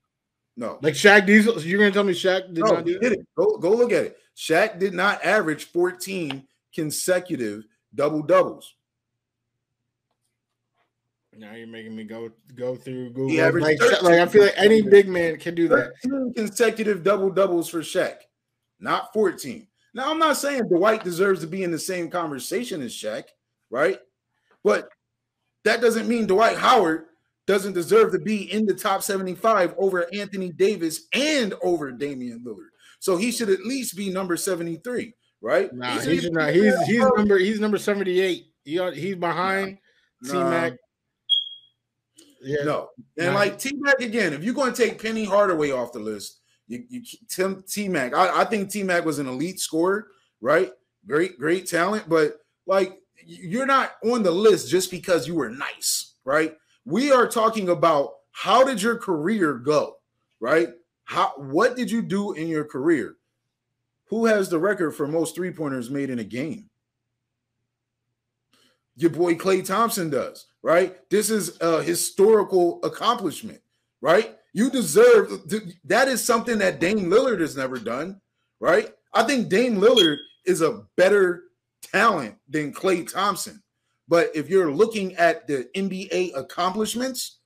No. 0.57 0.77
Like 0.81 0.95
Shaq 0.95 1.25
Diesel, 1.25 1.61
you're 1.61 1.79
gonna 1.79 1.91
tell 1.91 2.03
me 2.03 2.13
Shaq 2.13 2.53
did 2.53 2.65
no, 2.65 2.73
not 2.73 2.85
do 2.85 2.99
did 2.99 3.13
it. 3.13 3.27
Go, 3.37 3.57
go 3.57 3.69
look 3.69 3.93
at 3.93 4.03
it. 4.03 4.17
Shaq 4.35 4.79
did 4.79 4.93
not 4.93 5.23
average 5.23 5.65
14 5.65 6.45
consecutive 6.73 7.63
double 7.95 8.21
doubles. 8.21 8.75
Now 11.37 11.53
you're 11.53 11.67
making 11.67 11.95
me 11.95 12.03
go 12.03 12.29
go 12.55 12.75
through 12.75 13.11
Google. 13.11 13.31
Yeah, 13.31 13.47
like, 13.47 13.79
like, 14.01 14.19
I 14.19 14.25
feel 14.25 14.43
like 14.43 14.53
any 14.57 14.81
big 14.81 15.07
man 15.07 15.37
can 15.37 15.55
do 15.55 15.69
that. 15.69 15.91
consecutive 16.35 17.03
double 17.03 17.29
doubles 17.29 17.69
for 17.69 17.79
Shaq, 17.79 18.15
not 18.81 19.13
14. 19.13 19.65
Now, 19.93 20.11
I'm 20.11 20.19
not 20.19 20.37
saying 20.37 20.67
Dwight 20.69 21.03
deserves 21.03 21.41
to 21.41 21.47
be 21.47 21.63
in 21.63 21.71
the 21.71 21.79
same 21.79 22.09
conversation 22.09 22.81
as 22.81 22.93
Shaq, 22.93 23.23
right? 23.69 23.99
But 24.63 24.89
that 25.65 25.81
doesn't 25.81 26.07
mean 26.07 26.27
Dwight 26.27 26.57
Howard 26.57 27.05
doesn't 27.47 27.73
deserve 27.73 28.11
to 28.11 28.19
be 28.19 28.51
in 28.53 28.65
the 28.65 28.75
top 28.75 29.01
75 29.01 29.73
over 29.77 30.07
Anthony 30.13 30.51
Davis 30.51 31.07
and 31.13 31.53
over 31.63 31.91
Damian 31.91 32.41
Lillard. 32.41 32.69
So 32.99 33.17
he 33.17 33.31
should 33.31 33.49
at 33.49 33.61
least 33.61 33.97
be 33.97 34.11
number 34.11 34.37
73, 34.37 35.13
right? 35.41 35.73
Nah, 35.73 35.93
he's, 35.93 36.05
he's 36.05 36.31
not. 36.31 36.53
He's 36.53 36.79
he's 36.85 36.99
number 36.99 37.39
he's 37.39 37.59
number 37.59 37.77
78. 37.77 38.45
He, 38.65 38.91
he's 38.93 39.15
behind 39.15 39.79
nah. 40.21 40.31
T 40.31 40.37
Mac. 40.37 40.73
Yeah. 42.41 42.63
No. 42.65 42.89
And 43.17 43.27
nah. 43.27 43.33
like 43.33 43.57
T 43.57 43.71
Mac 43.77 43.99
again, 44.01 44.33
if 44.33 44.43
you're 44.43 44.53
going 44.53 44.73
to 44.73 44.83
take 44.83 45.01
Penny 45.01 45.25
Hardaway 45.25 45.71
off 45.71 45.91
the 45.91 45.99
list, 45.99 46.38
you, 46.69 46.85
you 46.87 47.01
Tim 47.27 47.63
T 47.67 47.89
Mac. 47.89 48.13
I, 48.13 48.41
I 48.41 48.45
think 48.45 48.71
T 48.71 48.83
Mac 48.83 49.03
was 49.03 49.19
an 49.19 49.27
elite 49.27 49.59
scorer, 49.59 50.07
right? 50.39 50.71
Great, 51.05 51.37
great 51.37 51.67
talent, 51.67 52.07
but 52.07 52.37
like 52.65 52.99
you're 53.25 53.65
not 53.65 53.95
on 54.05 54.23
the 54.23 54.31
list 54.31 54.69
just 54.69 54.89
because 54.89 55.27
you 55.27 55.35
were 55.35 55.49
nice, 55.49 56.13
right? 56.23 56.55
We 56.85 57.11
are 57.11 57.27
talking 57.27 57.67
about 57.67 58.13
how 58.31 58.63
did 58.63 58.81
your 58.81 58.97
career 58.97 59.55
go, 59.55 59.97
right? 60.39 60.69
How 61.03 61.33
what 61.35 61.75
did 61.75 61.91
you 61.91 62.01
do 62.01 62.31
in 62.31 62.47
your 62.47 62.63
career? 62.63 63.17
who 64.09 64.25
has 64.25 64.49
the 64.49 64.59
record 64.59 64.91
for 64.91 65.07
most 65.07 65.35
three 65.35 65.51
pointers 65.51 65.89
made 65.89 66.09
in 66.09 66.19
a 66.19 66.23
game? 66.23 66.69
Your 68.95 69.11
boy 69.11 69.35
Klay 69.35 69.63
Thompson 69.63 70.09
does, 70.09 70.47
right? 70.61 70.97
This 71.09 71.29
is 71.29 71.57
a 71.61 71.81
historical 71.83 72.79
accomplishment, 72.83 73.61
right? 74.01 74.35
You 74.53 74.69
deserve 74.69 75.31
that 75.85 76.07
is 76.07 76.23
something 76.23 76.57
that 76.57 76.79
Dame 76.79 77.05
Lillard 77.05 77.39
has 77.39 77.55
never 77.55 77.77
done, 77.77 78.19
right? 78.59 78.91
I 79.13 79.23
think 79.23 79.49
Dame 79.49 79.77
Lillard 79.77 80.17
is 80.45 80.61
a 80.61 80.83
better 80.95 81.43
talent 81.81 82.35
than 82.47 82.73
Klay 82.73 83.11
Thompson. 83.11 83.61
But 84.07 84.31
if 84.33 84.49
you're 84.49 84.71
looking 84.71 85.15
at 85.15 85.47
the 85.47 85.69
NBA 85.75 86.35
accomplishments, 86.35 87.39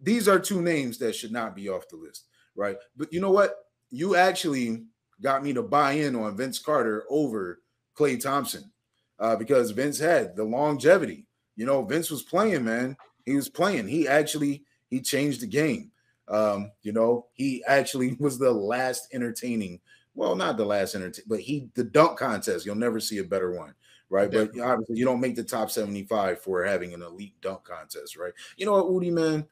these 0.00 0.28
are 0.28 0.38
two 0.38 0.60
names 0.60 0.98
that 0.98 1.14
should 1.14 1.32
not 1.32 1.56
be 1.56 1.68
off 1.68 1.88
the 1.88 1.96
list, 1.96 2.26
right? 2.54 2.76
But 2.96 3.12
you 3.12 3.20
know 3.20 3.30
what? 3.30 3.54
You 3.90 4.16
actually 4.16 4.84
got 5.22 5.42
me 5.42 5.54
to 5.54 5.62
buy 5.62 5.92
in 5.92 6.14
on 6.14 6.36
Vince 6.36 6.58
Carter 6.58 7.04
over 7.08 7.60
Klay 7.98 8.20
Thompson 8.20 8.70
uh, 9.18 9.36
because 9.36 9.70
Vince 9.70 9.98
had 9.98 10.36
the 10.36 10.44
longevity. 10.44 11.26
You 11.56 11.64
know, 11.64 11.82
Vince 11.82 12.10
was 12.10 12.22
playing, 12.22 12.64
man. 12.64 12.96
He 13.24 13.34
was 13.34 13.48
playing. 13.48 13.88
He 13.88 14.06
actually 14.06 14.64
he 14.88 15.00
changed 15.00 15.40
the 15.40 15.46
game. 15.46 15.90
Um, 16.28 16.72
you 16.82 16.92
know, 16.92 17.26
he 17.32 17.62
actually 17.66 18.14
was 18.20 18.38
the 18.38 18.50
last 18.50 19.08
entertaining. 19.12 19.80
Well, 20.14 20.34
not 20.34 20.56
the 20.56 20.64
last 20.64 20.94
entertain, 20.94 21.24
but 21.28 21.40
he 21.40 21.68
the 21.74 21.84
dunk 21.84 22.18
contest. 22.18 22.64
You'll 22.64 22.74
never 22.74 23.00
see 23.00 23.18
a 23.18 23.24
better 23.24 23.52
one, 23.52 23.74
right? 24.08 24.30
Definitely. 24.30 24.60
But 24.60 24.68
obviously, 24.68 24.96
you 24.96 25.04
don't 25.04 25.20
make 25.20 25.36
the 25.36 25.44
top 25.44 25.70
seventy-five 25.70 26.40
for 26.40 26.64
having 26.64 26.94
an 26.94 27.02
elite 27.02 27.34
dunk 27.42 27.64
contest, 27.64 28.16
right? 28.16 28.32
You 28.56 28.66
know 28.66 28.72
what, 28.72 28.92
Woody, 28.92 29.10
man, 29.10 29.46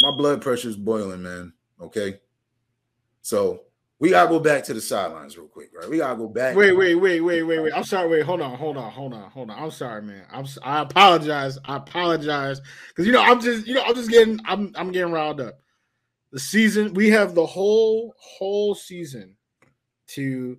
my 0.00 0.16
blood 0.16 0.42
pressure 0.42 0.68
is 0.68 0.76
boiling, 0.76 1.22
man. 1.22 1.52
Okay, 1.80 2.20
so 3.20 3.62
we 4.02 4.10
gotta 4.10 4.28
go 4.28 4.40
back 4.40 4.64
to 4.64 4.74
the 4.74 4.80
sidelines 4.80 5.38
real 5.38 5.46
quick, 5.46 5.70
right? 5.72 5.88
We 5.88 5.98
gotta 5.98 6.16
go 6.16 6.26
back. 6.26 6.56
Wait, 6.56 6.72
wait, 6.72 6.96
wait, 6.96 7.20
wait, 7.20 7.42
wait, 7.44 7.60
wait. 7.60 7.72
I'm 7.72 7.84
sorry. 7.84 8.08
Wait, 8.08 8.24
hold 8.24 8.40
on, 8.40 8.58
hold 8.58 8.76
on, 8.76 8.90
hold 8.90 9.14
on, 9.14 9.30
hold 9.30 9.48
on. 9.48 9.62
I'm 9.62 9.70
sorry, 9.70 10.02
man. 10.02 10.24
I'm. 10.32 10.44
I 10.64 10.80
apologize. 10.80 11.56
I 11.64 11.76
apologize 11.76 12.60
because 12.88 13.06
you 13.06 13.12
know 13.12 13.22
I'm 13.22 13.40
just 13.40 13.64
you 13.64 13.74
know 13.74 13.82
I'm 13.86 13.94
just 13.94 14.10
getting 14.10 14.40
I'm 14.44 14.72
I'm 14.74 14.90
getting 14.90 15.12
riled 15.12 15.40
up. 15.40 15.60
The 16.32 16.40
season 16.40 16.94
we 16.94 17.10
have 17.10 17.36
the 17.36 17.46
whole 17.46 18.16
whole 18.18 18.74
season 18.74 19.36
to 20.08 20.58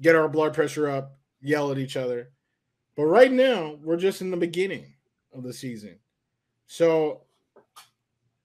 get 0.00 0.16
our 0.16 0.28
blood 0.28 0.52
pressure 0.52 0.90
up, 0.90 1.16
yell 1.40 1.70
at 1.70 1.78
each 1.78 1.96
other, 1.96 2.32
but 2.96 3.04
right 3.04 3.30
now 3.30 3.78
we're 3.84 3.96
just 3.98 4.20
in 4.20 4.32
the 4.32 4.36
beginning 4.36 4.94
of 5.32 5.44
the 5.44 5.52
season. 5.52 6.00
So 6.66 7.23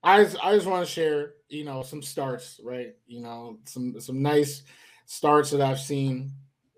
I 0.03 0.23
just, 0.23 0.37
I 0.43 0.55
just 0.55 0.67
want 0.67 0.85
to 0.85 0.91
share, 0.91 1.33
you 1.49 1.65
know, 1.65 1.81
some 1.83 2.01
starts, 2.01 2.59
right? 2.63 2.95
You 3.07 3.21
know, 3.21 3.59
some 3.65 3.99
some 3.99 4.21
nice 4.21 4.63
starts 5.05 5.51
that 5.51 5.61
I've 5.61 5.79
seen. 5.79 6.31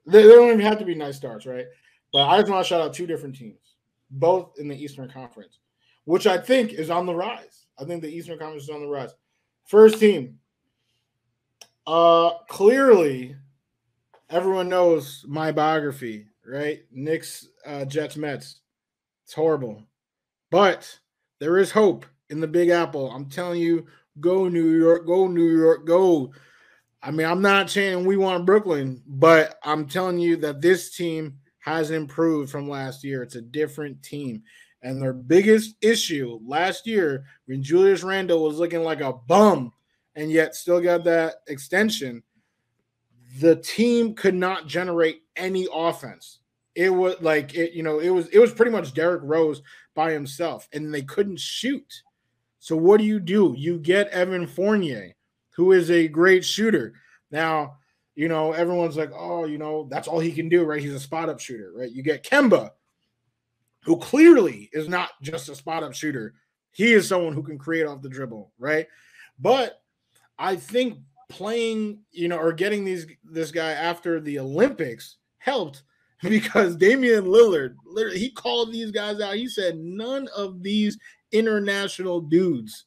They, 0.06 0.24
they 0.24 0.30
don't 0.30 0.48
even 0.48 0.60
have 0.62 0.80
to 0.80 0.86
be 0.86 0.96
nice 0.96 1.18
starts, 1.18 1.46
right? 1.46 1.66
But 2.12 2.28
I 2.28 2.40
just 2.40 2.52
want 2.52 2.66
to 2.66 2.68
shout 2.68 2.82
out 2.82 2.94
two 2.94 3.06
different 3.06 3.36
teams, 3.36 3.76
both 4.10 4.54
in 4.58 4.68
the 4.68 4.76
Eastern 4.76 5.10
Conference, 5.10 5.60
which 6.06 6.28
I 6.28 6.38
think 6.38 6.74
is 6.74 6.90
on 6.90 7.06
the 7.06 7.14
rise. 7.14 7.68
I 7.80 7.86
think 7.86 8.02
the 8.02 8.10
Eastern 8.10 8.40
Conference 8.40 8.64
is 8.64 8.70
on 8.70 8.82
the 8.82 8.88
rise. 8.88 9.12
First 9.66 10.00
team, 10.00 10.40
uh, 11.86 12.32
clearly, 12.50 13.36
everyone 14.30 14.68
knows 14.68 15.24
my 15.28 15.52
biography, 15.52 16.26
right? 16.46 16.82
Knicks, 16.92 17.48
uh, 17.66 17.86
Jets, 17.86 18.18
Mets. 18.18 18.62
It's 19.24 19.34
horrible, 19.34 19.86
but 20.50 21.00
there 21.40 21.58
is 21.58 21.72
hope 21.72 22.06
in 22.32 22.40
the 22.40 22.48
Big 22.48 22.70
Apple. 22.70 23.12
I'm 23.12 23.30
telling 23.30 23.62
you, 23.62 23.86
go 24.20 24.48
New 24.48 24.72
York, 24.72 25.06
go 25.06 25.28
New 25.28 25.58
York, 25.58 25.86
go. 25.86 26.34
I 27.04 27.12
mean, 27.12 27.28
I'm 27.28 27.42
not 27.42 27.70
saying 27.70 28.06
we 28.06 28.18
want 28.18 28.46
Brooklyn, 28.46 29.02
but 29.06 29.60
I'm 29.64 29.88
telling 29.88 30.20
you 30.20 30.38
that 30.38 30.62
this 30.62 30.96
team 30.96 31.38
has 31.60 31.92
improved 31.92 32.52
from 32.52 32.70
last 32.70 33.04
year. 33.04 33.22
It's 33.22 33.36
a 33.36 33.42
different 33.42 34.02
team. 34.02 34.44
And 34.82 35.02
their 35.02 35.14
biggest 35.14 35.76
issue 35.82 36.40
last 36.44 36.88
year, 36.88 37.26
when 37.46 37.62
Julius 37.62 38.04
Randle 38.04 38.44
was 38.44 38.58
looking 38.58 38.84
like 38.84 39.02
a 39.02 39.14
bum 39.14 39.72
and 40.16 40.32
yet 40.32 40.56
still 40.56 40.82
got 40.82 41.04
that 41.04 41.36
extension, 41.48 42.24
the 43.40 43.56
team 43.58 44.16
could 44.16 44.36
not 44.36 44.68
generate 44.68 45.22
any 45.36 45.68
offense. 45.74 46.40
It 46.76 46.90
was 46.90 47.16
like 47.22 47.54
it, 47.54 47.74
you 47.74 47.84
know, 47.84 48.00
it 48.00 48.10
was 48.10 48.28
it 48.30 48.40
was 48.40 48.54
pretty 48.54 48.72
much 48.72 48.94
Derrick 48.94 49.22
Rose 49.24 49.62
by 49.94 50.12
himself, 50.12 50.68
and 50.74 50.94
they 50.94 51.02
couldn't 51.02 51.40
shoot. 51.40 52.04
So 52.62 52.78
what 52.78 53.00
do 53.00 53.06
you 53.06 53.20
do? 53.20 53.56
You 53.58 53.80
get 53.80 54.10
Evan 54.10 54.46
Fournier, 54.46 55.16
who 55.56 55.72
is 55.72 55.90
a 55.90 56.08
great 56.08 56.46
shooter. 56.46 56.94
Now, 57.32 57.78
you 58.14 58.28
know, 58.28 58.52
everyone's 58.52 58.96
like, 58.96 59.10
oh, 59.16 59.46
you 59.46 59.58
know, 59.58 59.88
that's 59.90 60.08
all 60.08 60.20
he 60.20 60.32
can 60.32 60.48
do, 60.48 60.64
right? 60.64 60.80
He's 60.80 60.94
a 60.94 61.00
spot 61.00 61.28
up 61.28 61.40
shooter, 61.40 61.72
right? 61.76 61.92
You 61.92 62.04
get 62.04 62.24
Kemba, 62.24 62.70
who 63.84 63.98
clearly 63.98 64.70
is 64.74 64.88
not 64.88 65.10
just 65.24 65.50
a 65.50 65.56
spot 65.56 65.82
up 65.82 65.96
shooter. 65.96 66.36
He 66.70 66.94
is 66.94 67.08
someone 67.08 67.34
who 67.34 67.42
can 67.42 67.58
create 67.58 67.88
off 67.88 68.04
the 68.04 68.10
dribble, 68.10 68.52
right? 68.60 68.86
But 69.40 69.82
I 70.38 70.56
think 70.56 71.00
playing, 71.30 72.02
you 72.12 72.28
know, 72.28 72.38
or 72.38 72.54
getting 72.54 72.86
these 72.86 73.08
this 73.24 73.50
guy 73.50 73.72
after 73.72 74.20
the 74.20 74.38
Olympics 74.38 75.16
helped 75.40 75.82
because 76.22 76.76
Damian 76.76 77.26
Lillard, 77.26 77.74
literally, 77.88 78.20
he 78.20 78.30
called 78.30 78.72
these 78.72 78.92
guys 78.92 79.20
out. 79.20 79.34
He 79.34 79.48
said 79.48 79.80
none 79.80 80.28
of 80.38 80.62
these 80.62 81.00
international 81.32 82.22
dudes 82.22 82.86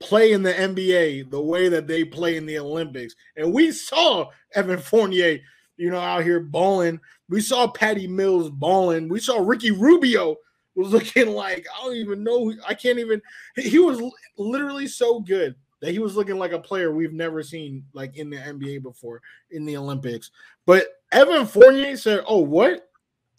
play 0.00 0.32
in 0.32 0.42
the 0.42 0.52
NBA 0.52 1.30
the 1.30 1.40
way 1.40 1.68
that 1.68 1.86
they 1.86 2.04
play 2.04 2.36
in 2.36 2.46
the 2.46 2.58
Olympics. 2.58 3.14
And 3.36 3.52
we 3.52 3.72
saw 3.72 4.30
Evan 4.54 4.78
Fournier, 4.78 5.40
you 5.76 5.90
know, 5.90 6.00
out 6.00 6.24
here 6.24 6.40
balling. 6.40 7.00
We 7.28 7.40
saw 7.40 7.66
Patty 7.66 8.06
Mills 8.06 8.50
balling. 8.50 9.08
We 9.08 9.20
saw 9.20 9.38
Ricky 9.38 9.70
Rubio 9.70 10.36
was 10.74 10.92
looking 10.92 11.28
like 11.28 11.66
I 11.76 11.84
don't 11.84 11.96
even 11.96 12.22
know. 12.22 12.52
I 12.66 12.74
can't 12.74 12.98
even. 12.98 13.20
He 13.56 13.78
was 13.78 14.00
literally 14.36 14.86
so 14.86 15.20
good 15.20 15.54
that 15.80 15.92
he 15.92 15.98
was 15.98 16.16
looking 16.16 16.38
like 16.38 16.52
a 16.52 16.58
player 16.58 16.92
we've 16.92 17.12
never 17.12 17.42
seen 17.42 17.84
like 17.92 18.16
in 18.16 18.30
the 18.30 18.36
NBA 18.36 18.82
before 18.82 19.20
in 19.50 19.64
the 19.64 19.76
Olympics. 19.76 20.30
But 20.66 20.86
Evan 21.12 21.46
Fournier 21.46 21.96
said, 21.96 22.24
"Oh, 22.26 22.40
what? 22.40 22.87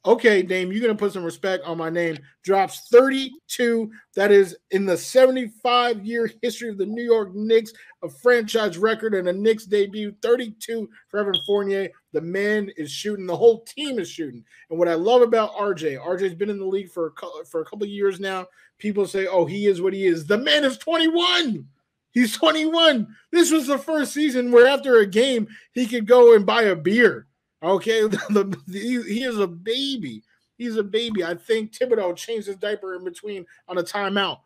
Okay, 0.10 0.41
Dame, 0.41 0.72
you're 0.72 0.81
going 0.81 0.95
to 0.95 0.99
put 0.99 1.14
some 1.14 1.23
respect 1.23 1.64
on 1.65 1.77
my 1.77 1.90
name. 1.90 2.18
Drops 2.44 2.88
32. 2.91 3.91
That 4.15 4.31
is 4.31 4.57
in 4.72 4.86
the 4.86 4.98
75 4.98 6.03
year 6.03 6.30
history 6.41 6.69
of 6.69 6.80
the 6.80 6.86
New 6.86 7.03
York 7.03 7.36
Knicks, 7.36 7.72
a 8.02 8.10
franchise 8.10 8.77
record 8.80 9.14
and 9.14 9.30
a 9.30 9.34
Knicks 9.34 9.65
debut. 9.65 10.11
32 10.23 10.90
for 11.10 11.19
Evan 11.19 11.36
Fournier. 11.45 11.90
The 12.11 12.22
man 12.22 12.72
is 12.76 12.91
shooting. 12.91 13.27
The 13.27 13.38
whole 13.38 13.64
team 13.65 13.99
is 13.99 14.10
shooting. 14.10 14.44
And 14.72 14.80
what 14.80 14.88
I 14.88 14.95
love 14.95 15.22
about 15.22 15.53
RJ, 15.53 16.03
RJ's 16.03 16.34
been 16.34 16.49
in 16.49 16.60
the 16.60 16.65
league 16.65 16.90
for 16.90 17.14
a, 17.15 17.45
for 17.45 17.61
a 17.61 17.65
couple 17.65 17.84
of 17.84 17.90
years 17.90 18.19
now. 18.19 18.48
People 18.80 19.06
say, 19.06 19.27
oh, 19.27 19.45
he 19.45 19.68
is 19.68 19.80
what 19.80 19.94
he 19.94 20.07
is. 20.07 20.26
The 20.26 20.38
man 20.38 20.64
is 20.64 20.80
21. 20.80 21.68
He's 22.11 22.36
21. 22.36 23.07
This 23.31 23.52
was 23.52 23.68
the 23.68 23.77
first 23.77 24.14
season 24.14 24.52
where 24.52 24.65
after 24.65 24.98
a 24.98 25.06
game, 25.06 25.48
he 25.73 25.86
could 25.86 26.07
go 26.07 26.36
and 26.36 26.48
buy 26.48 26.64
a 26.64 26.76
beer 26.76 27.27
Okay, 27.61 28.02
the, 28.07 28.57
the, 28.68 28.80
he, 28.80 29.23
is 29.23 29.38
a 29.38 29.48
baby. 29.48 30.23
He's 30.57 30.77
a 30.77 30.84
baby. 30.84 31.23
I 31.23 31.36
think 31.36 31.73
Thibodeau 31.73 32.15
changed 32.15 32.48
his 32.48 32.57
diaper 32.57 32.95
in 32.95 33.03
between 33.03 33.45
on 33.68 33.77
a 33.77 33.84
timeout. 33.84 34.40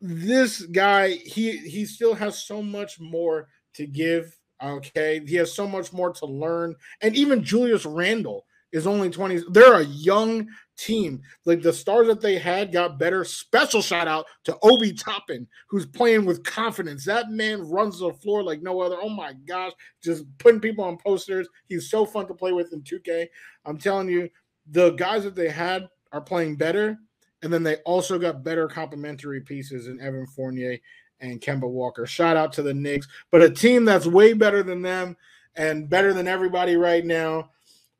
This 0.00 0.62
guy, 0.62 1.10
he 1.10 1.56
he 1.56 1.86
still 1.86 2.14
has 2.14 2.44
so 2.44 2.62
much 2.62 3.00
more 3.00 3.48
to 3.74 3.86
give. 3.86 4.36
Okay, 4.62 5.20
he 5.26 5.36
has 5.36 5.52
so 5.52 5.66
much 5.66 5.92
more 5.92 6.12
to 6.12 6.26
learn, 6.26 6.74
and 7.00 7.16
even 7.16 7.42
Julius 7.42 7.86
Randle 7.86 8.46
is 8.76 8.86
only 8.86 9.08
20. 9.08 9.44
They're 9.50 9.80
a 9.80 9.84
young 9.84 10.48
team. 10.76 11.22
Like 11.46 11.62
the 11.62 11.72
stars 11.72 12.06
that 12.08 12.20
they 12.20 12.38
had 12.38 12.72
got 12.72 12.98
better. 12.98 13.24
Special 13.24 13.80
shout 13.80 14.06
out 14.06 14.26
to 14.44 14.56
Obi 14.62 14.92
Toppin, 14.92 15.46
who's 15.68 15.86
playing 15.86 16.26
with 16.26 16.44
confidence. 16.44 17.04
That 17.06 17.30
man 17.30 17.62
runs 17.62 18.00
the 18.00 18.12
floor 18.12 18.42
like 18.42 18.60
no 18.60 18.80
other. 18.80 18.96
Oh 19.00 19.08
my 19.08 19.32
gosh, 19.48 19.72
just 20.02 20.24
putting 20.36 20.60
people 20.60 20.84
on 20.84 20.98
posters. 20.98 21.48
He's 21.68 21.90
so 21.90 22.04
fun 22.04 22.28
to 22.28 22.34
play 22.34 22.52
with 22.52 22.72
in 22.74 22.82
2K. 22.82 23.26
I'm 23.64 23.78
telling 23.78 24.10
you, 24.10 24.28
the 24.70 24.90
guys 24.90 25.24
that 25.24 25.34
they 25.34 25.48
had 25.48 25.88
are 26.12 26.20
playing 26.20 26.56
better. 26.56 26.98
And 27.42 27.50
then 27.50 27.62
they 27.62 27.76
also 27.86 28.18
got 28.18 28.44
better 28.44 28.68
complementary 28.68 29.40
pieces 29.40 29.88
in 29.88 30.00
Evan 30.00 30.26
Fournier 30.26 30.78
and 31.20 31.40
Kemba 31.40 31.68
Walker. 31.68 32.06
Shout 32.06 32.36
out 32.36 32.52
to 32.54 32.62
the 32.62 32.74
Knicks, 32.74 33.08
but 33.30 33.42
a 33.42 33.50
team 33.50 33.86
that's 33.86 34.06
way 34.06 34.34
better 34.34 34.62
than 34.62 34.82
them 34.82 35.16
and 35.54 35.88
better 35.88 36.12
than 36.12 36.28
everybody 36.28 36.76
right 36.76 37.04
now 37.04 37.50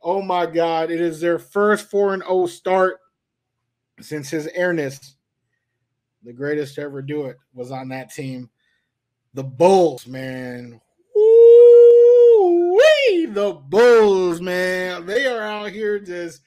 Oh 0.08 0.22
my 0.22 0.46
God. 0.46 0.92
It 0.92 1.00
is 1.00 1.20
their 1.20 1.40
first 1.40 1.90
4 1.90 2.14
and 2.14 2.22
0 2.22 2.46
start 2.46 3.00
since 4.00 4.30
his 4.30 4.46
airness. 4.46 5.16
The 6.22 6.32
greatest 6.32 6.76
to 6.76 6.82
ever 6.82 7.02
do 7.02 7.24
it 7.24 7.36
was 7.52 7.72
on 7.72 7.88
that 7.88 8.14
team. 8.14 8.48
The 9.34 9.42
Bulls, 9.42 10.06
man. 10.06 10.80
Woo-wee! 11.12 13.26
The 13.26 13.60
Bulls, 13.68 14.40
man. 14.40 15.06
They 15.06 15.26
are 15.26 15.42
out 15.42 15.72
here 15.72 15.98
just 15.98 16.42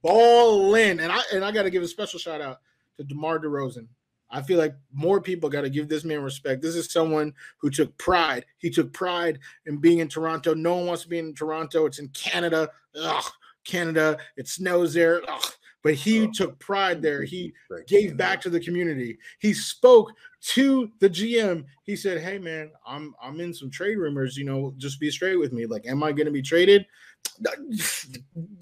balling. 0.00 0.98
And 0.98 1.12
I 1.12 1.20
and 1.34 1.44
I 1.44 1.52
got 1.52 1.64
to 1.64 1.70
give 1.70 1.82
a 1.82 1.88
special 1.88 2.18
shout 2.18 2.40
out 2.40 2.60
to 2.96 3.04
DeMar 3.04 3.40
DeRozan. 3.40 3.88
I 4.30 4.40
feel 4.40 4.56
like 4.56 4.74
more 4.90 5.20
people 5.20 5.50
got 5.50 5.60
to 5.60 5.70
give 5.70 5.90
this 5.90 6.04
man 6.04 6.22
respect. 6.22 6.62
This 6.62 6.76
is 6.76 6.90
someone 6.90 7.34
who 7.58 7.68
took 7.68 7.94
pride. 7.98 8.46
He 8.56 8.70
took 8.70 8.90
pride 8.94 9.38
in 9.66 9.76
being 9.76 9.98
in 9.98 10.08
Toronto. 10.08 10.54
No 10.54 10.76
one 10.76 10.86
wants 10.86 11.02
to 11.02 11.10
be 11.10 11.18
in 11.18 11.34
Toronto. 11.34 11.84
It's 11.84 11.98
in 11.98 12.08
Canada. 12.08 12.70
Ugh, 13.00 13.24
Canada. 13.64 14.18
It 14.36 14.48
snows 14.48 14.94
there. 14.94 15.22
Ugh. 15.28 15.52
But 15.82 15.94
he 15.94 16.22
oh, 16.22 16.30
took 16.32 16.58
pride 16.60 17.02
there. 17.02 17.24
He 17.24 17.52
gave 17.88 18.16
back 18.16 18.40
to 18.42 18.50
the 18.50 18.60
community. 18.60 19.18
He 19.40 19.52
spoke 19.52 20.12
to 20.42 20.90
the 21.00 21.10
GM. 21.10 21.64
He 21.82 21.96
said, 21.96 22.20
"Hey 22.22 22.38
man, 22.38 22.70
I'm 22.86 23.14
I'm 23.20 23.40
in 23.40 23.52
some 23.52 23.70
trade 23.70 23.96
rumors. 23.96 24.36
You 24.36 24.44
know, 24.44 24.74
just 24.76 25.00
be 25.00 25.10
straight 25.10 25.36
with 25.36 25.52
me. 25.52 25.66
Like, 25.66 25.86
am 25.86 26.02
I 26.02 26.12
going 26.12 26.26
to 26.26 26.32
be 26.32 26.42
traded? 26.42 26.86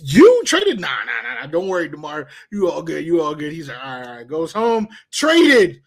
You 0.02 0.42
traded? 0.44 0.80
Nah, 0.80 0.88
nah, 0.88 1.22
nah, 1.22 1.40
nah. 1.40 1.46
Don't 1.46 1.68
worry, 1.68 1.88
Demar. 1.88 2.28
You 2.50 2.70
all 2.70 2.82
good. 2.82 3.04
You 3.04 3.20
all 3.20 3.34
good. 3.34 3.52
He's 3.52 3.68
like, 3.68 3.78
all 3.82 3.98
right, 3.98 4.06
all 4.06 4.16
right. 4.16 4.26
Goes 4.26 4.52
home. 4.52 4.88
Traded, 5.10 5.82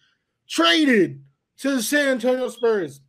traded 0.48 1.22
to 1.58 1.76
the 1.76 1.82
San 1.82 2.08
Antonio 2.08 2.48
Spurs. 2.48 3.00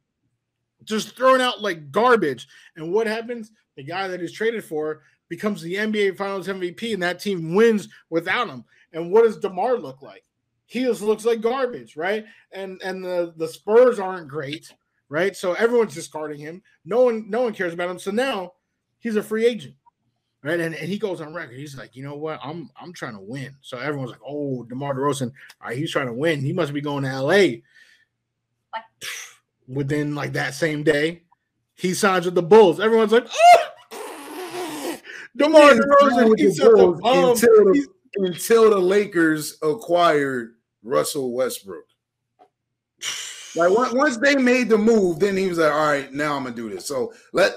Just 0.84 1.16
throwing 1.16 1.42
out 1.42 1.62
like 1.62 1.92
garbage. 1.92 2.48
And 2.76 2.92
what 2.92 3.08
happens? 3.08 3.52
The 3.76 3.84
guy 3.84 4.08
that 4.08 4.22
is 4.22 4.32
traded 4.32 4.64
for 4.64 5.04
becomes 5.30 5.62
the 5.62 5.76
NBA 5.76 6.18
Finals 6.18 6.48
MVP, 6.48 6.94
and 6.94 7.04
that 7.04 7.20
team 7.20 7.56
wins 7.56 7.90
without 8.10 8.48
him. 8.48 8.64
And 8.94 9.12
what 9.12 9.24
does 9.24 9.38
Demar 9.38 9.78
look 9.78 10.02
like? 10.02 10.24
He 10.66 10.84
just 10.84 11.02
looks 11.02 11.26
like 11.26 11.42
garbage, 11.42 11.96
right? 11.96 12.26
And 12.52 12.82
and 12.84 13.04
the 13.04 13.34
the 13.38 13.48
Spurs 13.48 14.00
aren't 14.00 14.28
great, 14.28 14.74
right? 15.10 15.36
So 15.36 15.54
everyone's 15.54 15.94
discarding 15.94 16.40
him. 16.40 16.64
No 16.86 17.04
one 17.04 17.30
no 17.30 17.44
one 17.44 17.54
cares 17.54 17.74
about 17.74 17.90
him. 17.90 18.00
So 18.00 18.12
now 18.12 18.54
he's 19.00 19.16
a 19.16 19.24
free 19.24 19.46
agent. 19.46 19.76
Right. 20.44 20.60
And, 20.60 20.76
and 20.76 20.88
he 20.88 21.00
goes 21.00 21.22
on 21.22 21.34
record. 21.34 21.58
He's 21.58 21.76
like, 21.76 21.96
you 21.96 22.04
know 22.04 22.16
what? 22.16 22.40
I'm 22.44 22.70
I'm 22.80 22.94
trying 22.94 23.16
to 23.16 23.20
win. 23.20 23.56
So 23.62 23.80
everyone's 23.80 24.12
like, 24.12 24.22
oh, 24.26 24.64
DeMar 24.64 24.94
DeRozan, 24.94 25.32
all 25.60 25.70
right, 25.70 25.78
he's 25.78 25.92
trying 25.92 26.06
to 26.06 26.14
win. 26.14 26.42
He 26.42 26.54
must 26.54 26.72
be 26.72 26.82
going 26.82 27.04
to 27.04 27.22
LA. 27.22 27.62
Within 29.68 30.14
like 30.14 30.34
that 30.34 30.54
same 30.54 30.84
day, 30.84 31.24
he 31.74 31.96
signs 31.96 32.26
with 32.26 32.36
the 32.36 32.44
Bulls. 32.44 32.80
Everyone's 32.80 33.12
like, 33.12 33.26
oh, 33.28 33.65
DeMar 35.36 35.72
DeRozan 35.74 36.40
he's 36.40 36.58
the 36.58 36.72
um, 36.76 36.96
until, 37.04 37.50
the, 37.50 37.88
until 38.16 38.70
the 38.70 38.80
Lakers 38.80 39.58
acquired 39.62 40.56
Russell 40.84 41.34
Westbrook. 41.34 41.86
Like 43.56 43.72
once 43.94 44.18
they 44.18 44.36
made 44.36 44.70
the 44.70 44.78
move, 44.78 45.20
then 45.20 45.38
he 45.38 45.48
was 45.48 45.58
like, 45.58 45.72
"All 45.72 45.86
right, 45.86 46.12
now 46.14 46.36
I'm 46.36 46.44
gonna 46.44 46.56
do 46.56 46.70
this." 46.70 46.86
So 46.86 47.14
let 47.34 47.54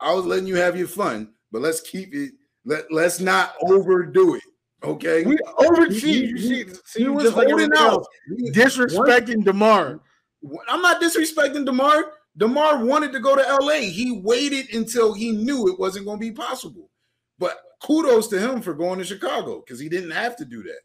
I 0.00 0.12
was 0.12 0.24
letting 0.24 0.46
you 0.46 0.56
have 0.56 0.76
your 0.76 0.86
fun, 0.86 1.32
but 1.50 1.62
let's 1.62 1.80
keep 1.80 2.14
it. 2.14 2.32
Let 2.64 2.90
let's 2.92 3.20
not 3.20 3.54
overdo 3.62 4.36
it. 4.36 4.42
Okay, 4.82 5.24
we 5.24 5.36
overachieved. 5.58 6.38
You 6.38 6.38
see, 6.84 7.02
he 7.02 7.08
was 7.08 7.32
holding 7.32 7.70
out, 7.76 8.04
disrespecting 8.52 9.44
Demar. 9.44 10.00
I'm 10.68 10.82
not 10.82 11.00
disrespecting 11.00 11.64
Demar. 11.64 12.04
Demar 12.36 12.84
wanted 12.84 13.12
to 13.12 13.20
go 13.20 13.34
to 13.34 13.64
LA. 13.64 13.80
He 13.90 14.20
waited 14.22 14.74
until 14.74 15.14
he 15.14 15.32
knew 15.32 15.68
it 15.68 15.78
wasn't 15.78 16.04
going 16.04 16.18
to 16.18 16.20
be 16.20 16.32
possible. 16.32 16.90
But 17.38 17.58
kudos 17.82 18.28
to 18.28 18.38
him 18.38 18.62
for 18.62 18.74
going 18.74 18.98
to 18.98 19.04
Chicago 19.04 19.60
because 19.60 19.80
he 19.80 19.88
didn't 19.88 20.12
have 20.12 20.36
to 20.36 20.44
do 20.44 20.62
that. 20.62 20.80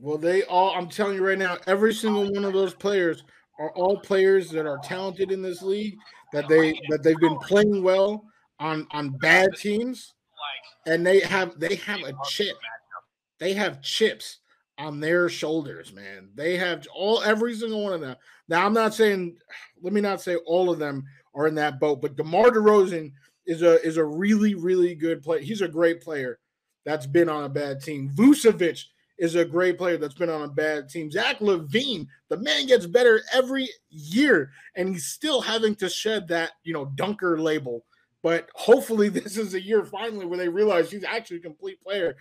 Well, 0.00 0.18
they 0.18 0.42
all. 0.44 0.74
I'm 0.74 0.88
telling 0.88 1.16
you 1.16 1.26
right 1.26 1.38
now, 1.38 1.58
every 1.66 1.94
single 1.94 2.30
one 2.32 2.44
of 2.44 2.52
those 2.52 2.74
players 2.74 3.24
are 3.60 3.70
all 3.72 4.00
players 4.00 4.50
that 4.50 4.66
are 4.66 4.78
talented 4.82 5.30
in 5.30 5.42
this 5.42 5.62
league. 5.62 5.96
That 6.32 6.48
they 6.48 6.72
that 6.88 7.02
they've 7.02 7.18
been 7.18 7.38
playing 7.38 7.82
well 7.82 8.24
on 8.58 8.86
on 8.90 9.10
bad 9.18 9.50
teams, 9.56 10.14
and 10.86 11.06
they 11.06 11.20
have 11.20 11.58
they 11.60 11.76
have 11.76 12.00
a 12.00 12.14
chip. 12.24 12.56
They 13.38 13.52
have 13.54 13.82
chips 13.82 14.38
on 14.78 15.00
their 15.00 15.28
shoulders, 15.28 15.92
man. 15.92 16.30
They 16.34 16.56
have 16.56 16.86
all 16.94 17.22
every 17.22 17.54
single 17.54 17.84
one 17.84 17.92
of 17.92 18.00
them. 18.00 18.16
Now, 18.48 18.64
I'm 18.64 18.72
not 18.72 18.94
saying, 18.94 19.36
let 19.82 19.92
me 19.92 20.00
not 20.00 20.20
say 20.20 20.36
all 20.36 20.70
of 20.70 20.78
them 20.78 21.04
are 21.34 21.46
in 21.46 21.54
that 21.56 21.80
boat, 21.80 22.00
but 22.00 22.16
DeMar 22.16 22.50
DeRozan 22.50 23.12
is 23.46 23.62
a 23.62 23.84
is 23.84 23.96
a 23.96 24.04
really 24.04 24.54
really 24.54 24.94
good 24.94 25.22
player. 25.22 25.40
He's 25.40 25.62
a 25.62 25.68
great 25.68 26.00
player 26.00 26.38
that's 26.84 27.06
been 27.06 27.28
on 27.28 27.44
a 27.44 27.48
bad 27.48 27.80
team. 27.82 28.10
Vucevic 28.14 28.84
is 29.18 29.34
a 29.36 29.44
great 29.44 29.78
player 29.78 29.98
that's 29.98 30.14
been 30.14 30.30
on 30.30 30.42
a 30.42 30.48
bad 30.48 30.88
team. 30.88 31.10
Zach 31.10 31.38
LaVine, 31.38 32.06
the 32.28 32.38
man 32.38 32.66
gets 32.66 32.86
better 32.86 33.22
every 33.32 33.68
year, 33.90 34.50
and 34.74 34.88
he's 34.88 35.06
still 35.06 35.40
having 35.40 35.74
to 35.76 35.88
shed 35.88 36.28
that 36.28 36.52
you 36.64 36.72
know 36.72 36.86
dunker 36.96 37.40
label 37.40 37.84
but 38.22 38.48
hopefully, 38.54 39.08
this 39.10 39.36
is 39.36 39.54
a 39.54 39.62
year 39.62 39.84
finally 39.84 40.26
where 40.26 40.38
they 40.38 40.48
realize 40.48 40.90
he's 40.90 41.04
actually 41.04 41.38
a 41.38 41.40
complete 41.40 41.82
player 41.82 42.16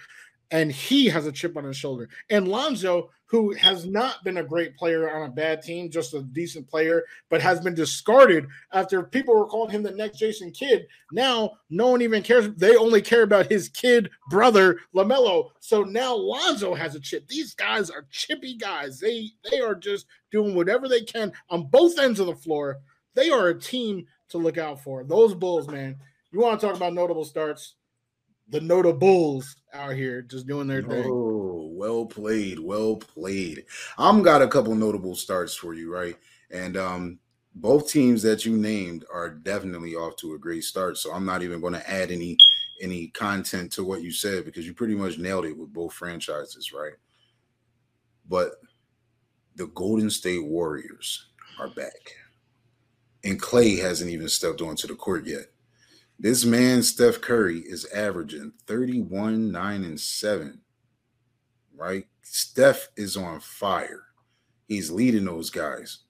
and 0.49 0.71
he 0.71 1.07
has 1.07 1.25
a 1.25 1.31
chip 1.31 1.55
on 1.55 1.63
his 1.63 1.77
shoulder. 1.77 2.09
And 2.29 2.47
Lonzo, 2.47 3.09
who 3.31 3.53
has 3.53 3.85
not 3.85 4.21
been 4.25 4.37
a 4.37 4.43
great 4.43 4.75
player 4.75 5.09
on 5.09 5.29
a 5.29 5.31
bad 5.31 5.61
team, 5.61 5.89
just 5.89 6.13
a 6.13 6.21
decent 6.21 6.67
player, 6.67 7.05
but 7.29 7.41
has 7.41 7.61
been 7.61 7.73
discarded 7.73 8.45
after 8.73 9.03
people 9.03 9.33
were 9.33 9.47
calling 9.47 9.71
him 9.71 9.81
the 9.81 9.91
next 9.91 10.19
Jason 10.19 10.51
Kidd. 10.51 10.85
Now, 11.13 11.51
no 11.69 11.87
one 11.87 12.01
even 12.01 12.23
cares. 12.23 12.49
They 12.57 12.75
only 12.75 13.01
care 13.01 13.23
about 13.23 13.49
his 13.49 13.69
kid 13.69 14.09
brother, 14.29 14.79
LaMelo. 14.93 15.51
So 15.61 15.83
now 15.83 16.13
Lonzo 16.13 16.73
has 16.73 16.95
a 16.95 16.99
chip. 16.99 17.25
These 17.29 17.53
guys 17.53 17.89
are 17.89 18.05
chippy 18.11 18.57
guys. 18.57 18.99
They 18.99 19.29
they 19.49 19.61
are 19.61 19.75
just 19.75 20.07
doing 20.29 20.53
whatever 20.53 20.89
they 20.89 21.01
can 21.01 21.31
on 21.49 21.67
both 21.67 21.97
ends 21.99 22.19
of 22.19 22.27
the 22.27 22.35
floor. 22.35 22.79
They 23.15 23.29
are 23.29 23.47
a 23.47 23.57
team 23.57 24.07
to 24.29 24.39
look 24.39 24.57
out 24.57 24.83
for. 24.83 25.05
Those 25.05 25.33
Bulls, 25.33 25.69
man. 25.69 25.95
You 26.33 26.41
want 26.41 26.59
to 26.59 26.67
talk 26.67 26.75
about 26.75 26.93
notable 26.93 27.23
starts? 27.23 27.75
The 28.51 28.61
notables 28.61 29.55
out 29.73 29.95
here 29.95 30.21
just 30.21 30.47
doing 30.47 30.67
their 30.67 30.83
thing. 30.83 31.05
Oh, 31.07 31.69
well 31.73 32.05
played, 32.05 32.59
well 32.59 32.97
played. 32.97 33.65
I'm 33.97 34.21
got 34.21 34.41
a 34.41 34.47
couple 34.47 34.75
notable 34.75 35.15
starts 35.15 35.55
for 35.55 35.73
you, 35.73 35.91
right? 35.91 36.15
And 36.51 36.77
um, 36.77 37.19
both 37.55 37.89
teams 37.89 38.21
that 38.23 38.45
you 38.45 38.57
named 38.57 39.05
are 39.11 39.29
definitely 39.29 39.95
off 39.95 40.17
to 40.17 40.33
a 40.33 40.39
great 40.39 40.63
start. 40.63 40.97
So 40.97 41.13
I'm 41.13 41.25
not 41.25 41.43
even 41.43 41.61
going 41.61 41.73
to 41.73 41.89
add 41.89 42.11
any 42.11 42.37
any 42.81 43.07
content 43.09 43.71
to 43.71 43.83
what 43.83 44.01
you 44.01 44.11
said 44.11 44.43
because 44.43 44.65
you 44.65 44.73
pretty 44.73 44.95
much 44.95 45.17
nailed 45.17 45.45
it 45.45 45.57
with 45.57 45.71
both 45.71 45.93
franchises, 45.93 46.73
right? 46.73 46.93
But 48.27 48.53
the 49.55 49.67
Golden 49.67 50.09
State 50.09 50.43
Warriors 50.43 51.27
are 51.59 51.67
back 51.69 52.15
and 53.23 53.41
Klay 53.41 53.79
hasn't 53.81 54.09
even 54.09 54.27
stepped 54.27 54.61
onto 54.61 54.87
the 54.87 54.95
court 54.95 55.25
yet. 55.25 55.45
This 56.21 56.45
man, 56.45 56.83
Steph 56.83 57.19
Curry, 57.19 57.61
is 57.61 57.87
averaging 57.95 58.53
31, 58.67 59.51
9, 59.51 59.83
and 59.83 59.99
7. 59.99 60.61
Right? 61.75 62.05
Steph 62.21 62.89
is 62.95 63.17
on 63.17 63.39
fire. 63.39 64.03
He's 64.67 64.91
leading 64.91 65.25
those 65.25 65.49
guys. 65.49 66.01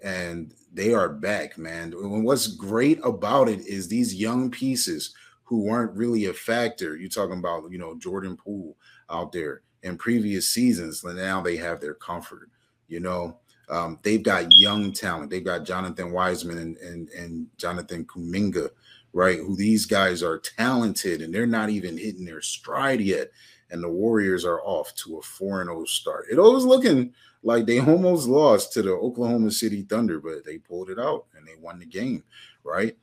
And 0.00 0.54
they 0.72 0.94
are 0.94 1.08
back, 1.08 1.58
man. 1.58 1.92
And 1.94 2.24
what's 2.24 2.46
great 2.46 3.00
about 3.02 3.48
it 3.48 3.58
is 3.66 3.88
these 3.88 4.14
young 4.14 4.52
pieces 4.52 5.12
who 5.42 5.64
weren't 5.64 5.96
really 5.96 6.26
a 6.26 6.32
factor. 6.32 6.96
You're 6.96 7.08
talking 7.08 7.40
about, 7.40 7.68
you 7.72 7.78
know, 7.78 7.98
Jordan 7.98 8.36
Poole 8.36 8.76
out 9.10 9.32
there 9.32 9.62
in 9.82 9.98
previous 9.98 10.48
seasons. 10.48 11.02
Now 11.02 11.40
they 11.40 11.56
have 11.56 11.80
their 11.80 11.94
comfort, 11.94 12.50
you 12.86 13.00
know. 13.00 13.38
Um, 13.68 13.98
they've 14.04 14.22
got 14.22 14.52
young 14.52 14.92
talent. 14.92 15.28
They've 15.28 15.44
got 15.44 15.64
Jonathan 15.64 16.12
Wiseman 16.12 16.58
and, 16.58 16.76
and, 16.76 17.08
and 17.08 17.48
Jonathan 17.56 18.04
Kuminga, 18.04 18.70
right? 19.16 19.38
Who 19.38 19.56
these 19.56 19.86
guys 19.86 20.22
are 20.22 20.38
talented 20.38 21.22
and 21.22 21.34
they're 21.34 21.46
not 21.46 21.70
even 21.70 21.96
hitting 21.96 22.26
their 22.26 22.42
stride 22.42 23.00
yet. 23.00 23.30
And 23.70 23.82
the 23.82 23.88
Warriors 23.88 24.44
are 24.44 24.60
off 24.60 24.94
to 24.96 25.16
a 25.16 25.22
4 25.22 25.64
0 25.64 25.84
start. 25.86 26.26
It 26.30 26.36
was 26.36 26.66
looking 26.66 27.14
like 27.42 27.64
they 27.64 27.80
almost 27.80 28.28
lost 28.28 28.74
to 28.74 28.82
the 28.82 28.92
Oklahoma 28.92 29.50
City 29.50 29.84
Thunder, 29.84 30.20
but 30.20 30.44
they 30.44 30.58
pulled 30.58 30.90
it 30.90 30.98
out 30.98 31.24
and 31.34 31.48
they 31.48 31.54
won 31.58 31.78
the 31.78 31.86
game, 31.86 32.24
right? 32.62 32.94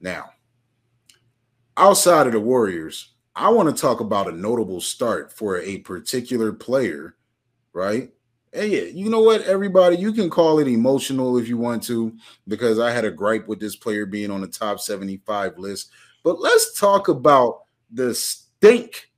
Now, 0.00 0.30
outside 1.76 2.28
of 2.28 2.32
the 2.32 2.40
Warriors, 2.40 3.14
I 3.34 3.48
want 3.48 3.74
to 3.74 3.80
talk 3.80 3.98
about 3.98 4.28
a 4.28 4.32
notable 4.32 4.80
start 4.80 5.32
for 5.32 5.58
a 5.58 5.78
particular 5.78 6.52
player, 6.52 7.16
right? 7.72 8.12
Hey, 8.52 8.90
you 8.90 9.08
know 9.08 9.20
what, 9.20 9.42
everybody, 9.42 9.96
you 9.96 10.12
can 10.12 10.28
call 10.28 10.58
it 10.58 10.66
emotional 10.66 11.38
if 11.38 11.46
you 11.46 11.56
want 11.56 11.84
to, 11.84 12.12
because 12.48 12.80
I 12.80 12.90
had 12.90 13.04
a 13.04 13.10
gripe 13.10 13.46
with 13.46 13.60
this 13.60 13.76
player 13.76 14.06
being 14.06 14.30
on 14.32 14.40
the 14.40 14.48
top 14.48 14.80
75 14.80 15.56
list. 15.56 15.90
But 16.24 16.40
let's 16.40 16.78
talk 16.78 17.06
about 17.06 17.60
the 17.92 18.12
stink 18.12 19.08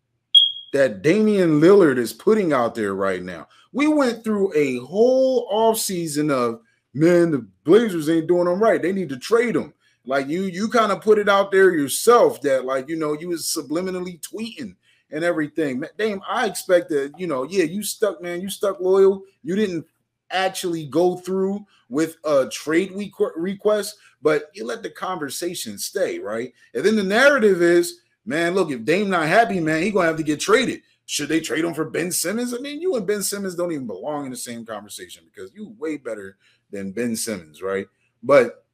that 0.75 1.01
Damian 1.01 1.63
Lillard 1.63 1.97
is 1.97 2.13
putting 2.13 2.53
out 2.53 2.75
there 2.75 2.95
right 2.95 3.23
now. 3.23 3.49
We 3.73 3.89
went 3.89 4.23
through 4.23 4.55
a 4.55 4.79
whole 4.81 5.51
offseason 5.51 6.31
of 6.31 6.61
man, 6.93 7.31
the 7.31 7.47
Blazers 7.65 8.11
ain't 8.11 8.27
doing 8.27 8.45
them 8.45 8.63
right. 8.63 8.83
They 8.83 8.93
need 8.93 9.09
to 9.09 9.19
trade 9.19 9.55
them. 9.55 9.73
Like 10.05 10.29
you, 10.29 10.43
you 10.43 10.69
kind 10.69 10.93
of 10.93 11.01
put 11.01 11.19
it 11.19 11.29
out 11.29 11.51
there 11.51 11.71
yourself 11.71 12.43
that, 12.43 12.67
like, 12.67 12.89
you 12.89 12.97
know, 12.97 13.15
you 13.15 13.29
was 13.29 13.45
subliminally 13.45 14.21
tweeting 14.21 14.75
and 15.13 15.23
everything. 15.23 15.85
Damn, 15.97 16.23
I 16.29 16.47
expected, 16.47 17.15
you 17.17 17.27
know, 17.27 17.45
yeah, 17.45 17.65
you 17.65 17.83
stuck, 17.83 18.21
man. 18.21 18.41
You 18.41 18.51
stuck 18.51 18.81
loyal. 18.81 19.23
You 19.45 19.55
didn't 19.55 19.87
actually 20.31 20.87
go 20.87 21.17
through 21.17 21.65
with 21.89 22.17
a 22.25 22.49
trade 22.49 22.93
request, 23.37 23.99
but 24.23 24.51
you 24.55 24.65
let 24.65 24.83
the 24.83 24.91
conversation 24.91 25.79
stay, 25.79 26.19
right? 26.19 26.53
And 26.75 26.83
then 26.83 26.97
the 26.97 27.05
narrative 27.05 27.61
is, 27.61 28.01
man, 28.25 28.55
look, 28.55 28.71
if 28.71 28.85
Dame 28.85 29.11
not 29.11 29.29
happy, 29.29 29.61
man, 29.61 29.83
he 29.83 29.91
gonna 29.91 30.07
have 30.07 30.17
to 30.17 30.23
get 30.23 30.41
traded. 30.41 30.81
should 31.05 31.29
they 31.29 31.41
trade 31.41 31.65
him 31.65 31.75
for 31.75 31.91
Ben 31.91 32.11
Simmons? 32.11 32.55
I 32.55 32.59
mean, 32.59 32.81
you 32.81 32.97
and 32.97 33.07
Ben 33.07 33.23
Simmons 33.23 33.55
don't 33.55 33.73
even 33.73 33.87
belong 33.87 34.25
in 34.25 34.31
the 34.31 34.37
same 34.37 34.65
conversation 34.65 35.25
because 35.27 35.53
you 35.53 35.75
way 35.79 35.99
better 35.99 36.39
than 36.71 36.93
Ben 36.93 37.15
Simmons, 37.15 37.61
right? 37.61 37.87
But 38.23 38.65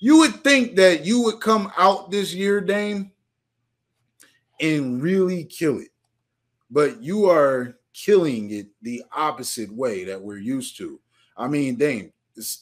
you 0.00 0.18
would 0.18 0.42
think 0.42 0.74
that 0.76 1.04
you 1.04 1.22
would 1.22 1.40
come 1.40 1.72
out 1.76 2.10
this 2.10 2.34
year, 2.34 2.60
Dame, 2.60 3.12
and 4.60 5.02
really 5.02 5.44
kill 5.44 5.78
it. 5.78 5.90
But 6.70 7.02
you 7.02 7.26
are 7.26 7.78
killing 7.94 8.50
it 8.50 8.68
the 8.82 9.02
opposite 9.12 9.72
way 9.74 10.04
that 10.04 10.20
we're 10.20 10.38
used 10.38 10.76
to. 10.78 11.00
I 11.36 11.48
mean, 11.48 11.76
Dame, 11.76 12.12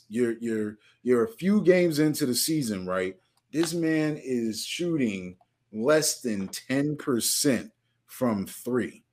you're 0.09 0.36
you're 0.40 0.78
you're 1.02 1.24
a 1.24 1.32
few 1.36 1.62
games 1.62 1.98
into 1.98 2.27
the 2.27 2.35
season, 2.35 2.86
right? 2.86 3.16
This 3.52 3.74
man 3.74 4.18
is 4.23 4.64
shooting 4.64 5.36
less 5.73 6.20
than 6.20 6.48
10% 6.48 7.70
from 8.06 8.47
three. 8.47 9.05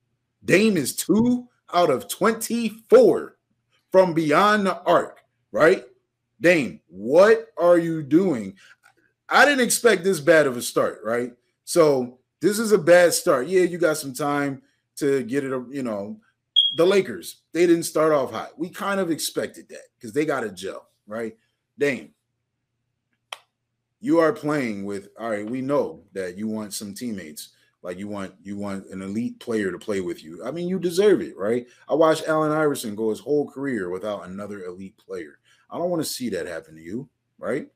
Dame 0.44 0.76
is 0.76 0.94
two 0.96 1.48
out 1.72 1.90
of 1.90 2.08
24 2.08 3.36
from 3.90 4.14
beyond 4.14 4.66
the 4.66 4.82
arc, 4.82 5.20
right? 5.52 5.84
Dame, 6.40 6.80
what 6.88 7.48
are 7.56 7.78
you 7.78 8.02
doing? 8.02 8.56
I 9.28 9.44
didn't 9.44 9.64
expect 9.64 10.04
this 10.04 10.20
bad 10.20 10.46
of 10.46 10.56
a 10.56 10.62
start, 10.62 11.00
right? 11.04 11.32
So 11.64 12.18
this 12.44 12.58
is 12.58 12.72
a 12.72 12.78
bad 12.78 13.14
start. 13.14 13.46
Yeah, 13.46 13.62
you 13.62 13.78
got 13.78 13.96
some 13.96 14.12
time 14.12 14.60
to 14.96 15.22
get 15.22 15.44
it, 15.44 15.50
you 15.70 15.82
know. 15.82 16.18
The 16.76 16.84
Lakers, 16.84 17.42
they 17.52 17.66
didn't 17.66 17.84
start 17.84 18.12
off 18.12 18.32
hot. 18.32 18.58
We 18.58 18.68
kind 18.68 19.00
of 19.00 19.10
expected 19.10 19.68
that 19.70 19.86
because 19.96 20.12
they 20.12 20.26
got 20.26 20.44
a 20.44 20.50
gel, 20.50 20.88
right? 21.06 21.36
Dame, 21.78 22.12
you 24.00 24.18
are 24.18 24.32
playing 24.32 24.84
with 24.84 25.08
all 25.18 25.30
right, 25.30 25.48
we 25.48 25.62
know 25.62 26.02
that 26.12 26.36
you 26.36 26.46
want 26.46 26.74
some 26.74 26.92
teammates. 26.92 27.50
Like 27.82 27.98
you 27.98 28.08
want 28.08 28.34
you 28.42 28.56
want 28.56 28.88
an 28.88 29.02
elite 29.02 29.38
player 29.40 29.70
to 29.70 29.78
play 29.78 30.00
with 30.00 30.22
you. 30.22 30.44
I 30.44 30.50
mean, 30.50 30.68
you 30.68 30.78
deserve 30.78 31.20
it, 31.22 31.36
right? 31.36 31.66
I 31.88 31.94
watched 31.94 32.28
Allen 32.28 32.52
Iverson 32.52 32.94
go 32.94 33.10
his 33.10 33.20
whole 33.20 33.48
career 33.48 33.90
without 33.90 34.26
another 34.26 34.64
elite 34.64 34.96
player. 34.98 35.38
I 35.70 35.78
don't 35.78 35.90
want 35.90 36.02
to 36.02 36.08
see 36.08 36.28
that 36.30 36.46
happen 36.46 36.76
to 36.76 36.82
you, 36.82 37.08
right? 37.38 37.68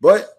But 0.00 0.37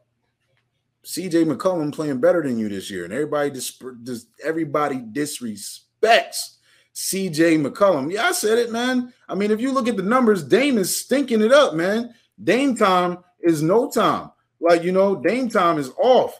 CJ 1.09 1.51
McCollum 1.51 1.91
playing 1.91 2.19
better 2.19 2.43
than 2.43 2.59
you 2.59 2.69
this 2.69 2.91
year, 2.91 3.03
and 3.03 3.11
everybody 3.11 3.49
dis- 3.49 3.81
dis- 4.03 4.27
everybody 4.43 4.97
disrespects 4.97 6.57
CJ 6.93 7.65
McCollum. 7.65 8.13
Yeah, 8.13 8.25
I 8.25 8.31
said 8.31 8.59
it, 8.59 8.71
man. 8.71 9.11
I 9.27 9.33
mean, 9.33 9.49
if 9.49 9.59
you 9.59 9.71
look 9.71 9.87
at 9.87 9.97
the 9.97 10.03
numbers, 10.03 10.43
Dame 10.43 10.77
is 10.77 10.95
stinking 10.95 11.41
it 11.41 11.51
up, 11.51 11.73
man. 11.73 12.13
Dame 12.43 12.75
time 12.75 13.17
is 13.41 13.63
no 13.63 13.89
time. 13.89 14.29
Like 14.59 14.83
you 14.83 14.91
know, 14.91 15.15
Dame 15.15 15.49
time 15.49 15.79
is 15.79 15.89
off. 15.97 16.39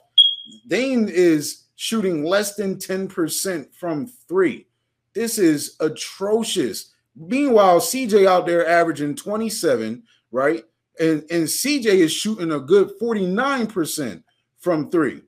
Dame 0.68 1.08
is 1.10 1.64
shooting 1.76 2.24
less 2.24 2.54
than 2.54 2.76
10% 2.76 3.74
from 3.74 4.06
three. 4.28 4.68
This 5.16 5.40
is 5.40 5.78
atrocious. 5.80 6.94
Meanwhile, 7.16 7.80
CJ 7.80 8.28
out 8.28 8.46
there 8.46 8.68
averaging 8.68 9.16
27, 9.16 10.04
right? 10.32 10.64
And, 11.00 11.24
and 11.32 11.46
CJ 11.46 11.86
is 11.86 12.12
shooting 12.12 12.52
a 12.52 12.60
good 12.60 12.92
49% 13.02 14.22
from 14.60 14.90
three. 14.90 15.22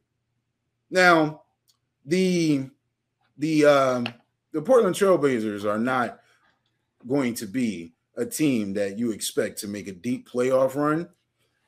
Now, 0.90 1.44
the 2.06 2.70
the 3.38 3.66
um, 3.66 4.08
the 4.52 4.62
Portland 4.62 4.96
Trailblazers 4.96 5.66
are 5.66 5.80
not 5.80 6.20
going 7.08 7.34
to 7.36 7.48
be 7.48 7.94
a 8.18 8.26
team 8.26 8.74
that 8.74 9.00
you 9.00 9.12
expect 9.12 9.58
to 9.60 9.68
make 9.68 9.88
a 9.88 9.94
deep 9.94 10.30
playoff 10.30 10.76
run, 10.76 11.08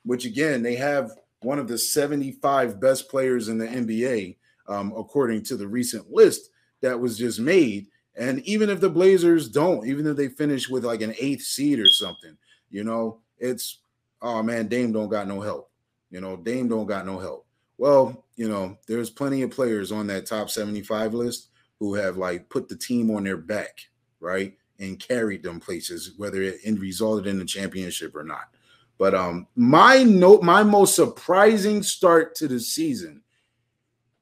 which 0.04 0.26
again, 0.26 0.62
they 0.62 0.76
have 0.76 1.12
one 1.42 1.60
of 1.60 1.68
the 1.68 1.78
75 1.78 2.80
best 2.80 3.10
players 3.10 3.48
in 3.48 3.58
the 3.58 3.68
NBA, 3.68 4.38
um, 4.68 4.94
according 4.96 5.44
to 5.44 5.58
the 5.58 5.68
recent 5.68 6.12
list 6.12 6.50
that 6.82 7.00
was 7.00 7.18
just 7.18 7.40
made. 7.40 7.88
And 8.16 8.42
even 8.42 8.70
if 8.70 8.80
the 8.80 8.90
Blazers 8.90 9.50
don't, 9.50 9.88
even 9.88 10.06
if 10.06 10.16
they 10.16 10.28
finish 10.28 10.70
with 10.70 10.86
like 10.86 11.02
an 11.02 11.16
eighth 11.20 11.44
seed 11.44 11.80
or 11.80 11.90
something, 11.90 12.38
you 12.70 12.84
know, 12.84 13.20
it's 13.40 13.80
oh 14.22 14.44
man, 14.44 14.68
Dame 14.68 14.92
don't 14.92 15.10
got 15.10 15.28
no 15.28 15.42
help. 15.42 15.70
You 16.12 16.22
know, 16.22 16.38
Dame 16.38 16.68
don't 16.68 16.86
got 16.86 17.06
no 17.06 17.18
help. 17.20 17.46
Well, 17.84 18.24
you 18.38 18.48
know, 18.48 18.78
there's 18.88 19.10
plenty 19.10 19.42
of 19.42 19.52
players 19.52 19.92
on 19.92 20.08
that 20.08 20.26
top 20.26 20.50
75 20.50 21.14
list 21.14 21.50
who 21.80 21.96
have 21.96 22.16
like 22.16 22.48
put 22.48 22.70
the 22.70 22.78
team 22.78 23.12
on 23.12 23.26
their 23.26 23.36
back, 23.36 23.78
right? 24.22 24.54
And 24.80 24.98
carried 24.98 25.44
them 25.44 25.60
places, 25.60 26.14
whether 26.16 26.42
it 26.42 26.80
resulted 26.80 27.28
in 27.28 27.38
the 27.38 27.44
championship 27.44 28.16
or 28.16 28.24
not. 28.24 28.56
But 28.98 29.14
um, 29.14 29.48
my 29.58 30.02
note, 30.02 30.44
my 30.44 30.64
most 30.64 30.96
surprising 30.96 31.84
start 31.84 32.36
to 32.36 32.48
the 32.48 32.62
season 32.62 33.22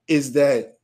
is 0.07 0.31
that 0.31 0.79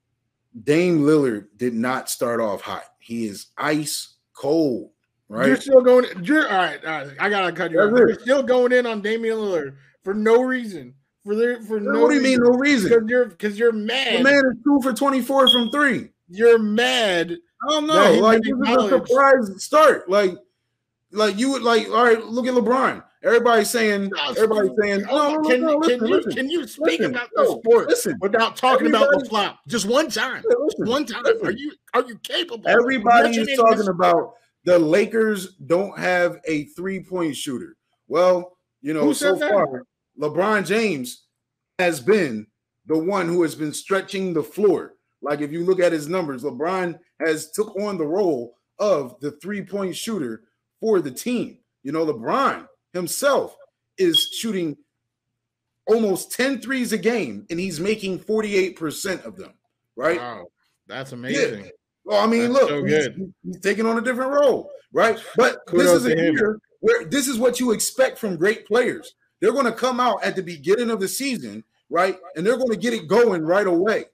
Dame 0.63 0.99
Lillard 0.99 1.47
did 1.57 1.73
not 1.73 2.11
start 2.11 2.39
off 2.39 2.61
hot. 2.61 2.85
He 2.99 3.25
is 3.25 3.47
ice 3.57 4.17
cold, 4.33 4.91
right? 5.29 5.47
You're 5.47 5.57
still 5.57 5.81
going. 5.81 6.05
You're 6.21 6.47
all 6.47 6.57
right. 6.57 6.85
All 6.85 6.91
right. 6.91 7.17
I 7.19 7.27
gotta 7.27 7.51
cut 7.53 7.71
you. 7.71 7.79
You're 7.79 8.19
still 8.19 8.43
going 8.43 8.71
in 8.71 8.85
on 8.85 9.01
Damian 9.01 9.37
Lillard 9.37 9.77
for 10.03 10.13
no 10.13 10.43
reason. 10.43 10.93
For 11.27 11.61
for 11.61 11.79
no. 11.81 12.03
What 12.03 12.11
do 12.11 12.15
you 12.15 12.21
mean 12.21 12.39
no 12.39 12.51
reason? 12.51 12.89
Because 12.89 13.09
you're 13.09 13.25
because 13.25 13.59
you're 13.59 13.73
mad. 13.73 14.19
The 14.19 14.23
man 14.23 14.43
is 14.45 14.63
two 14.63 14.79
for 14.81 14.93
twenty 14.93 15.21
four 15.21 15.49
from 15.49 15.69
three. 15.71 16.09
You're 16.29 16.57
mad. 16.57 17.37
I 17.67 17.69
don't 17.69 17.87
know. 17.87 18.13
Like 18.21 18.41
this 18.43 18.53
is 18.53 18.77
a 18.77 18.89
surprise 18.89 19.63
start. 19.63 20.09
Like, 20.09 20.37
like 21.11 21.37
you 21.37 21.51
would 21.51 21.63
like. 21.63 21.89
All 21.89 22.05
right, 22.05 22.23
look 22.23 22.47
at 22.47 22.53
LeBron. 22.53 23.03
Everybody's 23.23 23.69
saying, 23.69 24.11
everybody's 24.29 24.71
saying, 24.79 25.01
no, 25.01 25.33
no, 25.33 25.49
can, 25.49 25.61
no, 25.61 25.75
listen, 25.77 25.99
can, 25.99 26.07
you, 26.07 26.15
listen, 26.15 26.31
can 26.31 26.49
you 26.49 26.67
speak 26.67 26.99
listen, 26.99 27.15
about 27.15 27.29
the 27.35 27.45
sport 27.47 27.89
listen, 27.89 28.15
without 28.21 28.55
talking 28.55 28.87
about 28.87 29.09
the 29.11 29.25
flop? 29.25 29.59
Just 29.67 29.85
one 29.85 30.09
time. 30.09 30.43
one 30.77 31.05
time. 31.05 31.25
Are 31.43 31.51
you 31.51 31.73
are 31.93 32.03
you 32.03 32.17
capable? 32.19 32.69
Everybody 32.69 33.35
is 33.35 33.57
talking 33.57 33.89
about 33.89 34.35
the 34.63 34.79
Lakers 34.79 35.55
don't 35.55 35.97
have 35.97 36.39
a 36.45 36.65
three-point 36.65 37.35
shooter. 37.35 37.75
Well, 38.07 38.55
you 38.81 38.93
know, 38.93 39.11
so 39.11 39.35
far, 39.35 39.83
LeBron 40.19 40.65
James 40.65 41.23
has 41.79 41.99
been 41.99 42.47
the 42.85 42.97
one 42.97 43.27
who 43.27 43.43
has 43.43 43.55
been 43.55 43.73
stretching 43.73 44.33
the 44.33 44.43
floor. 44.43 44.95
Like 45.21 45.41
if 45.41 45.51
you 45.51 45.63
look 45.63 45.79
at 45.79 45.91
his 45.91 46.07
numbers, 46.07 46.43
LeBron 46.43 46.97
has 47.19 47.51
took 47.51 47.75
on 47.79 47.97
the 47.97 48.05
role 48.05 48.55
of 48.79 49.19
the 49.19 49.31
three-point 49.31 49.95
shooter 49.95 50.43
for 50.79 51.01
the 51.01 51.11
team. 51.11 51.59
You 51.83 51.91
know, 51.91 52.05
LeBron 52.05 52.67
himself 52.93 53.55
is 53.97 54.29
shooting 54.39 54.77
almost 55.87 56.31
10 56.31 56.61
threes 56.61 56.93
a 56.93 56.97
game 56.97 57.45
and 57.49 57.59
he's 57.59 57.79
making 57.79 58.19
48% 58.19 59.25
of 59.25 59.37
them, 59.37 59.53
right? 59.95 60.17
Wow, 60.17 60.47
that's 60.87 61.13
amazing. 61.13 61.65
Yeah. 61.65 61.71
Well, 62.05 62.23
I 62.23 62.27
mean, 62.27 62.53
that's 62.53 62.53
look, 62.53 62.69
so 62.69 62.83
he's, 62.83 63.09
he's, 63.43 63.59
taking 63.59 63.85
on 63.85 63.97
a 63.97 64.01
different 64.01 64.31
role, 64.31 64.69
right? 64.93 65.19
But 65.35 65.59
Kudos 65.67 66.03
this 66.03 66.13
is 66.13 66.19
a 66.19 66.31
year 66.31 66.59
where 66.79 67.05
this 67.05 67.27
is 67.27 67.37
what 67.37 67.59
you 67.59 67.71
expect 67.71 68.17
from 68.17 68.37
great 68.37 68.65
players. 68.65 69.15
They're 69.39 69.53
going 69.53 69.65
to 69.65 69.71
come 69.71 69.99
out 69.99 70.23
at 70.23 70.35
the 70.35 70.43
beginning 70.43 70.89
of 70.89 70.99
the 70.99 71.07
season, 71.07 71.63
right? 71.89 72.17
And 72.35 72.45
they're 72.45 72.57
going 72.57 72.71
to 72.71 72.77
get 72.77 72.93
it 72.93 73.07
going 73.07 73.43
right 73.43 73.67
away. 73.67 74.05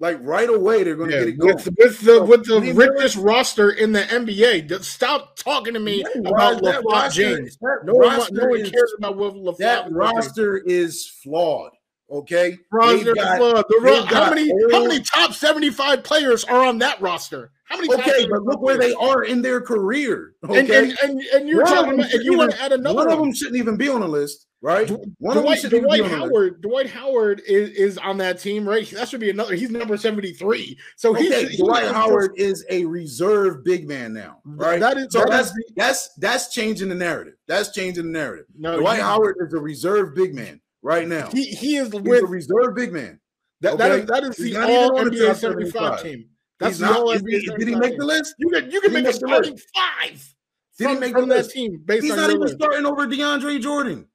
Like 0.00 0.18
right 0.22 0.48
away, 0.48 0.82
they're 0.82 0.96
going 0.96 1.10
to 1.10 1.16
yeah, 1.16 1.24
get 1.24 1.28
it 1.28 1.38
going. 1.38 1.54
With, 1.54 1.68
with 1.78 2.00
the 2.00 2.22
with 2.22 2.46
the 2.46 2.72
richest 2.72 3.16
roster 3.16 3.70
in 3.70 3.92
the 3.92 4.02
NBA. 4.02 4.82
Stop 4.82 5.36
talking 5.36 5.72
to 5.74 5.80
me 5.80 6.04
yeah, 6.14 6.28
about 6.28 6.60
LeBron 6.60 7.12
James. 7.12 7.56
No 7.62 7.94
one, 7.94 8.20
no 8.32 8.46
one 8.46 8.70
cares 8.70 8.94
about 8.98 9.16
what 9.16 9.34
LeBron. 9.34 9.58
That 9.58 9.92
roster 9.92 10.56
is 10.56 11.06
flawed. 11.06 11.70
Okay, 12.10 12.58
roster 12.72 13.14
got, 13.14 13.38
flawed. 13.38 13.64
The, 13.68 14.06
how 14.08 14.30
many 14.30 14.50
old, 14.50 14.72
how 14.72 14.82
many 14.82 15.00
top 15.00 15.32
seventy 15.32 15.70
five 15.70 16.02
players 16.02 16.44
are 16.44 16.66
on 16.66 16.78
that 16.78 17.00
roster? 17.00 17.52
How 17.66 17.76
many? 17.76 17.94
Okay, 17.94 18.26
but 18.28 18.42
look 18.42 18.60
where 18.60 18.76
they 18.76 18.94
are 18.94 19.22
in 19.22 19.42
their 19.42 19.60
career. 19.60 20.34
Okay, 20.44 20.58
and 20.58 20.70
and, 20.70 20.98
and, 21.02 21.20
and 21.34 21.48
you're 21.48 21.62
one 21.62 21.72
talking 21.72 21.94
about, 21.94 22.12
and 22.12 22.24
you 22.24 22.36
want 22.36 22.50
to 22.50 22.60
add 22.60 22.72
another. 22.72 22.96
One, 22.96 23.06
one 23.06 23.14
of 23.14 23.20
them 23.20 23.32
shouldn't 23.32 23.56
even 23.56 23.76
be 23.76 23.88
on 23.88 24.00
the 24.00 24.08
list 24.08 24.48
right? 24.64 24.90
One 25.18 25.36
Dwight, 25.36 25.62
Dwight 25.62 26.06
Howard, 26.06 26.62
Dwight 26.62 26.88
Howard 26.88 27.42
is, 27.46 27.70
is 27.70 27.98
on 27.98 28.16
that 28.18 28.40
team, 28.40 28.66
right? 28.66 28.88
That 28.92 29.08
should 29.08 29.20
be 29.20 29.28
another. 29.28 29.54
He's 29.54 29.70
number 29.70 29.96
seventy 29.98 30.32
three. 30.32 30.78
So 30.96 31.10
okay, 31.10 31.46
he's, 31.46 31.58
Dwight 31.58 31.92
Howard 31.92 32.32
is 32.36 32.64
a 32.70 32.86
reserve 32.86 33.62
big 33.62 33.86
man 33.86 34.14
now, 34.14 34.38
right? 34.44 34.80
That 34.80 34.96
is 34.96 35.08
so 35.10 35.20
that 35.20 35.30
that's 35.30 35.48
is, 35.50 35.72
that's 35.76 36.14
that's 36.14 36.52
changing 36.52 36.88
the 36.88 36.94
narrative. 36.94 37.34
That's 37.46 37.72
changing 37.72 38.06
the 38.06 38.18
narrative. 38.18 38.46
No, 38.56 38.80
Dwight 38.80 39.00
Howard 39.00 39.36
is 39.40 39.52
a 39.52 39.60
reserve 39.60 40.14
big 40.14 40.34
man 40.34 40.60
right 40.82 41.06
now. 41.06 41.28
He 41.30 41.44
he 41.44 41.76
is 41.76 41.90
with 41.90 42.24
a 42.24 42.26
reserve 42.26 42.74
big 42.74 42.92
man. 42.92 43.20
That, 43.60 43.74
okay? 43.74 43.88
that 43.88 43.92
is 43.92 44.06
that 44.06 44.24
is 44.24 44.36
the 44.36 44.56
all 44.56 44.92
NBA 44.92 45.36
seventy 45.36 45.70
five 45.70 46.02
team. 46.02 46.24
That's 46.58 46.78
the 46.78 46.90
all 46.90 47.14
NBA. 47.14 47.58
Did 47.58 47.68
he 47.68 47.74
make 47.74 47.98
the 47.98 48.06
list? 48.06 48.34
You 48.38 48.48
can 48.48 48.70
you 48.70 48.80
can 48.80 48.92
make 48.94 49.06
a 49.06 49.12
starting 49.12 49.58
five. 49.74 50.34
Did 50.78 50.88
he 50.88 50.96
make 50.96 51.12
from 51.12 51.28
that 51.28 51.50
team? 51.50 51.82
Based 51.84 52.02
He's 52.02 52.16
not 52.16 52.30
even 52.30 52.40
list. 52.40 52.54
starting 52.54 52.84
over 52.84 53.06
DeAndre 53.06 53.60
Jordan. 53.60 54.08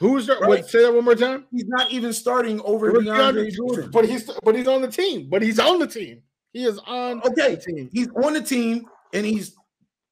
Who's 0.00 0.26
the, 0.26 0.36
right. 0.38 0.48
wait, 0.50 0.64
say 0.64 0.82
that 0.82 0.94
one 0.94 1.04
more 1.04 1.14
time? 1.14 1.44
He's 1.52 1.66
not 1.66 1.90
even 1.90 2.14
starting 2.14 2.58
over 2.62 2.90
DeAndre 2.90 3.52
Jordan. 3.52 3.90
But 3.90 4.08
he's 4.08 4.30
but 4.42 4.54
he's 4.54 4.66
on 4.66 4.80
the 4.80 4.88
team. 4.88 5.28
But 5.28 5.42
he's 5.42 5.58
on 5.58 5.78
the 5.78 5.86
team. 5.86 6.22
He 6.54 6.64
is 6.64 6.78
on 6.86 7.22
okay. 7.22 7.56
team. 7.56 7.90
He's 7.92 8.08
on 8.24 8.32
the 8.32 8.40
team, 8.40 8.86
and 9.12 9.26
he's 9.26 9.54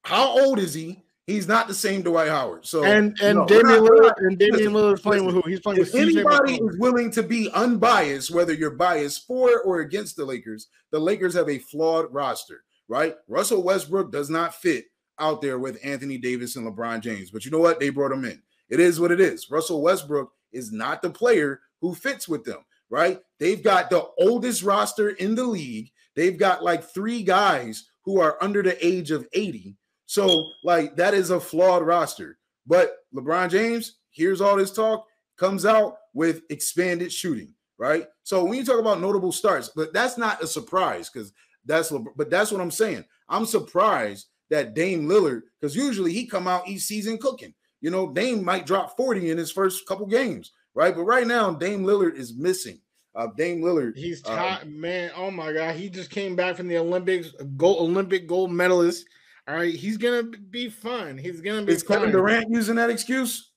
how 0.02 0.38
old 0.38 0.58
is 0.58 0.74
he? 0.74 1.02
He's 1.26 1.48
not 1.48 1.68
the 1.68 1.74
same 1.74 2.02
Dwight 2.02 2.28
Howard. 2.28 2.66
So 2.66 2.84
and 2.84 3.18
and 3.22 3.38
no, 3.38 3.46
Damian 3.46 3.80
Lillard 3.80 4.14
and 4.18 4.38
Damian 4.38 4.72
Lillard 4.72 5.02
playing 5.02 5.24
with 5.24 5.34
who? 5.34 5.42
He's 5.46 5.60
playing 5.60 5.80
if 5.80 5.92
with 5.92 6.02
anybody 6.02 6.54
is 6.54 6.78
willing 6.78 7.10
to 7.12 7.22
be 7.22 7.50
unbiased, 7.52 8.30
whether 8.30 8.52
you're 8.52 8.70
biased 8.70 9.26
for 9.26 9.60
or 9.62 9.80
against 9.80 10.16
the 10.16 10.24
Lakers, 10.24 10.68
the 10.90 10.98
Lakers 10.98 11.34
have 11.34 11.48
a 11.48 11.58
flawed 11.58 12.12
roster. 12.12 12.62
right? 12.88 13.14
Russell 13.26 13.62
Westbrook 13.62 14.12
does 14.12 14.30
not 14.30 14.54
fit 14.54 14.86
out 15.18 15.40
there 15.40 15.58
with 15.58 15.78
Anthony 15.84 16.18
Davis 16.18 16.56
and 16.56 16.66
LeBron 16.66 17.00
James. 17.00 17.30
But 17.30 17.44
you 17.44 17.50
know 17.50 17.58
what? 17.58 17.80
They 17.80 17.90
brought 17.90 18.12
him 18.12 18.24
in. 18.24 18.40
It 18.68 18.80
is 18.80 19.00
what 19.00 19.12
it 19.12 19.20
is. 19.20 19.50
Russell 19.50 19.82
Westbrook 19.82 20.32
is 20.52 20.72
not 20.72 21.02
the 21.02 21.10
player 21.10 21.60
who 21.80 21.94
fits 21.94 22.28
with 22.28 22.44
them, 22.44 22.64
right? 22.90 23.20
They've 23.38 23.62
got 23.62 23.90
the 23.90 24.06
oldest 24.18 24.62
roster 24.62 25.10
in 25.10 25.34
the 25.34 25.44
league. 25.44 25.90
They've 26.16 26.38
got 26.38 26.64
like 26.64 26.84
three 26.84 27.22
guys 27.22 27.84
who 28.02 28.20
are 28.20 28.42
under 28.42 28.62
the 28.62 28.84
age 28.84 29.10
of 29.10 29.26
80. 29.32 29.76
So, 30.06 30.42
like, 30.64 30.96
that 30.96 31.14
is 31.14 31.30
a 31.30 31.38
flawed 31.38 31.82
roster. 31.82 32.38
But 32.66 32.96
LeBron 33.14 33.50
James, 33.50 33.98
here's 34.10 34.40
all 34.40 34.56
this 34.56 34.72
talk, 34.72 35.06
comes 35.36 35.64
out 35.64 35.96
with 36.14 36.42
expanded 36.50 37.12
shooting, 37.12 37.54
right? 37.78 38.06
So 38.24 38.44
when 38.44 38.58
you 38.58 38.64
talk 38.64 38.80
about 38.80 39.00
notable 39.00 39.32
starts, 39.32 39.70
but 39.74 39.92
that's 39.92 40.18
not 40.18 40.42
a 40.42 40.46
surprise 40.46 41.08
because 41.08 41.32
that's 41.64 41.92
but 42.16 42.30
that's 42.30 42.50
what 42.50 42.60
I'm 42.60 42.70
saying. 42.70 43.04
I'm 43.28 43.46
surprised 43.46 44.26
that 44.50 44.74
Dame 44.74 45.06
Lillard, 45.06 45.42
because 45.60 45.76
usually 45.76 46.12
he 46.12 46.26
come 46.26 46.48
out 46.48 46.66
each 46.66 46.82
season 46.82 47.18
cooking. 47.18 47.54
You 47.80 47.90
know, 47.90 48.12
Dame 48.12 48.44
might 48.44 48.66
drop 48.66 48.96
40 48.96 49.30
in 49.30 49.38
his 49.38 49.52
first 49.52 49.86
couple 49.86 50.06
games, 50.06 50.52
right? 50.74 50.94
But 50.94 51.04
right 51.04 51.26
now, 51.26 51.52
Dame 51.52 51.84
Lillard 51.84 52.16
is 52.16 52.36
missing. 52.36 52.80
Uh, 53.14 53.28
Dame 53.36 53.62
Lillard. 53.62 53.96
He's 53.96 54.24
uh, 54.24 54.60
man. 54.66 55.10
Oh 55.16 55.30
my 55.30 55.52
God, 55.52 55.74
he 55.74 55.88
just 55.88 56.10
came 56.10 56.36
back 56.36 56.56
from 56.56 56.68
the 56.68 56.78
Olympics, 56.78 57.30
gold 57.56 57.80
Olympic 57.80 58.28
gold 58.28 58.52
medalist. 58.52 59.06
All 59.48 59.56
right, 59.56 59.74
he's 59.74 59.96
gonna 59.96 60.24
be 60.24 60.68
fun. 60.68 61.18
He's 61.18 61.40
gonna 61.40 61.62
be. 61.62 61.72
Is 61.72 61.82
fun. 61.82 61.98
Kevin 61.98 62.12
Durant 62.12 62.50
using 62.50 62.76
that 62.76 62.90
excuse? 62.90 63.50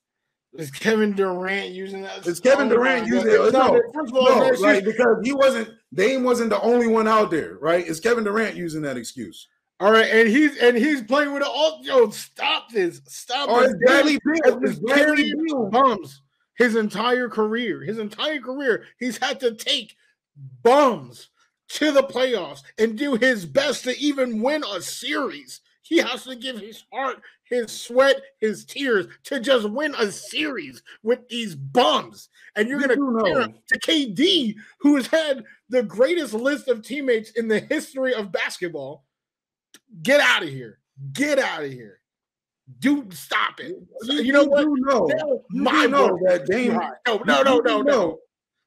Is 0.54 0.70
Kevin 0.70 1.12
Durant 1.12 1.70
using 1.70 2.02
that? 2.02 2.26
Is 2.26 2.40
Kevin 2.40 2.68
Durant 2.68 3.06
using 3.06 3.30
it? 3.30 3.52
No, 3.52 3.80
first 3.94 4.12
of 4.12 4.16
all, 4.16 4.24
no, 4.24 4.48
like, 4.60 4.84
because 4.84 5.18
he 5.22 5.32
wasn't. 5.32 5.68
Dame 5.94 6.24
wasn't 6.24 6.50
the 6.50 6.60
only 6.60 6.86
one 6.86 7.06
out 7.06 7.30
there, 7.30 7.56
right? 7.60 7.86
Is 7.86 8.00
Kevin 8.00 8.24
Durant 8.24 8.56
using 8.56 8.82
that 8.82 8.96
excuse? 8.96 9.48
All 9.82 9.92
right, 9.92 10.08
and 10.08 10.28
he's 10.28 10.56
and 10.58 10.76
he's 10.76 11.02
playing 11.02 11.32
with 11.32 11.42
an 11.42 11.48
all. 11.52 11.80
Yo, 11.82 12.10
stop 12.10 12.70
this! 12.70 13.00
Stop 13.06 13.48
this! 13.48 13.74
Beal. 14.24 14.60
It's 14.62 15.70
Bums 15.70 16.22
his 16.62 16.76
entire 16.76 17.28
career. 17.28 17.82
His 17.82 17.98
entire 17.98 18.40
career, 18.40 18.84
he's 18.98 19.18
had 19.18 19.40
to 19.40 19.54
take 19.54 19.96
bums 20.62 21.30
to 21.68 21.90
the 21.92 22.02
playoffs 22.02 22.62
and 22.78 22.96
do 22.96 23.16
his 23.16 23.46
best 23.46 23.84
to 23.84 23.98
even 23.98 24.42
win 24.42 24.62
a 24.64 24.80
series. 24.80 25.60
He 25.82 25.98
has 25.98 26.24
to 26.24 26.36
give 26.36 26.58
his 26.58 26.84
heart, 26.92 27.20
his 27.44 27.72
sweat, 27.72 28.20
his 28.38 28.64
tears 28.64 29.06
to 29.24 29.40
just 29.40 29.68
win 29.68 29.94
a 29.98 30.10
series 30.12 30.82
with 31.02 31.28
these 31.28 31.54
bums. 31.54 32.28
And 32.54 32.68
you're 32.68 32.78
going 32.78 32.90
to 32.90 32.96
compare 32.96 33.48
to 33.48 33.78
KD, 33.80 34.54
who 34.78 34.96
has 34.96 35.06
had 35.08 35.44
the 35.68 35.82
greatest 35.82 36.34
list 36.34 36.68
of 36.68 36.82
teammates 36.82 37.30
in 37.32 37.48
the 37.48 37.60
history 37.60 38.14
of 38.14 38.32
basketball. 38.32 39.04
Get 40.02 40.20
out 40.20 40.42
of 40.42 40.48
here. 40.48 40.78
Get 41.12 41.38
out 41.38 41.64
of 41.64 41.70
here. 41.70 42.00
Do 42.78 43.06
stop 43.10 43.60
it. 43.60 43.76
You, 44.04 44.22
you 44.22 44.32
know 44.32 44.44
what? 44.44 44.64
know, 44.66 45.08
you 45.50 45.64
do 45.64 45.88
know 45.88 46.18
that 46.26 46.46
Dame. 46.46 46.78
No, 47.06 47.18
no, 47.24 47.42
no, 47.42 47.58
no, 47.58 47.82
no. 47.82 48.18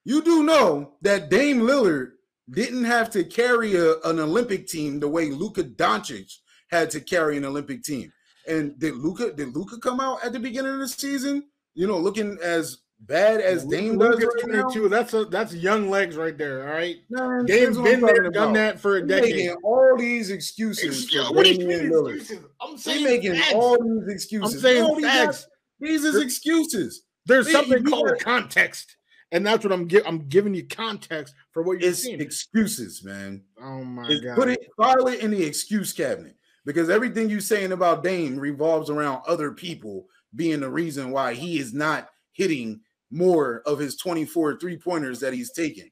You 0.04 0.22
do 0.22 0.44
know 0.44 0.94
that 1.02 1.30
Dame 1.30 1.62
Lillard 1.62 2.12
didn't 2.50 2.84
have 2.84 3.10
to 3.12 3.24
carry 3.24 3.76
a, 3.76 4.00
an 4.02 4.20
Olympic 4.20 4.68
team 4.68 5.00
the 5.00 5.08
way 5.08 5.32
Luka 5.32 5.64
Doncic 5.64 6.38
had 6.70 6.92
to 6.92 7.00
carry 7.00 7.38
an 7.38 7.46
Olympic 7.46 7.84
team. 7.84 8.12
And 8.48 8.78
did 8.78 8.96
Luka 8.96 9.32
did 9.32 9.56
Luka 9.56 9.80
come 9.80 10.00
out 10.00 10.24
at 10.24 10.34
the 10.34 10.40
beginning 10.40 10.74
of 10.74 10.80
the 10.80 10.88
season? 10.88 11.46
You 11.74 11.88
know, 11.88 11.98
looking 11.98 12.38
as 12.44 12.78
bad 13.00 13.42
as 13.42 13.66
Dame 13.66 13.98
does 13.98 14.18
right 14.18 14.48
now? 14.48 14.88
That's 14.88 15.14
a 15.14 15.26
that's 15.26 15.54
young 15.54 15.90
legs 15.90 16.18
right 16.18 16.38
there. 16.38 16.68
All 16.68 16.74
right, 16.74 16.98
Man, 17.10 17.46
Dame's 17.46 17.78
been 17.78 18.02
there, 18.02 18.30
done 18.30 18.54
that 18.54 18.80
for 18.80 18.98
a 18.98 19.08
decade. 19.08 19.36
Making 19.36 19.56
all 19.64 19.96
these 19.98 20.32
excuses. 20.32 21.14
what 21.32 21.46
are 21.46 21.50
you 21.50 21.70
excuses? 21.70 22.46
I'm 22.62 22.78
saying 22.78 23.04
making 23.04 23.36
facts. 23.36 23.54
all 23.54 23.78
these 23.82 24.14
excuses. 24.14 24.56
I'm 24.56 24.60
saying 24.60 25.02
facts. 25.02 25.48
These, 25.80 26.04
these 26.04 26.16
is 26.16 26.22
excuses. 26.22 27.04
There's 27.26 27.52
something 27.52 27.84
called 27.84 28.20
context, 28.20 28.98
and 29.32 29.46
that's 29.46 29.64
what 29.64 29.74
I'm 29.74 29.88
giving. 29.88 30.08
I'm 30.08 30.28
giving 30.28 30.54
you 30.54 30.68
context 30.68 31.34
for 31.52 31.64
what 31.64 31.80
you're 31.80 31.90
it's 31.90 32.04
seeing. 32.04 32.22
Excuses, 32.22 33.04
man. 33.04 33.44
Oh 33.62 33.84
my 33.84 34.08
it's 34.08 34.22
god! 34.22 34.36
Put 34.36 34.50
it 34.50 34.70
file 34.78 35.08
it 35.08 35.20
in 35.22 35.32
the 35.32 35.44
excuse 35.44 35.92
cabinet 35.92 36.36
because 36.66 36.90
everything 36.90 37.30
you're 37.30 37.40
saying 37.40 37.72
about 37.72 38.04
Dame 38.04 38.38
revolves 38.38 38.90
around 38.90 39.22
other 39.28 39.52
people 39.52 40.08
being 40.36 40.60
the 40.60 40.70
reason 40.70 41.12
why 41.12 41.34
he 41.34 41.60
is 41.60 41.74
not 41.74 42.10
hitting 42.34 42.82
more 43.12 43.62
of 43.66 43.80
his 43.80 43.96
24 43.98 44.60
three 44.60 44.78
pointers 44.78 45.20
that 45.20 45.34
he's 45.34 45.52
taking. 45.52 45.90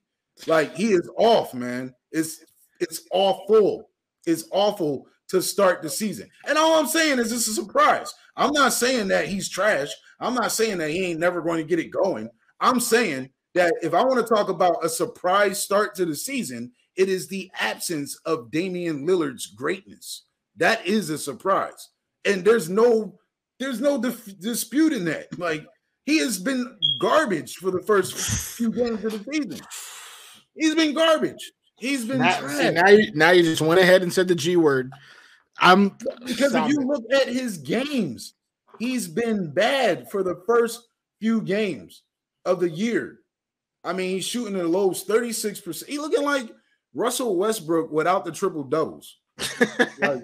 Like 0.48 0.76
he 0.76 0.94
is 0.94 1.10
off, 1.18 1.53
man. 1.53 1.94
It's 2.11 2.44
it's 2.80 3.02
awful. 3.11 3.90
It's 4.26 4.45
awful 4.52 5.07
to 5.30 5.41
start 5.41 5.81
the 5.81 5.90
season. 5.90 6.30
And 6.48 6.57
all 6.57 6.80
I'm 6.80 6.88
saying 6.88 7.19
is 7.19 7.30
this 7.30 7.48
is 7.48 7.57
a 7.57 7.61
surprise. 7.61 8.14
I'm 8.35 8.53
not 8.53 8.73
saying 8.73 9.07
that 9.10 9.27
he's 9.27 9.49
trash. 9.49 9.90
I'm 10.19 10.34
not 10.34 10.52
saying 10.52 10.77
that 10.80 10.90
he 10.90 11.06
ain't 11.06 11.19
never 11.19 11.41
going 11.41 11.57
to 11.57 11.68
get 11.68 11.80
it 11.80 11.91
going. 11.91 12.30
I'm 12.60 12.80
saying 12.80 13.30
that 13.53 13.73
if 13.81 13.94
I 13.94 14.03
want 14.03 14.26
to 14.26 14.34
talk 14.34 14.49
about 14.49 14.84
a 14.84 14.90
surprise 14.90 15.61
start 15.61 15.95
to 15.95 16.06
the 16.06 16.15
season, 16.15 16.72
it 16.95 17.10
is 17.10 17.27
the 17.27 17.52
absence 17.60 18.18
of 18.26 18.52
Damian 18.52 19.06
Lillard's 19.07 19.48
greatness. 19.48 20.23
That 20.57 20.85
is 20.85 21.10
a 21.10 21.18
surprise. 21.18 21.90
And 22.26 22.45
there's 22.45 22.69
no 22.69 23.19
there's 23.60 23.81
no 23.81 24.02
dif- 24.02 24.40
dispute 24.40 24.94
in 24.94 25.06
that. 25.06 25.38
Like 25.40 25.65
he 26.05 26.19
has 26.19 26.38
been 26.39 26.77
garbage 26.99 27.55
for 27.55 27.71
the 27.71 27.81
first 27.81 28.13
few 28.57 28.71
games 28.71 29.03
of 29.05 29.11
the 29.11 29.34
season. 29.34 29.65
He's 30.55 30.75
been 30.75 30.93
garbage. 30.93 31.51
He's 31.77 32.05
been 32.05 32.19
now, 32.19 32.47
see, 32.47 32.71
now, 32.71 32.88
you, 32.89 33.11
now 33.13 33.31
you 33.31 33.43
just 33.43 33.61
went 33.61 33.80
ahead 33.80 34.03
and 34.03 34.13
said 34.13 34.27
the 34.27 34.35
G 34.35 34.55
word. 34.55 34.91
I'm 35.59 35.97
because 36.25 36.55
if 36.55 36.67
you 36.69 36.80
look 36.80 37.03
at 37.13 37.27
his 37.27 37.57
games, 37.57 38.34
he's 38.80 39.07
been 39.07 39.51
bad 39.51 40.09
for 40.09 40.23
the 40.23 40.41
first 40.47 40.88
few 41.19 41.41
games 41.41 42.03
of 42.45 42.59
the 42.59 42.69
year. 42.69 43.19
I 43.84 43.93
mean, 43.93 44.11
he's 44.11 44.25
shooting 44.25 44.57
the 44.57 44.67
lows 44.67 45.05
36%. 45.05 45.85
He's 45.88 45.99
looking 45.99 46.23
like 46.23 46.49
Russell 46.93 47.38
Westbrook 47.38 47.91
without 47.91 48.23
the 48.23 48.31
triple 48.31 48.63
doubles. 48.63 49.17
like, 49.99 50.23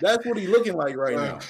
that's 0.00 0.24
what 0.26 0.38
he's 0.38 0.48
looking 0.48 0.74
like 0.74 0.96
right 0.96 1.16
now. 1.16 1.40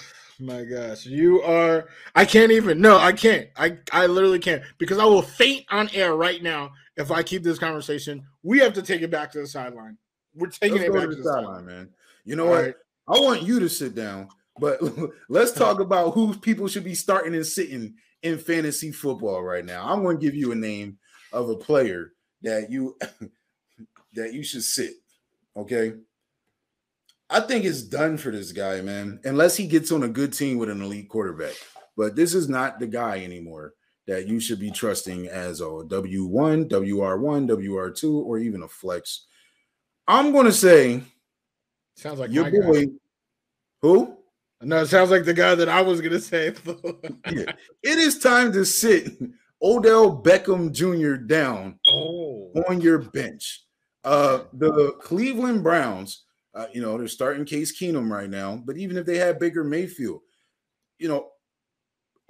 My 0.43 0.65
gosh, 0.65 1.07
you 1.07 1.41
are. 1.43 1.89
I 2.17 2.25
can't 2.25 2.51
even. 2.51 2.81
No, 2.81 2.99
I 2.99 3.13
can't. 3.13 3.49
I 3.57 3.79
I 3.93 4.07
literally 4.07 4.41
can't 4.41 4.65
because 4.77 4.99
I 4.99 5.05
will 5.05 5.23
faint 5.23 5.65
on 5.71 5.89
air 5.95 6.17
right 6.17 6.43
now 6.43 6.73
if 6.97 7.13
I 7.13 7.23
keep 7.23 7.45
this 7.45 7.61
conversation. 7.61 8.27
We 8.43 8.59
have 8.59 8.73
to 8.75 8.83
take 8.83 9.03
it 9.03 9.11
back 9.11 9.31
to 9.33 9.39
the 9.39 9.47
sideline. 9.47 9.99
We're 10.35 10.49
taking 10.49 10.79
let's 10.79 10.89
it 10.89 10.93
back 10.95 11.11
to 11.11 11.15
the 11.15 11.23
sideline, 11.23 11.67
man. 11.67 11.91
You 12.25 12.35
know 12.35 12.47
All 12.47 12.51
what? 12.51 12.65
Right. 12.65 12.75
I 13.07 13.21
want 13.21 13.43
you 13.43 13.61
to 13.61 13.69
sit 13.69 13.95
down, 13.95 14.31
but 14.59 14.81
let's 15.29 15.53
talk 15.53 15.77
uh-huh. 15.77 15.85
about 15.85 16.15
who 16.15 16.35
people 16.37 16.67
should 16.67 16.85
be 16.85 16.97
starting 16.97 17.37
and 17.37 17.47
sitting 17.47 17.95
in 18.25 18.37
fantasy 18.37 18.91
football 18.91 19.45
right 19.45 19.65
now. 19.65 19.87
I'm 19.87 20.03
going 20.03 20.19
to 20.19 20.25
give 20.25 20.35
you 20.35 20.51
a 20.51 20.57
name 20.57 20.99
of 21.33 21.51
a 21.51 21.57
player 21.57 22.15
that 22.43 22.69
you 22.69 22.99
that 24.15 24.33
you 24.33 24.43
should 24.43 24.65
sit. 24.65 24.95
Okay. 25.57 25.93
I 27.33 27.41
think 27.41 27.65
it's 27.65 27.83
done 27.83 28.19
for 28.19 28.31
this 28.31 28.53
guy, 28.53 28.83
man, 28.83 29.19
unless 29.25 29.57
he 29.57 29.67
gets 29.67 29.91
on 29.91 30.03
a 30.03 30.09
good 30.09 30.35
team 30.35 30.59
with 30.59 30.69
an 30.69 30.83
elite 30.83 31.09
quarterback. 31.09 31.55
But 31.97 32.15
this 32.15 32.35
is 32.35 32.47
not 32.47 32.79
the 32.79 32.87
guy 32.87 33.25
anymore 33.25 33.73
that 34.07 34.27
you 34.27 34.39
should 34.39 34.61
be 34.61 34.71
trusting 34.71 35.29
as 35.29 35.61
a 35.61 35.65
W1, 35.65 36.69
WR1, 36.69 37.49
WR2, 37.49 38.15
or 38.15 38.39
even 38.39 38.63
a 38.63 38.69
flex. 38.69 39.27
I'm 40.07 40.33
going 40.33 40.45
to 40.45 40.53
say, 40.53 41.03
sounds 41.97 42.19
like 42.19 42.31
your 42.31 42.51
boy. 42.51 42.87
Guy. 42.87 42.93
Who? 43.81 44.19
No, 44.61 44.83
it 44.83 44.89
sounds 44.89 45.11
like 45.11 45.25
the 45.25 45.33
guy 45.33 45.55
that 45.55 45.71
I 45.71 45.81
was 45.81 46.03
going 46.03 46.13
to 46.13 46.21
say. 46.21 46.53
yeah. 47.31 47.53
It 47.83 47.99
is 47.99 48.19
time 48.19 48.53
to 48.53 48.67
sit 48.67 49.11
Odell 49.63 50.23
Beckham 50.23 50.71
Jr. 50.71 51.15
down 51.15 51.79
oh. 51.89 52.51
on 52.69 52.83
your 52.83 52.99
bench. 52.99 53.65
Uh, 54.05 54.41
the 54.53 54.93
Cleveland 55.01 55.63
Browns 55.63 56.25
uh, 56.55 56.67
you 56.73 56.83
know, 56.83 56.99
they're 56.99 57.09
starting 57.09 57.45
Case 57.45 57.77
Keenum 57.77 58.11
right 58.11 58.29
now, 58.29 58.63
but 58.65 58.77
even 58.77 58.97
if 58.97 59.07
they 59.07 59.17
had 59.17 59.39
Baker 59.39 59.65
Mayfield, 59.65 60.21
you 60.99 61.09
know, 61.09 61.31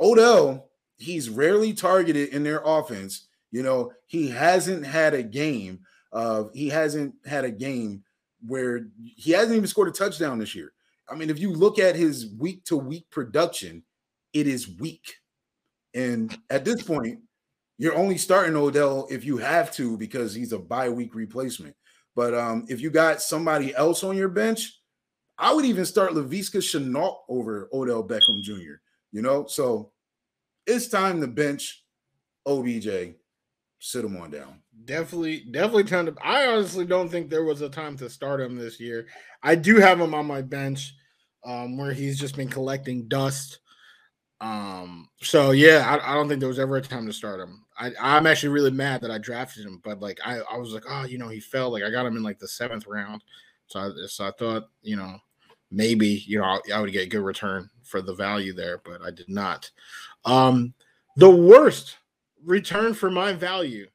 Odell, 0.00 0.70
he's 0.98 1.28
rarely 1.28 1.72
targeted 1.72 2.30
in 2.30 2.42
their 2.42 2.62
offense. 2.64 3.28
You 3.50 3.62
know, 3.62 3.92
he 4.06 4.28
hasn't 4.28 4.86
had 4.86 5.14
a 5.14 5.22
game 5.22 5.80
of 6.12 6.50
he 6.54 6.68
hasn't 6.68 7.14
had 7.26 7.44
a 7.44 7.50
game 7.50 8.04
where 8.46 8.86
he 9.16 9.32
hasn't 9.32 9.56
even 9.56 9.66
scored 9.66 9.88
a 9.88 9.92
touchdown 9.92 10.38
this 10.38 10.54
year. 10.54 10.72
I 11.08 11.14
mean, 11.14 11.30
if 11.30 11.38
you 11.38 11.52
look 11.52 11.78
at 11.78 11.96
his 11.96 12.32
week 12.38 12.64
to 12.64 12.76
week 12.76 13.10
production, 13.10 13.82
it 14.32 14.46
is 14.46 14.68
weak. 14.78 15.16
And 15.94 16.36
at 16.48 16.64
this 16.64 16.82
point, 16.82 17.18
you're 17.78 17.96
only 17.96 18.16
starting 18.16 18.56
Odell 18.56 19.06
if 19.10 19.24
you 19.24 19.36
have 19.38 19.72
to 19.72 19.96
because 19.98 20.34
he's 20.34 20.52
a 20.52 20.58
bye 20.58 20.88
week 20.88 21.14
replacement. 21.14 21.74
But 22.14 22.34
um, 22.34 22.66
if 22.68 22.80
you 22.80 22.90
got 22.90 23.22
somebody 23.22 23.74
else 23.74 24.04
on 24.04 24.16
your 24.16 24.28
bench, 24.28 24.78
I 25.38 25.54
would 25.54 25.64
even 25.64 25.84
start 25.84 26.12
Laviska 26.12 26.58
Shenault 26.58 27.16
over 27.28 27.68
Odell 27.72 28.06
Beckham 28.06 28.42
Jr. 28.42 28.74
You 29.12 29.22
know, 29.22 29.46
so 29.46 29.92
it's 30.66 30.88
time 30.88 31.20
to 31.20 31.26
bench 31.26 31.84
OBJ 32.46 33.14
sit 33.82 34.04
him 34.04 34.16
on 34.16 34.30
down. 34.30 34.62
Definitely, 34.84 35.44
definitely 35.50 35.84
time 35.84 36.06
to. 36.06 36.14
I 36.22 36.46
honestly 36.46 36.86
don't 36.86 37.08
think 37.08 37.28
there 37.28 37.44
was 37.44 37.60
a 37.60 37.68
time 37.68 37.96
to 37.98 38.08
start 38.08 38.40
him 38.40 38.56
this 38.56 38.80
year. 38.80 39.06
I 39.42 39.56
do 39.56 39.76
have 39.76 40.00
him 40.00 40.14
on 40.14 40.26
my 40.26 40.40
bench, 40.40 40.94
um, 41.44 41.76
where 41.76 41.92
he's 41.92 42.18
just 42.18 42.36
been 42.36 42.48
collecting 42.48 43.08
dust. 43.08 43.58
Um, 44.40 45.08
so 45.20 45.50
yeah, 45.50 45.86
I, 45.88 46.12
I, 46.12 46.14
don't 46.14 46.28
think 46.28 46.40
there 46.40 46.48
was 46.48 46.58
ever 46.58 46.76
a 46.76 46.82
time 46.82 47.06
to 47.06 47.12
start 47.12 47.40
him. 47.40 47.64
I, 47.82 47.90
I'm 48.00 48.26
actually 48.26 48.50
really 48.50 48.70
mad 48.70 49.00
that 49.00 49.10
I 49.10 49.18
drafted 49.18 49.66
him, 49.66 49.80
but 49.82 50.00
like 50.00 50.20
I, 50.24 50.38
I 50.40 50.56
was 50.56 50.72
like, 50.72 50.84
oh, 50.88 51.04
you 51.04 51.18
know, 51.18 51.28
he 51.28 51.40
fell. 51.40 51.70
Like 51.70 51.82
I 51.82 51.90
got 51.90 52.06
him 52.06 52.16
in 52.16 52.22
like 52.22 52.38
the 52.38 52.48
seventh 52.48 52.86
round, 52.86 53.24
so 53.66 53.80
I, 53.80 53.90
so 54.06 54.26
I 54.26 54.30
thought, 54.38 54.68
you 54.82 54.96
know, 54.96 55.18
maybe 55.70 56.22
you 56.26 56.38
know 56.38 56.44
I, 56.44 56.60
I 56.74 56.80
would 56.80 56.92
get 56.92 57.06
a 57.06 57.10
good 57.10 57.24
return 57.24 57.68
for 57.82 58.00
the 58.00 58.14
value 58.14 58.54
there, 58.54 58.80
but 58.84 59.02
I 59.02 59.10
did 59.10 59.28
not. 59.28 59.70
Um, 60.24 60.74
the 61.16 61.30
worst 61.30 61.96
return 62.44 62.94
for 62.94 63.10
my 63.10 63.32
value 63.32 63.88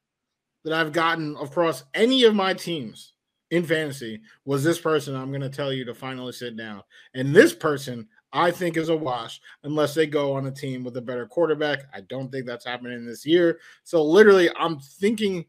that 0.64 0.74
I've 0.74 0.92
gotten 0.92 1.38
across 1.38 1.84
any 1.94 2.26
of 2.26 2.36
my 2.36 2.54
teams 2.54 3.14
in 3.52 3.64
fantasy 3.64 4.20
was 4.46 4.64
this 4.64 4.80
person 4.80 5.16
I'm 5.16 5.30
going 5.30 5.42
to 5.42 5.50
tell 5.50 5.72
you 5.72 5.86
to 5.86 5.94
finally 5.94 6.34
sit 6.34 6.58
down. 6.58 6.84
And 7.14 7.34
this 7.34 7.54
person 7.54 8.08
I 8.34 8.52
think 8.52 8.78
is 8.78 8.90
a 8.90 8.95
wash 8.95 9.40
unless 9.64 9.94
they 9.94 10.06
go 10.06 10.34
on 10.34 10.48
a 10.48 10.52
team 10.52 10.84
with 10.84 10.98
a 10.98 11.02
better 11.02 11.26
quarterback. 11.26 11.86
I 11.94 12.02
don't 12.02 12.32
think 12.32 12.45
that's 12.45 12.66
happening 12.66 13.06
this 13.06 13.26
year. 13.26 13.60
So 13.84 14.04
literally 14.04 14.49
I'm 14.58 14.80
thinking 14.80 15.45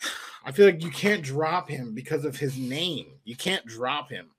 I 0.44 0.52
feel 0.52 0.66
like 0.66 0.84
you 0.84 0.90
can't 0.90 1.22
drop 1.22 1.68
him 1.68 1.94
because 1.94 2.24
of 2.24 2.36
his 2.36 2.58
name. 2.58 3.12
You 3.24 3.34
can't 3.34 3.64
drop 3.64 4.10
him. 4.10 4.30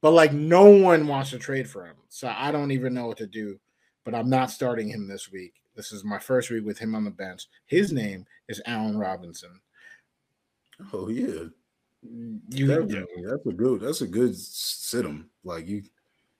But 0.00 0.12
like 0.12 0.32
no 0.32 0.70
one 0.70 1.06
wants 1.06 1.30
to 1.30 1.38
trade 1.38 1.68
for 1.68 1.84
him. 1.84 1.96
So 2.08 2.32
I 2.34 2.50
don't 2.50 2.70
even 2.70 2.94
know 2.94 3.06
what 3.06 3.18
to 3.18 3.26
do. 3.26 3.58
But 4.04 4.14
I'm 4.14 4.30
not 4.30 4.50
starting 4.50 4.88
him 4.88 5.06
this 5.06 5.30
week. 5.30 5.54
This 5.76 5.92
is 5.92 6.02
my 6.02 6.18
first 6.18 6.50
week 6.50 6.64
with 6.64 6.78
him 6.78 6.94
on 6.94 7.04
the 7.04 7.10
bench. 7.10 7.46
His 7.66 7.92
name 7.92 8.26
is 8.48 8.62
Allen 8.66 8.96
Robinson. 8.96 9.60
Oh 10.92 11.08
yeah, 11.08 11.44
you 12.50 12.66
that, 12.66 12.88
that's 13.28 13.46
a 13.46 13.52
good 13.52 13.80
that's 13.80 14.00
a 14.00 14.06
good 14.06 14.36
sit 14.36 15.04
him. 15.04 15.28
Like 15.44 15.66
you 15.66 15.82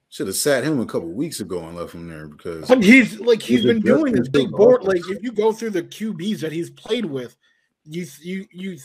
should 0.09 0.27
have 0.27 0.35
sat 0.35 0.63
him 0.63 0.79
a 0.79 0.85
couple 0.85 1.11
weeks 1.11 1.39
ago 1.39 1.67
and 1.67 1.77
left 1.77 1.93
him 1.93 2.09
there 2.09 2.27
because 2.27 2.67
but 2.67 2.83
he's 2.83 3.19
like 3.19 3.41
he's, 3.41 3.59
he's 3.59 3.65
been 3.65 3.81
doing 3.81 4.13
this 4.13 4.27
big 4.27 4.49
board. 4.51 4.83
Like 4.83 5.01
if 5.07 5.23
you 5.23 5.31
go 5.31 5.53
through 5.53 5.69
the 5.71 5.83
QBs 5.83 6.39
that 6.41 6.51
he's 6.51 6.71
played 6.71 7.05
with, 7.05 7.37
you 7.85 8.05
you 8.21 8.45
you 8.51 8.77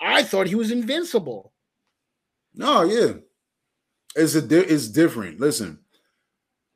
I 0.00 0.22
thought 0.22 0.46
he 0.46 0.54
was 0.54 0.70
invincible. 0.70 1.52
No, 2.54 2.82
yeah, 2.82 3.14
it's 4.16 4.34
a 4.34 4.72
it's 4.72 4.88
different. 4.88 5.40
Listen, 5.40 5.78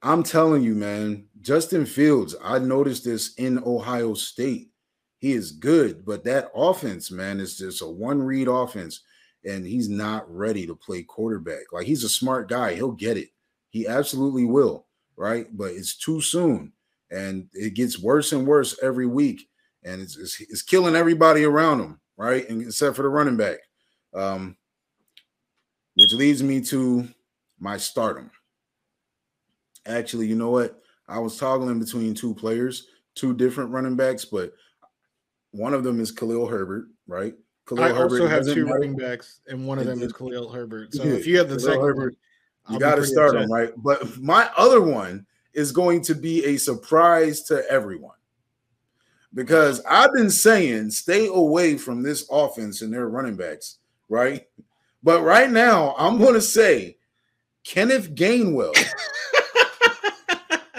I'm 0.03 0.23
telling 0.23 0.63
you, 0.63 0.75
man, 0.75 1.27
Justin 1.41 1.87
Fields, 1.87 2.37
I 2.43 2.59
noticed 2.59 3.05
this 3.05 3.35
in 3.35 3.63
Ohio 3.65 4.15
State. 4.15 4.71
He 5.19 5.33
is 5.33 5.53
good, 5.53 6.05
but 6.05 6.25
that 6.25 6.51
offense, 6.55 7.11
man, 7.11 7.41
is 7.41 7.57
just 7.57 7.81
a 7.81 7.87
one 7.87 8.23
read 8.23 8.49
offense, 8.49 9.01
and 9.45 9.67
he's 9.67 9.89
not 9.89 10.31
ready 10.33 10.67
to 10.67 10.75
play 10.75 11.03
quarterback. 11.03 11.73
Like 11.73 11.87
he's 11.87 12.05
a 12.05 12.11
smart 12.11 12.51
guy, 12.51 12.75
he'll 12.75 12.93
get 12.93 13.17
it. 13.17 13.31
He 13.71 13.87
absolutely 13.87 14.45
will, 14.45 14.87
right? 15.17 15.47
But 15.57 15.73
it's 15.73 15.97
too 15.97 16.21
soon, 16.21 16.73
and 17.11 17.49
it 17.53 17.75
gets 17.75 17.99
worse 17.99 18.33
and 18.33 18.47
worse 18.47 18.79
every 18.83 19.07
week, 19.07 19.49
and 19.85 20.01
it's 20.01 20.17
it's, 20.17 20.41
it's 20.41 20.63
killing 20.63 20.97
everybody 20.97 21.45
around 21.45 21.81
him, 21.81 22.01
right? 22.17 22.49
And 22.49 22.63
except 22.63 22.97
for 22.97 23.03
the 23.03 23.09
running 23.09 23.37
back, 23.37 23.59
um, 24.15 24.57
which 25.95 26.13
leads 26.13 26.43
me 26.43 26.61
to 26.63 27.09
my 27.59 27.77
stardom. 27.77 28.31
Actually, 29.87 30.27
you 30.27 30.37
know 30.37 30.51
what? 30.51 30.81
I 31.09 31.19
was 31.19 31.39
toggling 31.39 31.79
between 31.79 32.15
two 32.15 32.35
players, 32.35 32.89
two 33.15 33.35
different 33.35 33.71
running 33.71 33.97
backs, 33.97 34.25
but 34.25 34.53
one 35.53 35.75
of 35.75 35.85
them 35.85 36.01
is 36.01 36.11
Khalil 36.11 36.47
Herbert, 36.47 36.89
right? 37.07 37.35
Khalil 37.67 37.85
I 37.85 37.89
Herbert 37.89 38.21
also 38.21 38.27
have 38.27 38.45
two 38.45 38.67
running 38.67 38.97
backs, 38.97 39.41
and 39.47 39.67
one 39.67 39.79
of 39.79 39.87
them 39.87 40.03
is 40.03 40.13
Khalil 40.13 40.51
Herbert. 40.51 40.95
So 40.95 41.05
if 41.05 41.27
you 41.27 41.39
have 41.39 41.49
the 41.49 41.57
Khalil 41.57 41.67
second 41.67 41.85
Herbert, 41.85 42.17
you 42.69 42.79
got 42.79 42.97
to 42.97 43.05
start 43.05 43.37
him, 43.37 43.51
right? 43.51 43.73
But 43.77 44.19
my 44.19 44.51
other 44.57 44.81
one 44.81 45.27
is 45.53 45.73
going 45.73 46.03
to 46.03 46.15
be 46.15 46.45
a 46.45 46.57
surprise 46.57 47.43
to 47.45 47.65
everyone 47.71 48.17
because 49.35 49.83
I've 49.89 50.13
been 50.13 50.31
saying 50.31 50.91
stay 50.91 51.27
away 51.29 51.77
from 51.77 52.03
this 52.03 52.27
offense 52.31 52.83
and 52.83 52.93
their 52.93 53.09
running 53.09 53.37
backs, 53.37 53.79
right? 54.09 54.47
But 55.03 55.23
right 55.23 55.51
now, 55.51 55.95
I'm 55.99 56.19
going 56.19 56.35
to 56.35 56.41
say 56.41 56.97
Kenneth 57.65 58.15
Gainwell 58.15 58.75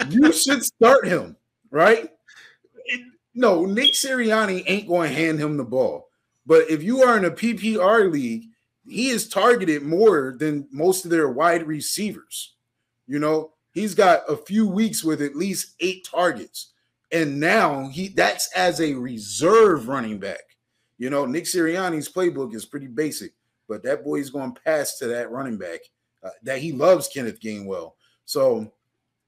you 0.10 0.32
should 0.32 0.62
start 0.62 1.06
him, 1.06 1.36
right? 1.70 2.10
no, 3.38 3.64
Nick 3.64 3.92
Sirianni 3.92 4.64
ain't 4.66 4.88
going 4.88 5.08
to 5.08 5.16
hand 5.16 5.38
him 5.38 5.56
the 5.56 5.64
ball. 5.64 6.08
But 6.44 6.68
if 6.68 6.82
you 6.82 7.02
are 7.04 7.16
in 7.16 7.24
a 7.24 7.30
PPR 7.30 8.10
league, 8.10 8.46
he 8.88 9.10
is 9.10 9.28
targeted 9.28 9.82
more 9.82 10.34
than 10.38 10.68
most 10.70 11.04
of 11.04 11.10
their 11.10 11.28
wide 11.28 11.66
receivers. 11.66 12.54
You 13.06 13.18
know, 13.18 13.52
he's 13.72 13.94
got 13.94 14.22
a 14.28 14.36
few 14.36 14.66
weeks 14.66 15.04
with 15.04 15.22
at 15.22 15.36
least 15.36 15.74
eight 15.80 16.06
targets. 16.10 16.72
And 17.10 17.40
now 17.40 17.88
he 17.88 18.08
that's 18.08 18.50
as 18.54 18.80
a 18.80 18.94
reserve 18.94 19.88
running 19.88 20.18
back. 20.18 20.42
You 20.98 21.10
know, 21.10 21.24
Nick 21.24 21.44
Sirianni's 21.44 22.08
playbook 22.08 22.54
is 22.54 22.66
pretty 22.66 22.88
basic, 22.88 23.32
but 23.68 23.82
that 23.84 24.04
boy 24.04 24.16
is 24.16 24.30
going 24.30 24.52
to 24.52 24.60
pass 24.60 24.98
to 24.98 25.06
that 25.06 25.30
running 25.30 25.56
back 25.56 25.80
uh, 26.22 26.30
that 26.42 26.58
he 26.58 26.72
loves 26.72 27.08
Kenneth 27.08 27.40
Gainwell. 27.40 27.92
So 28.24 28.72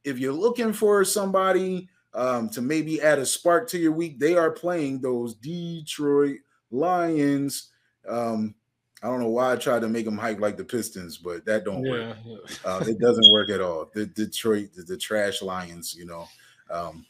if 0.05 0.19
you're 0.19 0.33
looking 0.33 0.73
for 0.73 1.05
somebody 1.05 1.89
um, 2.13 2.51
to 2.51 2.61
maybe 2.61 3.01
add 3.01 3.19
a 3.19 3.27
spark 3.27 3.69
to 3.71 3.79
your 3.79 3.93
week, 3.93 4.19
they 4.19 4.37
are 4.37 4.51
playing 4.51 5.01
those 5.01 5.35
Detroit 5.35 6.39
Lions. 6.71 7.71
Um, 8.09 8.55
I 9.03 9.07
don't 9.07 9.21
know 9.21 9.29
why 9.29 9.53
I 9.53 9.57
tried 9.57 9.81
to 9.81 9.89
make 9.89 10.05
them 10.05 10.19
hype 10.19 10.41
like 10.41 10.57
the 10.57 10.65
Pistons, 10.65 11.17
but 11.17 11.45
that 11.47 11.65
don't 11.65 11.85
yeah. 11.85 11.93
work. 11.93 12.17
Uh, 12.65 12.85
it 12.87 12.99
doesn't 12.99 13.33
work 13.33 13.49
at 13.51 13.61
all. 13.61 13.91
The 13.95 14.07
Detroit, 14.07 14.71
the, 14.75 14.83
the 14.83 14.97
trash 14.97 15.41
Lions, 15.41 15.95
you 15.95 16.05
know. 16.05 16.27
Um, 16.71 17.07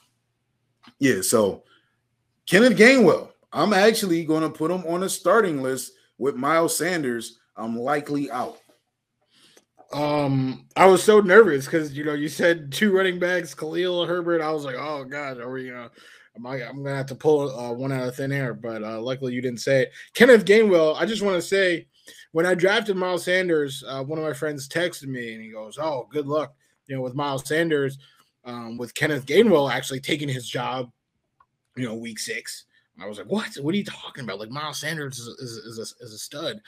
yeah, 0.98 1.20
so 1.22 1.64
Kenneth 2.46 2.78
Gainwell, 2.78 3.30
I'm 3.52 3.72
actually 3.72 4.24
going 4.24 4.42
to 4.42 4.50
put 4.50 4.70
him 4.70 4.84
on 4.86 5.02
a 5.02 5.08
starting 5.08 5.62
list 5.62 5.92
with 6.18 6.36
Miles 6.36 6.76
Sanders. 6.76 7.40
I'm 7.56 7.76
likely 7.76 8.30
out. 8.30 8.58
Um, 9.92 10.66
I 10.76 10.86
was 10.86 11.02
so 11.02 11.20
nervous 11.20 11.64
because 11.64 11.92
you 11.96 12.04
know 12.04 12.14
you 12.14 12.28
said 12.28 12.70
two 12.70 12.96
running 12.96 13.18
backs, 13.18 13.54
Khalil 13.54 14.06
Herbert. 14.06 14.40
I 14.40 14.52
was 14.52 14.64
like, 14.64 14.76
oh 14.78 15.04
god, 15.04 15.38
are 15.38 15.50
we 15.50 15.68
gonna? 15.68 15.90
I'm 16.36 16.42
gonna 16.42 16.96
have 16.96 17.06
to 17.06 17.14
pull 17.14 17.50
uh, 17.50 17.72
one 17.72 17.92
out 17.92 18.08
of 18.08 18.16
thin 18.16 18.32
air, 18.32 18.54
but 18.54 18.82
uh, 18.82 19.00
luckily 19.00 19.34
you 19.34 19.42
didn't 19.42 19.60
say 19.60 19.82
it. 19.82 19.92
Kenneth 20.14 20.44
Gainwell. 20.44 20.96
I 20.96 21.06
just 21.06 21.22
want 21.22 21.36
to 21.36 21.42
say, 21.42 21.86
when 22.32 22.46
I 22.46 22.54
drafted 22.54 22.96
Miles 22.96 23.24
Sanders, 23.24 23.84
uh, 23.86 24.02
one 24.02 24.18
of 24.18 24.24
my 24.24 24.32
friends 24.32 24.68
texted 24.68 25.08
me 25.08 25.34
and 25.34 25.42
he 25.42 25.50
goes, 25.50 25.78
"Oh, 25.78 26.08
good 26.10 26.26
luck, 26.26 26.54
you 26.86 26.96
know, 26.96 27.02
with 27.02 27.14
Miles 27.14 27.46
Sanders, 27.46 27.98
um, 28.44 28.78
with 28.78 28.94
Kenneth 28.94 29.26
Gainwell 29.26 29.70
actually 29.70 30.00
taking 30.00 30.28
his 30.28 30.48
job, 30.48 30.90
you 31.76 31.86
know, 31.86 31.94
week 31.94 32.18
six." 32.18 32.64
I 33.00 33.06
was 33.06 33.18
like, 33.18 33.28
"What? 33.28 33.54
What 33.56 33.74
are 33.74 33.78
you 33.78 33.84
talking 33.84 34.24
about? 34.24 34.38
Like 34.38 34.50
Miles 34.50 34.80
Sanders 34.80 35.18
is, 35.18 35.26
is, 35.26 35.52
is, 35.56 35.78
a, 35.78 36.04
is 36.04 36.14
a 36.14 36.18
stud." 36.18 36.60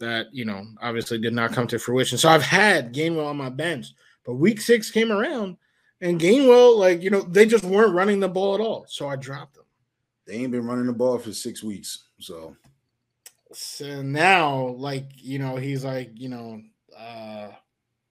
that 0.00 0.26
you 0.32 0.44
know 0.44 0.64
obviously 0.80 1.18
did 1.18 1.32
not 1.32 1.52
come 1.52 1.66
to 1.66 1.76
fruition. 1.76 2.18
So 2.18 2.28
I've 2.28 2.42
had 2.42 2.94
Gainwell 2.94 3.26
on 3.26 3.36
my 3.36 3.48
bench, 3.48 3.86
but 4.24 4.34
week 4.34 4.60
six 4.60 4.92
came 4.92 5.10
around 5.10 5.56
and 6.00 6.20
Gainwell, 6.20 6.76
like 6.76 7.02
you 7.02 7.10
know, 7.10 7.22
they 7.22 7.46
just 7.46 7.64
weren't 7.64 7.94
running 7.94 8.20
the 8.20 8.28
ball 8.28 8.54
at 8.54 8.60
all. 8.60 8.86
So 8.88 9.08
I 9.08 9.16
dropped 9.16 9.54
them. 9.54 9.64
They 10.26 10.34
ain't 10.34 10.52
been 10.52 10.66
running 10.66 10.86
the 10.86 10.92
ball 10.92 11.18
for 11.18 11.32
six 11.32 11.62
weeks. 11.62 12.04
So 12.20 12.56
so 13.52 14.02
now, 14.02 14.68
like 14.76 15.10
you 15.16 15.38
know, 15.38 15.56
he's 15.56 15.84
like 15.84 16.10
you 16.14 16.28
know, 16.28 16.60
uh 16.96 17.48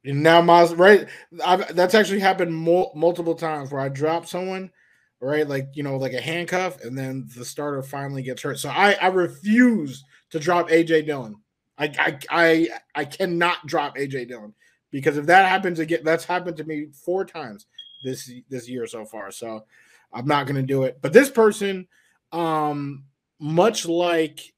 and 0.06 0.24
now 0.24 0.42
Miles 0.42 0.74
right. 0.74 1.08
I've, 1.46 1.76
that's 1.76 1.96
actually 1.96 2.20
happened 2.20 2.56
multiple 2.56 3.36
times 3.36 3.72
where 3.72 3.82
I 3.82 3.90
drop 3.90 4.26
someone. 4.26 4.72
Right, 5.20 5.48
like 5.48 5.70
you 5.74 5.82
know, 5.82 5.98
like 5.98 6.14
a 6.14 6.22
handcuff, 6.22 6.84
and 6.84 6.96
then 6.96 7.28
the 7.36 7.44
starter 7.44 7.82
finally 7.82 8.22
gets 8.22 8.44
hurt. 8.44 8.60
So 8.60 8.70
I 8.70 8.94
I 9.02 9.08
refuse 9.08 10.04
to 10.30 10.40
drop 10.40 10.70
AJ 10.70 11.08
Dillon. 11.08 11.38
I 11.76 11.86
I 11.98 12.20
I, 12.30 12.68
I 12.94 13.06
cannot 13.06 13.66
drop 13.66 13.98
AJ 13.98 14.28
Dillon 14.28 14.54
because 14.92 15.18
if 15.18 15.26
that 15.26 15.48
happens 15.48 15.80
again, 15.80 16.02
that's 16.04 16.26
happened 16.26 16.58
to 16.58 16.64
me 16.64 16.88
four 16.94 17.26
times 17.26 17.68
this 18.04 18.32
this 18.50 18.70
year 18.70 18.88
so 18.88 19.06
far. 19.06 19.32
So 19.32 19.66
I'm 20.14 20.26
not 20.26 20.48
going 20.48 20.56
to 20.56 20.62
do 20.62 20.84
it. 20.84 21.00
But 21.02 21.14
this 21.14 21.30
person, 21.30 21.88
um, 22.32 23.06
much 23.40 23.86
like 23.86 24.54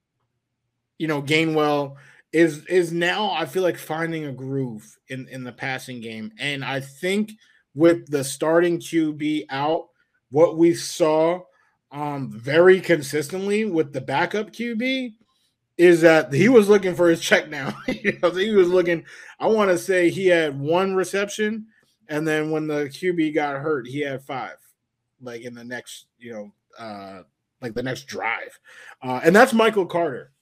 you 0.97 1.07
know 1.07 1.21
Gainwell, 1.21 1.95
is 2.31 2.65
is 2.65 2.91
now 2.91 3.31
I 3.31 3.45
feel 3.45 3.63
like 3.63 3.77
finding 3.77 4.25
a 4.25 4.31
groove 4.31 4.97
in 5.07 5.27
in 5.29 5.43
the 5.43 5.51
passing 5.51 6.01
game, 6.01 6.31
and 6.39 6.63
I 6.63 6.79
think 6.79 7.31
with 7.75 8.07
the 8.09 8.23
starting 8.23 8.79
QB 8.79 9.45
out, 9.49 9.87
what 10.31 10.57
we 10.57 10.73
saw 10.73 11.41
um 11.91 12.31
very 12.31 12.79
consistently 12.79 13.65
with 13.65 13.93
the 13.93 14.01
backup 14.01 14.51
QB 14.51 15.15
is 15.79 16.01
that 16.01 16.33
he 16.33 16.49
was 16.49 16.67
looking 16.67 16.93
for 16.93 17.07
his 17.07 17.21
check 17.21 17.49
now. 17.49 17.73
he 17.87 18.11
was 18.51 18.67
looking. 18.67 19.05
I 19.39 19.47
want 19.47 19.71
to 19.71 19.77
say 19.77 20.09
he 20.09 20.27
had 20.27 20.59
one 20.59 20.93
reception, 20.93 21.67
and 22.09 22.27
then 22.27 22.51
when 22.51 22.67
the 22.67 22.89
QB 22.89 23.33
got 23.33 23.61
hurt, 23.61 23.87
he 23.87 24.01
had 24.01 24.21
five. 24.21 24.57
Like 25.21 25.41
in 25.41 25.53
the 25.53 25.63
next, 25.63 26.07
you 26.17 26.33
know, 26.33 26.51
uh, 26.77 27.23
like 27.61 27.73
the 27.75 27.83
next 27.83 28.07
drive. 28.07 28.59
Uh, 29.01 29.21
and 29.23 29.33
that's 29.33 29.53
Michael 29.53 29.85
Carter, 29.85 30.33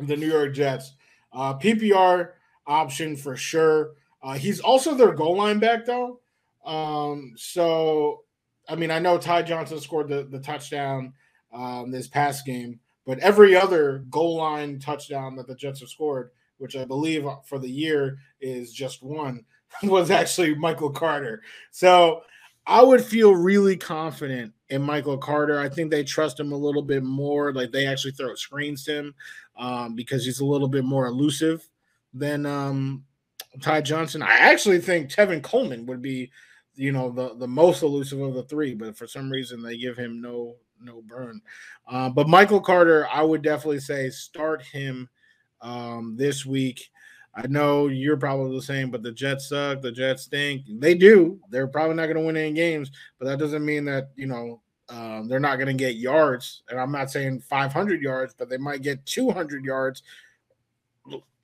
the 0.00 0.16
New 0.16 0.28
York 0.28 0.54
Jets. 0.54 0.94
Uh, 1.32 1.56
PPR 1.56 2.30
option 2.66 3.16
for 3.16 3.36
sure. 3.36 3.92
Uh, 4.22 4.34
he's 4.34 4.58
also 4.58 4.94
their 4.94 5.12
goal 5.12 5.36
line 5.36 5.60
back 5.60 5.86
though. 5.86 6.18
Um, 6.64 7.34
so 7.36 8.24
I 8.68 8.74
mean, 8.74 8.90
I 8.90 8.98
know 8.98 9.18
Ty 9.18 9.42
Johnson 9.42 9.78
scored 9.78 10.08
the, 10.08 10.24
the 10.24 10.40
touchdown 10.40 11.12
um, 11.52 11.92
this 11.92 12.08
past 12.08 12.44
game, 12.44 12.80
but 13.08 13.18
every 13.20 13.56
other 13.56 14.04
goal 14.10 14.36
line 14.36 14.78
touchdown 14.78 15.34
that 15.36 15.46
the 15.46 15.54
Jets 15.54 15.80
have 15.80 15.88
scored, 15.88 16.30
which 16.58 16.76
I 16.76 16.84
believe 16.84 17.26
for 17.46 17.58
the 17.58 17.70
year 17.70 18.18
is 18.38 18.70
just 18.70 19.02
one, 19.02 19.46
was 19.82 20.10
actually 20.10 20.54
Michael 20.54 20.90
Carter. 20.90 21.40
So 21.70 22.20
I 22.66 22.82
would 22.82 23.02
feel 23.02 23.34
really 23.34 23.78
confident 23.78 24.52
in 24.68 24.82
Michael 24.82 25.16
Carter. 25.16 25.58
I 25.58 25.70
think 25.70 25.90
they 25.90 26.04
trust 26.04 26.38
him 26.38 26.52
a 26.52 26.56
little 26.56 26.82
bit 26.82 27.02
more. 27.02 27.50
Like 27.54 27.72
they 27.72 27.86
actually 27.86 28.12
throw 28.12 28.34
screens 28.34 28.84
to 28.84 28.94
him 28.96 29.14
um, 29.56 29.94
because 29.94 30.26
he's 30.26 30.40
a 30.40 30.44
little 30.44 30.68
bit 30.68 30.84
more 30.84 31.06
elusive 31.06 31.66
than 32.12 32.44
um, 32.44 33.06
Ty 33.62 33.80
Johnson. 33.80 34.20
I 34.20 34.36
actually 34.36 34.80
think 34.80 35.10
Tevin 35.10 35.42
Coleman 35.42 35.86
would 35.86 36.02
be, 36.02 36.30
you 36.74 36.92
know, 36.92 37.08
the 37.08 37.34
the 37.36 37.48
most 37.48 37.82
elusive 37.82 38.20
of 38.20 38.34
the 38.34 38.42
three, 38.42 38.74
but 38.74 38.98
for 38.98 39.06
some 39.06 39.30
reason 39.30 39.62
they 39.62 39.78
give 39.78 39.96
him 39.96 40.20
no 40.20 40.56
no 40.82 41.02
burn. 41.02 41.40
Uh, 41.86 42.08
but 42.08 42.28
Michael 42.28 42.60
Carter, 42.60 43.06
I 43.08 43.22
would 43.22 43.42
definitely 43.42 43.80
say 43.80 44.10
start 44.10 44.62
him 44.62 45.08
um, 45.60 46.16
this 46.16 46.46
week. 46.46 46.90
I 47.34 47.46
know 47.46 47.86
you're 47.86 48.16
probably 48.16 48.56
the 48.56 48.62
same, 48.62 48.90
but 48.90 49.02
the 49.02 49.12
Jets 49.12 49.48
suck. 49.48 49.80
The 49.80 49.92
Jets 49.92 50.24
stink. 50.24 50.62
They 50.68 50.94
do. 50.94 51.38
They're 51.50 51.68
probably 51.68 51.94
not 51.94 52.06
going 52.06 52.16
to 52.16 52.22
win 52.22 52.36
any 52.36 52.52
games, 52.52 52.90
but 53.18 53.26
that 53.26 53.38
doesn't 53.38 53.64
mean 53.64 53.84
that 53.84 54.10
you 54.16 54.26
know 54.26 54.60
um, 54.88 55.28
they're 55.28 55.38
not 55.38 55.56
going 55.56 55.68
to 55.68 55.74
get 55.74 55.96
yards. 55.96 56.62
And 56.68 56.80
I'm 56.80 56.90
not 56.90 57.10
saying 57.10 57.40
500 57.40 58.02
yards, 58.02 58.34
but 58.36 58.48
they 58.48 58.58
might 58.58 58.82
get 58.82 59.04
200 59.06 59.64
yards. 59.64 60.02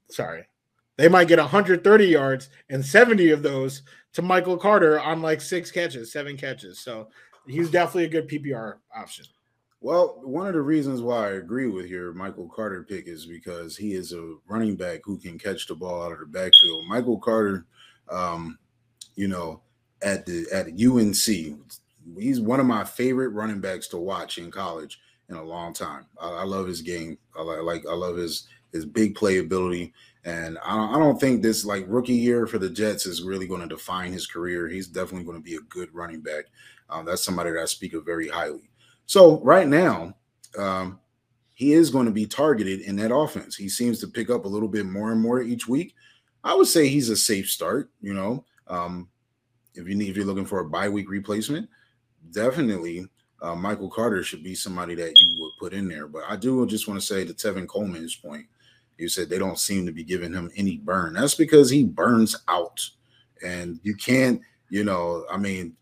Sorry, 0.08 0.48
they 0.96 1.08
might 1.08 1.28
get 1.28 1.38
130 1.38 2.06
yards 2.06 2.50
and 2.70 2.84
70 2.84 3.30
of 3.30 3.42
those 3.42 3.82
to 4.14 4.22
Michael 4.22 4.56
Carter 4.56 5.00
on 5.00 5.22
like 5.22 5.40
six 5.40 5.70
catches, 5.70 6.12
seven 6.12 6.36
catches. 6.36 6.78
So 6.80 7.08
he's 7.46 7.70
definitely 7.70 8.04
a 8.04 8.08
good 8.08 8.28
PPR 8.28 8.76
option. 8.94 9.26
Well, 9.80 10.20
one 10.22 10.46
of 10.46 10.54
the 10.54 10.62
reasons 10.62 11.02
why 11.02 11.28
I 11.28 11.32
agree 11.32 11.68
with 11.68 11.86
your 11.86 12.14
Michael 12.14 12.48
Carter 12.48 12.86
pick 12.88 13.06
is 13.06 13.26
because 13.26 13.76
he 13.76 13.92
is 13.92 14.12
a 14.12 14.36
running 14.48 14.76
back 14.76 15.00
who 15.04 15.18
can 15.18 15.38
catch 15.38 15.66
the 15.66 15.74
ball 15.74 16.02
out 16.02 16.12
of 16.12 16.20
the 16.20 16.26
backfield. 16.26 16.86
Michael 16.88 17.18
Carter, 17.18 17.66
um, 18.08 18.58
you 19.14 19.28
know, 19.28 19.60
at 20.02 20.24
the 20.24 20.46
at 20.52 20.68
UNC, 20.68 21.58
he's 22.18 22.40
one 22.40 22.60
of 22.60 22.66
my 22.66 22.84
favorite 22.84 23.28
running 23.30 23.60
backs 23.60 23.88
to 23.88 23.98
watch 23.98 24.38
in 24.38 24.50
college 24.50 25.00
in 25.28 25.36
a 25.36 25.42
long 25.42 25.74
time. 25.74 26.06
I, 26.18 26.30
I 26.30 26.42
love 26.44 26.66
his 26.66 26.80
game. 26.80 27.18
I 27.38 27.42
like 27.42 27.84
I 27.86 27.94
love 27.94 28.16
his 28.16 28.48
his 28.72 28.84
big 28.84 29.14
playability. 29.14 29.92
And 30.26 30.58
I 30.64 30.74
don't, 30.74 30.94
I 30.94 30.98
don't 30.98 31.20
think 31.20 31.42
this 31.42 31.64
like 31.64 31.84
rookie 31.86 32.14
year 32.14 32.46
for 32.46 32.58
the 32.58 32.70
Jets 32.70 33.04
is 33.06 33.22
really 33.22 33.46
going 33.46 33.60
to 33.60 33.68
define 33.68 34.12
his 34.12 34.26
career. 34.26 34.68
He's 34.68 34.88
definitely 34.88 35.24
going 35.24 35.36
to 35.36 35.44
be 35.44 35.56
a 35.56 35.60
good 35.68 35.94
running 35.94 36.20
back. 36.20 36.46
Um, 36.94 37.04
that's 37.04 37.24
somebody 37.24 37.50
that 37.50 37.60
I 37.60 37.64
speak 37.64 37.92
of 37.92 38.04
very 38.04 38.28
highly. 38.28 38.70
So 39.06 39.40
right 39.40 39.66
now, 39.66 40.14
um, 40.56 41.00
he 41.54 41.72
is 41.72 41.90
going 41.90 42.06
to 42.06 42.12
be 42.12 42.26
targeted 42.26 42.80
in 42.80 42.96
that 42.96 43.14
offense. 43.14 43.56
He 43.56 43.68
seems 43.68 43.98
to 44.00 44.06
pick 44.06 44.30
up 44.30 44.44
a 44.44 44.48
little 44.48 44.68
bit 44.68 44.86
more 44.86 45.10
and 45.12 45.20
more 45.20 45.42
each 45.42 45.66
week. 45.66 45.94
I 46.44 46.54
would 46.54 46.68
say 46.68 46.88
he's 46.88 47.08
a 47.08 47.16
safe 47.16 47.50
start. 47.50 47.90
You 48.00 48.14
know, 48.14 48.44
um, 48.68 49.08
if 49.74 49.88
you 49.88 49.94
need, 49.94 50.08
if 50.08 50.16
you're 50.16 50.26
looking 50.26 50.46
for 50.46 50.60
a 50.60 50.68
bye 50.68 50.88
week 50.88 51.10
replacement, 51.10 51.68
definitely 52.30 53.06
uh, 53.42 53.54
Michael 53.54 53.90
Carter 53.90 54.22
should 54.22 54.44
be 54.44 54.54
somebody 54.54 54.94
that 54.94 55.12
you 55.14 55.42
would 55.42 55.52
put 55.58 55.74
in 55.76 55.88
there. 55.88 56.06
But 56.06 56.22
I 56.28 56.36
do 56.36 56.64
just 56.66 56.86
want 56.86 57.00
to 57.00 57.06
say 57.06 57.24
to 57.24 57.34
Tevin 57.34 57.66
Coleman's 57.66 58.14
point, 58.14 58.46
you 58.98 59.08
said 59.08 59.28
they 59.28 59.38
don't 59.38 59.58
seem 59.58 59.84
to 59.86 59.92
be 59.92 60.04
giving 60.04 60.32
him 60.32 60.50
any 60.56 60.76
burn. 60.76 61.14
That's 61.14 61.34
because 61.34 61.70
he 61.70 61.84
burns 61.84 62.36
out, 62.46 62.88
and 63.44 63.80
you 63.82 63.96
can't. 63.96 64.40
You 64.70 64.84
know, 64.84 65.24
I 65.30 65.36
mean, 65.36 65.76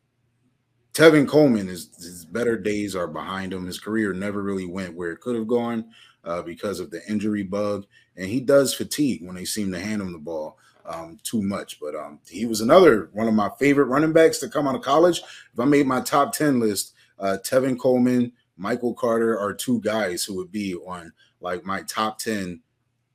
Tevin 0.95 1.27
Coleman 1.27 1.69
is 1.69 1.89
his 1.97 2.25
better 2.27 2.59
days 2.59 2.95
are 2.95 3.07
behind 3.07 3.53
him. 3.53 3.67
His 3.67 3.81
career 3.81 4.13
never 4.13 4.43
really 4.43 4.67
went 4.67 4.95
where 4.95 5.13
it 5.13 5.21
could 5.21 5.35
have 5.37 5.47
gone 5.47 5.87
uh, 6.25 6.43
because 6.43 6.81
of 6.81 6.91
the 6.91 7.01
injury 7.09 7.43
bug, 7.43 7.87
and 8.17 8.27
he 8.27 8.41
does 8.41 8.75
fatigue 8.75 9.25
when 9.25 9.35
they 9.35 9.47
seem 9.47 9.73
to 9.73 9.81
hand 9.81 10.03
him 10.03 10.13
the 10.13 10.19
ball 10.19 10.59
um, 10.85 11.19
too 11.23 11.43
much. 11.43 11.81
But 11.81 11.95
um, 11.95 12.21
he 12.29 12.45
was 12.45 12.61
another 12.61 13.09
one 13.13 13.27
of 13.27 13.35
my 13.35 13.51
favorite 13.59 13.87
running 13.87 14.13
backs 14.13 14.39
to 14.39 14.51
come 14.51 14.69
out 14.69 14.75
of 14.75 14.83
college. 14.83 15.21
If 15.53 15.59
I 15.59 15.65
made 15.65 15.87
my 15.87 16.03
top 16.03 16.33
ten 16.33 16.61
list, 16.61 16.95
uh, 17.19 17.39
Tevin 17.43 17.79
Coleman, 17.79 18.33
Michael 18.59 18.93
Carter 18.95 19.39
are 19.39 19.55
two 19.55 19.81
guys 19.81 20.25
who 20.25 20.37
would 20.37 20.53
be 20.53 20.75
on 20.75 21.13
like 21.41 21.65
my 21.65 21.83
top 21.83 22.19
ten 22.19 22.61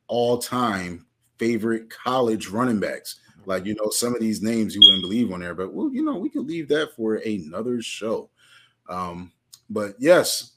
all 0.08 0.40
time 0.40 1.06
favorite 1.38 1.92
college 1.92 2.48
running 2.48 2.80
backs. 2.80 3.20
Like, 3.48 3.66
you 3.66 3.76
know, 3.76 3.90
some 3.90 4.14
of 4.14 4.20
these 4.20 4.42
names 4.42 4.76
you 4.76 4.82
wouldn't 4.82 5.04
believe 5.04 5.32
on 5.32 5.40
there, 5.40 5.56
but 5.56 5.74
well, 5.74 5.90
you 5.90 6.04
know, 6.04 6.18
we 6.18 6.30
could 6.30 6.46
leave 6.46 6.68
that 6.68 6.94
for 6.98 7.16
another 7.16 7.82
show. 7.82 8.30
Um, 8.90 9.32
but 9.70 9.96
yes, 10.00 10.52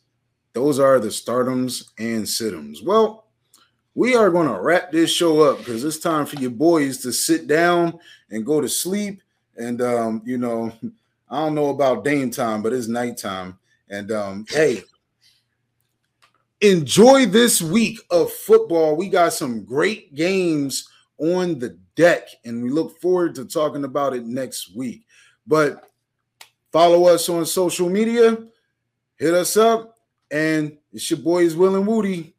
those 0.54 0.80
are 0.80 0.98
the 0.98 1.06
stardoms 1.06 1.90
and 1.98 2.24
situms. 2.24 2.84
Well, 2.84 3.26
we 3.94 4.16
are 4.16 4.28
going 4.28 4.48
to 4.48 4.60
wrap 4.60 4.90
this 4.90 5.12
show 5.12 5.40
up 5.40 5.58
because 5.58 5.84
it's 5.84 6.00
time 6.00 6.26
for 6.26 6.34
your 6.40 6.50
boys 6.50 6.98
to 7.02 7.12
sit 7.12 7.46
down 7.46 7.96
and 8.28 8.44
go 8.44 8.60
to 8.60 8.68
sleep. 8.68 9.22
And 9.56 9.80
um, 9.82 10.22
you 10.24 10.36
know, 10.36 10.72
I 11.30 11.44
don't 11.44 11.54
know 11.54 11.68
about 11.68 12.04
Dame 12.04 12.30
time, 12.32 12.60
but 12.60 12.72
it's 12.72 12.88
nighttime. 12.88 13.56
And 13.88 14.10
um, 14.10 14.46
hey, 14.48 14.82
enjoy 16.60 17.26
this 17.26 17.62
week 17.62 18.00
of 18.10 18.32
football. 18.32 18.96
We 18.96 19.08
got 19.08 19.32
some 19.32 19.64
great 19.64 20.16
games 20.16 20.88
on 21.18 21.60
the 21.60 21.78
deck, 22.00 22.28
and 22.46 22.62
we 22.62 22.70
look 22.70 22.98
forward 22.98 23.34
to 23.34 23.44
talking 23.44 23.84
about 23.84 24.14
it 24.14 24.24
next 24.24 24.74
week. 24.74 25.02
But 25.46 25.84
follow 26.72 27.04
us 27.04 27.28
on 27.28 27.44
social 27.44 27.90
media, 27.90 28.38
hit 29.18 29.34
us 29.34 29.58
up, 29.58 29.98
and 30.30 30.78
it's 30.94 31.10
your 31.10 31.18
boys 31.18 31.54
Will 31.54 31.76
and 31.76 31.86
Woody. 31.86 32.34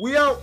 We 0.00 0.16
out. 0.16 0.40